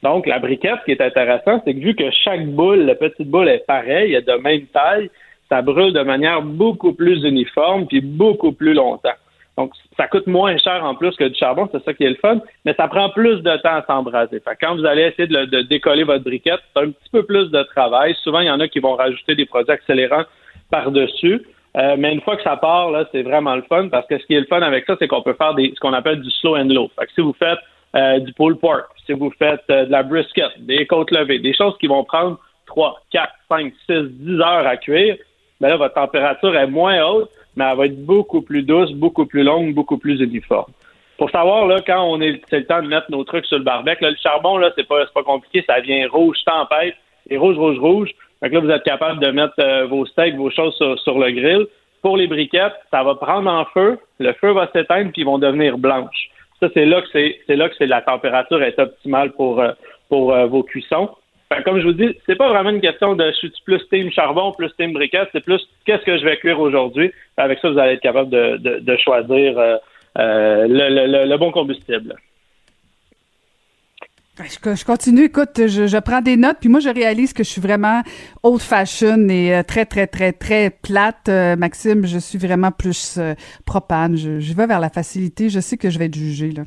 Donc, 0.04 0.28
la 0.28 0.40
briquette, 0.40 0.80
ce 0.82 0.86
qui 0.86 0.92
est 0.92 1.02
intéressant, 1.02 1.62
c'est 1.66 1.74
que 1.74 1.80
vu 1.80 1.96
que 1.96 2.10
chaque 2.12 2.46
boule, 2.48 2.82
la 2.82 2.96
petite 2.96 3.28
boule 3.28 3.50
est 3.50 3.66
pareille, 3.66 4.14
elle 4.14 4.22
est 4.22 4.28
de 4.28 4.42
même 4.42 4.66
taille, 4.68 5.10
ça 5.50 5.62
brûle 5.62 5.94
de 5.94 6.02
manière 6.02 6.42
beaucoup 6.42 6.94
plus 6.94 7.24
uniforme 7.24 7.88
puis 7.88 8.02
beaucoup 8.02 8.52
plus 8.52 8.74
longtemps. 8.74 9.16
Donc, 9.58 9.72
ça 9.96 10.08
coûte 10.08 10.28
moins 10.28 10.58
cher 10.58 10.84
en 10.84 10.96
plus 10.96 11.16
que 11.16 11.24
du 11.24 11.36
charbon, 11.36 11.70
c'est 11.72 11.84
ça 11.84 11.94
qui 11.94 12.04
est 12.04 12.10
le 12.10 12.16
fun, 12.16 12.42
mais 12.66 12.74
ça 12.74 12.88
prend 12.88 13.10
plus 13.10 13.42
de 13.42 13.56
temps 13.58 13.76
à 13.76 13.86
s'embraser. 13.86 14.42
Fait 14.42 14.58
quand 14.60 14.76
vous 14.76 14.86
allez 14.86 15.04
essayer 15.04 15.28
de, 15.28 15.62
décoller 15.62 16.04
votre 16.04 16.24
briquette, 16.24 16.60
c'est 16.76 16.84
un 16.84 16.92
petit 16.92 17.10
peu 17.12 17.24
plus 17.24 17.50
de 17.52 17.64
travail. 17.64 18.16
Souvent, 18.24 18.42
il 18.42 18.48
y 18.48 18.52
en 18.52 18.60
a 18.60 18.68
qui 18.68 18.80
vont 18.80 18.96
rajouter 18.96 19.36
des 19.36 19.46
produits 19.46 19.72
accélérants 19.72 20.26
par-dessus. 20.70 21.42
Euh, 21.78 21.96
mais 21.98 22.14
une 22.14 22.22
fois 22.22 22.38
que 22.38 22.44
ça 22.44 22.58
part, 22.58 22.92
là, 22.92 23.06
c'est 23.12 23.24
vraiment 23.24 23.56
le 23.56 23.62
fun 23.64 23.90
parce 23.90 24.08
que 24.08 24.18
ce 24.18 24.26
qui 24.26 24.34
est 24.34 24.40
le 24.40 24.46
fun 24.46 24.62
avec 24.62 24.86
ça, 24.86 24.96
c'est 25.00 25.08
qu'on 25.08 25.22
peut 25.22 25.34
faire 25.34 25.54
des, 25.56 25.72
ce 25.76 25.80
qu'on 25.80 25.94
appelle 25.94 26.22
du 26.22 26.30
slow 26.32 26.56
and 26.56 26.70
low. 26.70 26.90
Fait 26.98 27.06
que 27.06 27.12
si 27.14 27.22
vous 27.22 27.36
faites 27.38 27.60
euh, 27.96 28.20
du 28.20 28.32
pulled 28.34 28.60
pork, 28.60 28.86
si 29.06 29.14
vous 29.14 29.32
faites 29.38 29.64
euh, 29.70 29.86
de 29.86 29.92
la 29.92 30.04
brisket, 30.04 30.52
des 30.60 30.86
côtes 30.86 31.12
levées, 31.12 31.40
des 31.40 31.54
choses 31.54 31.78
qui 31.80 31.88
vont 31.88 32.04
prendre 32.06 32.40
3, 32.68 33.02
4, 33.12 33.30
5, 33.50 33.74
6, 33.88 33.94
10 34.10 34.40
heures 34.40 34.68
à 34.68 34.78
cuire, 34.78 35.18
ben 35.60 35.70
là, 35.70 35.78
votre 35.78 35.96
température 35.96 36.56
est 36.56 36.68
moins 36.68 37.02
haute, 37.06 37.30
mais 37.56 37.66
elle 37.66 37.78
va 37.78 37.86
être 37.86 38.06
beaucoup 38.06 38.42
plus 38.42 38.64
douce, 38.64 38.92
beaucoup 38.92 39.26
plus 39.26 39.44
longue, 39.44 39.74
beaucoup 39.74 39.98
plus 39.98 40.20
uniforme. 40.22 40.72
Pour 41.18 41.30
savoir, 41.30 41.66
là, 41.68 41.82
quand 41.86 42.04
on 42.04 42.20
est, 42.20 42.42
c'est 42.50 42.60
le 42.60 42.66
temps 42.66 42.82
de 42.82 42.88
mettre 42.88 43.10
nos 43.10 43.24
trucs 43.24 43.46
sur 43.46 43.58
le 43.58 43.64
barbecue, 43.64 44.04
là, 44.04 44.12
le 44.12 44.18
charbon, 44.22 44.58
là, 44.58 44.72
c'est 44.76 44.88
pas, 44.88 45.06
pas 45.14 45.24
compliqué, 45.24 45.64
ça 45.66 45.80
vient 45.80 46.08
rouge 46.10 46.38
tempête, 46.46 46.96
et 47.30 47.38
rouge, 47.38 47.58
rouge, 47.58 47.80
rouge. 47.80 48.10
Que 48.42 48.54
là, 48.54 48.60
vous 48.60 48.70
êtes 48.70 48.84
capable 48.84 49.20
de 49.22 49.32
mettre 49.32 49.56
euh, 49.60 49.88
vos 49.88 50.06
steaks, 50.06 50.36
vos 50.36 50.52
choses 50.52 50.76
sur, 50.76 51.18
le 51.18 51.32
grill. 51.32 51.66
Pour 52.04 52.18
les 52.18 52.28
briquettes, 52.28 52.76
ça 52.92 53.02
va 53.02 53.16
prendre 53.16 53.50
en 53.50 53.66
feu, 53.66 53.98
le 54.20 54.34
feu 54.34 54.52
va 54.52 54.70
s'éteindre, 54.72 55.12
puis 55.12 55.22
ils 55.22 55.26
vont 55.26 55.40
devenir 55.40 55.80
blanches. 55.80 56.30
Ça, 56.60 56.68
c'est 56.74 56.86
là 56.86 57.02
que 57.02 57.08
c'est, 57.12 57.40
c'est 57.48 57.56
là 57.56 57.70
que 57.70 57.76
c'est 57.78 57.88
la 57.88 58.02
température 58.02 58.62
est 58.62 58.78
optimale 58.78 59.32
pour, 59.32 59.60
euh, 59.60 59.72
pour 60.10 60.32
euh, 60.32 60.46
vos 60.46 60.62
cuissons 60.62 61.10
comme 61.64 61.80
je 61.80 61.86
vous 61.86 61.94
dis, 61.94 62.18
c'est 62.26 62.36
pas 62.36 62.50
vraiment 62.50 62.72
une 62.72 62.82
question 62.82 63.16
de 63.16 63.26
je 63.32 63.36
suis 63.36 63.54
plus 63.64 63.82
team 63.90 64.12
charbon, 64.12 64.52
plus 64.52 64.72
team 64.78 64.94
briquette, 64.94 65.30
c'est 65.32 65.44
plus 65.44 65.62
qu'est-ce 65.86 66.04
que 66.04 66.18
je 66.18 66.26
vais 66.26 66.38
cuire 66.38 66.60
aujourd'hui? 66.60 67.12
Avec 67.38 67.60
ça, 67.60 67.70
vous 67.70 67.78
allez 67.78 67.94
être 67.94 68.02
capable 68.02 68.30
de, 68.30 68.98
choisir 68.98 69.58
euh, 69.58 69.78
euh, 70.18 70.66
le, 70.68 71.38
bon 71.38 71.52
combustible. 71.52 72.16
Je, 74.38 74.84
continue, 74.84 75.26
écoute, 75.26 75.68
je, 75.68 76.00
prends 76.00 76.22
des 76.22 76.36
notes, 76.36 76.58
puis 76.60 76.68
moi 76.68 76.82
je 76.82 76.90
réalise 76.90 77.32
que 77.32 77.44
je 77.44 77.50
suis 77.50 77.62
vraiment 77.62 78.02
old 78.44 78.60
fashion 78.60 79.30
et 79.30 79.56
euh, 79.56 79.64
très, 79.64 79.86
très, 79.86 80.08
très, 80.08 80.34
très 80.34 80.70
plate. 80.70 81.30
Maxime, 81.58 82.06
je 82.06 82.18
suis 82.18 82.38
vraiment 82.38 82.72
plus 82.72 83.20
propane. 83.66 84.18
Je, 84.18 84.40
je 84.40 84.54
vais 84.54 84.68
vers 84.68 84.82
la 84.82 84.90
facilité. 84.90 85.50
Je 85.50 85.62
sais 85.62 85.78
que 85.78 85.90
je 85.90 86.00
vais 86.00 86.06
être 86.06 86.16
jugée, 86.16 86.52
là. 86.52 86.64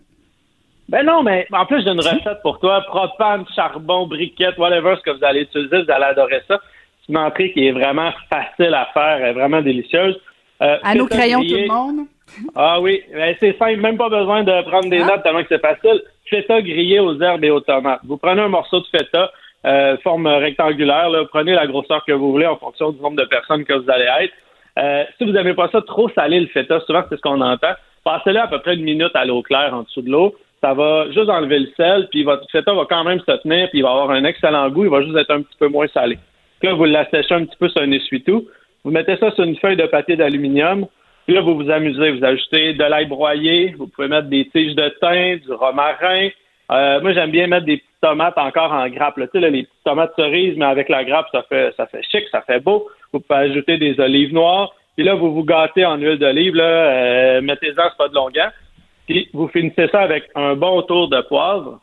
Ben 0.88 1.04
non, 1.04 1.22
mais 1.22 1.46
en 1.52 1.66
plus, 1.66 1.82
j'ai 1.82 1.90
une 1.90 2.00
recette 2.00 2.40
pour 2.42 2.58
toi. 2.60 2.80
Propane, 2.86 3.44
charbon, 3.54 4.06
briquette, 4.06 4.56
whatever, 4.56 4.96
ce 4.96 5.02
que 5.02 5.16
vous 5.16 5.24
allez 5.24 5.42
utiliser, 5.42 5.82
vous 5.82 5.90
allez 5.90 6.04
adorer 6.04 6.42
ça. 6.48 6.60
C'est 7.00 7.12
une 7.12 7.18
entrée 7.18 7.52
qui 7.52 7.66
est 7.66 7.72
vraiment 7.72 8.10
facile 8.30 8.72
à 8.72 8.88
faire, 8.94 9.22
est 9.22 9.34
vraiment 9.34 9.60
délicieuse. 9.60 10.18
Euh, 10.62 10.78
à 10.82 10.94
nos 10.94 11.06
crayons, 11.06 11.40
tout 11.40 11.54
le 11.54 11.68
monde. 11.68 12.06
Ah 12.54 12.80
oui, 12.80 13.02
ben, 13.12 13.36
c'est 13.38 13.56
simple, 13.58 13.76
même 13.76 13.98
pas 13.98 14.08
besoin 14.08 14.44
de 14.44 14.62
prendre 14.62 14.88
des 14.88 15.00
ah. 15.02 15.06
notes 15.06 15.22
tellement 15.22 15.42
que 15.42 15.48
c'est 15.50 15.60
facile. 15.60 16.02
Feta 16.28 16.60
grillé 16.62 17.00
aux 17.00 17.20
herbes 17.20 17.44
et 17.44 17.50
aux 17.50 17.60
tomates. 17.60 18.00
Vous 18.04 18.16
prenez 18.16 18.40
un 18.40 18.48
morceau 18.48 18.80
de 18.80 18.86
feta, 18.86 19.30
euh, 19.66 19.96
forme 19.98 20.26
rectangulaire, 20.26 21.10
là, 21.10 21.24
prenez 21.30 21.52
la 21.52 21.66
grosseur 21.66 22.04
que 22.06 22.12
vous 22.12 22.32
voulez 22.32 22.46
en 22.46 22.56
fonction 22.56 22.92
du 22.92 23.00
nombre 23.00 23.16
de 23.16 23.24
personnes 23.24 23.64
que 23.64 23.74
vous 23.74 23.90
allez 23.90 24.08
être. 24.24 24.34
Euh, 24.78 25.04
si 25.16 25.24
vous 25.24 25.32
n'aimez 25.32 25.54
pas 25.54 25.68
ça 25.70 25.82
trop 25.82 26.08
salé, 26.10 26.40
le 26.40 26.46
feta, 26.46 26.80
souvent 26.80 27.02
c'est 27.08 27.16
ce 27.16 27.20
qu'on 27.20 27.40
entend, 27.40 27.72
passez-le 28.04 28.40
à 28.40 28.46
peu 28.46 28.60
près 28.60 28.74
une 28.74 28.84
minute 28.84 29.14
à 29.14 29.24
l'eau 29.24 29.42
claire 29.42 29.74
en 29.74 29.82
dessous 29.82 30.02
de 30.02 30.10
l'eau 30.10 30.34
ça 30.60 30.74
va 30.74 31.06
juste 31.10 31.28
enlever 31.28 31.60
le 31.60 31.68
sel, 31.76 32.08
puis 32.10 32.24
votre 32.24 32.50
feta 32.50 32.72
va 32.74 32.84
quand 32.88 33.04
même 33.04 33.20
se 33.20 33.32
tenir, 33.42 33.68
puis 33.70 33.78
il 33.78 33.82
va 33.82 33.90
avoir 33.90 34.10
un 34.10 34.24
excellent 34.24 34.68
goût, 34.70 34.84
il 34.84 34.90
va 34.90 35.02
juste 35.02 35.16
être 35.16 35.30
un 35.30 35.42
petit 35.42 35.56
peu 35.58 35.68
moins 35.68 35.86
salé. 35.88 36.18
Puis 36.58 36.68
là, 36.68 36.74
vous 36.74 36.84
l'assèchez 36.84 37.34
un 37.34 37.44
petit 37.44 37.56
peu 37.58 37.68
sur 37.68 37.82
un 37.82 37.90
essuie-tout. 37.90 38.48
Vous 38.84 38.90
mettez 38.90 39.16
ça 39.16 39.30
sur 39.32 39.44
une 39.44 39.56
feuille 39.56 39.76
de 39.76 39.86
papier 39.86 40.16
d'aluminium. 40.16 40.86
Puis 41.26 41.34
là, 41.34 41.40
vous 41.42 41.54
vous 41.56 41.70
amusez. 41.70 42.10
Vous 42.10 42.24
ajoutez 42.24 42.74
de 42.74 42.84
l'ail 42.84 43.06
broyé. 43.06 43.74
Vous 43.78 43.86
pouvez 43.86 44.08
mettre 44.08 44.28
des 44.28 44.48
tiges 44.48 44.74
de 44.74 44.88
thym, 45.00 45.38
du 45.46 45.52
romarin. 45.52 46.30
Euh, 46.70 47.00
moi, 47.00 47.12
j'aime 47.12 47.30
bien 47.30 47.46
mettre 47.46 47.66
des 47.66 47.76
petites 47.76 48.00
tomates 48.00 48.38
encore 48.38 48.72
en 48.72 48.88
grappe. 48.88 49.16
Tu 49.16 49.26
sais, 49.32 49.50
les 49.50 49.62
petites 49.62 49.84
tomates 49.84 50.12
cerises, 50.16 50.56
mais 50.56 50.66
avec 50.66 50.88
la 50.88 51.04
grappe, 51.04 51.26
ça 51.32 51.42
fait, 51.48 51.72
ça 51.76 51.86
fait 51.86 52.02
chic, 52.10 52.24
ça 52.30 52.42
fait 52.42 52.60
beau. 52.60 52.88
Vous 53.12 53.20
pouvez 53.20 53.40
ajouter 53.40 53.78
des 53.78 53.98
olives 54.00 54.32
noires. 54.32 54.72
Puis 54.96 55.04
là, 55.04 55.14
vous 55.14 55.32
vous 55.32 55.44
gâtez 55.44 55.84
en 55.84 55.96
huile 55.96 56.18
d'olive. 56.18 56.54
Là, 56.56 56.64
euh, 56.64 57.40
mettez-en, 57.40 57.84
c'est 57.90 57.96
pas 57.96 58.08
de 58.08 58.14
longueur. 58.14 58.50
Puis 59.08 59.28
vous 59.32 59.48
finissez 59.48 59.88
ça 59.88 60.00
avec 60.00 60.24
un 60.34 60.54
bon 60.54 60.82
tour 60.82 61.08
de 61.08 61.20
poivre. 61.22 61.80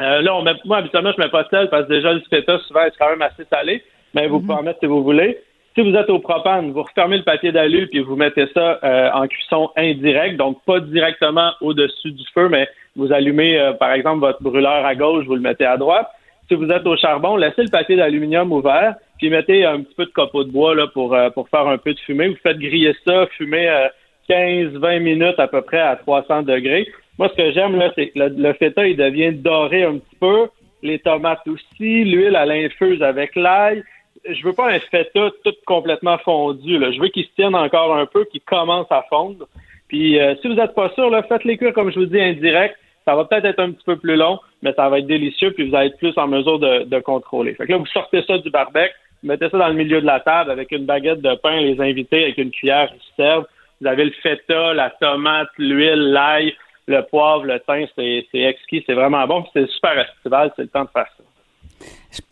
Euh, 0.00 0.22
là, 0.22 0.34
on 0.34 0.42
met, 0.42 0.52
moi, 0.64 0.78
habituellement, 0.78 1.12
je 1.16 1.20
mets 1.20 1.28
pas 1.28 1.42
de 1.42 1.48
sel 1.48 1.68
parce 1.68 1.86
que 1.86 1.92
déjà, 1.92 2.12
le 2.12 2.22
feta, 2.30 2.58
souvent, 2.60 2.84
est 2.84 2.96
quand 2.98 3.10
même 3.10 3.22
assez 3.22 3.44
salé, 3.50 3.82
mais 4.14 4.28
vous 4.28 4.40
pouvez 4.40 4.54
en 4.54 4.62
mettre 4.62 4.78
si 4.80 4.86
vous 4.86 5.02
voulez. 5.02 5.38
Si 5.74 5.80
vous 5.80 5.94
êtes 5.96 6.08
au 6.08 6.18
propane, 6.18 6.70
vous 6.70 6.82
refermez 6.82 7.16
le 7.16 7.24
papier 7.24 7.50
d'alu 7.50 7.88
puis 7.88 8.00
vous 8.00 8.14
mettez 8.14 8.46
ça 8.54 8.78
euh, 8.84 9.10
en 9.12 9.26
cuisson 9.26 9.70
indirecte, 9.76 10.36
donc 10.36 10.62
pas 10.64 10.80
directement 10.80 11.52
au-dessus 11.60 12.12
du 12.12 12.24
feu, 12.34 12.48
mais 12.48 12.68
vous 12.94 13.10
allumez, 13.12 13.58
euh, 13.58 13.72
par 13.72 13.92
exemple, 13.92 14.20
votre 14.20 14.42
brûleur 14.42 14.84
à 14.84 14.94
gauche, 14.94 15.24
vous 15.24 15.34
le 15.34 15.40
mettez 15.40 15.64
à 15.64 15.78
droite. 15.78 16.08
Si 16.48 16.54
vous 16.54 16.68
êtes 16.68 16.86
au 16.86 16.96
charbon, 16.96 17.36
laissez 17.36 17.62
le 17.62 17.70
papier 17.70 17.96
d'aluminium 17.96 18.52
ouvert, 18.52 18.94
puis 19.18 19.30
mettez 19.30 19.64
un 19.64 19.80
petit 19.80 19.94
peu 19.94 20.04
de 20.04 20.10
copeaux 20.10 20.44
de 20.44 20.52
bois 20.52 20.74
là, 20.74 20.86
pour, 20.86 21.16
pour 21.34 21.48
faire 21.48 21.66
un 21.66 21.78
peu 21.78 21.94
de 21.94 22.00
fumée. 22.00 22.28
Vous 22.28 22.36
faites 22.42 22.58
griller 22.58 22.94
ça, 23.06 23.26
fumer 23.38 23.88
15-20 24.28 25.00
minutes 25.00 25.38
à 25.38 25.48
peu 25.48 25.62
près 25.62 25.80
à 25.80 25.96
300 25.96 26.42
degrés. 26.42 26.86
Moi, 27.18 27.28
ce 27.28 27.34
que 27.34 27.52
j'aime, 27.52 27.76
là, 27.76 27.92
c'est 27.94 28.08
que 28.08 28.18
le, 28.18 28.52
feta, 28.54 28.86
il 28.86 28.96
devient 28.96 29.32
doré 29.32 29.84
un 29.84 29.98
petit 29.98 30.16
peu. 30.20 30.48
Les 30.82 30.98
tomates 30.98 31.46
aussi. 31.46 32.04
L'huile, 32.04 32.36
à 32.36 32.46
l'infuse 32.46 33.02
avec 33.02 33.36
l'ail. 33.36 33.82
Je 34.28 34.42
veux 34.44 34.52
pas 34.52 34.72
un 34.72 34.78
feta 34.78 35.30
tout 35.44 35.54
complètement 35.66 36.18
fondu. 36.18 36.78
Là. 36.78 36.90
Je 36.92 37.00
veux 37.00 37.08
qu'il 37.08 37.24
se 37.24 37.30
tienne 37.36 37.54
encore 37.54 37.94
un 37.94 38.06
peu, 38.06 38.24
qu'il 38.24 38.40
commence 38.40 38.90
à 38.90 39.04
fondre. 39.08 39.46
Puis, 39.88 40.18
euh, 40.18 40.34
si 40.40 40.48
vous 40.48 40.54
n'êtes 40.54 40.74
pas 40.74 40.90
sûr, 40.94 41.10
là, 41.10 41.22
faites 41.22 41.44
les 41.44 41.58
cuire, 41.58 41.74
comme 41.74 41.92
je 41.92 41.98
vous 41.98 42.06
dis, 42.06 42.20
indirect. 42.20 42.76
Ça 43.04 43.16
va 43.16 43.24
peut-être 43.24 43.44
être 43.44 43.58
un 43.58 43.72
petit 43.72 43.84
peu 43.84 43.96
plus 43.96 44.16
long, 44.16 44.38
mais 44.62 44.72
ça 44.74 44.88
va 44.88 45.00
être 45.00 45.06
délicieux, 45.06 45.50
puis 45.50 45.68
vous 45.68 45.74
allez 45.74 45.88
être 45.88 45.98
plus 45.98 46.16
en 46.16 46.28
mesure 46.28 46.58
de, 46.58 47.00
contrôler. 47.00 47.54
Fait 47.54 47.66
que 47.66 47.72
là, 47.72 47.78
vous 47.78 47.86
sortez 47.86 48.22
ça 48.22 48.38
du 48.38 48.48
barbecue, 48.50 48.92
mettez 49.22 49.48
ça 49.48 49.58
dans 49.58 49.68
le 49.68 49.74
milieu 49.74 50.00
de 50.00 50.06
la 50.06 50.20
table 50.20 50.50
avec 50.50 50.70
une 50.70 50.86
baguette 50.86 51.20
de 51.20 51.34
pain, 51.34 51.60
les 51.60 51.80
invités 51.80 52.22
avec 52.22 52.38
une 52.38 52.50
cuillère, 52.50 52.90
se 52.90 53.14
servent. 53.16 53.46
Vous 53.82 53.88
avez 53.88 54.04
le 54.04 54.12
feta, 54.22 54.74
la 54.74 54.90
tomate, 54.90 55.48
l'huile, 55.58 56.12
l'ail, 56.12 56.54
le 56.86 57.02
poivre, 57.02 57.44
le 57.44 57.58
thym, 57.66 57.86
c'est 57.96 58.38
exquis, 58.38 58.84
c'est 58.86 58.94
vraiment 58.94 59.26
bon. 59.26 59.44
C'est 59.52 59.68
super 59.68 59.98
estival, 59.98 60.52
c'est 60.54 60.62
le 60.62 60.68
temps 60.68 60.84
de 60.84 60.90
faire 60.90 61.08
ça. 61.18 61.24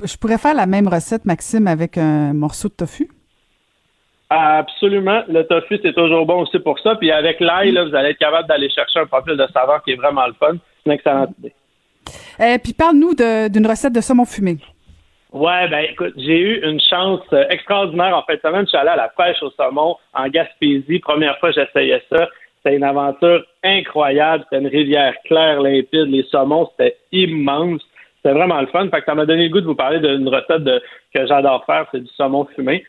Je, 0.07 0.16
pourrais 0.16 0.38
faire 0.38 0.55
la 0.55 0.66
même 0.66 0.86
recette, 0.86 1.24
Maxime, 1.24 1.66
avec 1.66 1.98
un 1.98 2.32
morceau 2.34 2.68
de 2.68 2.74
tofu? 2.74 3.11
Absolument. 4.28 5.24
Le 5.28 5.42
tofu, 5.42 5.80
c'est 5.82 5.92
toujours 5.92 6.24
bon 6.24 6.42
aussi 6.42 6.61
pour 6.61 6.78
ça. 6.78 6.94
Puis 6.94 7.11
avec 7.11 7.40
l'ail, 7.40 7.72
vous 7.72 7.96
allez 7.96 8.11
être 8.11 8.18
capable 8.18 8.46
d'aller 8.46 8.70
chercher 8.70 9.01
un 9.01 9.07
profil 9.07 9.36
de 9.36 9.46
saveur 9.53 9.82
qui 9.82 9.90
est 9.90 9.96
vraiment 9.96 10.28
le 10.28 10.34
fun. 10.34 10.53
C'est 10.53 10.86
une 10.86 10.92
excellente 10.92 11.30
idée. 11.40 11.55
Et 12.38 12.42
euh, 12.42 12.59
puis 12.62 12.74
parle-nous 12.74 13.14
d'une 13.14 13.66
recette 13.66 13.92
de 13.92 14.01
saumon 14.01 14.24
fumé. 14.24 14.59
Ouais, 15.32 15.68
ben 15.68 15.86
écoute, 15.88 16.14
j'ai 16.16 16.40
eu 16.40 16.68
une 16.68 16.80
chance 16.80 17.20
euh, 17.32 17.44
extraordinaire 17.50 18.16
en 18.16 18.22
fait 18.22 18.42
semaine. 18.42 18.64
Je 18.64 18.70
suis 18.70 18.76
allé 18.76 18.88
à 18.88 18.96
la 18.96 19.08
pêche 19.08 19.40
au 19.42 19.50
saumon 19.50 19.96
en 20.12 20.28
Gaspésie. 20.28 20.98
Première 20.98 21.38
fois 21.38 21.52
que 21.52 21.60
j'essayais 21.60 22.02
ça. 22.10 22.28
C'était 22.56 22.76
une 22.76 22.82
aventure 22.82 23.44
incroyable. 23.62 24.44
C'était 24.44 24.60
une 24.60 24.70
rivière 24.70 25.14
claire, 25.26 25.60
limpide. 25.60 26.08
Les 26.08 26.24
saumons, 26.24 26.68
c'était 26.72 26.96
immense. 27.12 27.80
C'était 28.16 28.34
vraiment 28.34 28.60
le 28.60 28.66
fun. 28.66 28.88
Fait 28.90 28.98
que 28.98 29.04
ça 29.06 29.14
m'a 29.14 29.24
donné 29.24 29.44
le 29.44 29.50
goût 29.50 29.60
de 29.60 29.66
vous 29.66 29.76
parler 29.76 30.00
d'une 30.00 30.28
recette 30.28 30.64
que 31.14 31.26
j'adore 31.26 31.64
faire. 31.64 31.86
C'est 31.92 32.00
du 32.00 32.10
saumon 32.16 32.46
fumé. 32.56 32.84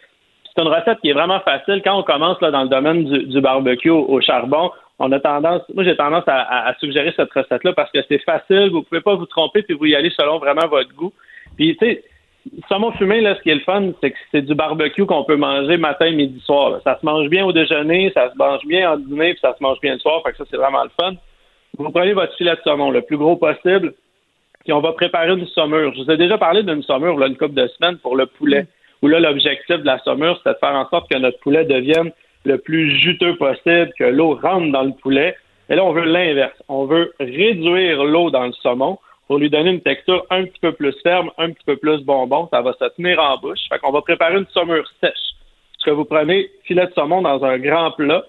C'est 0.46 0.64
une 0.64 0.68
recette 0.68 1.00
qui 1.02 1.10
est 1.10 1.14
vraiment 1.14 1.42
facile. 1.42 1.82
Quand 1.86 2.00
on 2.00 2.04
commence 2.04 2.42
là, 2.42 2.50
dans 2.50 2.64
le 2.64 2.70
domaine 2.70 3.04
du, 3.04 3.40
barbecue 3.40 3.92
au, 3.92 4.20
charbon, 4.20 4.72
on 4.98 5.12
a 5.12 5.20
tendance, 5.20 5.62
moi 5.74 5.84
j'ai 5.84 5.96
tendance 5.96 6.28
à, 6.28 6.68
à, 6.68 6.74
suggérer 6.80 7.14
cette 7.16 7.32
recette-là 7.32 7.74
parce 7.74 7.92
que 7.92 8.00
c'est 8.10 8.22
facile, 8.24 8.70
vous 8.72 8.84
pouvez 8.84 9.02
pas 9.02 9.16
vous 9.16 9.26
tromper 9.26 9.64
puis 9.64 9.76
vous 9.76 9.86
y 9.86 9.96
allez 9.96 10.10
selon 10.10 10.40
vraiment 10.40 10.68
votre 10.68 10.94
goût. 10.94 11.14
Puis 11.56 11.78
tu 11.78 11.86
sais, 11.86 12.04
saumon 12.68 12.92
fumé, 12.94 13.22
là, 13.22 13.36
ce 13.36 13.42
qui 13.42 13.50
est 13.50 13.56
le 13.56 13.62
fun, 13.62 13.92
c'est 14.02 14.12
que 14.12 14.18
c'est 14.32 14.42
du 14.42 14.56
barbecue 14.56 15.06
qu'on 15.06 15.24
peut 15.24 15.36
manger 15.36 15.78
matin, 15.78 16.12
midi, 16.12 16.40
soir. 16.42 16.80
Ça 16.84 16.98
se 17.00 17.06
mange 17.06 17.30
bien 17.30 17.46
au 17.46 17.52
déjeuner, 17.52 18.12
ça 18.14 18.32
se 18.32 18.38
mange 18.38 18.66
bien 18.66 18.92
en 18.92 18.98
dîner, 18.98 19.34
puis 19.34 19.42
ça 19.42 19.56
se 19.58 19.64
mange 19.64 19.80
bien 19.82 19.94
le 19.94 20.00
soir. 20.00 20.22
Fait 20.24 20.32
que 20.32 20.38
ça, 20.38 20.46
c'est 20.50 20.58
vraiment 20.58 20.84
le 20.84 20.92
fun. 21.00 21.14
Vous 21.78 21.90
prenez 21.90 22.14
votre 22.14 22.36
filet 22.36 22.56
de 22.56 22.62
saumon 22.64 22.92
le 22.92 23.02
plus 23.02 23.18
gros 23.18 23.36
possible, 23.36 23.94
puis 24.64 24.74
on 24.74 24.82
va 24.82 24.94
préparer 24.94 25.32
une 25.32 25.48
saumure. 25.48 25.94
Je 25.94 26.04
vous 26.04 26.12
ai 26.12 26.18
déjà 26.18 26.38
parlé 26.38 26.64
d'une 26.64 26.84
saumure, 26.84 27.18
là, 27.18 27.28
une 27.28 27.38
couple 27.38 27.56
de 27.56 27.68
semaines 27.68 27.98
pour 27.98 28.16
le 28.16 28.26
poulet. 28.26 28.68
Où 29.02 29.08
là, 29.08 29.20
l'objectif 29.20 29.78
de 29.78 29.86
la 29.86 30.00
saumure, 30.00 30.40
c'est 30.44 30.54
de 30.54 30.58
faire 30.60 30.76
en 30.76 30.88
sorte 30.90 31.10
que 31.10 31.18
notre 31.18 31.40
poulet 31.40 31.66
devienne 31.66 32.12
le 32.46 32.58
plus 32.58 33.00
juteux 33.00 33.36
possible, 33.36 33.92
que 33.98 34.04
l'eau 34.04 34.38
rentre 34.42 34.72
dans 34.72 34.84
le 34.84 34.94
poulet. 34.94 35.36
Et 35.70 35.76
là, 35.76 35.84
on 35.84 35.94
veut 35.94 36.04
l'inverse. 36.04 36.56
On 36.68 36.86
veut 36.86 37.14
réduire 37.20 38.04
l'eau 38.04 38.30
dans 38.30 38.46
le 38.46 38.54
saumon 38.54 38.98
pour 39.32 39.40
lui 39.40 39.50
donner 39.50 39.72
une 39.72 39.80
texture 39.80 40.26
un 40.30 40.44
petit 40.44 40.60
peu 40.60 40.74
plus 40.74 40.94
ferme, 41.04 41.32
un 41.38 41.52
petit 41.52 41.64
peu 41.66 41.78
plus 41.78 42.02
bonbon. 42.02 42.50
Ça 42.52 42.62
va 42.62 42.74
se 42.74 42.84
tenir 42.98 43.18
en 43.18 43.38
bouche. 43.38 43.62
Fait 43.70 43.80
qu'on 43.80 43.94
va 43.94 44.02
préparer 44.02 44.36
une 44.36 44.46
saumure 44.48 44.84
sèche. 45.00 45.14
Ce 45.78 45.86
que 45.86 45.92
vous 45.92 46.04
prenez 46.04 46.50
filet 46.66 46.86
de 46.86 46.92
saumon 46.92 47.22
dans 47.22 47.42
un 47.46 47.58
grand 47.58 47.92
plat. 47.92 48.26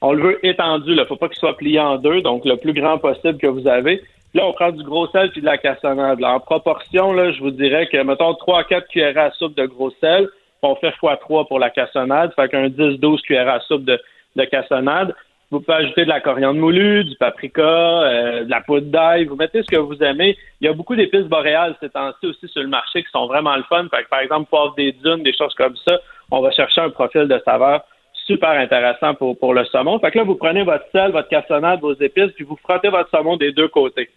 On 0.00 0.14
le 0.14 0.22
veut 0.22 0.46
étendu. 0.46 0.94
Il 0.94 1.04
faut 1.04 1.16
pas 1.16 1.28
qu'il 1.28 1.36
soit 1.36 1.58
plié 1.58 1.78
en 1.78 1.98
deux, 1.98 2.22
donc 2.22 2.46
le 2.46 2.56
plus 2.56 2.72
grand 2.72 2.96
possible 2.96 3.36
que 3.36 3.46
vous 3.46 3.68
avez. 3.68 4.02
Là, 4.32 4.46
on 4.46 4.54
prend 4.54 4.70
du 4.70 4.82
gros 4.82 5.06
sel 5.08 5.30
puis 5.30 5.42
de 5.42 5.46
la 5.46 5.58
cassonade. 5.58 6.24
En 6.24 6.40
proportion, 6.40 7.12
là, 7.12 7.32
je 7.32 7.40
vous 7.40 7.50
dirais 7.50 7.86
que, 7.88 8.02
mettons, 8.02 8.32
3 8.32 8.60
à 8.60 8.64
4 8.64 8.88
cuillères 8.88 9.18
à 9.18 9.32
soupe 9.32 9.58
de 9.58 9.66
gros 9.66 9.90
sel. 10.00 10.26
On 10.62 10.74
fait 10.76 10.88
x3 10.88 11.48
pour 11.48 11.58
la 11.58 11.68
cassonade. 11.68 12.32
Fait 12.34 12.48
qu'un 12.48 12.68
10-12 12.68 13.20
cuillères 13.20 13.50
à 13.50 13.60
soupe 13.60 13.84
de, 13.84 14.00
de 14.36 14.44
cassonade. 14.46 15.14
Vous 15.50 15.60
pouvez 15.60 15.76
ajouter 15.76 16.04
de 16.04 16.08
la 16.08 16.20
coriandre 16.20 16.58
moulue, 16.58 17.04
du 17.04 17.14
paprika, 17.16 17.62
euh, 17.62 18.44
de 18.44 18.50
la 18.50 18.60
poudre 18.62 18.88
d'ail. 18.88 19.26
Vous 19.26 19.36
mettez 19.36 19.62
ce 19.62 19.68
que 19.68 19.76
vous 19.76 20.02
aimez. 20.02 20.36
Il 20.60 20.66
y 20.66 20.68
a 20.68 20.72
beaucoup 20.72 20.96
d'épices 20.96 21.26
boréales 21.26 21.76
ces 21.80 21.88
temps-ci 21.90 22.26
aussi 22.26 22.48
sur 22.48 22.62
le 22.62 22.68
marché 22.68 23.02
qui 23.02 23.10
sont 23.10 23.26
vraiment 23.26 23.54
le 23.56 23.62
fun. 23.64 23.86
Fait 23.88 24.02
que, 24.02 24.08
par 24.08 24.20
exemple, 24.20 24.50
poivre 24.50 24.74
des 24.74 24.92
dunes, 24.92 25.22
des 25.22 25.32
choses 25.36 25.54
comme 25.54 25.76
ça. 25.86 25.98
On 26.32 26.40
va 26.40 26.50
chercher 26.50 26.80
un 26.80 26.90
profil 26.90 27.28
de 27.28 27.40
saveur 27.44 27.82
super 28.26 28.50
intéressant 28.50 29.14
pour, 29.14 29.38
pour 29.38 29.54
le 29.54 29.64
saumon. 29.66 29.98
Fait 30.00 30.10
que 30.10 30.18
là, 30.18 30.24
vous 30.24 30.34
prenez 30.34 30.64
votre 30.64 30.84
sel, 30.90 31.12
votre 31.12 31.28
cassonade, 31.28 31.80
vos 31.80 31.94
épices, 31.94 32.32
puis 32.34 32.44
vous 32.44 32.58
frottez 32.62 32.88
votre 32.88 33.08
saumon 33.10 33.36
des 33.36 33.52
deux 33.52 33.68
côtés. 33.68 34.10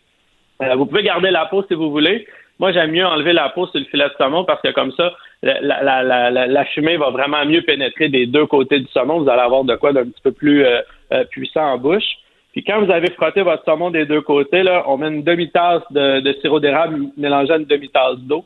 Euh, 0.62 0.76
vous 0.76 0.86
pouvez 0.86 1.04
garder 1.04 1.32
la 1.32 1.46
peau 1.46 1.64
si 1.68 1.76
vous 1.76 1.92
voulez. 1.92 2.28
Moi, 2.58 2.74
j'aime 2.74 2.92
mieux 2.92 3.06
enlever 3.06 3.32
la 3.32 3.50
peau 3.50 3.68
sur 3.68 3.80
le 3.80 3.86
filet 3.86 4.06
de 4.06 4.14
saumon 4.18 4.44
parce 4.44 4.62
que 4.62 4.72
comme 4.72 4.92
ça, 4.94 5.14
la, 5.44 5.62
la, 5.62 6.04
la, 6.04 6.48
la, 6.48 6.66
fumée 6.66 6.98
va 6.98 7.10
vraiment 7.12 7.46
mieux 7.46 7.62
pénétrer 7.62 8.10
des 8.10 8.26
deux 8.26 8.46
côtés 8.48 8.80
du 8.80 8.88
saumon. 8.88 9.22
Vous 9.22 9.30
allez 9.30 9.42
avoir 9.42 9.64
de 9.64 9.76
quoi 9.76 9.94
d'un 9.94 10.04
petit 10.04 10.22
peu 10.22 10.34
plus 10.34 10.66
euh, 10.66 10.82
euh, 11.12 11.24
puissant 11.26 11.74
en 11.74 11.78
bouche. 11.78 12.18
Puis 12.52 12.64
quand 12.64 12.84
vous 12.84 12.92
avez 12.92 13.12
frotté 13.12 13.42
votre 13.42 13.64
saumon 13.64 13.92
des 13.92 14.06
deux 14.06 14.22
côtés, 14.22 14.64
là, 14.64 14.84
on 14.88 14.98
met 14.98 15.08
une 15.08 15.24
demi-tasse 15.24 15.84
de, 15.92 16.20
de 16.22 16.34
sirop 16.42 16.60
d'érable 16.60 17.08
mélangé 17.18 17.54
à 17.54 17.58
une 17.58 17.66
demi-tasse 17.66 18.18
d'eau. 18.20 18.44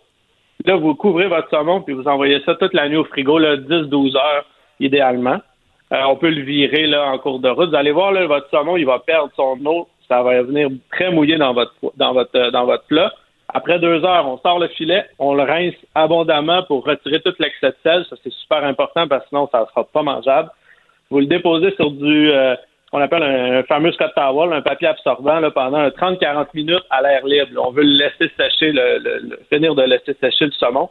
Là, 0.65 0.75
vous 0.75 0.95
couvrez 0.95 1.27
votre 1.27 1.49
saumon 1.49 1.81
puis 1.81 1.93
vous 1.93 2.07
envoyez 2.07 2.41
ça 2.45 2.55
toute 2.55 2.73
la 2.73 2.89
nuit 2.89 2.97
au 2.97 3.05
frigo, 3.05 3.39
10-12 3.39 4.15
heures 4.17 4.45
idéalement. 4.79 5.39
on 5.91 6.15
peut 6.15 6.29
le 6.29 6.41
virer 6.41 6.87
là, 6.87 7.11
en 7.11 7.17
cours 7.17 7.39
de 7.39 7.49
route. 7.49 7.69
Vous 7.69 7.75
allez 7.75 7.91
voir, 7.91 8.11
là, 8.11 8.25
votre 8.25 8.49
saumon, 8.49 8.77
il 8.77 8.85
va 8.85 8.99
perdre 8.99 9.31
son 9.35 9.57
eau 9.65 9.87
ça 10.07 10.21
va 10.21 10.41
venir 10.43 10.69
très 10.91 11.11
mouillé 11.11 11.37
dans 11.37 11.53
votre 11.53 11.73
dans 11.97 12.13
votre 12.13 12.35
euh, 12.35 12.51
dans 12.51 12.65
votre 12.65 12.85
plat. 12.85 13.13
Après 13.49 13.79
deux 13.79 14.03
heures, 14.03 14.27
on 14.27 14.37
sort 14.39 14.59
le 14.59 14.67
filet, 14.69 15.05
on 15.19 15.33
le 15.33 15.43
rince 15.43 15.75
abondamment 15.95 16.63
pour 16.63 16.85
retirer 16.85 17.21
tout 17.21 17.33
l'excès 17.39 17.69
de 17.69 17.75
sel. 17.83 18.05
Ça, 18.09 18.15
c'est 18.23 18.33
super 18.33 18.63
important 18.63 19.07
parce 19.07 19.23
que 19.23 19.29
sinon, 19.29 19.47
ça 19.51 19.61
ne 19.61 19.65
sera 19.65 19.83
pas 19.83 20.01
mangeable. 20.01 20.49
Vous 21.13 21.19
le 21.19 21.27
déposez 21.27 21.71
sur 21.75 21.91
du, 21.91 22.31
euh, 22.31 22.55
qu'on 22.91 22.99
appelle 22.99 23.21
un, 23.21 23.61
fameux 23.65 23.91
Scott 23.91 24.13
Towel, 24.15 24.51
un 24.51 24.63
papier 24.63 24.87
absorbant, 24.87 25.39
pendant 25.51 25.87
30-40 25.89 26.47
minutes 26.55 26.83
à 26.89 27.03
l'air 27.03 27.23
libre. 27.23 27.61
On 27.63 27.69
veut 27.69 27.83
le 27.83 27.99
laisser 27.99 28.33
sécher, 28.35 28.71
le, 28.71 29.37
finir 29.47 29.75
de 29.75 29.83
laisser 29.83 30.17
sécher 30.19 30.45
le 30.45 30.51
saumon. 30.53 30.89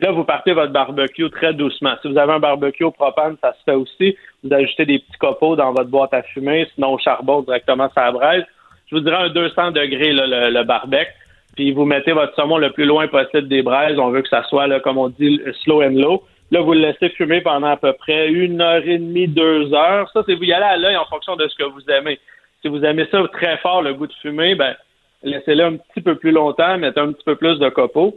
Là, 0.00 0.12
vous 0.12 0.24
partez 0.24 0.54
votre 0.54 0.72
barbecue 0.72 1.28
très 1.28 1.52
doucement. 1.52 1.92
Si 2.00 2.08
vous 2.08 2.16
avez 2.16 2.32
un 2.32 2.38
barbecue 2.38 2.84
au 2.84 2.90
propane, 2.90 3.36
ça 3.42 3.52
se 3.52 3.62
fait 3.66 3.76
aussi. 3.76 4.16
Vous 4.42 4.50
ajoutez 4.50 4.86
des 4.86 4.98
petits 5.00 5.18
copeaux 5.18 5.56
dans 5.56 5.72
votre 5.72 5.90
boîte 5.90 6.14
à 6.14 6.22
fumer, 6.22 6.66
sinon 6.74 6.94
au 6.94 6.98
charbon 6.98 7.42
directement 7.42 7.90
ça 7.94 8.06
la 8.06 8.12
braise. 8.12 8.44
Je 8.86 8.94
vous 8.94 9.02
dirais 9.02 9.24
un 9.24 9.28
200 9.28 9.72
degrés 9.72 10.14
le, 10.14 10.50
le 10.50 10.64
barbecue. 10.64 11.12
Puis 11.54 11.72
vous 11.72 11.84
mettez 11.84 12.12
votre 12.12 12.34
saumon 12.34 12.56
le 12.56 12.70
plus 12.72 12.86
loin 12.86 13.08
possible 13.08 13.48
des 13.48 13.60
braises. 13.60 13.98
On 13.98 14.08
veut 14.08 14.22
que 14.22 14.28
ça 14.30 14.42
soit, 14.44 14.80
comme 14.80 14.96
on 14.96 15.10
dit, 15.10 15.38
slow 15.64 15.82
and 15.82 16.00
low. 16.00 16.22
Là, 16.50 16.60
vous 16.60 16.72
le 16.72 16.80
laissez 16.80 17.10
fumer 17.10 17.40
pendant 17.40 17.68
à 17.68 17.76
peu 17.76 17.92
près 17.92 18.28
une 18.28 18.60
heure 18.60 18.82
et 18.84 18.98
demie, 18.98 19.28
deux 19.28 19.72
heures. 19.72 20.10
Ça, 20.12 20.22
c'est 20.26 20.34
vous 20.34 20.44
y 20.44 20.52
allez 20.52 20.64
à 20.64 20.76
l'œil 20.76 20.96
en 20.96 21.04
fonction 21.06 21.36
de 21.36 21.46
ce 21.46 21.54
que 21.56 21.64
vous 21.64 21.88
aimez. 21.90 22.18
Si 22.62 22.68
vous 22.68 22.84
aimez 22.84 23.06
ça 23.10 23.22
très 23.32 23.56
fort, 23.58 23.82
le 23.82 23.94
goût 23.94 24.06
de 24.06 24.12
fumée, 24.14 24.54
ben 24.54 24.74
laissez-le 25.22 25.64
un 25.64 25.76
petit 25.76 26.00
peu 26.00 26.16
plus 26.16 26.32
longtemps, 26.32 26.76
mettez 26.78 27.00
un 27.00 27.12
petit 27.12 27.24
peu 27.24 27.36
plus 27.36 27.58
de 27.58 27.68
copeaux 27.68 28.16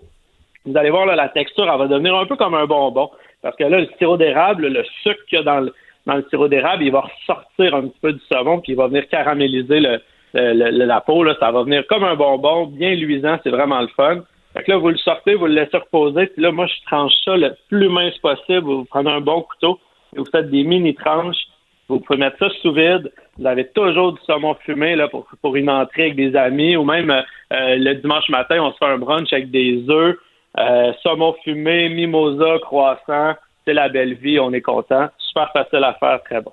vous 0.65 0.77
allez 0.77 0.89
voir, 0.89 1.05
là, 1.05 1.15
la 1.15 1.30
texture, 1.30 1.69
elle 1.69 1.80
va 1.80 1.88
devenir 1.88 2.15
un 2.15 2.26
peu 2.26 2.35
comme 2.35 2.55
un 2.55 2.65
bonbon. 2.65 3.10
Parce 3.41 3.55
que 3.57 3.64
là, 3.64 3.80
le 3.81 3.88
sirop 3.97 4.18
d'érable, 4.18 4.68
le 4.68 4.84
sucre 5.03 5.19
qu'il 5.27 5.39
y 5.39 5.41
a 5.41 5.43
dans 5.43 5.60
le, 5.60 5.73
dans 6.05 6.15
le 6.15 6.26
sirop 6.30 6.47
d'érable, 6.47 6.84
il 6.84 6.91
va 6.91 7.01
ressortir 7.01 7.76
un 7.76 7.88
petit 7.88 7.99
peu 8.01 8.14
du 8.14 8.22
savon, 8.31 8.60
puis 8.61 8.73
il 8.73 8.76
va 8.76 8.88
venir 8.88 9.07
caraméliser 9.10 9.81
le, 9.81 9.99
la 10.34 11.01
peau. 11.01 11.23
Là, 11.23 11.35
ça 11.39 11.51
va 11.51 11.64
venir 11.64 11.85
comme 11.88 12.03
un 12.03 12.15
bonbon, 12.15 12.68
bien 12.68 12.95
luisant, 12.95 13.38
c'est 13.43 13.49
vraiment 13.49 13.81
le 13.81 13.88
fun. 13.88 14.23
Fait 14.53 14.63
que 14.63 14.71
là, 14.71 14.77
vous 14.77 14.89
le 14.89 14.97
sortez, 14.97 15.35
vous 15.35 15.47
le 15.47 15.53
laissez 15.53 15.77
reposer, 15.77 16.27
puis 16.27 16.41
là, 16.41 16.51
moi, 16.51 16.67
je 16.67 16.85
tranche 16.85 17.13
ça 17.25 17.35
le 17.35 17.55
plus 17.69 17.89
mince 17.89 18.17
possible. 18.19 18.61
Vous 18.61 18.85
prenez 18.85 19.11
un 19.11 19.21
bon 19.21 19.41
couteau 19.41 19.80
et 20.15 20.19
vous 20.19 20.25
faites 20.31 20.49
des 20.49 20.63
mini 20.63 20.93
tranches. 20.93 21.47
Vous 21.89 21.99
pouvez 21.99 22.19
mettre 22.19 22.38
ça 22.38 22.49
sous 22.61 22.71
vide. 22.71 23.11
Vous 23.38 23.45
avez 23.45 23.67
toujours 23.69 24.13
du 24.13 24.21
saumon 24.25 24.55
fumé 24.55 24.95
là, 24.95 25.07
pour, 25.07 25.27
pour 25.41 25.55
une 25.55 25.69
entrée 25.69 26.03
avec 26.03 26.15
des 26.15 26.35
amis 26.35 26.75
ou 26.75 26.84
même 26.84 27.09
euh, 27.09 27.23
le 27.51 27.93
dimanche 27.95 28.30
matin, 28.30 28.59
on 28.61 28.71
se 28.71 28.77
fait 28.77 28.85
un 28.85 28.97
brunch 28.97 29.34
avec 29.34 29.51
des 29.51 29.84
œufs. 29.89 30.17
Euh, 30.59 30.93
saumon 31.01 31.35
fumé, 31.43 31.89
mimosa, 31.89 32.59
croissant, 32.61 33.34
c'est 33.65 33.73
la 33.73 33.89
belle 33.89 34.13
vie, 34.13 34.39
on 34.39 34.53
est 34.53 34.61
content. 34.61 35.09
Super 35.17 35.51
facile 35.51 35.84
à 35.84 35.93
faire, 35.95 36.21
très 36.23 36.41
bon. 36.41 36.51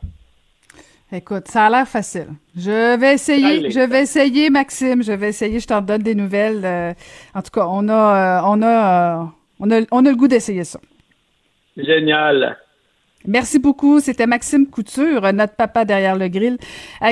Écoute, 1.12 1.48
ça 1.48 1.66
a 1.66 1.70
l'air 1.70 1.88
facile. 1.88 2.28
Je 2.56 2.96
vais 2.96 3.14
essayer, 3.14 3.70
je 3.70 3.80
vais 3.80 4.02
essayer, 4.02 4.48
Maxime, 4.48 5.02
je 5.02 5.12
vais 5.12 5.30
essayer, 5.30 5.58
je 5.58 5.66
t'en 5.66 5.80
donne 5.80 6.02
des 6.02 6.14
nouvelles. 6.14 6.62
Euh, 6.64 6.92
en 7.34 7.42
tout 7.42 7.50
cas, 7.50 7.66
on 7.68 7.88
a, 7.88 8.38
euh, 8.38 8.42
on 8.46 8.62
a, 8.62 9.32
on 9.58 9.70
a, 9.70 9.80
on 9.90 10.06
a 10.06 10.10
le 10.10 10.16
goût 10.16 10.28
d'essayer 10.28 10.62
ça. 10.62 10.78
Génial. 11.76 12.56
Merci 13.26 13.58
beaucoup. 13.58 13.98
C'était 14.00 14.26
Maxime 14.26 14.66
Couture, 14.66 15.32
notre 15.32 15.54
papa 15.54 15.84
derrière 15.84 16.16
le 16.16 16.28
grill, 16.28 16.58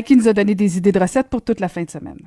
qui 0.04 0.16
nous 0.16 0.28
a 0.28 0.32
donné 0.32 0.54
des 0.54 0.78
idées 0.78 0.92
de 0.92 1.00
recettes 1.00 1.28
pour 1.28 1.42
toute 1.42 1.60
la 1.60 1.68
fin 1.68 1.82
de 1.82 1.90
semaine. 1.90 2.20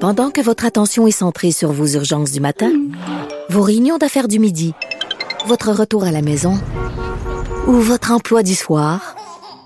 Pendant 0.00 0.30
que 0.30 0.42
votre 0.42 0.66
attention 0.66 1.06
est 1.06 1.10
centrée 1.12 1.50
sur 1.50 1.72
vos 1.72 1.86
urgences 1.86 2.30
du 2.30 2.40
matin, 2.40 2.70
vos 3.48 3.62
réunions 3.62 3.96
d'affaires 3.96 4.28
du 4.28 4.38
midi, 4.38 4.74
votre 5.46 5.72
retour 5.72 6.04
à 6.04 6.12
la 6.12 6.22
maison 6.22 6.54
ou 7.66 7.72
votre 7.72 8.12
emploi 8.12 8.42
du 8.42 8.54
soir, 8.54 9.16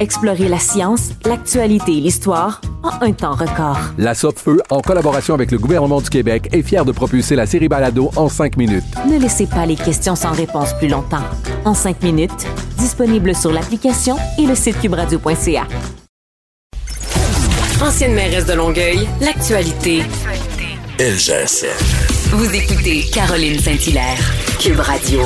Explorez 0.00 0.48
la 0.48 0.58
science, 0.58 1.10
l'actualité 1.26 1.92
et 1.92 2.00
l'histoire 2.00 2.62
en 2.82 3.04
un 3.04 3.12
temps 3.12 3.34
record. 3.34 3.78
La 3.98 4.14
Feu, 4.14 4.62
en 4.70 4.80
collaboration 4.80 5.34
avec 5.34 5.50
le 5.50 5.58
gouvernement 5.58 6.00
du 6.00 6.08
Québec, 6.08 6.48
est 6.52 6.62
fière 6.62 6.86
de 6.86 6.92
propulser 6.92 7.36
la 7.36 7.44
série 7.44 7.68
Balado 7.68 8.10
en 8.16 8.30
cinq 8.30 8.56
minutes. 8.56 8.82
Ne 9.06 9.18
laissez 9.18 9.46
pas 9.46 9.66
les 9.66 9.76
questions 9.76 10.16
sans 10.16 10.32
réponse 10.32 10.72
plus 10.78 10.88
longtemps. 10.88 11.24
En 11.66 11.74
cinq 11.74 12.02
minutes, 12.02 12.46
disponible 12.78 13.34
sur 13.34 13.52
l'application 13.52 14.16
et 14.38 14.46
le 14.46 14.54
site 14.54 14.80
cubradio.ca. 14.80 15.66
Ancienne 17.82 18.14
mairesse 18.14 18.46
de 18.46 18.54
Longueuil, 18.54 19.06
l'actualité. 19.20 20.02
LGSN. 20.98 21.66
Vous 22.32 22.54
écoutez 22.54 23.04
Caroline 23.12 23.58
Saint-Hilaire, 23.58 24.18
Cube 24.58 24.80
Radio. 24.80 25.20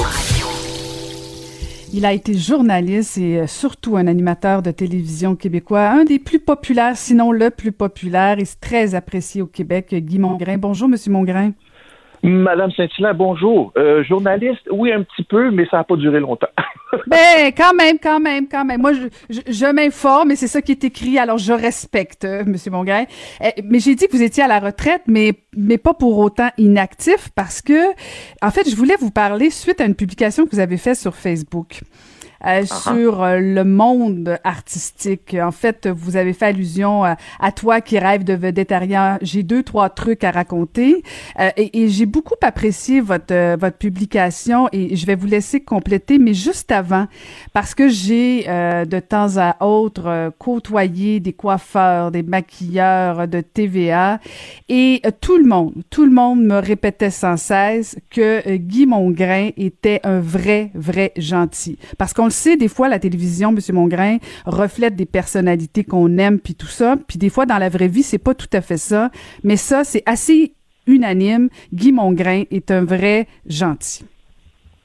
Il 1.96 2.04
a 2.06 2.12
été 2.12 2.34
journaliste 2.34 3.18
et 3.18 3.38
euh, 3.38 3.46
surtout 3.46 3.96
un 3.96 4.08
animateur 4.08 4.62
de 4.62 4.72
télévision 4.72 5.36
québécois, 5.36 5.90
un 5.90 6.02
des 6.02 6.18
plus 6.18 6.40
populaires, 6.40 6.96
sinon 6.96 7.30
le 7.30 7.50
plus 7.50 7.70
populaire 7.70 8.40
et 8.40 8.44
très 8.60 8.96
apprécié 8.96 9.42
au 9.42 9.46
Québec, 9.46 9.94
Guy 9.94 10.18
Mongrain. 10.18 10.58
Bonjour, 10.58 10.88
Monsieur 10.88 11.12
Mongrain. 11.12 11.52
Madame 12.24 12.72
Saint-Hilaire, 12.72 13.14
bonjour. 13.14 13.72
Euh, 13.76 14.02
journaliste, 14.02 14.68
oui, 14.72 14.90
un 14.90 15.04
petit 15.04 15.22
peu, 15.22 15.52
mais 15.52 15.66
ça 15.70 15.76
n'a 15.76 15.84
pas 15.84 15.94
duré 15.94 16.18
longtemps. 16.18 16.48
ben, 17.06 17.52
quand 17.56 17.74
même, 17.74 17.98
quand 17.98 18.20
même, 18.20 18.48
quand 18.48 18.64
même. 18.64 18.80
Moi, 18.80 18.92
je, 19.28 19.72
m'informe 19.72 20.30
et 20.30 20.36
c'est 20.36 20.48
ça 20.48 20.62
qui 20.62 20.72
est 20.72 20.84
écrit, 20.84 21.18
alors 21.18 21.38
je 21.38 21.52
respecte, 21.52 22.24
euh, 22.24 22.44
Monsieur. 22.44 22.70
Eh, 23.40 23.62
mais 23.62 23.78
j'ai 23.78 23.94
dit 23.94 24.06
que 24.06 24.16
vous 24.16 24.22
étiez 24.22 24.42
à 24.42 24.48
la 24.48 24.60
retraite, 24.60 25.02
mais, 25.06 25.32
mais 25.56 25.78
pas 25.78 25.94
pour 25.94 26.18
autant 26.18 26.50
inactif, 26.58 27.28
parce 27.34 27.62
que, 27.62 27.90
en 28.42 28.50
fait, 28.50 28.68
je 28.68 28.76
voulais 28.76 28.96
vous 28.98 29.10
parler 29.10 29.50
suite 29.50 29.80
à 29.80 29.84
une 29.84 29.94
publication 29.94 30.44
que 30.44 30.50
vous 30.50 30.60
avez 30.60 30.76
faite 30.76 30.96
sur 30.96 31.14
Facebook. 31.14 31.80
Uh-huh. 32.44 32.82
sur 32.94 33.24
le 33.24 33.64
monde 33.64 34.38
artistique. 34.44 35.36
En 35.40 35.50
fait, 35.50 35.86
vous 35.86 36.16
avez 36.16 36.32
fait 36.32 36.46
allusion 36.46 37.04
à, 37.04 37.52
toi 37.52 37.80
qui 37.80 37.98
rêve 37.98 38.24
de 38.24 38.34
végétarien. 38.34 39.18
J'ai 39.22 39.42
deux, 39.42 39.62
trois 39.62 39.90
trucs 39.90 40.24
à 40.24 40.30
raconter. 40.30 41.02
et, 41.56 41.82
et 41.82 41.88
j'ai 41.88 42.06
beaucoup 42.06 42.34
apprécié 42.42 43.00
votre, 43.00 43.56
votre 43.56 43.76
publication 43.78 44.68
et 44.72 44.96
je 44.96 45.06
vais 45.06 45.14
vous 45.14 45.26
laisser 45.26 45.60
compléter, 45.60 46.18
mais 46.18 46.34
juste 46.34 46.72
avant, 46.72 47.06
parce 47.52 47.74
que 47.74 47.88
j'ai 47.88 48.44
de 48.44 49.00
temps 49.00 49.38
à 49.38 49.64
autre 49.64 50.32
côtoyé 50.38 51.20
des 51.20 51.32
coiffeurs, 51.32 52.10
des 52.10 52.22
maquilleurs 52.22 53.28
de 53.28 53.40
TVA 53.40 54.20
et 54.68 55.02
tout 55.20 55.36
le 55.36 55.44
monde, 55.44 55.74
tout 55.90 56.04
le 56.04 56.10
monde 56.10 56.42
me 56.42 56.58
répétait 56.58 57.10
sans 57.10 57.36
cesse 57.36 57.96
que 58.10 58.46
euh, 58.48 58.56
Guy 58.56 58.86
Mongrain 58.86 59.50
était 59.56 60.00
un 60.04 60.20
vrai, 60.20 60.70
vrai 60.74 61.12
gentil. 61.16 61.78
Parce 61.98 62.12
qu'on 62.12 62.24
le 62.24 62.30
sait, 62.34 62.56
des 62.56 62.68
fois, 62.68 62.88
la 62.88 62.98
télévision, 62.98 63.50
M. 63.50 63.58
Mongrain, 63.72 64.18
reflète 64.44 64.96
des 64.96 65.06
personnalités 65.06 65.84
qu'on 65.84 66.18
aime, 66.18 66.38
puis 66.38 66.54
tout 66.54 66.66
ça. 66.66 66.96
Puis 67.08 67.18
des 67.18 67.30
fois, 67.30 67.46
dans 67.46 67.58
la 67.58 67.68
vraie 67.68 67.88
vie, 67.88 68.02
c'est 68.02 68.18
pas 68.18 68.34
tout 68.34 68.52
à 68.52 68.60
fait 68.60 68.76
ça. 68.76 69.10
Mais 69.42 69.56
ça, 69.56 69.84
c'est 69.84 70.02
assez 70.06 70.54
unanime. 70.86 71.48
Guy 71.72 71.92
Mongrain 71.92 72.42
est 72.50 72.70
un 72.70 72.84
vrai 72.84 73.26
gentil. 73.46 74.04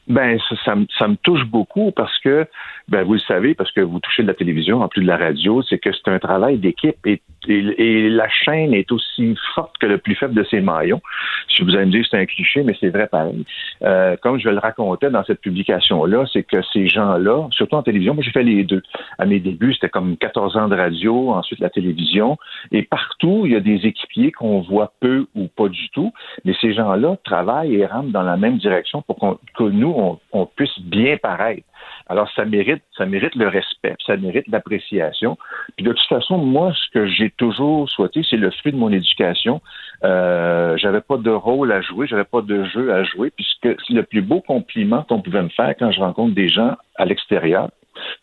Ben, 0.07 0.39
ça, 0.49 0.73
ça, 0.97 1.07
me 1.07 1.15
touche 1.17 1.45
beaucoup 1.45 1.91
parce 1.91 2.17
que, 2.19 2.47
ben, 2.89 3.03
vous 3.03 3.13
le 3.13 3.19
savez, 3.19 3.53
parce 3.53 3.71
que 3.71 3.81
vous 3.81 3.99
touchez 3.99 4.23
de 4.23 4.27
la 4.27 4.33
télévision 4.33 4.81
en 4.81 4.87
plus 4.87 5.01
de 5.01 5.07
la 5.07 5.17
radio, 5.17 5.61
c'est 5.61 5.79
que 5.79 5.91
c'est 5.91 6.11
un 6.11 6.19
travail 6.19 6.57
d'équipe 6.57 6.95
et, 7.05 7.21
et, 7.47 8.09
la 8.09 8.27
chaîne 8.29 8.73
est 8.73 8.91
aussi 8.91 9.35
forte 9.55 9.77
que 9.77 9.85
le 9.85 9.97
plus 9.97 10.15
faible 10.15 10.33
de 10.33 10.43
ses 10.43 10.61
maillons. 10.61 11.01
Si 11.47 11.63
vous 11.63 11.75
allez 11.75 11.85
me 11.85 11.91
dire 11.91 12.05
c'est 12.09 12.17
un 12.17 12.25
cliché, 12.25 12.63
mais 12.63 12.75
c'est 12.79 12.89
vrai 12.89 13.07
pareil. 13.07 13.45
Euh, 13.83 14.17
comme 14.21 14.39
je 14.39 14.49
le 14.49 14.57
racontais 14.57 15.09
dans 15.09 15.23
cette 15.23 15.41
publication-là, 15.41 16.25
c'est 16.31 16.43
que 16.43 16.61
ces 16.73 16.87
gens-là, 16.87 17.47
surtout 17.51 17.75
en 17.75 17.83
télévision, 17.83 18.13
moi 18.13 18.23
j'ai 18.23 18.31
fait 18.31 18.43
les 18.43 18.63
deux. 18.63 18.81
À 19.17 19.25
mes 19.25 19.39
débuts, 19.39 19.73
c'était 19.73 19.89
comme 19.89 20.17
14 20.17 20.57
ans 20.57 20.67
de 20.67 20.75
radio, 20.75 21.31
ensuite 21.31 21.59
la 21.59 21.69
télévision, 21.69 22.37
et 22.71 22.83
partout, 22.83 23.43
il 23.45 23.53
y 23.53 23.55
a 23.55 23.59
des 23.59 23.85
équipiers 23.85 24.31
qu'on 24.31 24.61
voit 24.61 24.93
peu 24.99 25.27
ou 25.35 25.47
pas 25.47 25.69
du 25.69 25.89
tout, 25.89 26.11
mais 26.45 26.53
ces 26.59 26.73
gens-là 26.73 27.17
travaillent 27.23 27.75
et 27.75 27.85
rentrent 27.85 28.11
dans 28.11 28.23
la 28.23 28.37
même 28.37 28.57
direction 28.57 29.01
pour 29.01 29.39
que 29.55 29.63
nous, 29.63 30.17
on, 30.31 30.45
puisse 30.45 30.79
bien 30.79 31.17
paraître. 31.17 31.63
Alors, 32.10 32.27
ça 32.36 32.44
mérite, 32.44 32.81
ça 32.98 33.06
mérite 33.06 33.36
le 33.36 33.48
respect, 33.48 33.95
ça 34.06 34.18
mérite 34.18 34.48
l'appréciation. 34.48 35.38
Puis 35.77 35.86
de 35.86 35.94
toute 35.94 36.07
façon, 36.07 36.40
moi, 36.40 36.73
ce 36.73 36.90
que 36.91 37.06
j'ai 37.06 37.30
toujours 37.30 37.88
souhaité, 37.88 38.23
c'est 38.27 38.38
le 38.38 38.49
fruit 38.49 38.72
de 38.72 38.77
mon 38.77 38.91
éducation. 38.91 39.61
Euh, 40.03 40.76
j'avais 40.77 41.02
pas 41.02 41.18
de 41.18 41.30
rôle 41.30 41.72
à 41.72 41.81
jouer, 41.81 42.07
j'avais 42.07 42.23
pas 42.23 42.41
de 42.41 42.64
jeu 42.64 42.91
à 42.91 43.03
jouer, 43.03 43.30
puisque 43.30 43.77
le 43.90 44.02
plus 44.02 44.23
beau 44.23 44.41
compliment 44.41 45.03
qu'on 45.03 45.22
pouvait 45.22 45.44
me 45.44 45.49
faire 45.49 45.76
quand 45.77 45.91
je 45.91 45.99
rencontre 45.99 46.34
des 46.34 46.49
gens 46.49 46.76
à 46.95 47.06
l'extérieur, 47.06 47.69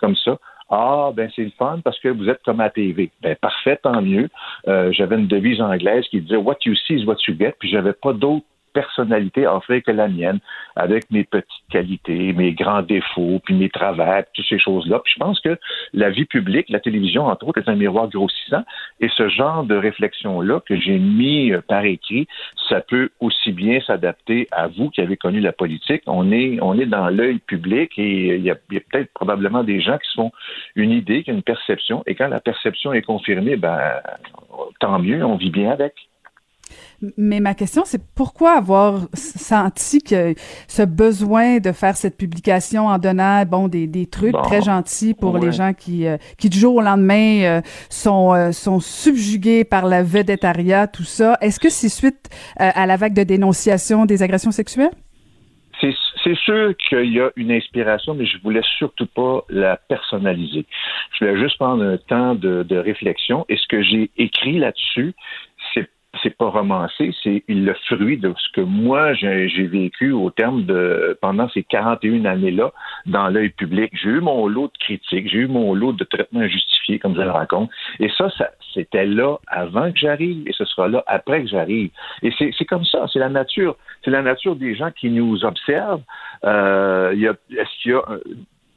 comme 0.01 0.17
ça, 0.17 0.37
ah, 0.69 1.13
ben 1.15 1.31
c'est 1.37 1.45
le 1.45 1.53
fun 1.57 1.81
parce 1.85 1.99
que 2.01 2.09
vous 2.09 2.29
êtes 2.29 2.43
comme 2.43 2.61
à 2.61 2.71
TV. 2.71 3.13
Ben 3.23 3.37
parfait, 3.37 3.79
tant 3.81 4.03
mieux. 4.03 4.29
Euh, 4.67 4.91
j'avais 4.91 5.15
une 5.15 5.29
devise 5.29 5.61
anglaise 5.61 6.05
qui 6.09 6.21
disait 6.21 6.37
What 6.37 6.59
you 6.65 6.75
see 6.75 6.95
is 6.95 7.05
what 7.05 7.19
you 7.29 7.37
get, 7.39 7.55
puis 7.61 7.69
j'avais 7.69 7.93
pas 7.93 8.13
d'autre 8.13 8.45
personnalité 8.77 9.47
à 9.47 9.57
offrir 9.57 9.83
que 9.83 9.91
la 9.91 10.07
mienne, 10.07 10.39
avec 10.77 11.11
mes 11.11 11.25
petites 11.25 11.69
qualités, 11.71 12.35
mes 12.35 12.53
grands 12.53 12.83
défauts, 12.83 13.41
puis 13.43 13.55
mes 13.55 13.71
travers, 13.71 14.25
toutes 14.35 14.45
ces 14.47 14.59
choses-là. 14.59 15.01
Puis 15.03 15.15
je 15.15 15.19
pense 15.19 15.41
que 15.41 15.55
la 15.95 16.11
vie 16.11 16.27
publique, 16.27 16.69
la 16.69 16.81
télévision, 16.81 17.25
entre 17.25 17.49
autres, 17.49 17.61
est 17.63 17.71
un 17.71 17.77
miroir 17.77 18.09
grossissant. 18.09 18.65
Et 19.01 19.09
ce 19.17 19.29
genre 19.31 19.65
de 19.65 19.75
réflexion-là 19.75 20.61
que 20.67 20.77
j'ai 20.79 20.99
mis 20.99 21.53
euh, 21.53 21.63
par 21.67 21.85
écrit, 21.85 22.29
ça 22.69 22.83
peut 22.83 23.09
aussi 23.21 23.53
bien 23.53 23.81
s'adapter 23.81 24.47
à 24.53 24.67
vous 24.69 24.91
qui 24.91 25.01
avez 25.01 25.17
connu 25.17 25.41
la 25.41 25.53
politique. 25.53 26.03
On 26.07 26.31
est, 26.31 26.59
on 26.61 26.75
est 26.79 26.91
dans 26.99 27.09
l'œil 27.09 27.39
public 27.39 27.93
et 27.97 28.37
il 28.37 28.43
y 28.43 28.51
a, 28.51 28.57
peut-être 28.57 29.11
probablement 29.15 29.65
des 29.65 29.81
gens 29.81 29.97
qui 29.97 30.09
se 30.11 30.17
font 30.17 30.33
une 30.75 30.91
idée, 30.91 31.23
qui 31.23 31.31
ont 31.31 31.35
une 31.35 31.43
perception. 31.55 32.03
Et 32.07 32.15
quand 32.15 32.29
la 32.29 32.41
perception 32.41 32.93
est 32.93 33.07
confirmée, 33.13 33.57
ben, 33.57 33.81
tant 34.81 34.99
mieux, 34.99 35.25
on 35.25 35.37
vit 35.37 35.51
bien 35.51 35.71
avec. 35.71 35.95
Mais 37.17 37.41
ma 37.41 37.55
question, 37.55 37.83
c'est 37.85 38.03
pourquoi 38.15 38.53
avoir 38.53 39.01
senti 39.15 40.03
que 40.03 40.35
ce 40.67 40.83
besoin 40.83 41.59
de 41.59 41.73
faire 41.73 41.97
cette 41.97 42.17
publication 42.17 42.87
en 42.87 42.99
donnant 42.99 43.45
bon 43.45 43.69
des, 43.69 43.87
des 43.87 44.07
trucs 44.07 44.35
très 44.45 44.63
gentils 44.63 45.15
pour 45.15 45.39
les 45.39 45.53
gens 45.53 45.73
qui 45.75 46.07
euh, 46.07 46.17
qui 46.39 46.49
du 46.49 46.59
jour 46.59 46.77
au 46.77 46.81
lendemain 46.81 47.43
euh, 47.43 47.61
sont 47.91 48.35
euh, 48.35 48.53
sont 48.53 48.81
subjugués 48.81 49.65
par 49.65 49.87
la 49.87 50.03
vedettariat, 50.03 50.87
tout 50.87 51.05
ça. 51.05 51.37
Est-ce 51.41 51.61
que 51.61 51.69
c'est 51.69 51.89
suite 51.89 52.29
à 52.57 52.87
la 52.87 52.97
vague 52.97 53.15
de 53.15 53.23
dénonciation 53.23 54.07
des 54.07 54.23
agressions 54.23 54.51
sexuelles? 54.51 54.91
C'est 55.81 56.37
sûr 56.39 56.75
qu'il 56.89 57.13
y 57.13 57.21
a 57.21 57.31
une 57.37 57.53
inspiration, 57.53 58.15
mais 58.15 58.27
je 58.27 58.39
voulais 58.43 58.63
surtout 58.79 59.07
pas 59.07 59.45
la 59.49 59.77
personnaliser. 59.77 60.65
Je 61.13 61.25
voulais 61.25 61.41
juste 61.41 61.57
prendre 61.57 61.85
un 61.85 61.99
temps 61.99 62.35
de, 62.35 62.65
de 62.65 62.77
réflexion. 62.77 63.45
Et 63.49 63.57
ce 63.57 63.69
que 63.69 63.81
j'ai 63.81 64.11
écrit 64.17 64.59
là-dessus, 64.59 65.15
c'est 66.23 66.37
pas 66.37 66.49
romancé, 66.49 67.15
c'est 67.23 67.43
le 67.49 67.75
fruit 67.87 68.19
de 68.19 68.33
ce 68.37 68.53
que 68.53 68.61
moi 68.61 69.15
j'ai 69.15 69.67
vécu 69.67 70.13
au 70.13 70.31
terme 70.31 70.65
de 70.65 71.19
pendant 71.21 71.49
ces 71.51 71.63
41 71.63 72.25
années-là 72.25 72.73
dans 73.07 73.29
l'œil 73.29 73.51
public. 73.51 73.93
J'ai 73.95 74.11
eu 74.11 74.21
mon 74.21 74.47
lot 74.47 74.69
de 74.69 74.79
critiques, 74.79 75.29
j'ai 75.29 75.39
eu 75.39 75.47
mon 75.47 75.75
lot 75.75 75.93
de 75.93 76.05
traitements 76.05 76.41
injustifiés, 76.41 76.99
comme 76.99 77.15
je 77.15 77.23
le 77.23 77.31
raconte. 77.31 77.71
Et 78.01 78.09
ça, 78.17 78.31
ça 78.31 78.51
c'était 78.75 79.07
là 79.07 79.37
avant 79.47 79.91
que 79.91 79.99
j'arrive 79.99 80.47
et 80.47 80.53
ce 80.53 80.65
sera 80.65 80.89
là 80.89 81.03
après 81.07 81.43
que 81.43 81.49
j'arrive. 81.49 81.91
Et 82.23 82.33
c'est 82.39 82.65
comme 82.65 82.85
ça, 82.85 83.07
c'est 83.13 83.19
la 83.19 83.29
nature, 83.29 83.77
c'est 84.05 84.11
la 84.11 84.23
nature 84.23 84.57
des 84.57 84.75
gens 84.75 84.91
qui 84.91 85.11
nous 85.11 85.45
observent. 85.45 86.03
Euh, 86.45 87.13
Est-ce 87.13 87.83
qu'il 87.83 87.93
y 87.93 87.95
a 87.95 88.03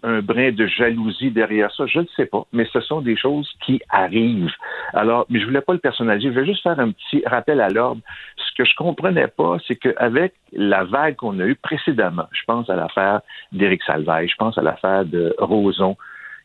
un 0.04 0.22
brin 0.22 0.52
de 0.52 0.66
jalousie 0.68 1.32
derrière 1.32 1.72
ça, 1.74 1.86
je 1.86 2.00
ne 2.00 2.06
sais 2.16 2.26
pas, 2.26 2.46
mais 2.54 2.66
ce 2.72 2.80
sont 2.82 3.02
des 3.02 3.18
choses 3.18 3.50
qui 3.66 3.82
arrivent. 3.90 4.52
Alors, 4.94 5.26
mais 5.30 5.40
je 5.40 5.46
voulais 5.46 5.62
pas 5.62 5.74
le 5.74 5.80
personnaliser, 5.80 6.30
je 6.30 6.40
vais 6.40 6.46
juste 6.46 6.64
faire 6.64 6.80
un 6.80 6.92
petit 6.92 7.22
rappel 7.26 7.62
à 7.62 7.70
l'ordre. 7.70 8.02
Ce 8.38 8.56
que 8.58 8.66
je 8.66 8.76
comprenais 8.76 9.28
pas, 9.28 9.58
c'est 9.68 9.76
qu'avec 9.76 10.34
la 10.54 10.84
vague 10.84 11.16
qu'on 11.16 11.40
a 11.40 11.46
eue 11.46 11.56
précédemment, 11.56 12.28
je 12.32 12.44
pense 12.46 12.70
à 12.70 12.76
l'affaire 12.76 13.22
d'Éric 13.52 13.84
Salvaille, 13.84 14.28
je 14.30 14.36
pense 14.36 14.58
à 14.58 14.62
l'affaire 14.62 15.06
de 15.06 15.36
Roson, 15.40 15.98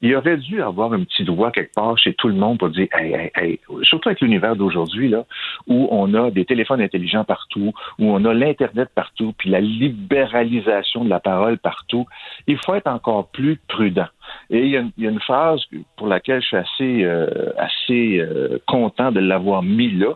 il 0.03 0.15
aurait 0.15 0.37
dû 0.37 0.63
avoir 0.63 0.93
un 0.93 1.05
petit 1.05 1.25
doigt 1.25 1.51
quelque 1.51 1.75
part 1.75 1.97
chez 1.99 2.15
tout 2.15 2.29
le 2.29 2.35
monde 2.35 2.59
pour 2.59 2.71
dire, 2.71 2.89
hey, 2.93 3.13
hey, 3.13 3.31
hey. 3.37 3.61
surtout 3.83 4.09
avec 4.09 4.21
l'univers 4.21 4.57
d'aujourd'hui, 4.57 5.09
là, 5.09 5.25
où 5.67 5.89
on 5.91 6.13
a 6.15 6.31
des 6.31 6.45
téléphones 6.45 6.81
intelligents 6.81 7.25
partout, 7.25 7.73
où 7.99 8.13
on 8.13 8.25
a 8.25 8.35
l'Internet 8.35 8.89
partout, 8.95 9.35
puis 9.37 9.51
la 9.51 9.61
libéralisation 9.61 11.05
de 11.05 11.11
la 11.11 11.21
parole 11.21 11.59
partout, 11.59 12.07
il 12.47 12.59
faut 12.59 12.75
être 12.75 12.89
encore 12.89 13.29
plus 13.29 13.59
prudent. 13.69 14.07
Et 14.51 14.61
il 14.61 14.71
y, 14.71 14.77
a 14.77 15.11
une, 15.11 15.21
phrase 15.21 15.61
pour 15.97 16.07
laquelle 16.07 16.41
je 16.43 16.47
suis 16.47 16.57
assez, 16.57 17.05
euh, 17.05 17.53
assez 17.57 18.19
euh, 18.19 18.59
content 18.67 19.13
de 19.13 19.21
l'avoir 19.21 19.63
mis 19.63 19.91
là. 19.91 20.15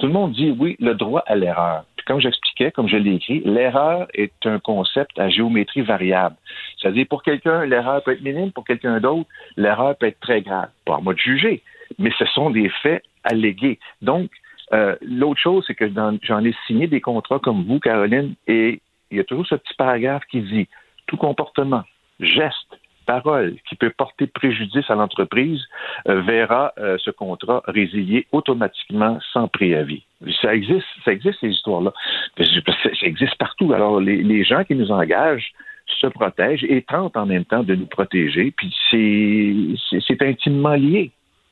Tout 0.00 0.06
le 0.06 0.12
monde 0.12 0.32
dit 0.32 0.54
oui, 0.58 0.76
le 0.80 0.94
droit 0.94 1.22
à 1.26 1.34
l'erreur. 1.36 1.84
Comme 2.06 2.20
j'expliquais, 2.20 2.70
comme 2.70 2.88
je 2.88 2.96
l'ai 2.96 3.14
écrit, 3.14 3.40
l'erreur 3.44 4.08
est 4.14 4.46
un 4.46 4.58
concept 4.58 5.18
à 5.18 5.28
géométrie 5.28 5.82
variable. 5.82 6.36
C'est-à-dire 6.78 7.06
pour 7.08 7.22
quelqu'un, 7.22 7.64
l'erreur 7.64 8.02
peut 8.02 8.12
être 8.12 8.22
minime, 8.22 8.52
pour 8.52 8.64
quelqu'un 8.64 9.00
d'autre, 9.00 9.28
l'erreur 9.56 9.96
peut 9.96 10.06
être 10.06 10.20
très 10.20 10.42
grave. 10.42 10.68
Pas 10.84 10.96
à 10.96 11.00
moi 11.00 11.14
de 11.14 11.18
juger, 11.18 11.62
mais 11.98 12.10
ce 12.18 12.26
sont 12.26 12.50
des 12.50 12.68
faits 12.82 13.02
allégués. 13.22 13.78
Donc, 14.02 14.30
euh, 14.72 14.96
l'autre 15.02 15.40
chose, 15.40 15.64
c'est 15.66 15.74
que 15.74 15.90
j'en 16.22 16.44
ai 16.44 16.54
signé 16.66 16.86
des 16.86 17.00
contrats 17.00 17.38
comme 17.38 17.64
vous, 17.64 17.80
Caroline, 17.80 18.34
et 18.46 18.80
il 19.10 19.16
y 19.16 19.20
a 19.20 19.24
toujours 19.24 19.46
ce 19.46 19.54
petit 19.54 19.74
paragraphe 19.74 20.24
qui 20.30 20.40
dit 20.40 20.68
tout 21.06 21.16
comportement, 21.16 21.84
geste, 22.20 22.78
parole 23.04 23.56
qui 23.68 23.76
peut 23.76 23.92
porter 23.96 24.26
préjudice 24.26 24.88
à 24.88 24.94
l'entreprise 24.94 25.60
euh, 26.08 26.20
verra 26.22 26.72
euh, 26.78 26.96
ce 26.98 27.10
contrat 27.10 27.62
résilié 27.66 28.26
automatiquement 28.32 29.18
sans 29.32 29.48
préavis. 29.48 30.04
Ça 30.42 30.54
existe, 30.54 30.86
ça 31.04 31.12
existe 31.12 31.38
ces 31.40 31.48
histoires-là. 31.48 31.92
Ça 32.36 33.06
existe 33.06 33.36
partout. 33.36 33.72
Alors 33.72 34.00
les, 34.00 34.22
les, 34.22 34.44
gens 34.44 34.64
qui 34.64 34.74
nous 34.74 34.90
engagent 34.90 35.52
se 35.86 36.06
protègent 36.06 36.64
et 36.64 36.82
tentent 36.82 37.16
en 37.16 37.26
même 37.26 37.44
temps 37.44 37.62
de 37.62 37.74
nous 37.74 37.86
protéger. 37.86 38.52
Puis 38.56 38.74
c'est 38.90 40.22
intimement 40.22 40.74
lié. 40.74 41.10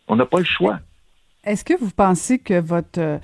On 0.08 0.16
n'a 0.16 0.26
pas 0.26 0.38
le 0.38 0.44
choix. 0.44 0.78
Est-ce 1.44 1.64
que 1.64 1.74
vous 1.78 1.90
pensez 1.90 2.38
que 2.38 2.60
votre 2.60 3.20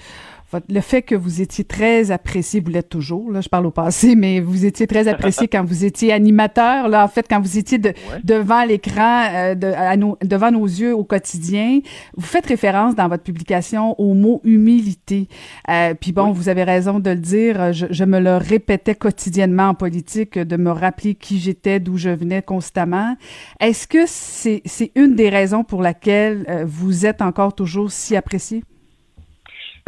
le 0.69 0.81
fait 0.81 1.03
que 1.03 1.15
vous 1.15 1.41
étiez 1.43 1.65
très 1.65 2.11
apprécié, 2.11 2.61
vous 2.61 2.71
l'êtes 2.71 2.89
toujours, 2.89 3.31
là, 3.31 3.41
je 3.41 3.49
parle 3.49 3.67
au 3.67 3.71
passé, 3.71 4.15
mais 4.17 4.41
vous 4.41 4.65
étiez 4.65 4.87
très 4.87 5.09
apprécié 5.09 5.47
quand 5.53 5.65
vous 5.65 5.85
étiez 5.85 6.13
animateur, 6.13 6.89
là, 6.89 7.05
en 7.05 7.09
fait, 7.09 7.27
quand 7.29 7.41
vous 7.41 7.59
étiez 7.59 7.79
devant 8.25 8.65
l'écran, 8.65 9.27
euh, 9.31 9.55
de, 9.55 10.27
devant 10.27 10.51
nos 10.51 10.65
yeux 10.65 10.95
au 10.95 11.05
quotidien. 11.05 11.81
Vous 12.17 12.27
faites 12.27 12.47
référence 12.47 12.95
dans 12.95 13.09
votre 13.09 13.23
publication 13.23 13.99
au 14.01 14.15
mot 14.15 14.41
humilité. 14.45 15.29
Euh, 15.71 15.95
puis 15.95 16.13
bon, 16.13 16.33
vous 16.33 16.49
avez 16.49 16.65
raison 16.65 16.99
de 16.99 17.11
le 17.11 17.17
dire, 17.17 17.73
je, 17.73 17.87
je, 17.91 18.05
me 18.05 18.19
le 18.19 18.37
répétais 18.37 18.95
quotidiennement 18.95 19.69
en 19.69 19.75
politique, 19.75 20.39
de 20.39 20.57
me 20.57 20.71
rappeler 20.71 21.15
qui 21.15 21.39
j'étais, 21.39 21.81
d'où 21.81 21.97
je 21.97 22.11
venais 22.11 22.43
constamment. 22.43 23.17
Est-ce 23.61 23.87
que 23.87 24.05
c'est 24.07 24.63
c'est 24.65 24.93
une 24.95 25.15
des 25.15 25.29
raisons 25.29 25.65
pour 25.65 25.83
laquelle 25.83 26.45
euh, 26.49 26.65
vous 26.67 27.07
êtes 27.07 27.23
encore 27.23 27.55
toujours 27.55 27.91
si 27.91 28.17
apprécié? 28.17 28.63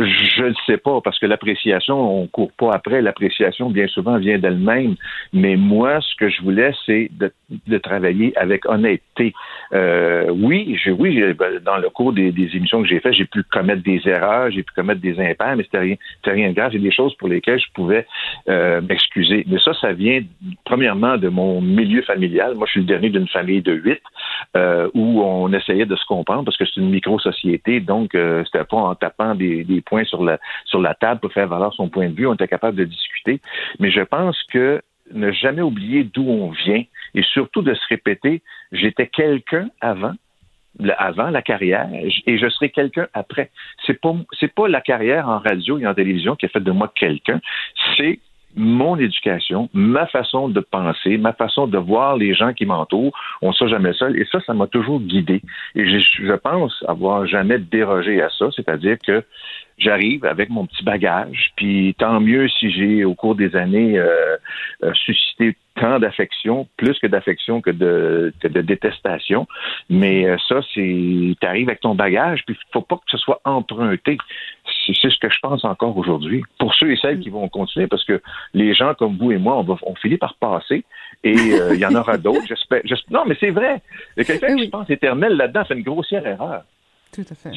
Je 0.03 0.45
ne 0.45 0.55
sais 0.67 0.79
pas, 0.79 1.01
parce 1.03 1.19
que 1.19 1.27
l'appréciation, 1.27 2.23
on 2.23 2.27
court 2.27 2.53
pas 2.53 2.73
après. 2.73 3.03
L'appréciation, 3.03 3.71
bien 3.71 3.87
souvent, 3.87 4.19
vient 4.19 4.39
d'elle-même. 4.39 4.97
Mais 5.33 5.57
moi, 5.57 6.01
ce 6.01 6.15
que 6.17 6.29
je 6.29 6.43
voulais, 6.43 6.73
c'est 6.87 7.11
de, 7.13 7.33
de 7.67 7.79
travailler 7.79 8.37
avec 8.39 8.67
honnêteté. 8.67 9.35
Euh, 9.73 10.31
oui, 10.31 10.79
je, 10.83 10.91
oui, 10.91 11.23
ben, 11.35 11.61
dans 11.65 11.77
le 11.77 11.91
cours 11.91 12.13
des, 12.13 12.33
des 12.33 12.57
émissions 12.57 12.83
que 12.83 12.89
j'ai 12.89 13.01
faites, 13.01 13.13
j'ai 13.13 13.27
pu 13.27 13.43
commettre 13.43 13.83
des 13.83 14.01
erreurs, 14.07 14.51
j'ai 14.51 14.63
pu 14.63 14.73
commettre 14.75 15.01
des 15.01 15.21
impairs, 15.21 15.57
mais 15.57 15.65
c'était 15.65 15.79
rien, 15.79 15.97
rien 16.25 16.49
de 16.49 16.55
grave. 16.55 16.75
Il 16.75 16.83
des 16.83 16.93
choses 16.93 17.15
pour 17.17 17.29
lesquelles 17.29 17.61
je 17.61 17.73
pouvais 17.75 18.07
euh, 18.49 18.81
m'excuser. 18.81 19.45
Mais 19.49 19.59
ça, 19.59 19.73
ça 19.75 19.93
vient 19.93 20.23
premièrement 20.65 21.19
de 21.19 21.29
mon 21.29 21.61
milieu 21.61 22.03
familial. 22.03 22.55
Moi, 22.55 22.67
je 22.67 22.73
suis 22.73 22.81
le 22.81 22.87
dernier 22.87 23.11
d'une 23.11 23.29
famille 23.29 23.63
de 23.63 23.73
huit 23.73 24.01
euh, 24.57 24.89
où 24.95 25.23
on 25.23 25.53
essayait 25.53 25.87
de 25.87 25.97
se 25.97 26.05
comprendre 26.07 26.45
parce 26.45 26.57
que 26.57 26.65
c'est 26.65 26.81
une 26.81 26.91
micro-société, 26.91 27.81
donc 27.81 28.15
euh, 28.15 28.43
c'était 28.47 28.65
pas 28.65 28.77
en 28.77 28.95
tapant 28.95 29.35
des, 29.35 29.65
des 29.65 29.81
sur 30.05 30.25
la, 30.25 30.39
sur 30.65 30.81
la 30.81 30.95
table 30.95 31.21
pour 31.21 31.33
faire 31.33 31.49
valoir 31.49 31.73
son 31.75 31.89
point 31.89 32.09
de 32.09 32.15
vue. 32.15 32.27
On 32.27 32.35
était 32.35 32.49
capable 32.49 32.77
de 32.77 32.85
discuter. 32.85 33.41
Mais 33.79 33.91
je 33.91 34.01
pense 34.01 34.41
que 34.53 34.83
ne 35.13 35.33
jamais 35.33 35.63
oublier 35.63 36.05
d'où 36.05 36.29
on 36.29 36.51
vient 36.51 36.85
et 37.15 37.23
surtout 37.23 37.63
de 37.63 37.75
se 37.75 37.87
répéter, 37.89 38.43
j'étais 38.73 39.09
quelqu'un 39.09 39.69
avant, 39.81 40.15
avant 40.99 41.31
la 41.31 41.43
carrière 41.43 41.89
et 41.93 42.39
je 42.39 42.49
serai 42.49 42.71
quelqu'un 42.71 43.09
après. 43.13 43.51
C'est 43.87 44.01
pas 44.01 44.15
c'est 44.39 44.55
pas 44.55 44.69
la 44.69 44.81
carrière 44.81 45.29
en 45.29 45.39
radio 45.39 45.79
et 45.79 45.87
en 45.87 45.95
télévision 45.95 46.37
qui 46.37 46.47
a 46.47 46.49
fait 46.49 46.61
de 46.61 46.71
moi 46.71 46.93
quelqu'un, 46.95 47.41
c'est 47.97 48.21
mon 48.57 48.97
éducation, 48.99 49.69
ma 49.73 50.07
façon 50.07 50.49
de 50.49 50.61
penser, 50.61 51.19
ma 51.19 51.33
façon 51.33 51.67
de 51.67 51.79
voir 51.79 52.17
les 52.17 52.35
gens 52.35 52.53
qui 52.53 52.67
m'entourent. 52.67 53.13
On 53.43 53.49
ne 53.49 53.53
sera 53.53 53.71
jamais 53.71 53.93
seul. 53.93 54.19
Et 54.19 54.27
ça, 54.31 54.41
ça 54.41 54.55
m'a 54.55 54.67
toujours 54.67 55.01
guidé. 55.01 55.43
Et 55.75 55.87
je, 56.01 56.35
pense 56.35 56.85
avoir 56.89 57.27
jamais 57.27 57.59
dérogé 57.59 58.21
à 58.23 58.29
ça. 58.31 58.47
C'est-à-dire 58.55 58.97
que 59.05 59.25
j'arrive 59.79 60.25
avec 60.25 60.51
mon 60.51 60.67
petit 60.67 60.85
bagage, 60.85 61.53
puis 61.57 61.95
tant 61.99 62.21
mieux 62.21 62.49
si 62.49 62.71
j'ai, 62.71 63.05
au 63.05 63.15
cours 63.15 63.35
des 63.35 63.57
années, 63.57 63.99
euh, 63.99 64.37
euh, 64.83 64.93
suscité 64.95 65.57
tant 65.81 65.99
d'affection, 65.99 66.69
plus 66.77 66.99
que 66.99 67.07
d'affection 67.07 67.61
que 67.61 67.71
de, 67.71 68.33
de 68.43 68.61
détestation. 68.61 69.47
Mais 69.89 70.27
euh, 70.27 70.37
ça, 70.47 70.61
c'est, 70.75 71.35
tu 71.41 71.47
arrives 71.47 71.69
avec 71.69 71.81
ton 71.81 71.95
bagage, 71.95 72.43
puis 72.47 72.57
faut 72.73 72.83
pas 72.83 72.97
que 72.97 73.11
ce 73.11 73.17
soit 73.17 73.41
emprunté. 73.45 74.19
C'est, 74.87 75.11
ce 75.11 75.19
que 75.19 75.31
je 75.31 75.39
pense 75.41 75.65
encore 75.65 75.97
aujourd'hui. 75.97 76.43
Pour 76.59 76.75
ceux 76.75 76.93
et 76.93 76.97
celles 76.97 77.21
qui 77.21 77.31
vont 77.31 77.49
continuer, 77.49 77.87
parce 77.87 78.05
que 78.05 78.21
les 78.55 78.75
gens 78.75 78.95
comme 78.95 79.17
vous 79.17 79.33
et 79.33 79.39
moi, 79.39 79.59
on, 79.59 79.63
va, 79.63 79.77
on 79.83 79.95
finit 79.95 80.19
par 80.19 80.35
passer, 80.35 80.85
et 81.25 81.33
il 81.33 81.79
y 81.79 81.87
en 81.87 81.95
aura 81.95 82.19
d'autres. 82.19 82.47
J'espère, 82.47 82.83
Non, 83.11 83.25
mais 83.27 83.37
c'est 83.41 83.51
vrai. 83.51 83.81
Quelqu'un 84.17 84.57
qui 84.57 84.69
pense 84.69 84.89
éternel 84.91 85.37
là-dedans 85.37 85.65
fait 85.65 85.75
une 85.75 85.83
grossière 85.83 86.27
erreur. 86.27 86.63
Tout 87.13 87.25
à 87.29 87.35
fait. 87.35 87.51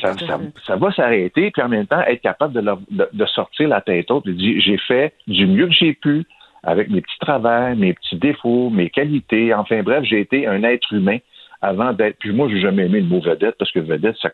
Ça, 0.65 0.75
va 0.77 0.91
s'arrêter, 0.93 1.51
puis 1.51 1.61
en 1.61 1.69
même 1.69 1.85
temps, 1.85 2.01
être 2.01 2.21
capable 2.21 2.53
de, 2.53 3.07
de, 3.13 3.25
sortir 3.25 3.67
la 3.67 3.81
tête 3.81 4.09
haute 4.09 4.25
et 4.27 4.33
dire 4.33 4.59
j'ai 4.59 4.77
fait 4.77 5.13
du 5.27 5.45
mieux 5.45 5.67
que 5.67 5.73
j'ai 5.73 5.93
pu 5.93 6.25
avec 6.63 6.89
mes 6.89 7.01
petits 7.01 7.19
travers, 7.19 7.75
mes 7.75 7.93
petits 7.93 8.17
défauts, 8.17 8.69
mes 8.69 8.89
qualités. 8.89 9.53
Enfin 9.53 9.83
bref, 9.83 10.03
j'ai 10.03 10.19
été 10.19 10.47
un 10.47 10.63
être 10.63 10.91
humain 10.93 11.17
avant 11.61 11.93
d'être. 11.93 12.17
Puis 12.19 12.31
moi, 12.31 12.47
j'ai 12.49 12.59
jamais 12.59 12.85
aimé 12.85 12.99
le 12.99 13.07
mot 13.07 13.21
vedette 13.21 13.55
parce 13.57 13.71
que 13.71 13.79
vedette, 13.79 14.17
ça, 14.21 14.29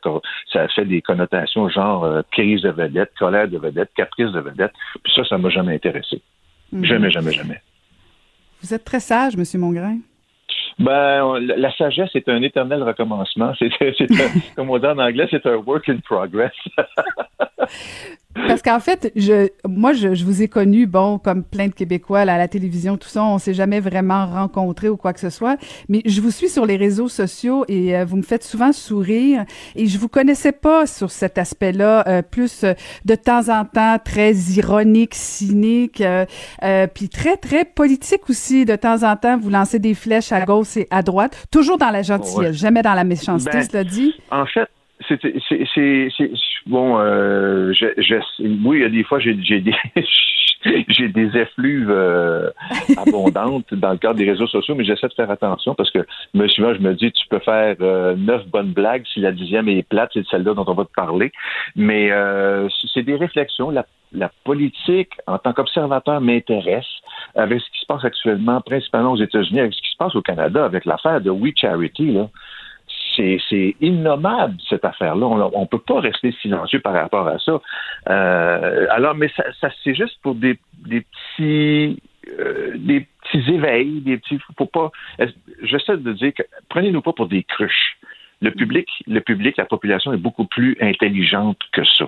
ça 0.51 0.68
fait 0.69 0.85
des 0.85 1.01
connotations 1.01 1.69
genre 1.69 2.03
euh, 2.03 2.22
crise 2.31 2.61
de 2.61 2.69
vedette, 2.69 3.11
colère 3.18 3.47
de 3.47 3.57
vedette, 3.57 3.89
caprice 3.95 4.31
de 4.31 4.39
vedette. 4.39 4.73
Puis 5.03 5.14
ça, 5.15 5.23
ça 5.26 5.38
m'a 5.38 5.49
jamais 5.49 5.76
intéressé. 5.76 6.22
Mhm. 6.72 6.85
Jamais, 6.85 7.11
jamais, 7.11 7.31
jamais. 7.31 7.61
Vous 8.61 8.73
êtes 8.73 8.84
très 8.84 8.99
sage, 8.99 9.38
Monsieur 9.38 9.60
Mongrain. 9.60 9.97
Ben, 10.80 11.39
la 11.39 11.72
sagesse 11.73 12.15
est 12.15 12.30
un 12.30 12.41
éternel 12.41 12.84
recommencement. 12.84 13.53
C'est, 13.60 13.69
comme 14.56 14.69
on 14.69 14.77
dit 14.77 14.85
en 14.85 14.97
anglais, 14.97 15.27
c'est 15.30 15.45
un 15.45 15.56
work 15.57 15.89
in 15.89 15.97
progress. 15.97 16.53
Parce 18.48 18.61
qu'en 18.61 18.80
fait, 18.80 19.11
je, 19.16 19.49
moi, 19.68 19.94
je, 19.94 20.14
je, 20.14 20.26
vous 20.26 20.41
ai 20.41 20.48
connu, 20.48 20.86
bon, 20.86 21.20
comme 21.20 21.44
plein 21.44 21.68
de 21.68 21.74
Québécois 21.74 22.26
là, 22.26 22.36
à 22.36 22.38
la 22.38 22.48
télévision, 22.48 22.98
tout 22.98 23.07
ça, 23.07 23.24
on 23.24 23.38
s'est 23.38 23.53
jamais 23.53 23.80
vraiment 23.80 24.26
rencontrés 24.26 24.90
ou 24.90 24.98
quoi 24.98 25.14
que 25.14 25.20
ce 25.20 25.30
soit. 25.30 25.57
Mais 25.88 26.02
je 26.06 26.22
vous 26.22 26.32
suis 26.32 26.49
sur 26.49 26.66
les 26.66 26.78
réseaux 26.78 27.07
sociaux 27.07 27.66
et 27.68 27.95
euh, 27.95 28.06
vous 28.06 28.18
me 28.18 28.22
faites 28.22 28.44
souvent 28.44 28.72
sourire. 28.72 29.45
Et 29.76 29.88
je 29.88 29.98
vous 29.98 30.07
connaissais 30.07 30.52
pas 30.52 30.86
sur 30.86 31.11
cet 31.11 31.38
aspect-là, 31.38 32.07
euh, 32.07 32.22
plus 32.22 32.64
euh, 32.64 32.74
de 33.06 33.16
temps 33.16 33.49
en 33.49 33.66
temps 33.66 33.98
très 34.03 34.34
ironique, 34.34 35.16
cynique, 35.16 36.03
puis 36.94 37.10
très 37.10 37.38
très 37.38 37.66
politique 37.66 38.30
aussi. 38.30 38.66
De 38.66 38.76
temps 38.76 39.03
en 39.03 39.16
temps, 39.16 39.38
vous 39.38 39.49
lancez 39.49 39.80
des 39.80 39.94
flèches 39.94 40.32
à 40.32 40.41
gauche 40.45 40.78
et 40.78 40.88
à 40.91 41.02
droite, 41.02 41.48
toujours 41.52 41.78
dans 41.78 41.90
la 41.90 42.02
gentillesse, 42.02 42.56
jamais 42.56 42.82
dans 42.82 42.94
la 42.94 43.03
méchanceté, 43.03 43.52
ben, 43.52 43.64
cela 43.64 43.84
dit. 43.84 44.14
En 44.32 44.45
fait, 44.45 44.68
c'est 45.07 46.09
bon. 46.65 46.99
Euh, 46.99 47.73
oui, 48.39 48.77
il 48.77 48.81
y 48.81 48.84
a 48.84 48.89
des 48.89 49.03
fois 49.03 49.19
j'ai 49.19 49.34
des 49.34 49.73
j'ai 50.89 51.07
des 51.07 51.38
effluves 51.38 51.89
euh, 51.89 52.49
abondantes 52.97 53.73
dans 53.73 53.91
le 53.91 53.97
cadre 53.97 54.15
des 54.15 54.30
réseaux 54.30 54.47
sociaux, 54.47 54.76
mais 54.76 54.84
j'essaie 54.84 55.07
de 55.07 55.13
faire 55.13 55.31
attention 55.31 55.73
parce 55.73 55.89
que 55.91 56.05
souvent 56.49 56.73
je 56.73 56.80
me 56.80 56.93
dis 56.95 57.11
tu 57.11 57.27
peux 57.30 57.39
faire 57.39 57.77
euh, 57.81 58.15
neuf 58.15 58.45
bonnes 58.47 58.73
blagues 58.73 59.05
si 59.13 59.21
la 59.21 59.31
dixième 59.31 59.69
est 59.69 59.88
plate, 59.88 60.11
c'est 60.13 60.27
celle-là 60.27 60.53
dont 60.53 60.65
on 60.67 60.73
va 60.73 60.84
te 60.84 60.93
parler. 60.93 61.31
Mais 61.76 62.09
c'est 62.93 63.03
des 63.03 63.15
réflexions. 63.15 63.69
La, 63.69 63.85
la 64.11 64.31
politique, 64.43 65.13
en 65.27 65.38
tant 65.38 65.53
qu'observateur, 65.53 66.19
m'intéresse 66.19 66.85
avec 67.35 67.61
ce 67.61 67.71
qui 67.71 67.80
se 67.81 67.85
passe 67.85 68.03
actuellement, 68.03 68.59
principalement 68.61 69.11
aux 69.11 69.21
États-Unis, 69.21 69.59
avec 69.59 69.73
ce 69.73 69.81
qui 69.81 69.91
se 69.91 69.97
passe 69.97 70.15
au 70.15 70.21
Canada, 70.21 70.65
avec 70.65 70.85
l'affaire 70.85 71.21
de 71.21 71.30
We 71.30 71.53
Charity. 71.55 72.11
Là 72.11 72.27
c'est 73.49 73.75
innommable, 73.81 74.55
cette 74.69 74.85
affaire-là. 74.85 75.25
On 75.25 75.61
ne 75.61 75.65
peut 75.65 75.79
pas 75.79 75.99
rester 75.99 76.31
silencieux 76.41 76.79
par 76.79 76.93
rapport 76.93 77.27
à 77.27 77.39
ça. 77.39 77.61
Euh, 78.09 78.87
alors, 78.89 79.15
mais 79.15 79.29
ça, 79.35 79.69
c'est 79.83 79.95
juste 79.95 80.19
pour 80.21 80.35
des, 80.35 80.57
petits 80.83 82.01
euh, 82.39 82.73
des 82.77 83.07
petits 83.23 83.51
éveils, 83.51 84.01
des 84.01 84.17
petits. 84.17 84.39
Pas. 84.71 84.91
J'essaie 85.63 85.97
de 85.97 86.13
dire 86.13 86.33
que 86.33 86.43
prenez-nous 86.69 87.01
pas 87.01 87.13
pour 87.13 87.27
des 87.27 87.43
cruches. 87.43 87.97
Le 88.41 88.51
public, 88.51 88.87
le 89.05 89.19
public, 89.19 89.57
la 89.57 89.65
population 89.65 90.13
est 90.13 90.17
beaucoup 90.17 90.45
plus 90.45 90.77
intelligente 90.79 91.57
que 91.73 91.83
ça. 91.83 92.05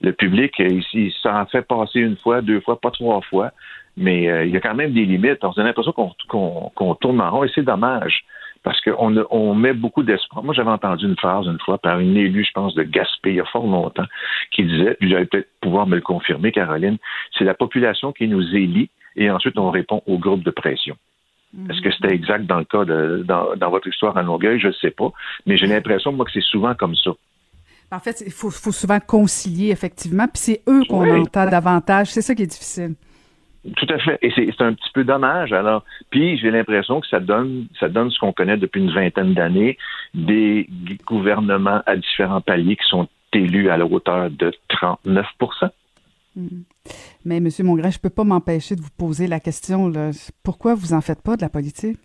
Le 0.00 0.12
public, 0.12 0.54
il, 0.60 1.12
s'en 1.22 1.44
fait 1.46 1.62
passer 1.62 1.98
une 2.00 2.16
fois, 2.16 2.40
deux 2.40 2.60
fois, 2.60 2.80
pas 2.80 2.92
trois 2.92 3.20
fois, 3.22 3.50
mais 3.96 4.30
euh, 4.30 4.44
il 4.44 4.52
y 4.52 4.56
a 4.56 4.60
quand 4.60 4.74
même 4.74 4.92
des 4.92 5.04
limites. 5.04 5.42
On 5.42 5.50
a 5.50 5.62
l'impression 5.64 5.92
qu'on 6.28 6.94
tourne 6.94 7.20
en 7.20 7.30
rond 7.30 7.42
et 7.44 7.50
c'est 7.52 7.64
dommage 7.64 8.24
parce 8.62 8.80
qu'on 8.80 9.24
on 9.30 9.54
met 9.54 9.72
beaucoup 9.72 10.02
d'espoir. 10.02 10.44
Moi, 10.44 10.54
j'avais 10.54 10.70
entendu 10.70 11.06
une 11.06 11.16
phrase 11.16 11.46
une 11.46 11.58
fois 11.60 11.78
par 11.78 11.98
une 11.98 12.16
élue, 12.16 12.44
je 12.44 12.52
pense, 12.52 12.74
de 12.74 12.82
Gaspé, 12.82 13.30
il 13.30 13.36
y 13.36 13.40
a 13.40 13.44
fort 13.44 13.66
longtemps, 13.66 14.06
qui 14.50 14.64
disait, 14.64 14.96
vous 15.00 15.12
allez 15.14 15.26
peut-être 15.26 15.48
pouvoir 15.60 15.86
me 15.86 15.96
le 15.96 16.00
confirmer, 16.00 16.52
Caroline, 16.52 16.98
c'est 17.36 17.44
la 17.44 17.54
population 17.54 18.12
qui 18.12 18.28
nous 18.28 18.54
élit 18.54 18.90
et 19.16 19.30
ensuite 19.30 19.58
on 19.58 19.70
répond 19.70 20.02
au 20.06 20.18
groupe 20.18 20.42
de 20.42 20.50
pression. 20.50 20.96
Est-ce 21.68 21.82
que 21.82 21.90
c'était 21.90 22.14
exact 22.14 22.46
dans 22.46 22.58
le 22.58 22.64
cas 22.64 22.84
de 22.86 23.26
dans, 23.26 23.70
votre 23.70 23.86
histoire 23.86 24.16
à 24.16 24.22
Longueuil? 24.22 24.58
Je 24.58 24.68
ne 24.68 24.72
sais 24.72 24.90
pas. 24.90 25.12
Mais 25.44 25.58
j'ai 25.58 25.66
l'impression, 25.66 26.10
moi, 26.10 26.24
que 26.24 26.32
c'est 26.32 26.40
souvent 26.40 26.74
comme 26.74 26.94
ça. 26.94 27.10
En 27.90 27.98
fait, 27.98 28.22
il 28.24 28.32
faut, 28.32 28.50
souvent 28.50 28.98
concilier, 29.00 29.70
effectivement, 29.70 30.26
puis 30.26 30.38
c'est 30.38 30.62
eux 30.66 30.82
qu'on 30.88 31.06
entend 31.20 31.44
davantage. 31.44 32.06
C'est 32.10 32.22
ça 32.22 32.34
qui 32.34 32.44
est 32.44 32.46
difficile. 32.46 32.94
Tout 33.76 33.86
à 33.90 33.98
fait. 33.98 34.18
Et 34.22 34.32
c'est 34.34 34.60
un 34.60 34.74
petit 34.74 34.90
peu 34.92 35.04
dommage. 35.04 35.52
Alors, 35.52 35.84
puis 36.10 36.36
j'ai 36.36 36.50
l'impression 36.50 37.00
que 37.00 37.06
ça 37.06 37.20
donne, 37.20 37.66
ça 37.78 37.88
donne 37.88 38.10
ce 38.10 38.18
qu'on 38.18 38.32
connaît 38.32 38.56
depuis 38.56 38.80
une 38.80 38.92
vingtaine 38.92 39.34
d'années, 39.34 39.78
des 40.14 40.68
gouvernements 41.06 41.80
à 41.86 41.96
différents 41.96 42.40
paliers 42.40 42.76
qui 42.76 42.88
sont 42.88 43.08
élus 43.32 43.70
à 43.70 43.76
la 43.76 43.86
hauteur 43.86 44.30
de 44.30 44.52
39% 44.68 45.70
hmm. 46.36 46.46
Mais 47.24 47.36
M. 47.36 47.48
Mongrain, 47.60 47.90
je 47.90 47.98
ne 47.98 48.02
peux 48.02 48.10
pas 48.10 48.24
m'empêcher 48.24 48.74
de 48.74 48.80
vous 48.80 48.90
poser 48.98 49.28
la 49.28 49.38
question. 49.38 49.88
Là. 49.88 50.10
Pourquoi 50.42 50.74
vous 50.74 50.92
en 50.92 51.00
faites 51.00 51.22
pas 51.22 51.36
de 51.36 51.42
la 51.42 51.48
politique? 51.48 51.98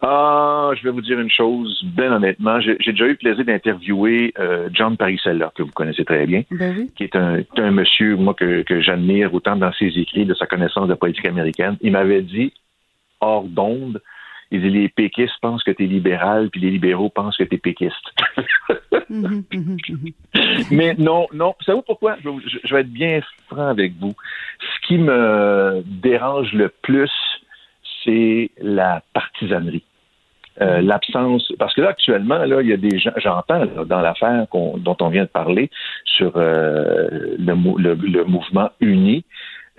Ah, 0.00 0.70
je 0.76 0.84
vais 0.84 0.90
vous 0.90 1.00
dire 1.00 1.18
une 1.18 1.30
chose, 1.30 1.82
bien 1.84 2.12
honnêtement. 2.12 2.60
J'ai 2.60 2.76
déjà 2.78 3.06
eu 3.06 3.10
le 3.10 3.16
plaisir 3.16 3.44
d'interviewer 3.44 4.32
euh, 4.38 4.68
John 4.72 4.96
Parisella, 4.96 5.52
que 5.56 5.64
vous 5.64 5.72
connaissez 5.72 6.04
très 6.04 6.24
bien, 6.24 6.44
ben 6.52 6.88
qui 6.96 7.02
est 7.02 7.16
un, 7.16 7.40
un, 7.56 7.70
monsieur, 7.72 8.14
moi, 8.14 8.34
que, 8.34 8.62
que 8.62 8.80
j'admire 8.80 9.34
autant 9.34 9.56
dans 9.56 9.72
ses 9.72 9.98
écrits, 9.98 10.24
de 10.24 10.34
sa 10.34 10.46
connaissance 10.46 10.88
de 10.88 10.94
politique 10.94 11.26
américaine. 11.26 11.76
Il 11.80 11.92
m'avait 11.92 12.22
dit, 12.22 12.52
hors 13.20 13.42
d'onde, 13.42 14.00
il 14.50 14.62
dit 14.62 14.70
les 14.70 14.88
péquistes 14.88 15.34
pensent 15.42 15.64
que 15.64 15.72
tu 15.72 15.84
es 15.84 15.86
libéral, 15.86 16.48
puis 16.50 16.60
les 16.60 16.70
libéraux 16.70 17.10
pensent 17.10 17.36
que 17.36 17.44
tu 17.44 17.56
es 17.56 17.58
péquiste. 17.58 17.96
Mais 20.70 20.94
non, 20.94 21.26
non. 21.32 21.54
Vous 21.58 21.64
savez 21.64 21.80
pourquoi? 21.84 22.16
Je, 22.24 22.30
je, 22.64 22.74
vais 22.74 22.82
être 22.82 22.92
bien 22.92 23.20
franc 23.48 23.66
avec 23.66 23.94
vous. 23.98 24.14
Ce 24.60 24.86
qui 24.86 24.96
me 24.98 25.82
dérange 25.84 26.52
le 26.52 26.68
plus, 26.68 27.10
c'est 28.04 28.50
la 28.60 29.02
partisanerie. 29.12 29.84
Euh, 30.60 30.80
l'absence, 30.80 31.52
parce 31.58 31.72
que 31.74 31.82
là 31.82 31.90
actuellement, 31.90 32.38
là, 32.38 32.60
il 32.62 32.68
y 32.68 32.72
a 32.72 32.76
des 32.76 32.98
gens, 32.98 33.12
j'entends 33.16 33.64
dans 33.86 34.00
l'affaire 34.00 34.46
dont 34.52 34.96
on 35.00 35.08
vient 35.08 35.22
de 35.22 35.28
parler 35.28 35.70
sur 36.04 36.32
euh, 36.36 37.36
le, 37.38 37.94
le, 37.94 38.24
mouvement 38.24 38.70
uni, 38.80 39.24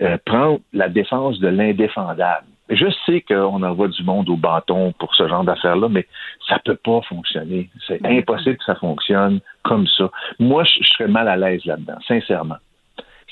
euh, 0.00 0.16
prendre 0.24 0.60
la 0.72 0.88
défense 0.88 1.38
de 1.38 1.48
l'indéfendable. 1.48 2.46
Je 2.70 2.86
sais 3.04 3.20
qu'on 3.20 3.62
envoie 3.62 3.88
du 3.88 4.02
monde 4.04 4.30
au 4.30 4.36
bâton 4.36 4.94
pour 4.98 5.14
ce 5.16 5.28
genre 5.28 5.44
d'affaires-là, 5.44 5.88
mais 5.90 6.06
ça 6.48 6.58
peut 6.64 6.78
pas 6.82 7.00
fonctionner. 7.08 7.68
C'est 7.86 8.00
impossible 8.06 8.56
que 8.56 8.64
ça 8.64 8.76
fonctionne 8.76 9.40
comme 9.64 9.86
ça. 9.98 10.10
Moi, 10.38 10.64
je, 10.64 10.82
serais 10.84 11.08
mal 11.08 11.28
à 11.28 11.36
l'aise 11.36 11.64
là-dedans, 11.66 11.98
sincèrement. 12.08 12.56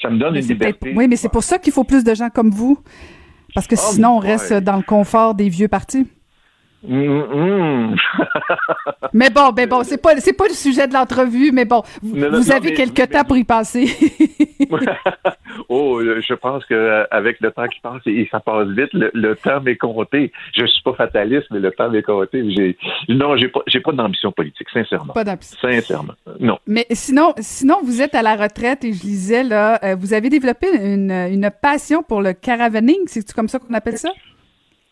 Ça 0.03 0.11
me 0.11 0.19
donne 0.19 0.37
une 0.37 0.43
liberté. 0.43 0.93
Oui, 0.95 1.09
mais 1.09 1.17
c'est 1.17 1.33
pour 1.33 1.45
ça 1.45 1.59
qu'il 1.59 1.73
faut 1.73 1.85
plus 1.85 2.05
de 2.05 2.15
gens 2.15 2.29
comme 2.29 2.51
vous. 2.51 2.79
Parce 3.59 3.67
que 3.67 3.75
ah, 3.77 3.91
sinon, 3.91 4.11
on 4.11 4.19
reste 4.21 4.53
dans 4.53 4.77
le 4.77 4.85
confort 4.85 5.35
des 5.35 5.49
vieux 5.49 5.67
partis. 5.67 6.07
Mais 9.13 9.31
bon, 9.31 9.53
mais 9.57 9.67
bon, 9.67 9.83
c'est 9.83 10.01
pas 10.01 10.17
c'est 10.19 10.33
pas 10.33 10.49
le 10.49 10.55
sujet 10.55 10.89
de 10.89 10.95
l'entrevue, 10.95 11.53
mais 11.53 11.65
bon, 11.65 11.83
vous, 12.03 12.51
avez 12.51 12.73
quelques 12.73 13.11
temps 13.11 13.25
pour 13.25 13.37
y 13.37 13.45
passer. 13.45 13.87
oh, 15.69 16.01
je 16.03 16.35
pense 16.35 16.65
que 16.67 17.07
avec 17.11 17.41
le 17.41 17.51
temps 17.51 17.67
qui 17.67 17.81
passe 17.81 18.03
et 18.07 18.29
ça 18.31 18.41
passe 18.41 18.69
vite, 18.69 18.91
le, 18.93 19.35
temps 19.35 19.61
m'est 19.61 19.77
compté. 19.77 20.33
Je 20.57 20.67
suis 20.67 20.83
pas 20.83 20.95
fataliste, 20.95 21.47
mais 21.51 21.59
le 21.59 21.71
temps 21.73 21.91
m'est 21.91 22.03
compté. 22.03 22.51
J'ai 22.51 22.77
non, 23.09 23.37
j'ai 23.37 23.49
pas 23.49 23.61
j'ai 23.67 23.81
pas 23.81 23.93
d'ambition 23.93 24.33
politique, 24.33 24.69
sincèrement. 24.73 25.13
Pas 25.13 25.25
d'ambition. 25.25 25.59
Sincèrement, 25.61 26.15
non. 26.41 26.59
Mais 26.67 26.87
sinon, 26.91 27.35
sinon 27.39 27.79
vous 27.83 28.01
êtes 28.01 28.15
à 28.15 28.23
la 28.23 28.37
retraite 28.37 28.85
et 28.85 28.93
je 28.93 29.03
lisais 29.03 29.43
là, 29.43 29.79
euh, 29.85 29.95
vous 29.95 30.15
avez 30.15 30.31
développé 30.31 30.69
une, 30.73 31.11
une 31.11 31.51
passion 31.63 32.03
pour 32.03 32.23
le 32.23 32.33
caravaning, 32.33 33.01
c'est 33.07 33.31
comme 33.33 33.49
ça 33.49 33.59
qu'on 33.59 33.75
appelle 33.75 33.99
ça? 33.99 34.11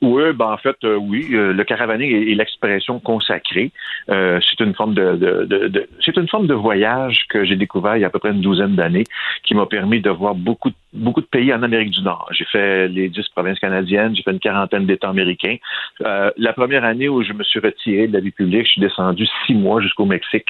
Oui, 0.02 0.24
ben 0.35 0.52
en 0.52 0.59
fait, 0.59 0.77
euh, 0.85 0.97
oui. 0.97 1.28
Euh, 1.32 1.55
le 1.55 1.64
caravaning 1.64 2.10
est, 2.10 2.35
l'expression 2.35 3.01
consacrée. 3.01 3.73
Euh, 4.10 4.39
c'est 4.47 4.62
une 4.62 4.74
forme 4.74 4.93
de, 4.93 5.16
de, 5.16 5.68
de, 5.68 5.89
c'est 6.05 6.18
une 6.18 6.28
forme 6.28 6.47
de 6.47 6.52
voyage 6.52 7.24
que 7.31 7.47
j'ai 7.47 7.56
découvert 7.56 7.97
il 7.97 8.01
y 8.01 8.05
a 8.05 8.09
à 8.09 8.10
peu 8.10 8.18
près 8.18 8.32
une 8.32 8.43
douzaine 8.43 8.74
d'années, 8.74 9.05
qui 9.43 9.55
m'a 9.55 9.64
permis 9.64 10.02
de 10.02 10.10
voir 10.10 10.35
beaucoup 10.35 10.70
beaucoup 10.93 11.20
de 11.20 11.27
pays 11.27 11.52
en 11.52 11.62
Amérique 11.62 11.90
du 11.90 12.02
Nord. 12.02 12.28
J'ai 12.32 12.44
fait 12.44 12.89
les 12.89 13.09
dix 13.09 13.27
provinces 13.31 13.59
canadiennes, 13.59 14.14
j'ai 14.16 14.23
fait 14.23 14.32
une 14.32 14.39
quarantaine 14.39 14.86
d'États 14.86 15.10
américains. 15.10 15.56
la 16.01 16.52
première 16.55 16.85
année 16.85 17.09
où 17.09 17.23
je 17.23 17.32
me 17.32 17.43
suis 17.44 17.60
retiré 17.60 18.06
de 18.06 18.14
la 18.14 18.20
vie 18.20 18.31
publique, 18.31 18.66
je 18.66 18.73
suis 18.73 18.81
descendu 18.81 19.27
six 19.47 19.55
mois 19.55 19.81
jusqu'au 19.82 20.06
Mexique. 20.06 20.48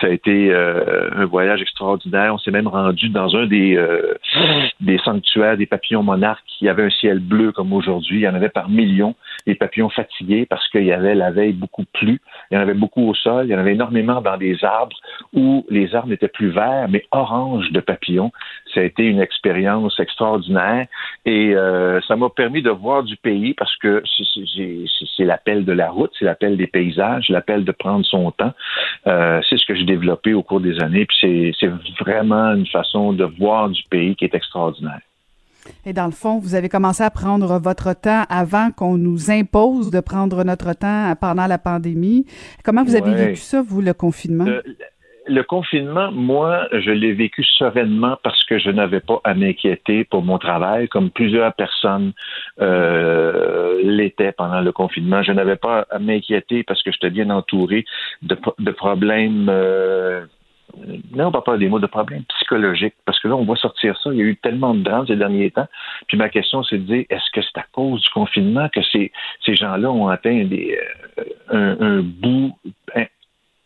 Ça 0.00 0.08
a 0.08 0.10
été 0.10 0.52
un 0.52 1.24
voyage 1.24 1.62
extraordinaire. 1.62 2.34
On 2.34 2.38
s'est 2.38 2.50
même 2.50 2.68
rendu 2.68 3.08
dans 3.08 3.34
un 3.34 3.46
des 3.46 3.78
des 4.80 4.98
sanctuaires 4.98 5.56
des 5.56 5.66
papillons 5.66 6.02
monarques 6.02 6.47
qui 6.58 6.68
avait 6.68 6.84
un 6.84 6.90
ciel 6.90 7.20
bleu 7.20 7.52
comme 7.52 7.72
aujourd'hui. 7.72 8.18
Il 8.18 8.22
y 8.22 8.28
en 8.28 8.34
avait 8.34 8.48
parmi 8.48 8.78
millions 8.78 9.14
des 9.46 9.54
papillons 9.54 9.88
fatigués 9.88 10.46
parce 10.46 10.68
qu'il 10.68 10.84
y 10.84 10.92
avait 10.92 11.14
la 11.14 11.30
veille 11.30 11.52
beaucoup 11.52 11.84
plu, 11.92 12.20
il 12.50 12.54
y 12.54 12.58
en 12.58 12.60
avait 12.60 12.74
beaucoup 12.74 13.08
au 13.08 13.14
sol, 13.14 13.46
il 13.46 13.50
y 13.50 13.54
en 13.54 13.58
avait 13.58 13.72
énormément 13.72 14.20
dans 14.20 14.36
des 14.36 14.62
arbres 14.64 14.96
où 15.32 15.64
les 15.68 15.94
arbres 15.94 16.08
n'étaient 16.08 16.28
plus 16.28 16.50
verts, 16.50 16.88
mais 16.88 17.04
orange 17.12 17.70
de 17.70 17.80
papillons. 17.80 18.30
Ça 18.74 18.80
a 18.80 18.82
été 18.82 19.04
une 19.04 19.20
expérience 19.20 19.98
extraordinaire 19.98 20.86
et 21.24 21.54
euh, 21.54 22.00
ça 22.02 22.16
m'a 22.16 22.28
permis 22.28 22.62
de 22.62 22.70
voir 22.70 23.02
du 23.02 23.16
pays 23.16 23.54
parce 23.54 23.74
que 23.76 24.02
c'est 25.16 25.24
l'appel 25.24 25.64
de 25.64 25.72
la 25.72 25.90
route, 25.90 26.12
c'est 26.18 26.24
l'appel 26.24 26.56
des 26.56 26.66
paysages, 26.66 27.28
l'appel 27.28 27.64
de 27.64 27.72
prendre 27.72 28.04
son 28.04 28.30
temps. 28.32 28.52
Euh, 29.06 29.40
c'est 29.48 29.58
ce 29.58 29.66
que 29.66 29.74
j'ai 29.74 29.84
développé 29.84 30.34
au 30.34 30.42
cours 30.42 30.60
des 30.60 30.80
années, 30.82 31.06
puis 31.06 31.56
c'est 31.58 31.70
vraiment 32.00 32.54
une 32.54 32.66
façon 32.66 33.12
de 33.12 33.24
voir 33.24 33.68
du 33.70 33.82
pays 33.90 34.14
qui 34.16 34.24
est 34.24 34.34
extraordinaire. 34.34 35.00
Et 35.86 35.92
dans 35.92 36.06
le 36.06 36.12
fond, 36.12 36.38
vous 36.38 36.54
avez 36.54 36.68
commencé 36.68 37.02
à 37.02 37.10
prendre 37.10 37.58
votre 37.58 37.94
temps 37.94 38.24
avant 38.28 38.70
qu'on 38.70 38.96
nous 38.96 39.30
impose 39.30 39.90
de 39.90 40.00
prendre 40.00 40.44
notre 40.44 40.72
temps 40.72 41.14
pendant 41.20 41.46
la 41.46 41.58
pandémie. 41.58 42.26
Comment 42.64 42.84
vous 42.84 42.94
avez 42.94 43.14
vécu 43.14 43.36
ça, 43.36 43.62
vous, 43.62 43.80
le 43.80 43.94
confinement? 43.94 44.46
Le, 45.26 45.42
confinement, 45.42 46.10
moi, 46.10 46.68
je 46.72 46.90
l'ai 46.90 47.12
vécu 47.12 47.44
sereinement 47.44 48.16
parce 48.22 48.42
que 48.44 48.58
je 48.58 48.70
n'avais 48.70 49.00
pas 49.00 49.20
à 49.24 49.34
m'inquiéter 49.34 50.04
pour 50.04 50.22
mon 50.22 50.38
travail, 50.38 50.88
comme 50.88 51.10
plusieurs 51.10 51.52
personnes 51.52 52.12
euh, 52.60 53.78
l'étaient 53.82 54.32
pendant 54.32 54.60
le 54.60 54.72
confinement. 54.72 55.22
Je 55.22 55.32
n'avais 55.32 55.56
pas 55.56 55.86
à 55.90 55.98
m'inquiéter 55.98 56.62
parce 56.62 56.82
que 56.82 56.90
j'étais 56.92 57.10
bien 57.10 57.28
entouré 57.28 57.84
de, 58.22 58.38
de 58.58 58.70
problèmes 58.70 59.48
euh, 59.50 60.24
Là, 61.14 61.28
on 61.28 61.30
va 61.30 61.40
pas 61.40 61.56
des 61.56 61.68
mots 61.68 61.78
de 61.78 61.86
problèmes 61.86 62.24
psychologiques, 62.24 62.94
parce 63.04 63.18
que 63.20 63.28
là, 63.28 63.36
on 63.36 63.44
va 63.44 63.56
sortir 63.56 63.98
ça. 64.00 64.10
Il 64.12 64.18
y 64.18 64.22
a 64.22 64.24
eu 64.24 64.36
tellement 64.36 64.74
de 64.74 64.82
drames 64.82 65.06
ces 65.06 65.16
derniers 65.16 65.50
temps. 65.50 65.66
Puis 66.06 66.16
ma 66.16 66.28
question, 66.28 66.62
c'est 66.62 66.78
de 66.78 66.82
dire, 66.82 67.04
est-ce 67.10 67.30
que 67.32 67.40
c'est 67.42 67.58
à 67.58 67.64
cause 67.72 68.02
du 68.02 68.10
confinement 68.10 68.68
que 68.68 68.82
ces, 68.82 69.12
ces 69.44 69.54
gens-là 69.56 69.90
ont 69.90 70.08
atteint 70.08 70.44
des, 70.44 70.78
euh, 71.52 71.76
un, 71.80 72.02
bout 72.02 72.56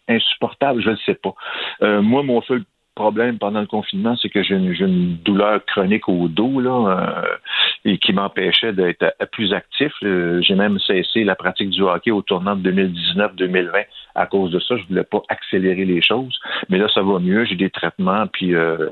insupportable? 0.09 0.83
Je 0.83 0.91
ne 0.91 0.97
sais 0.97 1.15
pas. 1.15 1.35
Euh, 1.83 2.03
moi, 2.03 2.23
mon 2.23 2.41
seul 2.43 2.65
problème 2.95 3.39
pendant 3.39 3.61
le 3.61 3.67
confinement, 3.67 4.17
c'est 4.17 4.29
que 4.29 4.43
j'ai 4.43 4.55
une, 4.55 5.17
douleur 5.25 5.65
chronique 5.67 6.09
au 6.09 6.29
dos 6.29 6.61
là, 6.61 7.23
euh, 7.25 7.37
et 7.85 7.99
qui 7.99 8.13
m'empêchait 8.13 8.73
d'être 8.73 9.05
plus 9.33 9.53
actif. 9.53 9.93
j'ai 10.01 10.55
même 10.55 10.79
cessé 10.79 11.25
la 11.25 11.35
pratique 11.35 11.71
du 11.71 11.83
hockey 11.83 12.11
au 12.11 12.23
tournant 12.23 12.57
de 12.57 12.71
2019-2020 12.71 13.85
à 14.15 14.27
cause 14.27 14.51
de 14.51 14.59
ça. 14.61 14.77
Je 14.77 14.87
voulais 14.89 15.05
pas 15.05 15.23
accélérer 15.29 15.85
les 15.85 16.03
choses, 16.03 16.39
mais 16.69 16.79
là 16.79 16.89
ça 16.93 17.03
va 17.03 17.19
mieux. 17.19 17.45
J'ai 17.45 17.57
des 17.57 17.71
traitements, 17.71 18.27
puis 18.27 18.55
euh, 18.55 18.89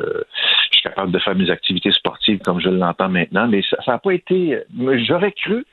je 0.70 0.78
suis 0.78 0.82
capable 0.82 1.12
de 1.12 1.18
faire 1.18 1.34
mes 1.34 1.50
activités 1.50 1.92
sportives 1.92 2.38
comme 2.40 2.60
je 2.60 2.70
l'entends 2.70 3.08
maintenant. 3.08 3.48
Mais 3.48 3.62
ça 3.62 3.76
n'a 3.86 3.98
pas 3.98 4.12
été. 4.12 4.58
J'aurais 5.06 5.32
cru 5.32 5.64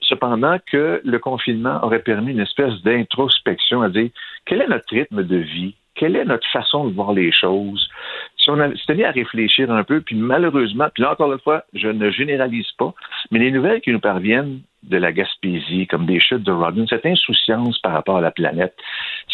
cependant 0.00 0.56
que 0.70 1.00
le 1.04 1.18
confinement 1.18 1.82
aurait 1.84 2.00
permis 2.00 2.32
une 2.32 2.40
espèce 2.40 2.74
d'introspection 2.82 3.82
à 3.82 3.88
dire 3.88 4.10
quel 4.44 4.62
est 4.62 4.68
notre 4.68 4.88
rythme 4.90 5.22
de 5.22 5.36
vie? 5.36 5.74
Quelle 6.00 6.16
est 6.16 6.24
notre 6.24 6.48
façon 6.48 6.86
de 6.86 6.94
voir 6.94 7.12
les 7.12 7.30
choses? 7.30 7.90
Si 8.38 8.48
on 8.48 8.56
s'était 8.74 8.94
mis 8.94 9.04
à 9.04 9.10
réfléchir 9.10 9.70
un 9.70 9.84
peu, 9.84 10.00
puis 10.00 10.16
malheureusement, 10.16 10.86
puis 10.94 11.02
là 11.02 11.12
encore 11.12 11.30
une 11.30 11.38
fois, 11.40 11.64
je 11.74 11.88
ne 11.88 12.10
généralise 12.10 12.72
pas, 12.78 12.94
mais 13.30 13.38
les 13.38 13.50
nouvelles 13.50 13.82
qui 13.82 13.92
nous 13.92 14.00
parviennent 14.00 14.60
de 14.82 14.96
la 14.96 15.12
Gaspésie, 15.12 15.86
comme 15.86 16.06
des 16.06 16.18
chutes 16.18 16.42
de 16.42 16.52
Rodin, 16.52 16.86
cette 16.88 17.04
insouciance 17.04 17.78
par 17.80 17.92
rapport 17.92 18.16
à 18.16 18.22
la 18.22 18.30
planète, 18.30 18.74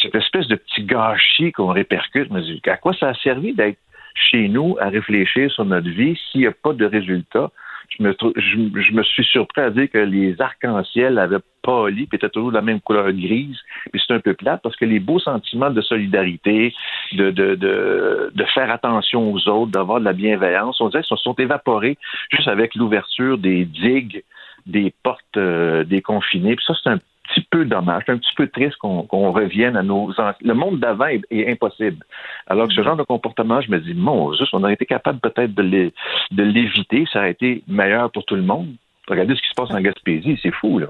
cette 0.03 0.17
espèce 0.17 0.49
de 0.49 0.57
petit 0.57 0.83
gâchis 0.83 1.53
qu'on 1.53 1.69
répercute, 1.69 2.33
à 2.67 2.77
quoi 2.79 2.95
ça 2.95 3.11
a 3.11 3.15
servi 3.15 3.55
d'être 3.55 3.79
chez 4.17 4.49
nous 4.49 4.77
à 4.81 4.89
réfléchir 4.89 5.49
sur 5.53 5.65
notre 5.65 5.89
vie 5.89 6.19
s'il 6.33 6.41
n'y 6.41 6.47
a 6.49 6.53
pas 6.53 6.73
de 6.73 6.85
résultat? 6.85 7.53
Je 7.89 8.03
me, 8.03 8.15
je, 8.37 8.93
me 8.93 9.03
suis 9.03 9.25
surpris 9.25 9.61
à 9.61 9.71
dire 9.71 9.91
que 9.91 9.99
les 9.99 10.41
arcs-en-ciel 10.41 11.19
avaient 11.19 11.39
pâli, 11.63 12.07
puis 12.07 12.17
étaient 12.17 12.29
toujours 12.29 12.51
de 12.51 12.57
la 12.57 12.63
même 12.63 12.81
couleur 12.81 13.11
grise, 13.13 13.59
puis 13.93 14.03
c'est 14.07 14.15
un 14.15 14.21
peu 14.21 14.35
plate 14.35 14.61
parce 14.63 14.77
que 14.77 14.85
les 14.85 15.01
beaux 15.01 15.19
sentiments 15.19 15.71
de 15.71 15.81
solidarité, 15.81 16.75
de, 17.13 17.31
de, 17.31 17.55
de, 17.55 18.31
de 18.35 18.45
faire 18.55 18.71
attention 18.71 19.33
aux 19.33 19.49
autres, 19.49 19.73
d'avoir 19.73 20.01
de 20.01 20.05
la 20.05 20.13
bienveillance, 20.13 20.81
on 20.81 20.89
dirait 20.89 21.03
qu'ils 21.03 21.17
se 21.17 21.23
sont 21.23 21.35
évaporés 21.35 21.99
juste 22.31 22.49
avec 22.49 22.75
l'ouverture 22.75 23.39
des 23.39 23.65
digues, 23.65 24.23
des 24.67 24.93
portes 25.03 25.37
euh, 25.37 25.85
des 25.85 26.03
confinés. 26.03 26.57
Puis 26.57 26.65
ça, 26.67 26.75
c'est 26.83 26.91
un 26.91 26.99
petit 27.29 27.47
peu 27.51 27.65
dommage, 27.65 28.05
un 28.09 28.19
petit 28.19 28.35
peu 28.37 28.49
triste 28.49 28.77
qu'on 28.77 29.33
revienne 29.33 29.77
à 29.77 29.83
nos... 29.83 30.13
Le 30.43 30.55
monde 30.55 30.81
d'avant 30.81 31.07
est, 31.07 31.51
impossible. 31.51 32.05
Alors 32.47 32.69
que 32.69 32.75
ce 32.75 32.83
genre 32.83 32.97
de 32.97 33.03
comportement, 33.03 33.61
je 33.61 33.71
me 33.71 33.79
dis, 33.81 33.95
mon 33.95 34.33
juste, 34.35 34.53
on 34.53 34.63
aurait 34.63 34.75
été 34.75 34.87
capable 34.87 35.21
peut-être 35.21 35.55
de 35.55 36.43
l'éviter, 36.43 37.05
ça 37.13 37.21
aurait 37.21 37.33
été 37.33 37.63
meilleur 37.69 38.11
pour 38.11 38.25
tout 38.25 38.37
le 38.37 38.43
monde. 38.43 38.75
Regardez 39.09 39.35
ce 39.35 39.41
qui 39.41 39.49
se 39.49 39.55
passe 39.55 39.71
en 39.71 39.81
Gaspésie, 39.81 40.39
c'est 40.43 40.53
fou, 40.53 40.79
là. 40.79 40.89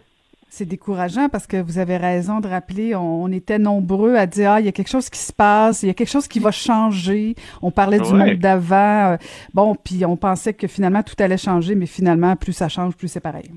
C'est 0.49 0.65
décourageant 0.65 1.29
parce 1.29 1.47
que 1.47 1.61
vous 1.61 1.79
avez 1.79 1.97
raison 1.97 2.39
de 2.41 2.47
rappeler, 2.47 2.95
on, 2.95 3.31
était 3.33 3.59
nombreux 3.59 4.15
à 4.15 4.27
dire 4.27 4.53
ah 4.53 4.61
il 4.61 4.67
y 4.67 4.69
a 4.69 4.73
quelque 4.73 4.89
chose 4.89 5.11
qui 5.11 5.19
se 5.19 5.33
passe, 5.33 5.83
il 5.83 5.89
y 5.89 5.91
a 5.91 5.95
quelque 5.95 6.11
chose 6.11 6.29
qui 6.29 6.39
va 6.39 6.53
changer. 6.53 7.35
On 7.63 7.73
parlait 7.73 7.99
du 7.99 8.13
monde 8.13 8.35
d'avant, 8.35 9.13
euh, 9.13 9.17
bon 9.53 9.75
puis 9.75 10.05
on 10.07 10.17
pensait 10.17 10.55
que 10.55 10.69
finalement 10.69 11.03
tout 11.03 11.17
allait 11.19 11.37
changer, 11.37 11.75
mais 11.75 11.87
finalement 11.87 12.37
plus 12.37 12.53
ça 12.53 12.69
change, 12.69 12.97
plus 12.97 13.09
c'est 13.09 13.21
pareil. 13.21 13.51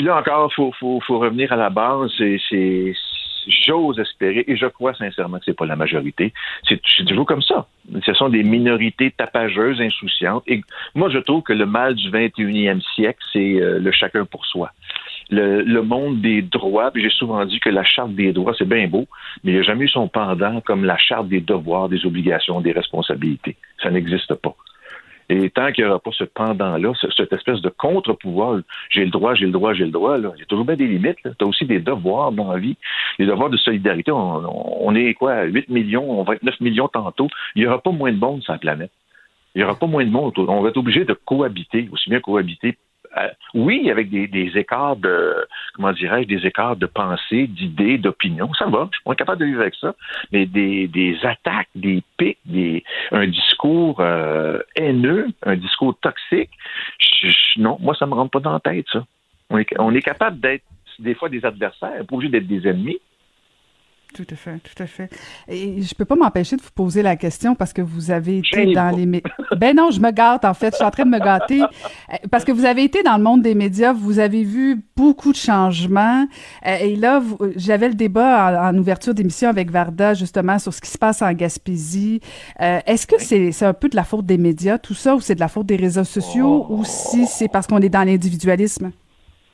Puis 0.00 0.06
là 0.06 0.16
encore, 0.16 0.50
faut, 0.54 0.72
faut, 0.80 0.98
faut 1.06 1.18
revenir 1.18 1.52
à 1.52 1.56
la 1.56 1.68
base. 1.68 2.10
C'est, 2.16 2.94
j'ose 3.66 3.98
espérer, 3.98 4.44
et 4.48 4.56
je 4.56 4.64
crois 4.64 4.94
sincèrement 4.94 5.38
que 5.38 5.44
c'est 5.44 5.56
pas 5.58 5.66
la 5.66 5.76
majorité. 5.76 6.32
C'est, 6.66 6.80
toujours 7.06 7.26
comme 7.26 7.42
ça. 7.42 7.66
Ce 8.06 8.14
sont 8.14 8.30
des 8.30 8.42
minorités 8.42 9.10
tapageuses, 9.10 9.78
insouciantes. 9.78 10.42
Et 10.46 10.62
moi, 10.94 11.10
je 11.10 11.18
trouve 11.18 11.42
que 11.42 11.52
le 11.52 11.66
mal 11.66 11.96
du 11.96 12.10
21e 12.10 12.80
siècle, 12.94 13.18
c'est 13.30 13.60
euh, 13.60 13.78
le 13.78 13.92
chacun 13.92 14.24
pour 14.24 14.46
soi. 14.46 14.70
Le, 15.28 15.60
le, 15.60 15.82
monde 15.82 16.22
des 16.22 16.40
droits, 16.40 16.90
puis 16.90 17.02
j'ai 17.02 17.10
souvent 17.10 17.44
dit 17.44 17.60
que 17.60 17.68
la 17.68 17.84
charte 17.84 18.14
des 18.14 18.32
droits, 18.32 18.54
c'est 18.56 18.66
bien 18.66 18.88
beau, 18.88 19.06
mais 19.44 19.52
il 19.52 19.54
n'y 19.56 19.60
a 19.60 19.64
jamais 19.64 19.84
eu 19.84 19.88
son 19.88 20.08
pendant 20.08 20.62
comme 20.62 20.86
la 20.86 20.96
charte 20.96 21.28
des 21.28 21.42
devoirs, 21.42 21.90
des 21.90 22.06
obligations, 22.06 22.62
des 22.62 22.72
responsabilités. 22.72 23.56
Ça 23.82 23.90
n'existe 23.90 24.32
pas. 24.36 24.56
Et 25.32 25.48
tant 25.48 25.70
qu'il 25.70 25.84
n'y 25.84 25.90
aura 25.90 26.00
pas 26.00 26.10
ce 26.10 26.24
pendant-là, 26.24 26.92
cette 27.16 27.32
espèce 27.32 27.60
de 27.60 27.68
contre-pouvoir, 27.68 28.58
j'ai 28.90 29.04
le 29.04 29.12
droit, 29.12 29.36
j'ai 29.36 29.46
le 29.46 29.52
droit, 29.52 29.72
j'ai 29.74 29.84
le 29.84 29.92
droit, 29.92 30.18
là, 30.18 30.32
il 30.34 30.40
y 30.40 30.42
a 30.42 30.46
toujours 30.46 30.64
bien 30.64 30.74
des 30.74 30.88
limites. 30.88 31.18
Tu 31.22 31.44
as 31.44 31.46
aussi 31.46 31.66
des 31.66 31.78
devoirs 31.78 32.32
dans 32.32 32.52
la 32.52 32.58
vie, 32.58 32.76
des 33.16 33.26
devoirs 33.26 33.48
de 33.48 33.56
solidarité. 33.56 34.10
On, 34.10 34.92
est 34.96 35.14
quoi, 35.14 35.44
8 35.44 35.68
millions, 35.68 36.18
on 36.18 36.24
va 36.24 36.34
être 36.34 36.42
9 36.42 36.60
millions 36.60 36.88
tantôt. 36.88 37.28
Il 37.54 37.62
n'y 37.62 37.68
aura 37.68 37.80
pas 37.80 37.92
moins 37.92 38.10
de 38.10 38.18
monde 38.18 38.42
sur 38.42 38.52
la 38.52 38.58
planète. 38.58 38.90
Il 39.54 39.58
n'y 39.58 39.64
aura 39.64 39.78
pas 39.78 39.86
moins 39.86 40.04
de 40.04 40.10
monde. 40.10 40.32
On 40.36 40.62
va 40.62 40.70
être 40.70 40.76
obligé 40.76 41.04
de 41.04 41.12
cohabiter, 41.12 41.88
aussi 41.92 42.10
bien 42.10 42.18
cohabiter 42.18 42.76
euh, 43.16 43.28
oui, 43.54 43.90
avec 43.90 44.08
des, 44.10 44.52
écarts 44.56 44.96
de, 44.96 45.34
comment 45.74 45.92
dirais-je, 45.92 46.28
des 46.28 46.46
écarts 46.46 46.76
de 46.76 46.86
pensée, 46.86 47.46
d'idées, 47.48 47.98
d'opinion, 47.98 48.52
ça 48.54 48.66
va, 48.66 48.88
je 48.92 48.98
suis 48.98 49.16
capable 49.16 49.40
de 49.40 49.46
vivre 49.46 49.62
avec 49.62 49.74
ça, 49.74 49.94
mais 50.30 50.46
des, 50.46 50.86
des 50.86 51.18
attaques, 51.24 51.68
des 51.74 52.02
pics, 52.16 52.38
des, 52.44 52.84
un 53.10 53.26
discours 53.26 54.00
euh, 54.00 54.60
haineux, 54.76 55.28
un 55.42 55.56
discours 55.56 55.98
toxique, 56.00 56.50
non, 57.56 57.78
moi, 57.80 57.94
ça 57.98 58.06
me 58.06 58.14
rentre 58.14 58.30
pas 58.30 58.40
dans 58.40 58.52
la 58.52 58.60
tête, 58.60 58.86
ça. 58.92 59.04
On 59.50 59.58
est, 59.58 59.66
on 59.78 59.94
est 59.94 60.02
capable 60.02 60.38
d'être 60.38 60.64
des 61.00 61.14
fois 61.14 61.28
des 61.28 61.44
adversaires, 61.44 62.04
pas 62.06 62.14
obligé 62.14 62.30
d'être 62.30 62.46
des 62.46 62.68
ennemis. 62.68 63.00
Tout 64.12 64.26
à 64.28 64.34
fait, 64.34 64.58
tout 64.58 64.82
à 64.82 64.86
fait. 64.86 65.08
Et 65.46 65.82
je 65.82 65.94
peux 65.94 66.04
pas 66.04 66.16
m'empêcher 66.16 66.56
de 66.56 66.62
vous 66.62 66.70
poser 66.74 67.00
la 67.00 67.14
question 67.14 67.54
parce 67.54 67.72
que 67.72 67.80
vous 67.80 68.10
avez 68.10 68.38
été 68.38 68.72
dans 68.72 68.90
les 68.90 69.06
médias. 69.06 69.30
Ben 69.56 69.76
non, 69.76 69.90
je 69.90 70.00
me 70.00 70.10
gâte 70.10 70.44
en 70.44 70.54
fait, 70.54 70.70
je 70.70 70.76
suis 70.76 70.84
en 70.84 70.90
train 70.90 71.04
de 71.04 71.10
me 71.10 71.18
gâter 71.18 71.62
euh, 71.62 72.16
parce 72.30 72.44
que 72.44 72.50
vous 72.50 72.64
avez 72.64 72.82
été 72.82 73.02
dans 73.02 73.16
le 73.16 73.22
monde 73.22 73.42
des 73.42 73.54
médias, 73.54 73.92
vous 73.92 74.18
avez 74.18 74.42
vu 74.42 74.82
beaucoup 74.96 75.30
de 75.30 75.36
changements 75.36 76.26
euh, 76.66 76.76
et 76.80 76.96
là 76.96 77.22
j'avais 77.56 77.88
le 77.88 77.94
débat 77.94 78.70
en, 78.70 78.76
ouverture 78.76 79.14
d'émission 79.14 79.48
avec 79.48 79.70
Varda 79.70 80.14
justement 80.14 80.58
sur 80.58 80.74
ce 80.74 80.80
qui 80.80 80.90
se 80.90 80.98
passe 80.98 81.22
en 81.22 81.32
Gaspésie. 81.32 82.20
Euh, 82.60 82.80
est-ce 82.86 83.06
que 83.06 83.20
c'est 83.20 83.52
c'est 83.52 83.66
un 83.66 83.74
peu 83.74 83.88
de 83.88 83.96
la 83.96 84.04
faute 84.04 84.26
des 84.26 84.38
médias 84.38 84.78
tout 84.78 84.94
ça 84.94 85.14
ou 85.14 85.20
c'est 85.20 85.36
de 85.36 85.40
la 85.40 85.48
faute 85.48 85.66
des 85.66 85.76
réseaux 85.76 86.04
sociaux 86.04 86.66
ou 86.68 86.84
si 86.84 87.26
c'est 87.26 87.48
parce 87.48 87.66
qu'on 87.66 87.80
est 87.80 87.88
dans 87.88 88.04
l'individualisme? 88.04 88.90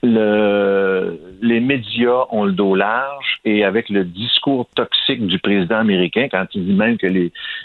Le, 0.03 1.19
les 1.43 1.61
médias 1.61 2.27
ont 2.31 2.45
le 2.45 2.53
dos 2.53 2.75
large 2.75 3.41
et 3.45 3.65
avec 3.65 3.89
le 3.89 4.05
discours 4.05 4.69
toxique 4.75 5.27
du 5.27 5.39
président 5.39 5.77
américain, 5.77 6.29
quand 6.31 6.47
il 6.55 6.67
dit 6.67 6.75
même 6.75 6.99
que 6.99 7.07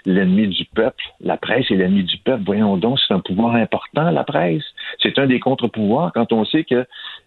l'ennemi 0.05 0.47
du 0.47 0.65
peuple, 0.65 1.03
la 1.19 1.37
presse 1.37 1.69
est 1.71 1.75
l'ennemi 1.75 2.03
du 2.03 2.17
peuple, 2.17 2.43
voyons 2.45 2.77
donc, 2.77 2.99
c'est 2.99 3.13
un 3.13 3.19
pouvoir 3.19 3.55
important, 3.55 4.11
la 4.11 4.23
presse. 4.23 4.63
C'est 5.01 5.17
un 5.19 5.27
des 5.27 5.39
contre-pouvoirs 5.39 6.11
quand 6.13 6.31
on 6.31 6.45
sait 6.45 6.63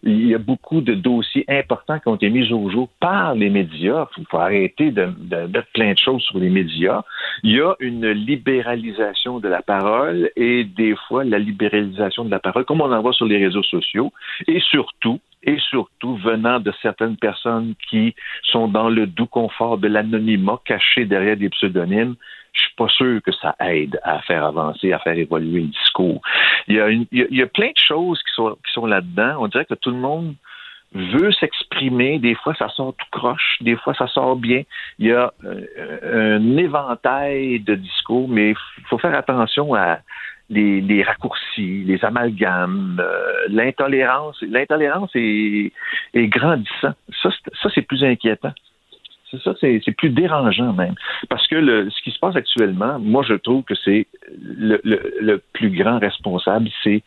qu'il 0.05 0.29
y 0.29 0.35
a 0.35 0.39
beaucoup 0.39 0.81
de 0.81 0.95
dossiers 0.95 1.45
importants 1.49 1.99
qui 1.99 2.09
ont 2.09 2.17
été 2.17 2.31
mis 2.31 2.53
au 2.53 2.71
jour 2.71 2.89
par 3.01 3.35
les 3.35 3.51
médias. 3.51 4.07
Il 4.19 4.27
faut 4.27 4.39
arrêter 4.39 4.91
de, 4.91 5.09
de 5.19 5.37
mettre 5.47 5.69
plein 5.73 5.93
de 5.93 5.99
choses 5.99 6.23
sur 6.23 6.39
les 6.39 6.51
médias. 6.51 7.03
Il 7.43 7.53
y 7.53 7.61
a 7.61 7.75
une 7.81 8.09
libéralisation 8.11 9.41
de 9.41 9.49
la 9.49 9.63
parole 9.63 10.31
et 10.37 10.65
des 10.65 10.95
fois 11.09 11.25
la 11.25 11.39
libéralisation 11.39 12.25
de 12.25 12.31
la 12.31 12.39
parole, 12.39 12.65
comme 12.65 12.81
on 12.81 12.93
en 12.93 13.03
voit 13.03 13.13
sur 13.13 13.27
les 13.27 13.39
réseaux 13.39 13.63
sociaux, 13.63 14.13
et 14.47 14.61
surtout 14.61 15.21
et 15.47 15.59
surtout 15.59 16.17
venant 16.17 16.59
de 16.59 16.73
certaines 16.81 17.17
personnes 17.17 17.75
qui 17.91 18.15
sont 18.45 18.67
dans 18.67 18.89
le 18.89 19.07
doux 19.07 19.27
confort 19.27 19.79
de 19.79 19.89
l'anonymat 19.89 20.59
caché 20.65 21.05
derrière 21.05 21.37
des 21.37 21.51
pseudonymes, 21.51 22.17
je 22.55 22.63
suis 22.63 22.75
pas 22.77 22.89
sûr 22.89 23.21
que 23.23 23.33
ça 23.33 23.55
aide 23.61 24.01
à 24.03 24.21
faire 24.23 24.45
avancer, 24.45 24.93
à 24.93 24.99
faire 25.01 25.19
évoluer 25.19 25.63
le 25.63 25.67
discours. 25.69 26.21
Il 26.69 26.77
y 26.77 26.81
a, 26.81 26.89
il 26.91 27.07
y 27.13 27.43
a, 27.43 27.47
plein 27.47 27.69
de 27.69 27.79
choses 27.79 28.23
qui 28.23 28.33
sont, 28.35 28.57
qui 28.65 28.73
sont 28.73 28.87
là-dedans. 28.87 29.37
On 29.41 29.49
dirait 29.49 29.65
que 29.65 29.75
tout 29.75 29.91
le 29.91 29.97
monde 29.97 30.35
veut 30.95 31.33
s'exprimer. 31.33 32.21
Des 32.21 32.37
fois, 32.37 32.55
ça 32.55 32.69
sort 32.69 32.95
tout 32.97 33.07
croche. 33.11 33.59
Des 33.61 33.77
fois, 33.77 33.95
ça 33.95 34.07
sort 34.07 34.37
bien. 34.37 34.63
Il 34.99 35.09
y 35.09 35.13
a 35.13 35.33
euh, 35.45 36.39
un 36.39 36.57
éventail 36.57 37.61
de 37.61 37.75
discours, 37.75 38.29
mais 38.29 38.51
il 38.51 38.85
faut 38.89 38.99
faire 38.99 39.15
attention 39.15 39.75
à, 39.75 39.99
les, 40.51 41.03
raccourcis, 41.03 41.85
les 41.85 42.05
amalgames, 42.05 43.01
euh, 43.01 43.47
l'intolérance. 43.49 44.41
L'intolérance 44.43 45.11
est, 45.15 45.73
est 46.15 46.27
grandissant. 46.29 46.95
Ça, 47.23 47.31
ça 47.63 47.69
c'est 47.75 47.83
plus 47.83 48.05
inquiétant. 48.05 48.53
C'est 49.35 49.43
ça, 49.43 49.55
c'est 49.61 49.97
plus 49.97 50.11
dérangeant 50.11 50.73
même. 50.73 50.95
Parce 51.29 51.47
que 51.47 51.89
ce 51.91 52.03
qui 52.03 52.11
se 52.11 52.19
passe 52.19 52.37
actuellement, 52.37 52.99
moi, 52.99 53.23
je 53.27 53.35
trouve 53.35 53.63
que 53.65 53.75
c'est 53.85 54.07
le, 54.41 55.37
plus 55.53 55.71
grand 55.71 55.99
responsable, 55.99 56.69
c'est, 56.83 57.03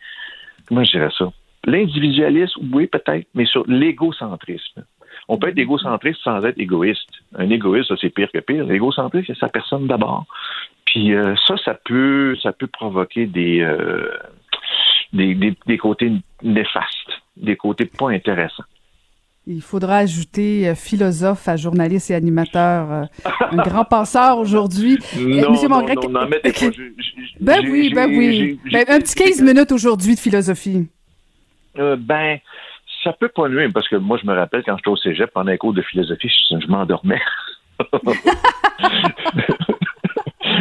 comment 0.66 0.84
je 0.84 0.92
dirais 0.92 1.10
ça? 1.16 1.32
L'individualisme, 1.64 2.60
oui, 2.72 2.86
peut-être, 2.86 3.26
mais 3.34 3.44
sur 3.44 3.64
l'égocentrisme. 3.66 4.84
On 5.28 5.36
peut 5.36 5.48
être 5.48 5.58
égocentriste 5.58 6.20
sans 6.22 6.44
être 6.44 6.58
égoïste. 6.58 7.08
Un 7.36 7.50
égoïste, 7.50 7.92
c'est 8.00 8.10
pire 8.10 8.30
que 8.32 8.38
pire. 8.38 8.64
L'égocentriste, 8.64 9.26
c'est 9.26 9.38
sa 9.38 9.48
personne 9.48 9.86
d'abord. 9.86 10.24
Puis 10.86 11.14
euh, 11.14 11.34
ça, 11.46 11.56
ça 11.58 11.74
peut, 11.74 12.36
ça 12.42 12.52
peut 12.52 12.66
provoquer 12.66 13.26
des, 13.26 13.60
euh, 13.60 14.10
des, 15.12 15.34
des, 15.34 15.78
côtés 15.78 16.12
néfastes, 16.42 17.22
des 17.36 17.56
côtés 17.56 17.84
pas 17.86 18.10
intéressants. 18.10 18.64
Il 19.50 19.62
faudra 19.62 19.96
ajouter 19.96 20.68
euh, 20.68 20.74
philosophe 20.74 21.48
à 21.48 21.56
journaliste 21.56 22.10
et 22.10 22.14
animateur, 22.14 23.08
un 23.24 23.56
grand 23.56 23.86
penseur 23.86 24.36
aujourd'hui. 24.36 24.98
non, 25.18 25.52
Monsieur 25.52 25.68
non, 25.68 25.80
ben 27.40 27.60
oui, 27.64 27.90
ben 27.94 28.10
oui. 28.10 28.60
Ben, 28.70 28.84
un 28.88 28.98
petit 28.98 29.14
15 29.14 29.40
minutes 29.40 29.72
aujourd'hui 29.72 30.16
de 30.16 30.20
philosophie. 30.20 30.86
ben, 31.74 32.38
ça 33.02 33.14
peut 33.14 33.30
pas 33.30 33.48
nuire, 33.48 33.70
parce 33.72 33.88
que 33.88 33.96
moi, 33.96 34.18
je 34.20 34.26
me 34.26 34.34
rappelle 34.34 34.62
quand 34.64 34.76
j'étais 34.76 34.90
au 34.90 34.96
cégep, 34.96 35.30
pendant 35.32 35.50
un 35.50 35.56
cours 35.56 35.72
de 35.72 35.80
philosophie, 35.80 36.28
je, 36.28 36.60
je 36.60 36.66
m'endormais. 36.66 37.22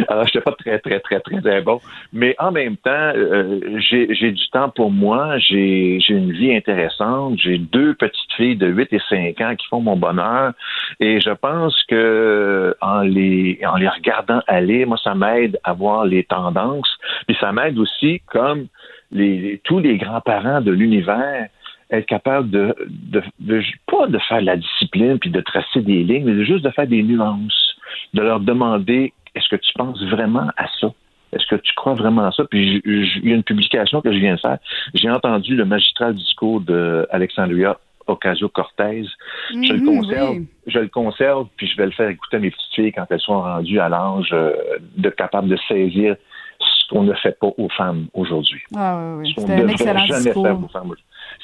Alors, 0.08 0.26
je 0.28 0.38
n'étais 0.38 0.42
pas 0.42 0.54
très, 1.00 1.20
très, 1.20 1.42
très, 1.42 1.62
bon. 1.62 1.80
Mais 2.14 2.36
en 2.40 2.52
même 2.52 2.78
temps, 2.78 3.12
euh, 3.16 3.80
j'ai 3.80 4.32
du 4.32 4.50
temps 4.50 4.70
pour 4.70 4.92
moi, 4.92 5.38
j'ai 5.38 6.00
une 6.10 6.32
vie 6.32 6.56
intéressante, 6.56 7.38
j'ai 7.38 7.58
deux 7.58 7.94
petites 7.96 8.34
filles 8.36 8.56
de 8.56 8.68
8 8.68 8.94
et 8.94 9.02
5 9.10 9.42
ans 9.42 9.56
qui 9.56 9.68
font 9.68 9.82
mon 9.82 9.96
bonheur. 9.96 10.54
Et 11.00 11.20
je 11.20 11.32
pense 11.32 11.76
que 11.88 12.76
en 12.82 13.02
les, 13.02 13.60
en 13.66 13.76
les 13.76 13.90
regardant 13.90 14.42
aller, 14.48 14.86
moi, 14.86 14.98
ça 15.04 15.16
m'aide 15.16 15.60
à 15.64 15.74
voir 15.74 16.06
les 16.06 16.24
tendances. 16.24 16.98
Puis 17.28 17.38
ça 17.40 17.52
m'aide 17.52 17.78
aussi, 17.78 18.22
comme 18.28 18.68
les, 19.12 19.62
tous 19.64 19.80
les 19.80 19.98
grands-parents 19.98 20.62
de 20.62 20.72
l'univers, 20.72 21.48
être 21.90 22.06
capable 22.06 22.50
de, 22.50 22.76
de, 22.88 23.24
de, 23.40 23.64
pas 23.90 24.08
de 24.08 24.18
faire 24.20 24.42
la 24.42 24.58
discipline 24.58 25.20
puis 25.20 25.30
de 25.30 25.42
tracer 25.42 25.82
des 25.82 26.04
lignes, 26.04 26.26
mais 26.26 26.46
juste 26.46 26.64
de 26.64 26.70
faire 26.72 26.88
des 26.88 27.04
nuances, 27.04 27.78
de 28.14 28.22
leur 28.22 28.40
demander 28.40 29.14
est-ce 29.38 29.50
que 29.50 29.56
tu 29.56 29.74
penses 29.74 30.02
vraiment 30.04 30.50
à 30.58 30.66
ça? 30.80 30.92
Est-ce 31.34 31.46
que 31.48 31.56
tu 31.56 31.74
crois 31.74 31.94
vraiment 31.94 32.26
à 32.26 32.32
ça? 32.32 32.44
Puis 32.46 32.82
il 32.86 33.30
y 33.30 33.32
a 33.32 33.36
une 33.36 33.44
publication 33.44 34.02
que 34.02 34.12
je 34.12 34.18
viens 34.18 34.36
de 34.36 34.40
faire. 34.40 34.58
J'ai 34.94 35.10
entendu 35.10 35.56
le 35.56 35.66
magistral 35.66 36.16
discours 36.16 36.62
d'Alexandria 36.62 37.78
Ocasio-Cortez. 38.08 39.06
je 39.52 39.74
le 39.74 39.80
mhm, 39.80 39.86
conserve, 39.86 40.38
je 40.66 40.80
le 40.80 40.88
conserve, 40.88 41.48
puis 41.58 41.68
je 41.68 41.76
vais 41.78 41.86
le 41.86 41.92
faire 41.92 42.10
écouter 42.10 42.38
à 42.38 42.40
mes 42.40 42.52
petites 42.52 42.74
filles 42.74 42.92
quand 42.94 43.06
elles 43.10 43.20
sont 43.20 43.42
rendues 43.42 43.80
à 43.80 43.90
l'âge 43.90 44.30
euh, 44.32 44.54
de 44.96 45.10
capable 45.10 45.50
de 45.50 45.58
saisir 45.68 46.16
ce 46.60 46.90
qu'on 46.90 47.04
ne 47.04 47.14
fait 47.14 47.38
pas 47.38 47.50
aux 47.58 47.70
femmes 47.70 48.08
aujourd'hui. 48.14 48.62
Ah 48.76 48.98
oui, 49.18 49.28
oui. 49.28 49.34
C'est 49.38 49.54
un 49.54 49.68
excellent 49.68 50.06
discours. 50.06 50.70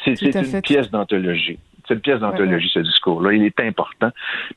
C'est 0.06 0.22
une 0.22 0.62
pièce 0.62 0.90
d'anthologie. 0.90 1.60
C'est 1.88 1.96
une 1.96 2.00
pièce 2.00 2.20
d'anthologie, 2.20 2.70
ce 2.74 2.80
discours-là. 2.80 3.34
Il 3.34 3.44
est 3.44 3.60
important. 3.60 4.10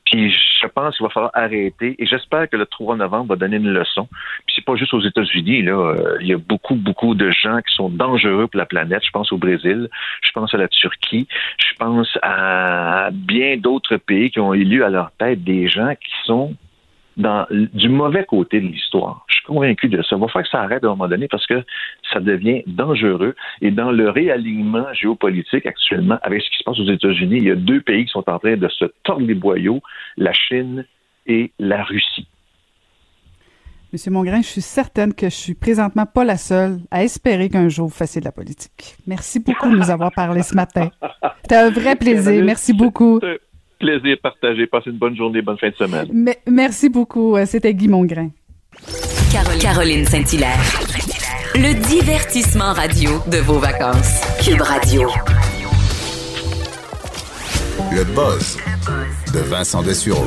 Puis 0.05 0.31
je 0.31 0.67
pense 0.67 0.95
qu'il 0.95 1.05
va 1.05 1.09
falloir 1.09 1.31
arrêter. 1.33 1.95
Et 1.99 2.05
j'espère 2.05 2.49
que 2.49 2.55
le 2.55 2.65
3 2.65 2.95
novembre 2.95 3.29
va 3.29 3.35
donner 3.35 3.57
une 3.57 3.71
leçon. 3.71 4.07
Puis 4.45 4.55
c'est 4.55 4.65
pas 4.65 4.75
juste 4.75 4.93
aux 4.93 5.01
États-Unis. 5.01 5.63
Là, 5.63 5.73
euh, 5.73 6.17
il 6.21 6.27
y 6.27 6.33
a 6.33 6.37
beaucoup, 6.37 6.75
beaucoup 6.75 7.15
de 7.15 7.31
gens 7.31 7.57
qui 7.57 7.73
sont 7.75 7.89
dangereux 7.89 8.47
pour 8.47 8.57
la 8.57 8.65
planète. 8.65 9.03
Je 9.05 9.11
pense 9.11 9.31
au 9.31 9.37
Brésil. 9.37 9.89
Je 10.21 10.31
pense 10.31 10.53
à 10.53 10.57
la 10.57 10.67
Turquie. 10.67 11.27
Je 11.57 11.75
pense 11.77 12.17
à 12.21 13.09
bien 13.11 13.57
d'autres 13.57 13.97
pays 13.97 14.31
qui 14.31 14.39
ont 14.39 14.53
élu 14.53 14.83
à 14.83 14.89
leur 14.89 15.11
tête 15.17 15.43
des 15.43 15.67
gens 15.67 15.93
qui 15.95 16.11
sont 16.25 16.55
dans, 17.17 17.45
du 17.51 17.89
mauvais 17.89 18.25
côté 18.25 18.61
de 18.61 18.67
l'histoire. 18.67 19.25
Je 19.27 19.35
suis 19.35 19.45
convaincu 19.45 19.89
de 19.89 20.01
ça. 20.03 20.15
Il 20.15 20.19
va 20.19 20.27
falloir 20.27 20.43
que 20.43 20.49
ça 20.49 20.61
arrête 20.61 20.83
à 20.83 20.87
un 20.87 20.91
moment 20.91 21.07
donné 21.07 21.27
parce 21.27 21.45
que 21.47 21.63
ça 22.13 22.19
devient 22.19 22.63
dangereux. 22.67 23.35
Et 23.61 23.71
dans 23.71 23.91
le 23.91 24.09
réalignement 24.09 24.85
géopolitique 24.93 25.65
actuellement, 25.65 26.19
avec 26.21 26.41
ce 26.41 26.49
qui 26.49 26.57
se 26.57 26.63
passe 26.63 26.79
aux 26.79 26.91
États-Unis, 26.91 27.37
il 27.37 27.43
y 27.45 27.51
a 27.51 27.55
deux 27.55 27.81
pays 27.81 28.05
qui 28.05 28.11
sont 28.11 28.29
en 28.29 28.39
train 28.39 28.55
de 28.55 28.67
se 28.69 28.85
tordre 29.03 29.25
les 29.25 29.35
boyaux, 29.35 29.81
la 30.15 30.33
Chine 30.33 30.85
et 31.25 31.51
la 31.59 31.83
Russie. 31.83 32.27
Monsieur 33.93 34.11
Mongrain, 34.11 34.41
je 34.41 34.47
suis 34.47 34.61
certaine 34.61 35.13
que 35.13 35.29
je 35.29 35.35
suis 35.35 35.53
présentement 35.53 36.05
pas 36.05 36.25
la 36.25 36.35
seule 36.35 36.79
à 36.91 37.03
espérer 37.03 37.49
qu'un 37.49 37.69
jour 37.69 37.87
vous 37.87 37.93
fassiez 37.93 38.19
de 38.19 38.25
la 38.25 38.33
politique. 38.33 38.97
Merci 39.07 39.39
beaucoup 39.39 39.69
de 39.69 39.77
nous 39.77 39.89
avoir 39.89 40.11
parlé 40.11 40.43
ce 40.43 40.55
matin. 40.55 40.91
C'était 41.41 41.55
un 41.55 41.69
vrai 41.69 41.95
plaisir. 41.95 42.43
Merci 42.43 42.73
beaucoup 42.73 43.21
plaisir 43.77 44.17
partagé. 44.21 44.67
Passez 44.67 44.89
une 44.89 44.97
bonne 44.97 45.15
journée, 45.15 45.41
bonne 45.41 45.57
fin 45.57 45.69
de 45.69 45.75
semaine. 45.75 46.35
merci 46.47 46.89
beaucoup. 46.89 47.35
Euh, 47.35 47.45
c'était 47.45 47.73
Guy 47.73 47.87
Mongrain. 47.87 48.29
Caroline 49.59 50.05
Saint-Hilaire. 50.05 50.59
Le 51.55 51.73
divertissement 51.87 52.73
radio 52.73 53.11
de 53.31 53.37
vos 53.37 53.59
vacances. 53.59 54.21
Cube 54.43 54.61
Radio. 54.61 55.09
Le 57.91 58.03
buzz 58.13 58.57
de 59.33 59.39
Vincent 59.39 59.81
Dessureau. 59.81 60.25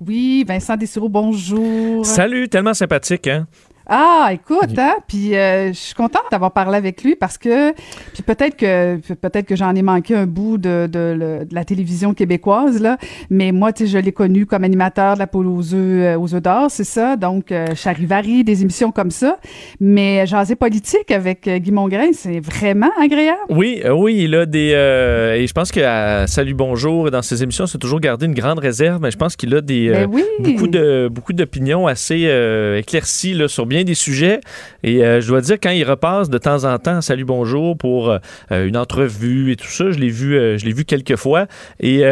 Oui, 0.00 0.44
Vincent 0.46 0.76
Dessureau, 0.76 1.08
bonjour. 1.08 2.04
Salut, 2.04 2.48
tellement 2.48 2.74
sympathique, 2.74 3.26
hein? 3.26 3.46
Ah, 3.92 4.30
écoute, 4.32 4.78
hein, 4.78 4.94
puis 5.08 5.34
euh, 5.34 5.72
je 5.72 5.76
suis 5.76 5.94
contente 5.96 6.22
d'avoir 6.30 6.52
parlé 6.52 6.76
avec 6.76 7.02
lui 7.02 7.16
parce 7.16 7.36
que, 7.36 7.72
puis 8.12 8.22
peut-être 8.24 8.56
que 8.56 8.98
peut-être 9.14 9.46
que 9.46 9.56
j'en 9.56 9.74
ai 9.74 9.82
manqué 9.82 10.14
un 10.14 10.26
bout 10.26 10.58
de, 10.58 10.86
de, 10.86 11.44
la 11.50 11.64
télévision 11.64 12.14
québécoise 12.14 12.80
là, 12.80 12.98
mais 13.30 13.50
moi, 13.50 13.72
tu 13.72 13.86
sais, 13.86 13.90
je 13.90 13.98
l'ai 13.98 14.12
connu 14.12 14.46
comme 14.46 14.62
animateur 14.62 15.14
de 15.14 15.18
la 15.18 15.26
poule 15.26 15.48
aux 15.48 15.74
œufs 15.74 15.74
euh, 15.74 16.16
aux 16.16 16.32
œufs 16.36 16.40
d'or, 16.40 16.70
c'est 16.70 16.84
ça, 16.84 17.16
donc 17.16 17.50
euh, 17.50 17.74
Charivari, 17.74 18.44
des 18.44 18.62
émissions 18.62 18.92
comme 18.92 19.10
ça, 19.10 19.38
mais 19.80 20.24
jaser 20.24 20.54
politique 20.54 21.10
avec 21.10 21.48
euh, 21.48 21.58
Guy 21.58 21.72
Mongrain, 21.72 22.12
c'est 22.12 22.38
vraiment 22.38 22.92
agréable. 23.02 23.40
Oui, 23.48 23.82
oui, 23.92 24.18
il 24.20 24.36
a 24.36 24.46
des 24.46 24.70
et 24.70 25.46
je 25.48 25.52
pense 25.52 25.72
que 25.72 25.80
à 25.80 26.28
Salut 26.28 26.54
Bonjour 26.54 27.10
dans 27.10 27.22
ses 27.22 27.42
émissions, 27.42 27.66
c'est 27.66 27.78
toujours 27.78 27.98
gardé 27.98 28.26
une 28.26 28.34
grande 28.34 28.60
réserve, 28.60 29.00
mais 29.02 29.10
je 29.10 29.18
pense 29.18 29.34
qu'il 29.34 29.52
a 29.52 29.60
des 29.60 29.90
ben 29.90 30.08
beaucoup 30.38 30.68
de 30.68 31.08
beaucoup 31.10 31.32
d'opinions 31.32 31.88
assez 31.88 32.30
éclaircies 32.78 33.34
là 33.34 33.48
sur 33.48 33.66
bien 33.66 33.79
bien 33.80 33.84
des 33.84 33.94
sujets. 33.94 34.40
Et 34.82 35.04
euh, 35.04 35.20
je 35.20 35.28
dois 35.28 35.40
dire, 35.40 35.56
quand 35.60 35.70
il 35.70 35.84
repasse 35.84 36.30
de 36.30 36.38
temps 36.38 36.64
en 36.64 36.78
temps, 36.78 37.00
salut, 37.00 37.24
bonjour, 37.24 37.76
pour 37.76 38.16
une 38.50 38.76
entrevue 38.76 39.52
et 39.52 39.56
tout 39.56 39.66
ça, 39.66 39.90
je 39.90 39.98
l'ai 39.98 40.08
vu, 40.08 40.58
je 40.58 40.64
l'ai 40.64 40.72
vu 40.72 40.84
quelques 40.84 41.16
fois. 41.16 41.46
Et 41.80 42.02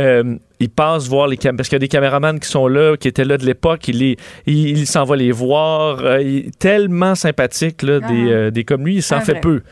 il 0.61 0.70
passe 0.70 1.09
voir 1.09 1.28
les 1.28 1.36
caméras, 1.36 1.59
parce 1.59 1.69
qu'il 1.69 1.77
y 1.77 1.81
a 1.81 1.81
des 1.81 1.89
caméramans 1.89 2.39
qui 2.39 2.49
sont 2.49 2.66
là, 2.66 2.97
qui 2.97 3.09
étaient 3.09 3.24
là 3.24 3.36
de 3.36 3.45
l'époque, 3.45 3.89
il, 3.89 4.16
il, 4.47 4.86
s'en 4.86 5.05
va 5.05 5.16
les 5.16 5.32
voir. 5.32 6.20
il 6.20 6.47
est 6.49 6.59
tellement 6.59 7.15
sympathique, 7.15 7.82
là, 7.82 8.01
des, 8.01 8.51
des 8.51 8.65
comme 8.65 8.85
lui, 8.85 8.97
il 8.97 9.03
s'en 9.03 9.20
fait 9.20 9.40
peu. 9.40 9.62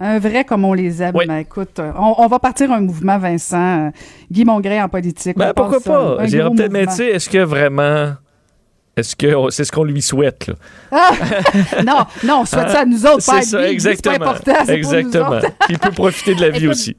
Un 0.00 0.18
vrai 0.20 0.44
comme 0.44 0.64
on 0.64 0.74
les 0.74 1.02
aime. 1.02 1.14
écoute, 1.40 1.80
on, 1.96 2.26
va 2.28 2.38
partir 2.38 2.70
un 2.70 2.80
mouvement, 2.80 3.18
Vincent. 3.18 3.90
Guy 4.30 4.44
Mongrain 4.44 4.84
en 4.84 4.88
politique. 4.88 5.36
Ben, 5.36 5.52
pourquoi 5.54 5.80
pas? 5.80 6.26
J'irais 6.26 6.50
peut-être, 6.50 6.72
mais 6.72 6.86
tu 6.86 6.94
sais, 6.94 7.06
est-ce 7.08 7.28
que 7.28 7.38
vraiment 7.38 8.12
est-ce 8.98 9.16
que 9.16 9.50
c'est 9.50 9.64
ce 9.64 9.72
qu'on 9.72 9.84
lui 9.84 10.02
souhaite? 10.02 10.48
Là? 10.48 10.54
Ah! 10.92 11.10
non, 11.84 11.98
non, 12.24 12.40
on 12.40 12.44
souhaite 12.44 12.70
ça 12.70 12.80
à 12.80 12.84
nous 12.84 13.06
autres, 13.06 13.24
pas 13.24 13.42
C'est 13.42 13.50
ça, 13.50 13.68
exactement. 13.68 14.14
C'est 14.14 14.50
important, 14.52 14.72
exactement. 14.72 15.40
Il 15.68 15.78
peut 15.78 15.92
profiter 15.92 16.34
de 16.34 16.40
la 16.40 16.50
vie 16.58 16.68
aussi. 16.68 16.96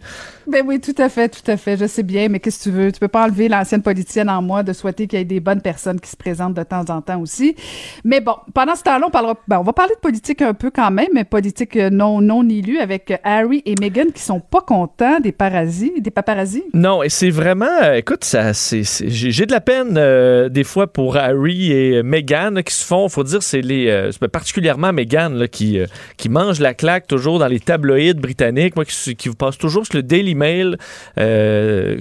Ben 0.50 0.64
oui, 0.66 0.80
tout 0.80 0.96
à 0.98 1.10
fait, 1.10 1.30
tout 1.30 1.50
à 1.52 1.58
fait. 1.58 1.78
Je 1.78 1.86
sais 1.86 2.02
bien, 2.02 2.28
mais 2.28 2.40
qu'est-ce 2.40 2.58
que 2.58 2.64
tu 2.64 2.72
veux? 2.72 2.92
Tu 2.92 3.00
peux 3.00 3.08
pas 3.08 3.26
enlever 3.26 3.48
l'ancienne 3.48 3.84
politicienne 3.84 4.32
en 4.32 4.42
moi 4.42 4.64
de 4.64 4.74
souhaiter 4.74 5.06
qu'il 5.06 5.20
y 5.20 5.22
ait 5.22 5.26
des 5.26 5.40
bonnes 5.40 5.62
personnes 5.62 6.00
qui 6.00 6.10
se 6.10 6.18
présentent 6.18 6.56
de 6.56 6.64
temps 6.64 6.86
en 6.90 7.02
temps 7.02 7.22
aussi. 7.22 7.56
Mais 8.04 8.20
bon, 8.20 8.34
pendant 8.56 8.76
ce 8.76 8.82
temps-là, 8.82 9.06
on 9.06 9.12
parlera, 9.12 9.36
ben, 9.48 9.60
on 9.60 9.64
va 9.64 9.74
parler 9.74 9.94
de 9.94 10.00
politique 10.00 10.42
un 10.42 10.56
peu 10.56 10.72
quand 10.72 10.90
même, 10.90 11.10
mais 11.14 11.24
politique 11.24 11.76
non, 11.76 12.20
non 12.20 12.48
élue 12.50 12.80
avec 12.80 13.14
Harry 13.24 13.62
et 13.68 13.76
Meghan 13.80 14.12
qui 14.14 14.24
sont 14.24 14.40
pas 14.40 14.62
contents 14.62 15.20
des 15.20 15.32
parasites, 15.32 16.02
des 16.02 16.10
paparazzis. 16.10 16.64
Non, 16.74 17.04
et 17.04 17.10
c'est 17.10 17.30
vraiment, 17.30 17.68
euh, 17.84 17.94
écoute, 17.94 18.24
ça, 18.24 18.56
c'est, 18.56 18.82
j'ai 19.08 19.46
de 19.46 19.52
la 19.52 19.62
peine 19.62 19.98
euh, 19.98 20.50
des 20.50 20.64
fois 20.64 20.88
pour 20.92 21.18
Harry 21.18 21.72
et 21.72 22.02
Meghan 22.02 22.56
qui 22.66 22.74
se 22.74 22.86
font, 22.86 23.08
faut 23.08 23.24
dire, 23.24 23.44
c'est 23.44 23.62
les, 23.62 23.88
euh, 23.88 24.12
particulièrement 24.32 24.94
Meghan 24.94 25.30
là, 25.30 25.48
qui, 25.48 25.80
qui 26.18 26.28
mange 26.28 26.60
la 26.60 26.74
claque 26.74 27.06
toujours 27.06 27.38
dans 27.38 27.48
les 27.48 27.60
tabloïds 27.60 28.16
britanniques, 28.16 28.76
moi 28.76 28.86
qui, 28.86 29.16
qui 29.16 29.30
vous 29.30 29.36
passe 29.36 29.60
toujours 29.60 29.86
sur 29.86 29.96
le 29.96 30.04
Daily 30.04 30.39
Mail, 30.40 30.78
euh, 31.20 32.00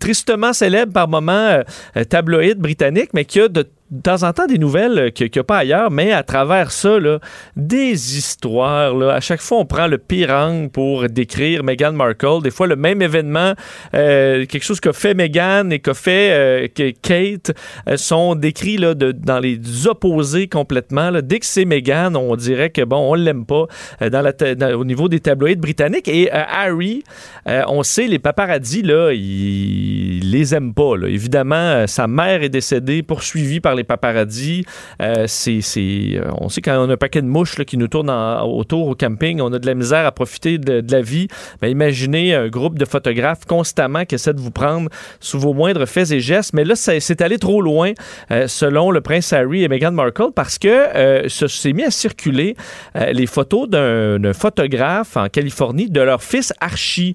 tristement 0.00 0.52
célèbre 0.52 0.92
par 0.92 1.08
moments, 1.08 1.62
euh, 1.96 2.04
tabloïd 2.04 2.58
britannique, 2.58 3.10
mais 3.14 3.24
qui 3.24 3.40
a 3.40 3.48
de 3.48 3.64
de 3.90 4.02
temps 4.02 4.24
en 4.24 4.32
temps 4.32 4.46
des 4.46 4.58
nouvelles 4.58 5.12
qu'il 5.12 5.30
n'y 5.32 5.38
a 5.38 5.44
pas 5.44 5.58
ailleurs, 5.58 5.90
mais 5.90 6.12
à 6.12 6.24
travers 6.24 6.72
ça, 6.72 6.98
là, 6.98 7.20
des 7.54 8.18
histoires. 8.18 8.94
Là, 8.94 9.14
à 9.14 9.20
chaque 9.20 9.40
fois, 9.40 9.58
on 9.58 9.64
prend 9.64 9.86
le 9.86 9.98
pire 9.98 10.30
angle 10.30 10.70
pour 10.70 11.08
décrire 11.08 11.62
Meghan 11.62 11.92
Markle. 11.92 12.42
Des 12.42 12.50
fois, 12.50 12.66
le 12.66 12.74
même 12.74 13.00
événement, 13.00 13.54
euh, 13.94 14.44
quelque 14.46 14.64
chose 14.64 14.80
qu'a 14.80 14.92
fait 14.92 15.14
Meghan 15.14 15.70
et 15.70 15.80
fait 15.94 16.30
euh, 16.32 16.68
que 16.68 16.90
Kate, 16.90 17.56
euh, 17.88 17.96
sont 17.96 18.34
décrits 18.34 18.76
là, 18.76 18.94
de, 18.94 19.12
dans 19.12 19.38
les 19.38 19.86
opposés 19.86 20.48
complètement. 20.48 21.12
Dès 21.22 21.38
que 21.38 21.46
c'est 21.46 21.64
Meghan, 21.64 22.14
on 22.16 22.34
dirait 22.34 22.70
que 22.70 22.82
bon, 22.82 23.12
on 23.12 23.14
l'aime 23.14 23.46
pas 23.46 23.66
dans 24.00 24.22
la 24.22 24.76
au 24.76 24.84
niveau 24.84 25.08
des 25.08 25.20
tabloïds 25.20 25.56
britanniques. 25.56 26.08
Et 26.08 26.30
Harry, 26.30 27.04
on 27.46 27.82
sait, 27.82 28.06
les 28.06 28.18
paparazzis, 28.18 28.82
là, 28.82 29.12
ils, 29.12 30.30
les 30.30 30.54
aiment 30.54 30.74
pas. 30.74 30.94
Évidemment, 31.06 31.86
sa 31.86 32.06
mère 32.06 32.42
est 32.42 32.48
décédée, 32.48 33.02
poursuivie 33.02 33.60
par 33.60 33.75
les 33.76 33.84
paparazzis. 33.84 34.64
Euh, 35.02 35.24
c'est, 35.26 35.60
euh, 35.78 36.30
on 36.38 36.48
sait 36.48 36.60
quand 36.60 36.76
on 36.78 36.90
a 36.90 36.94
un 36.94 36.96
paquet 36.96 37.22
de 37.22 37.26
mouches 37.26 37.56
qui 37.64 37.76
nous 37.76 37.88
tournent 37.88 38.10
autour 38.10 38.88
au 38.88 38.94
camping, 38.94 39.40
on 39.40 39.52
a 39.52 39.58
de 39.58 39.66
la 39.66 39.74
misère 39.74 40.06
à 40.06 40.12
profiter 40.12 40.58
de, 40.58 40.82
la 40.90 41.00
vie. 41.00 41.28
Mais 41.62 41.70
imaginez 41.70 42.34
un 42.34 42.48
groupe 42.48 42.78
de 42.78 42.84
photographes 42.84 43.44
constamment 43.44 44.04
qui 44.04 44.14
essaient 44.14 44.34
de 44.34 44.40
vous 44.40 44.50
prendre 44.50 44.88
sous 45.20 45.38
vos 45.38 45.52
moindres 45.52 45.86
faits 45.86 46.10
et 46.12 46.20
gestes. 46.20 46.52
Mais 46.52 46.64
là, 46.64 46.74
c'est 46.76 47.20
allé 47.20 47.38
trop 47.38 47.60
loin, 47.60 47.92
euh, 48.30 48.46
selon 48.46 48.90
le 48.90 49.00
prince 49.00 49.32
Harry 49.32 49.64
et 49.64 49.68
Meghan 49.68 49.92
Markle, 49.92 50.32
parce 50.34 50.58
que 50.58 51.28
ça 51.28 51.48
s'est 51.48 51.72
mis 51.72 51.82
à 51.82 51.90
circuler 51.90 52.56
les 52.94 53.26
photos 53.26 53.68
d'un 53.68 54.32
photographe 54.32 55.16
en 55.16 55.28
Californie 55.28 55.90
de 55.90 56.00
leur 56.00 56.22
fils 56.22 56.52
Archie, 56.60 57.14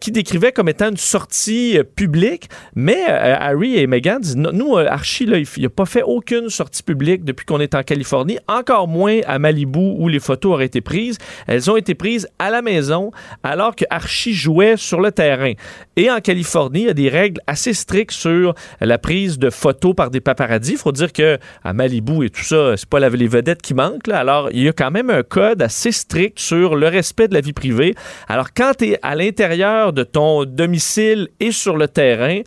qui 0.00 0.12
décrivait 0.12 0.52
comme 0.52 0.68
étant 0.68 0.90
une 0.90 0.96
sortie 0.96 1.78
publique. 1.96 2.48
Mais 2.74 3.04
Harry 3.06 3.76
et 3.76 3.86
Meghan 3.86 4.20
disent, 4.20 4.36
nous, 4.36 4.76
Archie, 4.76 5.26
là, 5.26 5.38
il 5.38 5.46
n'y 5.58 5.66
a 5.66 5.70
fait 5.84 6.02
aucune 6.02 6.48
sortie 6.48 6.82
publique 6.82 7.24
depuis 7.24 7.44
qu'on 7.44 7.60
est 7.60 7.74
en 7.74 7.82
Californie, 7.82 8.38
encore 8.48 8.88
moins 8.88 9.20
à 9.26 9.38
Malibu 9.38 9.94
où 9.98 10.08
les 10.08 10.20
photos 10.20 10.52
auraient 10.52 10.66
été 10.66 10.80
prises. 10.80 11.18
Elles 11.46 11.70
ont 11.70 11.76
été 11.76 11.94
prises 11.94 12.28
à 12.38 12.50
la 12.50 12.62
maison 12.62 13.10
alors 13.42 13.76
que 13.76 13.84
Archie 13.90 14.34
jouait 14.34 14.76
sur 14.76 15.00
le 15.00 15.12
terrain. 15.12 15.52
Et 15.96 16.10
en 16.10 16.20
Californie, 16.20 16.80
il 16.80 16.86
y 16.86 16.90
a 16.90 16.94
des 16.94 17.08
règles 17.08 17.40
assez 17.46 17.74
strictes 17.74 18.12
sur 18.12 18.54
la 18.80 18.98
prise 18.98 19.38
de 19.38 19.50
photos 19.50 19.94
par 19.94 20.10
des 20.10 20.20
paparazzis. 20.20 20.72
Il 20.72 20.78
faut 20.78 20.92
dire 20.92 21.12
que 21.12 21.38
à 21.62 21.72
Malibu 21.72 22.24
et 22.24 22.30
tout 22.30 22.44
ça, 22.44 22.76
c'est 22.76 22.88
pas 22.88 23.00
les 23.00 23.28
vedettes 23.28 23.62
qui 23.62 23.74
manquent. 23.74 24.08
Alors, 24.08 24.48
il 24.52 24.62
y 24.62 24.68
a 24.68 24.72
quand 24.72 24.90
même 24.90 25.10
un 25.10 25.22
code 25.22 25.62
assez 25.62 25.92
strict 25.92 26.38
sur 26.38 26.76
le 26.76 26.88
respect 26.88 27.28
de 27.28 27.34
la 27.34 27.40
vie 27.40 27.52
privée. 27.52 27.94
Alors, 28.28 28.48
quand 28.54 28.72
tu 28.78 28.90
es 28.90 28.98
à 29.02 29.14
l'intérieur 29.14 29.92
de 29.92 30.02
ton 30.02 30.44
domicile 30.44 31.28
et 31.40 31.52
sur 31.52 31.76
le 31.76 31.88
terrain, 31.88 32.40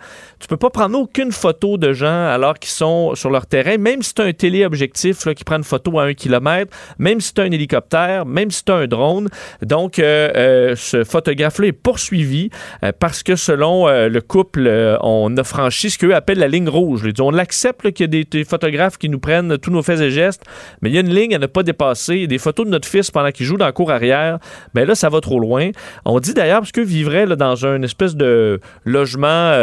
tu 0.44 0.50
peux 0.50 0.58
pas 0.58 0.70
prendre 0.70 1.00
aucune 1.00 1.32
photo 1.32 1.78
de 1.78 1.94
gens 1.94 2.28
alors 2.28 2.60
qu'ils 2.60 2.70
sont 2.70 3.16
sur 3.16 3.30
leur 3.30 3.46
terrain, 3.46 3.78
même 3.78 4.02
si 4.02 4.14
tu 4.14 4.22
un 4.22 4.34
téléobjectif 4.34 5.26
là, 5.26 5.34
qui 5.34 5.46
prend 5.46 5.56
une 5.56 5.64
photo 5.64 5.98
à 6.00 6.04
un 6.04 6.14
kilomètre, 6.14 6.76
même 7.00 7.22
si 7.22 7.34
tu 7.34 7.40
un 7.40 7.50
hélicoptère, 7.50 8.26
même 8.26 8.52
si 8.52 8.66
tu 8.66 8.74
un 8.74 8.86
drone. 8.86 9.30
Donc, 9.62 10.00
euh, 10.00 10.30
euh, 10.36 10.76
ce 10.76 11.06
photographe-là 11.06 11.68
est 11.68 11.72
poursuivi 11.72 12.50
euh, 12.84 12.92
parce 13.00 13.24
que 13.24 13.38
selon 13.38 13.88
le 13.88 14.20
couple, 14.20 14.70
on 15.00 15.36
a 15.38 15.44
franchi 15.46 15.90
ce 15.90 15.98
qu'eux 15.98 16.14
appellent 16.14 16.40
la 16.40 16.50
ligne 16.50 16.68
rouge. 16.68 17.04
on 17.22 17.32
l'accepte 17.32 17.92
qu'il 17.92 18.14
y 18.14 18.20
a 18.20 18.24
des, 18.30 18.44
photographes 18.44 18.98
qui 18.98 19.08
nous 19.08 19.20
prennent 19.20 19.58
tous 19.58 19.72
nos 19.72 19.82
faits 19.82 20.02
et 20.02 20.12
gestes, 20.12 20.44
mais 20.82 20.90
il 20.90 20.96
y 20.96 20.98
a 20.98 21.02
une 21.02 21.14
ligne 21.14 21.36
à 21.36 21.40
ne 21.40 21.46
pas 21.46 21.64
dépasser. 21.64 22.28
Des 22.28 22.38
photos 22.38 22.66
de 22.66 22.72
notre 22.72 22.88
fils 22.90 23.12
pendant 23.12 23.32
qu'il 23.32 23.46
joue 23.46 23.56
dans 23.56 23.66
la 23.66 23.72
cour 23.72 23.92
arrière, 23.92 24.40
ben 24.74 24.86
là, 24.86 24.94
ça 24.94 25.08
va 25.08 25.22
trop 25.22 25.40
loin. 25.40 25.70
On 26.04 26.20
dit 26.20 26.34
d'ailleurs, 26.34 26.60
parce 26.60 26.74
que 26.74 26.82
vivrait 26.82 27.26
là, 27.26 27.38
dans 27.38 27.66
un 27.66 27.82
espèce 27.82 28.18
de 28.18 28.60
logement, 28.84 29.54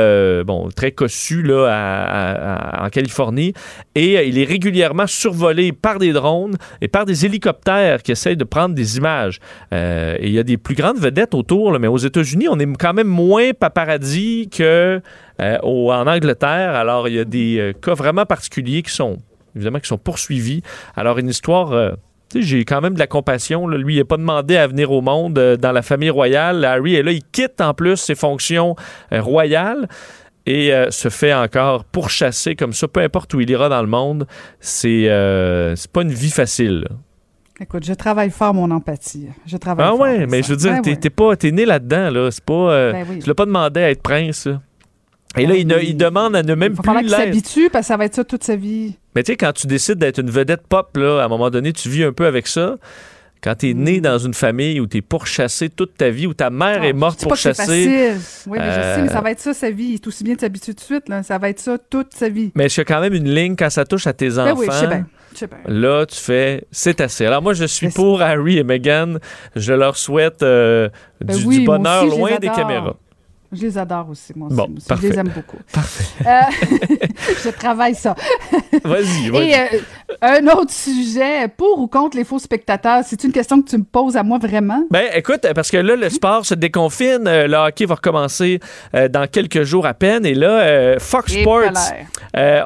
bon, 0.45 0.70
très 0.71 0.93
cossu 0.93 1.43
là, 1.43 2.81
en 2.81 2.89
Californie. 2.89 3.53
Et 3.95 4.17
euh, 4.17 4.23
il 4.23 4.39
est 4.39 4.45
régulièrement 4.45 5.07
survolé 5.07 5.73
par 5.73 5.99
des 5.99 6.13
drones 6.13 6.57
et 6.81 6.89
par 6.89 7.05
des 7.05 7.27
hélicoptères 7.27 8.03
qui 8.03 8.13
essayent 8.13 8.37
de 8.37 8.45
prendre 8.45 8.75
des 8.75 8.97
images. 8.97 9.41
Euh, 9.73 10.17
et 10.19 10.29
il 10.29 10.33
y 10.33 10.39
a 10.39 10.43
des 10.43 10.57
plus 10.57 10.75
grandes 10.75 10.99
vedettes 10.99 11.35
autour, 11.35 11.79
mais 11.79 11.89
aux 11.89 11.99
États-Unis, 11.99 12.49
on 12.49 12.59
est 12.59 12.77
quand 12.79 12.95
même 12.95 13.09
moins 13.09 13.53
paparazzi 13.53 14.49
que 14.51 15.01
euh, 15.41 15.59
en 15.63 16.07
Angleterre. 16.07 16.75
Alors, 16.75 17.09
il 17.09 17.15
y 17.15 17.21
a 17.21 17.25
des 17.25 17.75
cas 17.83 17.95
vraiment 17.95 18.27
particuliers 18.27 18.83
qui 18.83 18.93
sont 18.93 19.19
évidemment 19.57 19.81
qui 19.81 19.89
sont 19.89 19.99
poursuivis. 19.99 20.63
Alors, 20.97 21.19
une 21.19 21.29
histoire 21.29 21.97
j'ai 22.33 22.65
quand 22.65 22.81
même 22.81 22.95
de 22.95 23.01
la 23.01 23.09
compassion. 23.09 23.67
Lui, 23.67 23.97
il 23.97 23.99
n'a 23.99 24.05
pas 24.05 24.17
demandé 24.17 24.57
à 24.57 24.69
venir 24.69 24.93
au 24.93 25.01
monde 25.01 25.35
dans 25.35 25.73
la 25.73 25.83
famille 25.83 26.11
royale. 26.11 26.65
Harry 26.65 26.95
est 26.95 27.03
là, 27.03 27.11
il 27.11 27.25
quitte 27.25 27.61
en 27.61 27.75
plus 27.75 27.97
ses 27.97 28.15
fonctions 28.15 28.77
royales 29.11 29.89
et 30.51 30.75
euh, 30.75 30.91
se 30.91 31.09
fait 31.09 31.33
encore 31.33 31.85
pourchasser 31.85 32.57
comme 32.57 32.73
ça, 32.73 32.89
peu 32.89 33.01
importe 33.01 33.33
où 33.35 33.41
il 33.41 33.49
ira 33.49 33.69
dans 33.69 33.83
le 33.83 33.89
monde. 33.89 34.27
C'est 34.59 35.05
euh, 35.07 35.77
pas 35.93 36.03
une 36.03 36.11
vie 36.11 36.31
facile. 36.31 36.89
Écoute, 37.61 37.85
je 37.85 37.93
travaille 37.93 38.31
fort 38.31 38.53
mon 38.53 38.71
empathie. 38.73 39.29
Je 39.47 39.57
travaille 39.57 39.87
ah 39.89 39.95
ouais, 39.95 40.27
mais 40.27 40.43
je 40.43 40.49
veux 40.49 40.57
dire, 40.57 40.81
ben 40.83 40.97
t'es 40.97 41.11
pas, 41.11 41.35
né 41.45 41.65
là-dedans 41.65 42.11
là. 42.11 42.31
C'est 42.33 42.45
pas, 42.45 42.73
euh, 42.73 42.93
ben 42.93 43.19
tu 43.21 43.29
l'as 43.29 43.35
pas 43.35 43.47
demandé 43.47 43.81
à 43.81 43.91
être 43.91 44.03
prince. 44.03 44.49
Et 45.37 45.47
là, 45.47 45.55
ben 45.55 45.79
il, 45.83 45.97
demande 45.97 46.35
à 46.35 46.43
ne 46.43 46.55
même 46.55 46.75
plus 46.75 46.91
Il 46.93 47.01
qu'il 47.01 47.11
s'habitue 47.11 47.71
parce 47.71 47.85
que 47.85 47.89
ça 47.89 47.97
va 47.97 48.07
être 48.07 48.17
ça 48.17 48.25
toute 48.25 48.43
sa 48.43 48.57
vie. 48.57 48.97
Mais 49.15 49.23
tu 49.23 49.33
sais, 49.33 49.37
quand 49.37 49.53
tu 49.53 49.69
décides 49.69 49.99
d'être 49.99 50.19
une 50.19 50.31
vedette 50.31 50.67
pop, 50.69 50.97
là, 50.97 51.21
à 51.21 51.27
un 51.27 51.29
moment 51.29 51.51
donné, 51.51 51.73
tu 51.73 51.89
vis 51.89 52.03
un 52.03 52.13
peu 52.13 52.27
avec 52.27 52.49
ça. 52.49 52.77
Quand 53.43 53.55
tu 53.55 53.71
es 53.71 53.75
né 53.75 53.99
mm. 53.99 54.03
dans 54.03 54.19
une 54.19 54.35
famille 54.35 54.81
où 54.81 54.87
tu 54.87 54.99
es 54.99 55.03
pourchassé 55.03 55.71
toute 55.71 55.97
ta 55.97 56.11
vie, 56.11 56.27
où 56.27 56.35
ta 56.35 56.51
mère 56.51 56.85
est 56.85 56.93
morte 56.93 57.23
pourchassée. 57.23 58.15
Oui, 58.47 58.59
mais 58.59 58.71
je 58.71 58.81
sais, 58.97 59.03
mais 59.03 59.09
ça 59.09 59.21
va 59.21 59.31
être 59.31 59.41
ça 59.41 59.55
sa 59.55 59.71
vie. 59.71 59.85
Il 59.85 59.95
est 59.95 60.07
aussi 60.07 60.25
bien 60.25 60.35
de 60.35 60.41
s'habituer 60.41 60.75
tout 60.75 60.81
de 60.81 60.85
suite. 60.85 61.09
Là. 61.09 61.23
Ça 61.23 61.39
va 61.39 61.49
être 61.49 61.61
ça 61.61 61.79
toute 61.79 62.13
sa 62.15 62.29
vie. 62.29 62.53
Mais 62.55 62.67
il 62.67 62.77
y 62.77 62.81
a 62.81 62.85
quand 62.85 63.01
même 63.01 63.15
une 63.15 63.33
ligne 63.33 63.57
quand 63.57 63.71
ça 63.71 63.85
touche 63.85 64.07
à 64.07 64.13
tes 64.13 64.39
enfants. 64.39 64.55
Ben 64.55 64.59
oui, 64.59 64.67
je 64.71 64.77
sais 64.77 64.87
bien. 64.87 65.07
Là, 65.67 66.07
tu 66.07 66.17
fais, 66.17 66.65
c'est 66.71 67.01
assez. 67.01 67.25
Alors 67.25 67.43
moi, 67.43 67.55
je 67.55 67.65
suis 67.65 67.89
pour 67.89 68.21
Harry 68.21 68.59
et 68.59 68.65
Meghan. 68.65 69.15
Je 69.57 69.73
leur 69.73 69.97
souhaite 69.97 70.43
euh, 70.43 70.89
ben 71.21 71.37
du, 71.37 71.65
bonheur 71.65 72.05
loin 72.07 72.37
des 72.39 72.49
caméras. 72.49 72.97
Je 73.53 73.63
les 73.63 73.79
adore 73.79 74.09
aussi, 74.11 74.33
moi 74.37 74.49
aussi. 74.49 74.87
Je 74.89 75.09
les 75.09 75.19
aime 75.19 75.33
beaucoup. 75.35 75.57
Parfait. 75.73 76.05
Euh, 76.25 76.77
je 77.45 77.51
travaille 77.51 77.97
ça. 77.97 78.15
vas-y, 78.85 79.29
vas-y. 79.29 79.51
Et 79.51 79.55
euh, 79.55 79.67
un 80.23 80.47
autre 80.47 80.71
sujet, 80.71 81.49
pour 81.49 81.81
ou 81.81 81.89
contre 81.89 82.17
les 82.17 82.23
faux 82.23 82.39
spectateurs, 82.39 83.03
c'est 83.05 83.25
une 83.25 83.33
question 83.33 83.61
que 83.61 83.69
tu 83.69 83.77
me 83.77 83.83
poses 83.83 84.17
à 84.17 84.23
moi 84.23 84.39
vraiment? 84.39 84.85
Ben 84.93 85.07
écoute, 85.17 85.45
parce 85.53 85.69
que 85.69 85.79
là, 85.79 85.97
le 85.97 86.09
sport 86.11 86.47
se 86.47 86.55
déconfine, 86.55 87.27
euh, 87.27 87.49
le 87.49 87.57
hockey 87.57 87.87
va 87.87 87.97
recommencer 87.97 88.61
dans 88.93 89.27
quelques 89.27 89.65
jours 89.65 89.85
à 89.85 89.95
peine, 89.95 90.25
et 90.25 90.35
là, 90.35 90.99
Fox 91.01 91.33
Sports, 91.33 91.73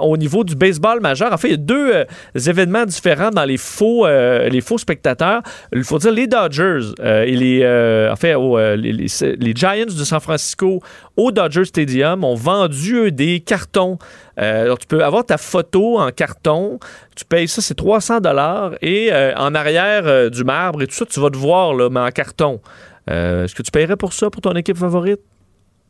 au 0.02 0.16
niveau 0.18 0.44
du 0.44 0.54
baseball 0.54 1.00
majeur, 1.00 1.32
en 1.32 1.38
fait, 1.38 1.48
il 1.48 1.52
y 1.52 1.54
a 1.54 1.58
deux 1.58 2.04
événements 2.34 2.84
différents 2.84 3.30
dans 3.30 3.44
les 3.44 3.56
faux, 3.56 4.06
les 4.06 4.60
faux 4.60 4.78
spectateurs. 4.78 5.42
Il 5.72 5.84
faut 5.84 5.98
dire 5.98 6.12
les 6.12 6.26
Dodgers 6.26 6.92
et 7.02 7.36
les, 7.36 8.08
en 8.10 8.16
fait, 8.16 8.34
les, 8.76 8.92
les 8.92 9.52
Giants 9.54 9.86
de 9.86 10.04
San 10.04 10.20
Francisco 10.20 10.73
au 11.16 11.32
Dodger 11.32 11.64
Stadium 11.64 12.24
ont 12.24 12.34
vendu 12.34 13.12
des 13.12 13.40
cartons. 13.40 13.98
Euh, 14.40 14.62
alors, 14.62 14.78
tu 14.78 14.86
peux 14.86 15.04
avoir 15.04 15.24
ta 15.24 15.38
photo 15.38 15.98
en 15.98 16.10
carton, 16.10 16.78
Tu 17.16 17.24
payes 17.24 17.48
ça, 17.48 17.62
c'est 17.62 17.74
300 17.74 18.20
dollars 18.20 18.72
et 18.82 19.12
euh, 19.12 19.34
en 19.36 19.54
arrière 19.54 20.06
euh, 20.06 20.30
du 20.30 20.44
marbre 20.44 20.82
et 20.82 20.86
tout 20.86 20.94
ça, 20.94 21.06
tu 21.06 21.20
vas 21.20 21.30
te 21.30 21.36
voir, 21.36 21.74
là, 21.74 21.88
mais 21.90 22.00
en 22.00 22.10
carton. 22.10 22.60
Est-ce 23.06 23.54
que 23.54 23.62
tu 23.62 23.70
paierais 23.70 23.96
pour 23.96 24.14
ça, 24.14 24.30
pour 24.30 24.40
ton 24.40 24.54
équipe 24.54 24.78
favorite? 24.78 25.20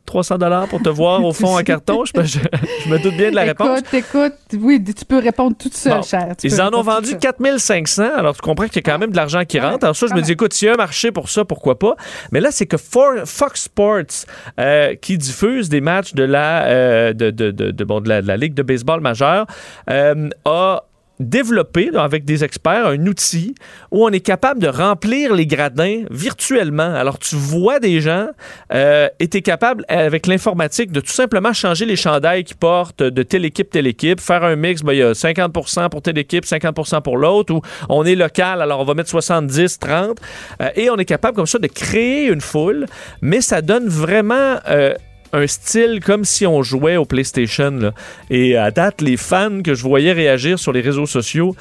300 0.05 0.37
dollars 0.37 0.67
pour 0.67 0.81
te 0.81 0.89
voir 0.89 1.23
au 1.23 1.33
fond 1.33 1.57
en 1.57 1.63
carton? 1.63 2.03
Je, 2.05 2.21
je- 2.23 2.39
je 2.83 2.89
me 2.89 2.97
doute 2.99 3.15
bien 3.15 3.29
de 3.31 3.35
la 3.35 3.43
réponse. 3.43 3.79
Écoute, 3.93 3.93
écoute, 3.93 4.61
oui, 4.61 4.83
tu 4.83 5.05
peux 5.05 5.19
répondre 5.19 5.55
toute 5.57 5.73
seule, 5.75 5.93
Bon. 5.97 6.01
cher. 6.03 6.29
Tu 6.37 6.47
Ils 6.47 6.61
en 6.61 6.73
ont 6.73 6.81
vendu 6.81 7.09
seule. 7.09 7.19
4500, 7.19 8.03
alors 8.17 8.35
tu 8.35 8.41
comprends 8.41 8.65
qu'il 8.67 8.77
y 8.77 8.79
a 8.79 8.91
quand 8.91 8.99
même 8.99 9.11
de 9.11 9.15
l'argent 9.17 9.43
qui 9.45 9.59
rentre. 9.59 9.83
Alors 9.83 9.95
ça, 9.95 10.07
je 10.07 10.13
me 10.13 10.21
dis, 10.21 10.33
écoute, 10.33 10.53
s'il 10.53 10.67
y 10.67 10.71
a 10.71 10.73
un 10.73 10.77
marché 10.77 11.11
pour 11.11 11.29
ça, 11.29 11.45
pourquoi 11.45 11.79
pas? 11.79 11.95
Mais 12.31 12.39
là, 12.41 12.49
c'est 12.51 12.65
que 12.65 12.77
Fox 12.77 13.63
Sports, 13.63 14.25
euh, 14.59 14.95
qui 14.95 15.17
diffuse 15.17 15.69
des 15.69 15.81
matchs 15.81 16.13
de 16.13 16.23
la, 16.23 16.65
euh, 16.65 17.13
de, 17.13 17.31
de, 17.31 17.51
de, 17.51 17.83
bon, 17.83 18.01
de 18.01 18.09
la, 18.09 18.21
de 18.21 18.27
la 18.27 18.37
Ligue 18.37 18.53
de 18.53 18.63
baseball 18.63 19.01
majeure, 19.01 19.45
euh, 19.89 20.29
a 20.45 20.83
développé 21.19 21.89
là, 21.91 22.03
avec 22.03 22.25
des 22.25 22.43
experts 22.43 22.87
un 22.87 23.05
outil 23.07 23.55
où 23.91 24.05
on 24.05 24.09
est 24.09 24.19
capable 24.19 24.61
de 24.61 24.67
remplir 24.67 25.33
les 25.33 25.47
gradins 25.47 26.03
virtuellement. 26.11 26.93
Alors 26.93 27.19
tu 27.19 27.35
vois 27.35 27.79
des 27.79 28.01
gens 28.01 28.27
euh, 28.73 29.07
et 29.19 29.27
tu 29.27 29.37
es 29.37 29.41
capable 29.41 29.85
avec 29.87 30.27
l'informatique 30.27 30.91
de 30.91 30.99
tout 30.99 31.11
simplement 31.11 31.53
changer 31.53 31.85
les 31.85 31.95
chandails 31.95 32.43
qu'ils 32.43 32.57
portent 32.57 33.03
de 33.03 33.23
telle 33.23 33.45
équipe, 33.45 33.69
telle 33.69 33.87
équipe, 33.87 34.19
faire 34.19 34.43
un 34.43 34.55
mix, 34.55 34.81
ben, 34.83 34.93
il 34.93 34.99
y 34.99 35.03
a 35.03 35.13
50% 35.13 35.89
pour 35.89 36.01
telle 36.01 36.17
équipe, 36.17 36.45
50% 36.45 37.01
pour 37.01 37.17
l'autre, 37.17 37.53
ou 37.53 37.61
on 37.89 38.05
est 38.05 38.15
local, 38.15 38.61
alors 38.61 38.81
on 38.81 38.85
va 38.85 38.93
mettre 38.93 39.09
70, 39.09 39.79
30, 39.79 40.19
euh, 40.61 40.69
et 40.75 40.89
on 40.89 40.97
est 40.97 41.05
capable 41.05 41.35
comme 41.35 41.45
ça 41.45 41.59
de 41.59 41.67
créer 41.67 42.27
une 42.27 42.41
foule, 42.41 42.85
mais 43.21 43.41
ça 43.41 43.61
donne 43.61 43.87
vraiment... 43.87 44.57
euh, 44.69 44.93
un 45.35 45.47
style 45.47 45.99
comme 46.03 46.25
si 46.25 46.47
on 46.47 46.63
jouait 46.63 46.97
au 46.97 47.05
PlayStation. 47.05 47.93
Et 48.29 48.55
à 48.57 48.71
date, 48.71 49.01
les 49.01 49.17
fans 49.17 49.61
que 49.63 49.73
je 49.73 49.83
voyais 49.83 50.13
réagir 50.13 50.57
sur 50.57 50.71
les 50.71 50.81
réseaux 50.81 51.05
sociaux 51.05 51.55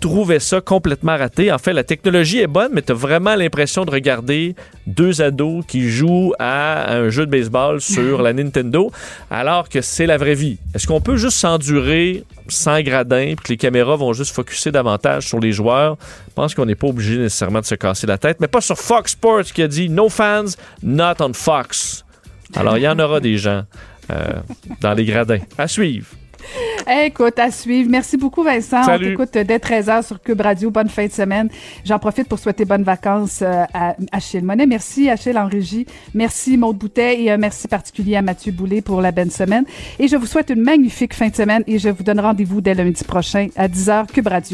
trouvaient 0.00 0.40
ça 0.40 0.60
complètement 0.60 1.16
raté. 1.16 1.50
En 1.52 1.58
fait, 1.58 1.72
la 1.72 1.84
technologie 1.84 2.40
est 2.40 2.46
bonne, 2.46 2.70
mais 2.72 2.82
tu 2.82 2.92
as 2.92 2.94
vraiment 2.94 3.36
l'impression 3.36 3.84
de 3.84 3.90
regarder 3.90 4.54
deux 4.86 5.22
ados 5.22 5.64
qui 5.66 5.88
jouent 5.88 6.34
à 6.38 6.92
un 6.94 7.08
jeu 7.08 7.24
de 7.24 7.30
baseball 7.30 7.80
sur 7.80 8.20
la 8.20 8.32
Nintendo, 8.32 8.92
alors 9.30 9.68
que 9.68 9.80
c'est 9.80 10.06
la 10.06 10.18
vraie 10.18 10.34
vie. 10.34 10.58
Est-ce 10.74 10.86
qu'on 10.86 11.00
peut 11.00 11.16
juste 11.16 11.38
s'endurer 11.38 12.24
sans 12.48 12.82
gradin, 12.82 13.34
puis 13.36 13.44
que 13.44 13.48
les 13.50 13.56
caméras 13.56 13.96
vont 13.96 14.12
juste 14.12 14.34
focuser 14.34 14.72
davantage 14.72 15.26
sur 15.28 15.40
les 15.40 15.52
joueurs? 15.52 15.96
Je 16.28 16.34
pense 16.34 16.54
qu'on 16.54 16.66
n'est 16.66 16.74
pas 16.74 16.88
obligé 16.88 17.16
nécessairement 17.16 17.60
de 17.60 17.66
se 17.66 17.76
casser 17.76 18.06
la 18.06 18.18
tête, 18.18 18.38
mais 18.40 18.48
pas 18.48 18.60
sur 18.60 18.76
Fox 18.76 19.12
Sports 19.12 19.44
qui 19.44 19.62
a 19.62 19.68
dit 19.68 19.88
«No 19.90 20.08
fans, 20.08 20.44
not 20.82 21.14
on 21.20 21.32
Fox». 21.32 22.03
Alors, 22.56 22.78
il 22.78 22.82
y 22.82 22.88
en 22.88 22.98
aura 22.98 23.20
des 23.20 23.36
gens 23.36 23.62
euh, 24.10 24.40
dans 24.80 24.94
les 24.94 25.04
gradins. 25.04 25.40
À 25.58 25.68
suivre. 25.68 26.06
Écoute, 27.06 27.38
à 27.38 27.50
suivre. 27.50 27.88
Merci 27.90 28.16
beaucoup, 28.16 28.42
Vincent. 28.42 28.82
Salut. 28.84 29.06
On 29.06 29.24
t'écoute 29.24 29.46
dès 29.46 29.58
13h 29.58 30.06
sur 30.06 30.20
Cube 30.20 30.40
Radio. 30.40 30.70
Bonne 30.70 30.88
fin 30.88 31.06
de 31.06 31.12
semaine. 31.12 31.48
J'en 31.84 31.98
profite 31.98 32.28
pour 32.28 32.38
souhaiter 32.38 32.64
bonnes 32.64 32.82
vacances 32.82 33.40
euh, 33.42 33.64
à 33.72 33.96
Achille 34.12 34.42
Monet. 34.42 34.66
Merci, 34.66 35.08
Achille 35.08 35.38
en 35.38 35.48
régie. 35.48 35.86
Merci, 36.12 36.56
Maude 36.56 36.76
Boutet. 36.76 37.22
Et 37.22 37.30
un 37.30 37.38
merci 37.38 37.68
particulier 37.68 38.16
à 38.16 38.22
Mathieu 38.22 38.52
Boulay 38.52 38.82
pour 38.82 39.00
la 39.00 39.12
bonne 39.12 39.30
semaine. 39.30 39.64
Et 39.98 40.08
je 40.08 40.16
vous 40.16 40.26
souhaite 40.26 40.50
une 40.50 40.62
magnifique 40.62 41.14
fin 41.14 41.28
de 41.28 41.34
semaine 41.34 41.64
et 41.66 41.78
je 41.78 41.88
vous 41.88 42.02
donne 42.02 42.20
rendez-vous 42.20 42.60
dès 42.60 42.74
lundi 42.74 43.02
prochain 43.04 43.48
à 43.56 43.68
10h, 43.68 44.08
Cube 44.12 44.28
Radio. 44.28 44.52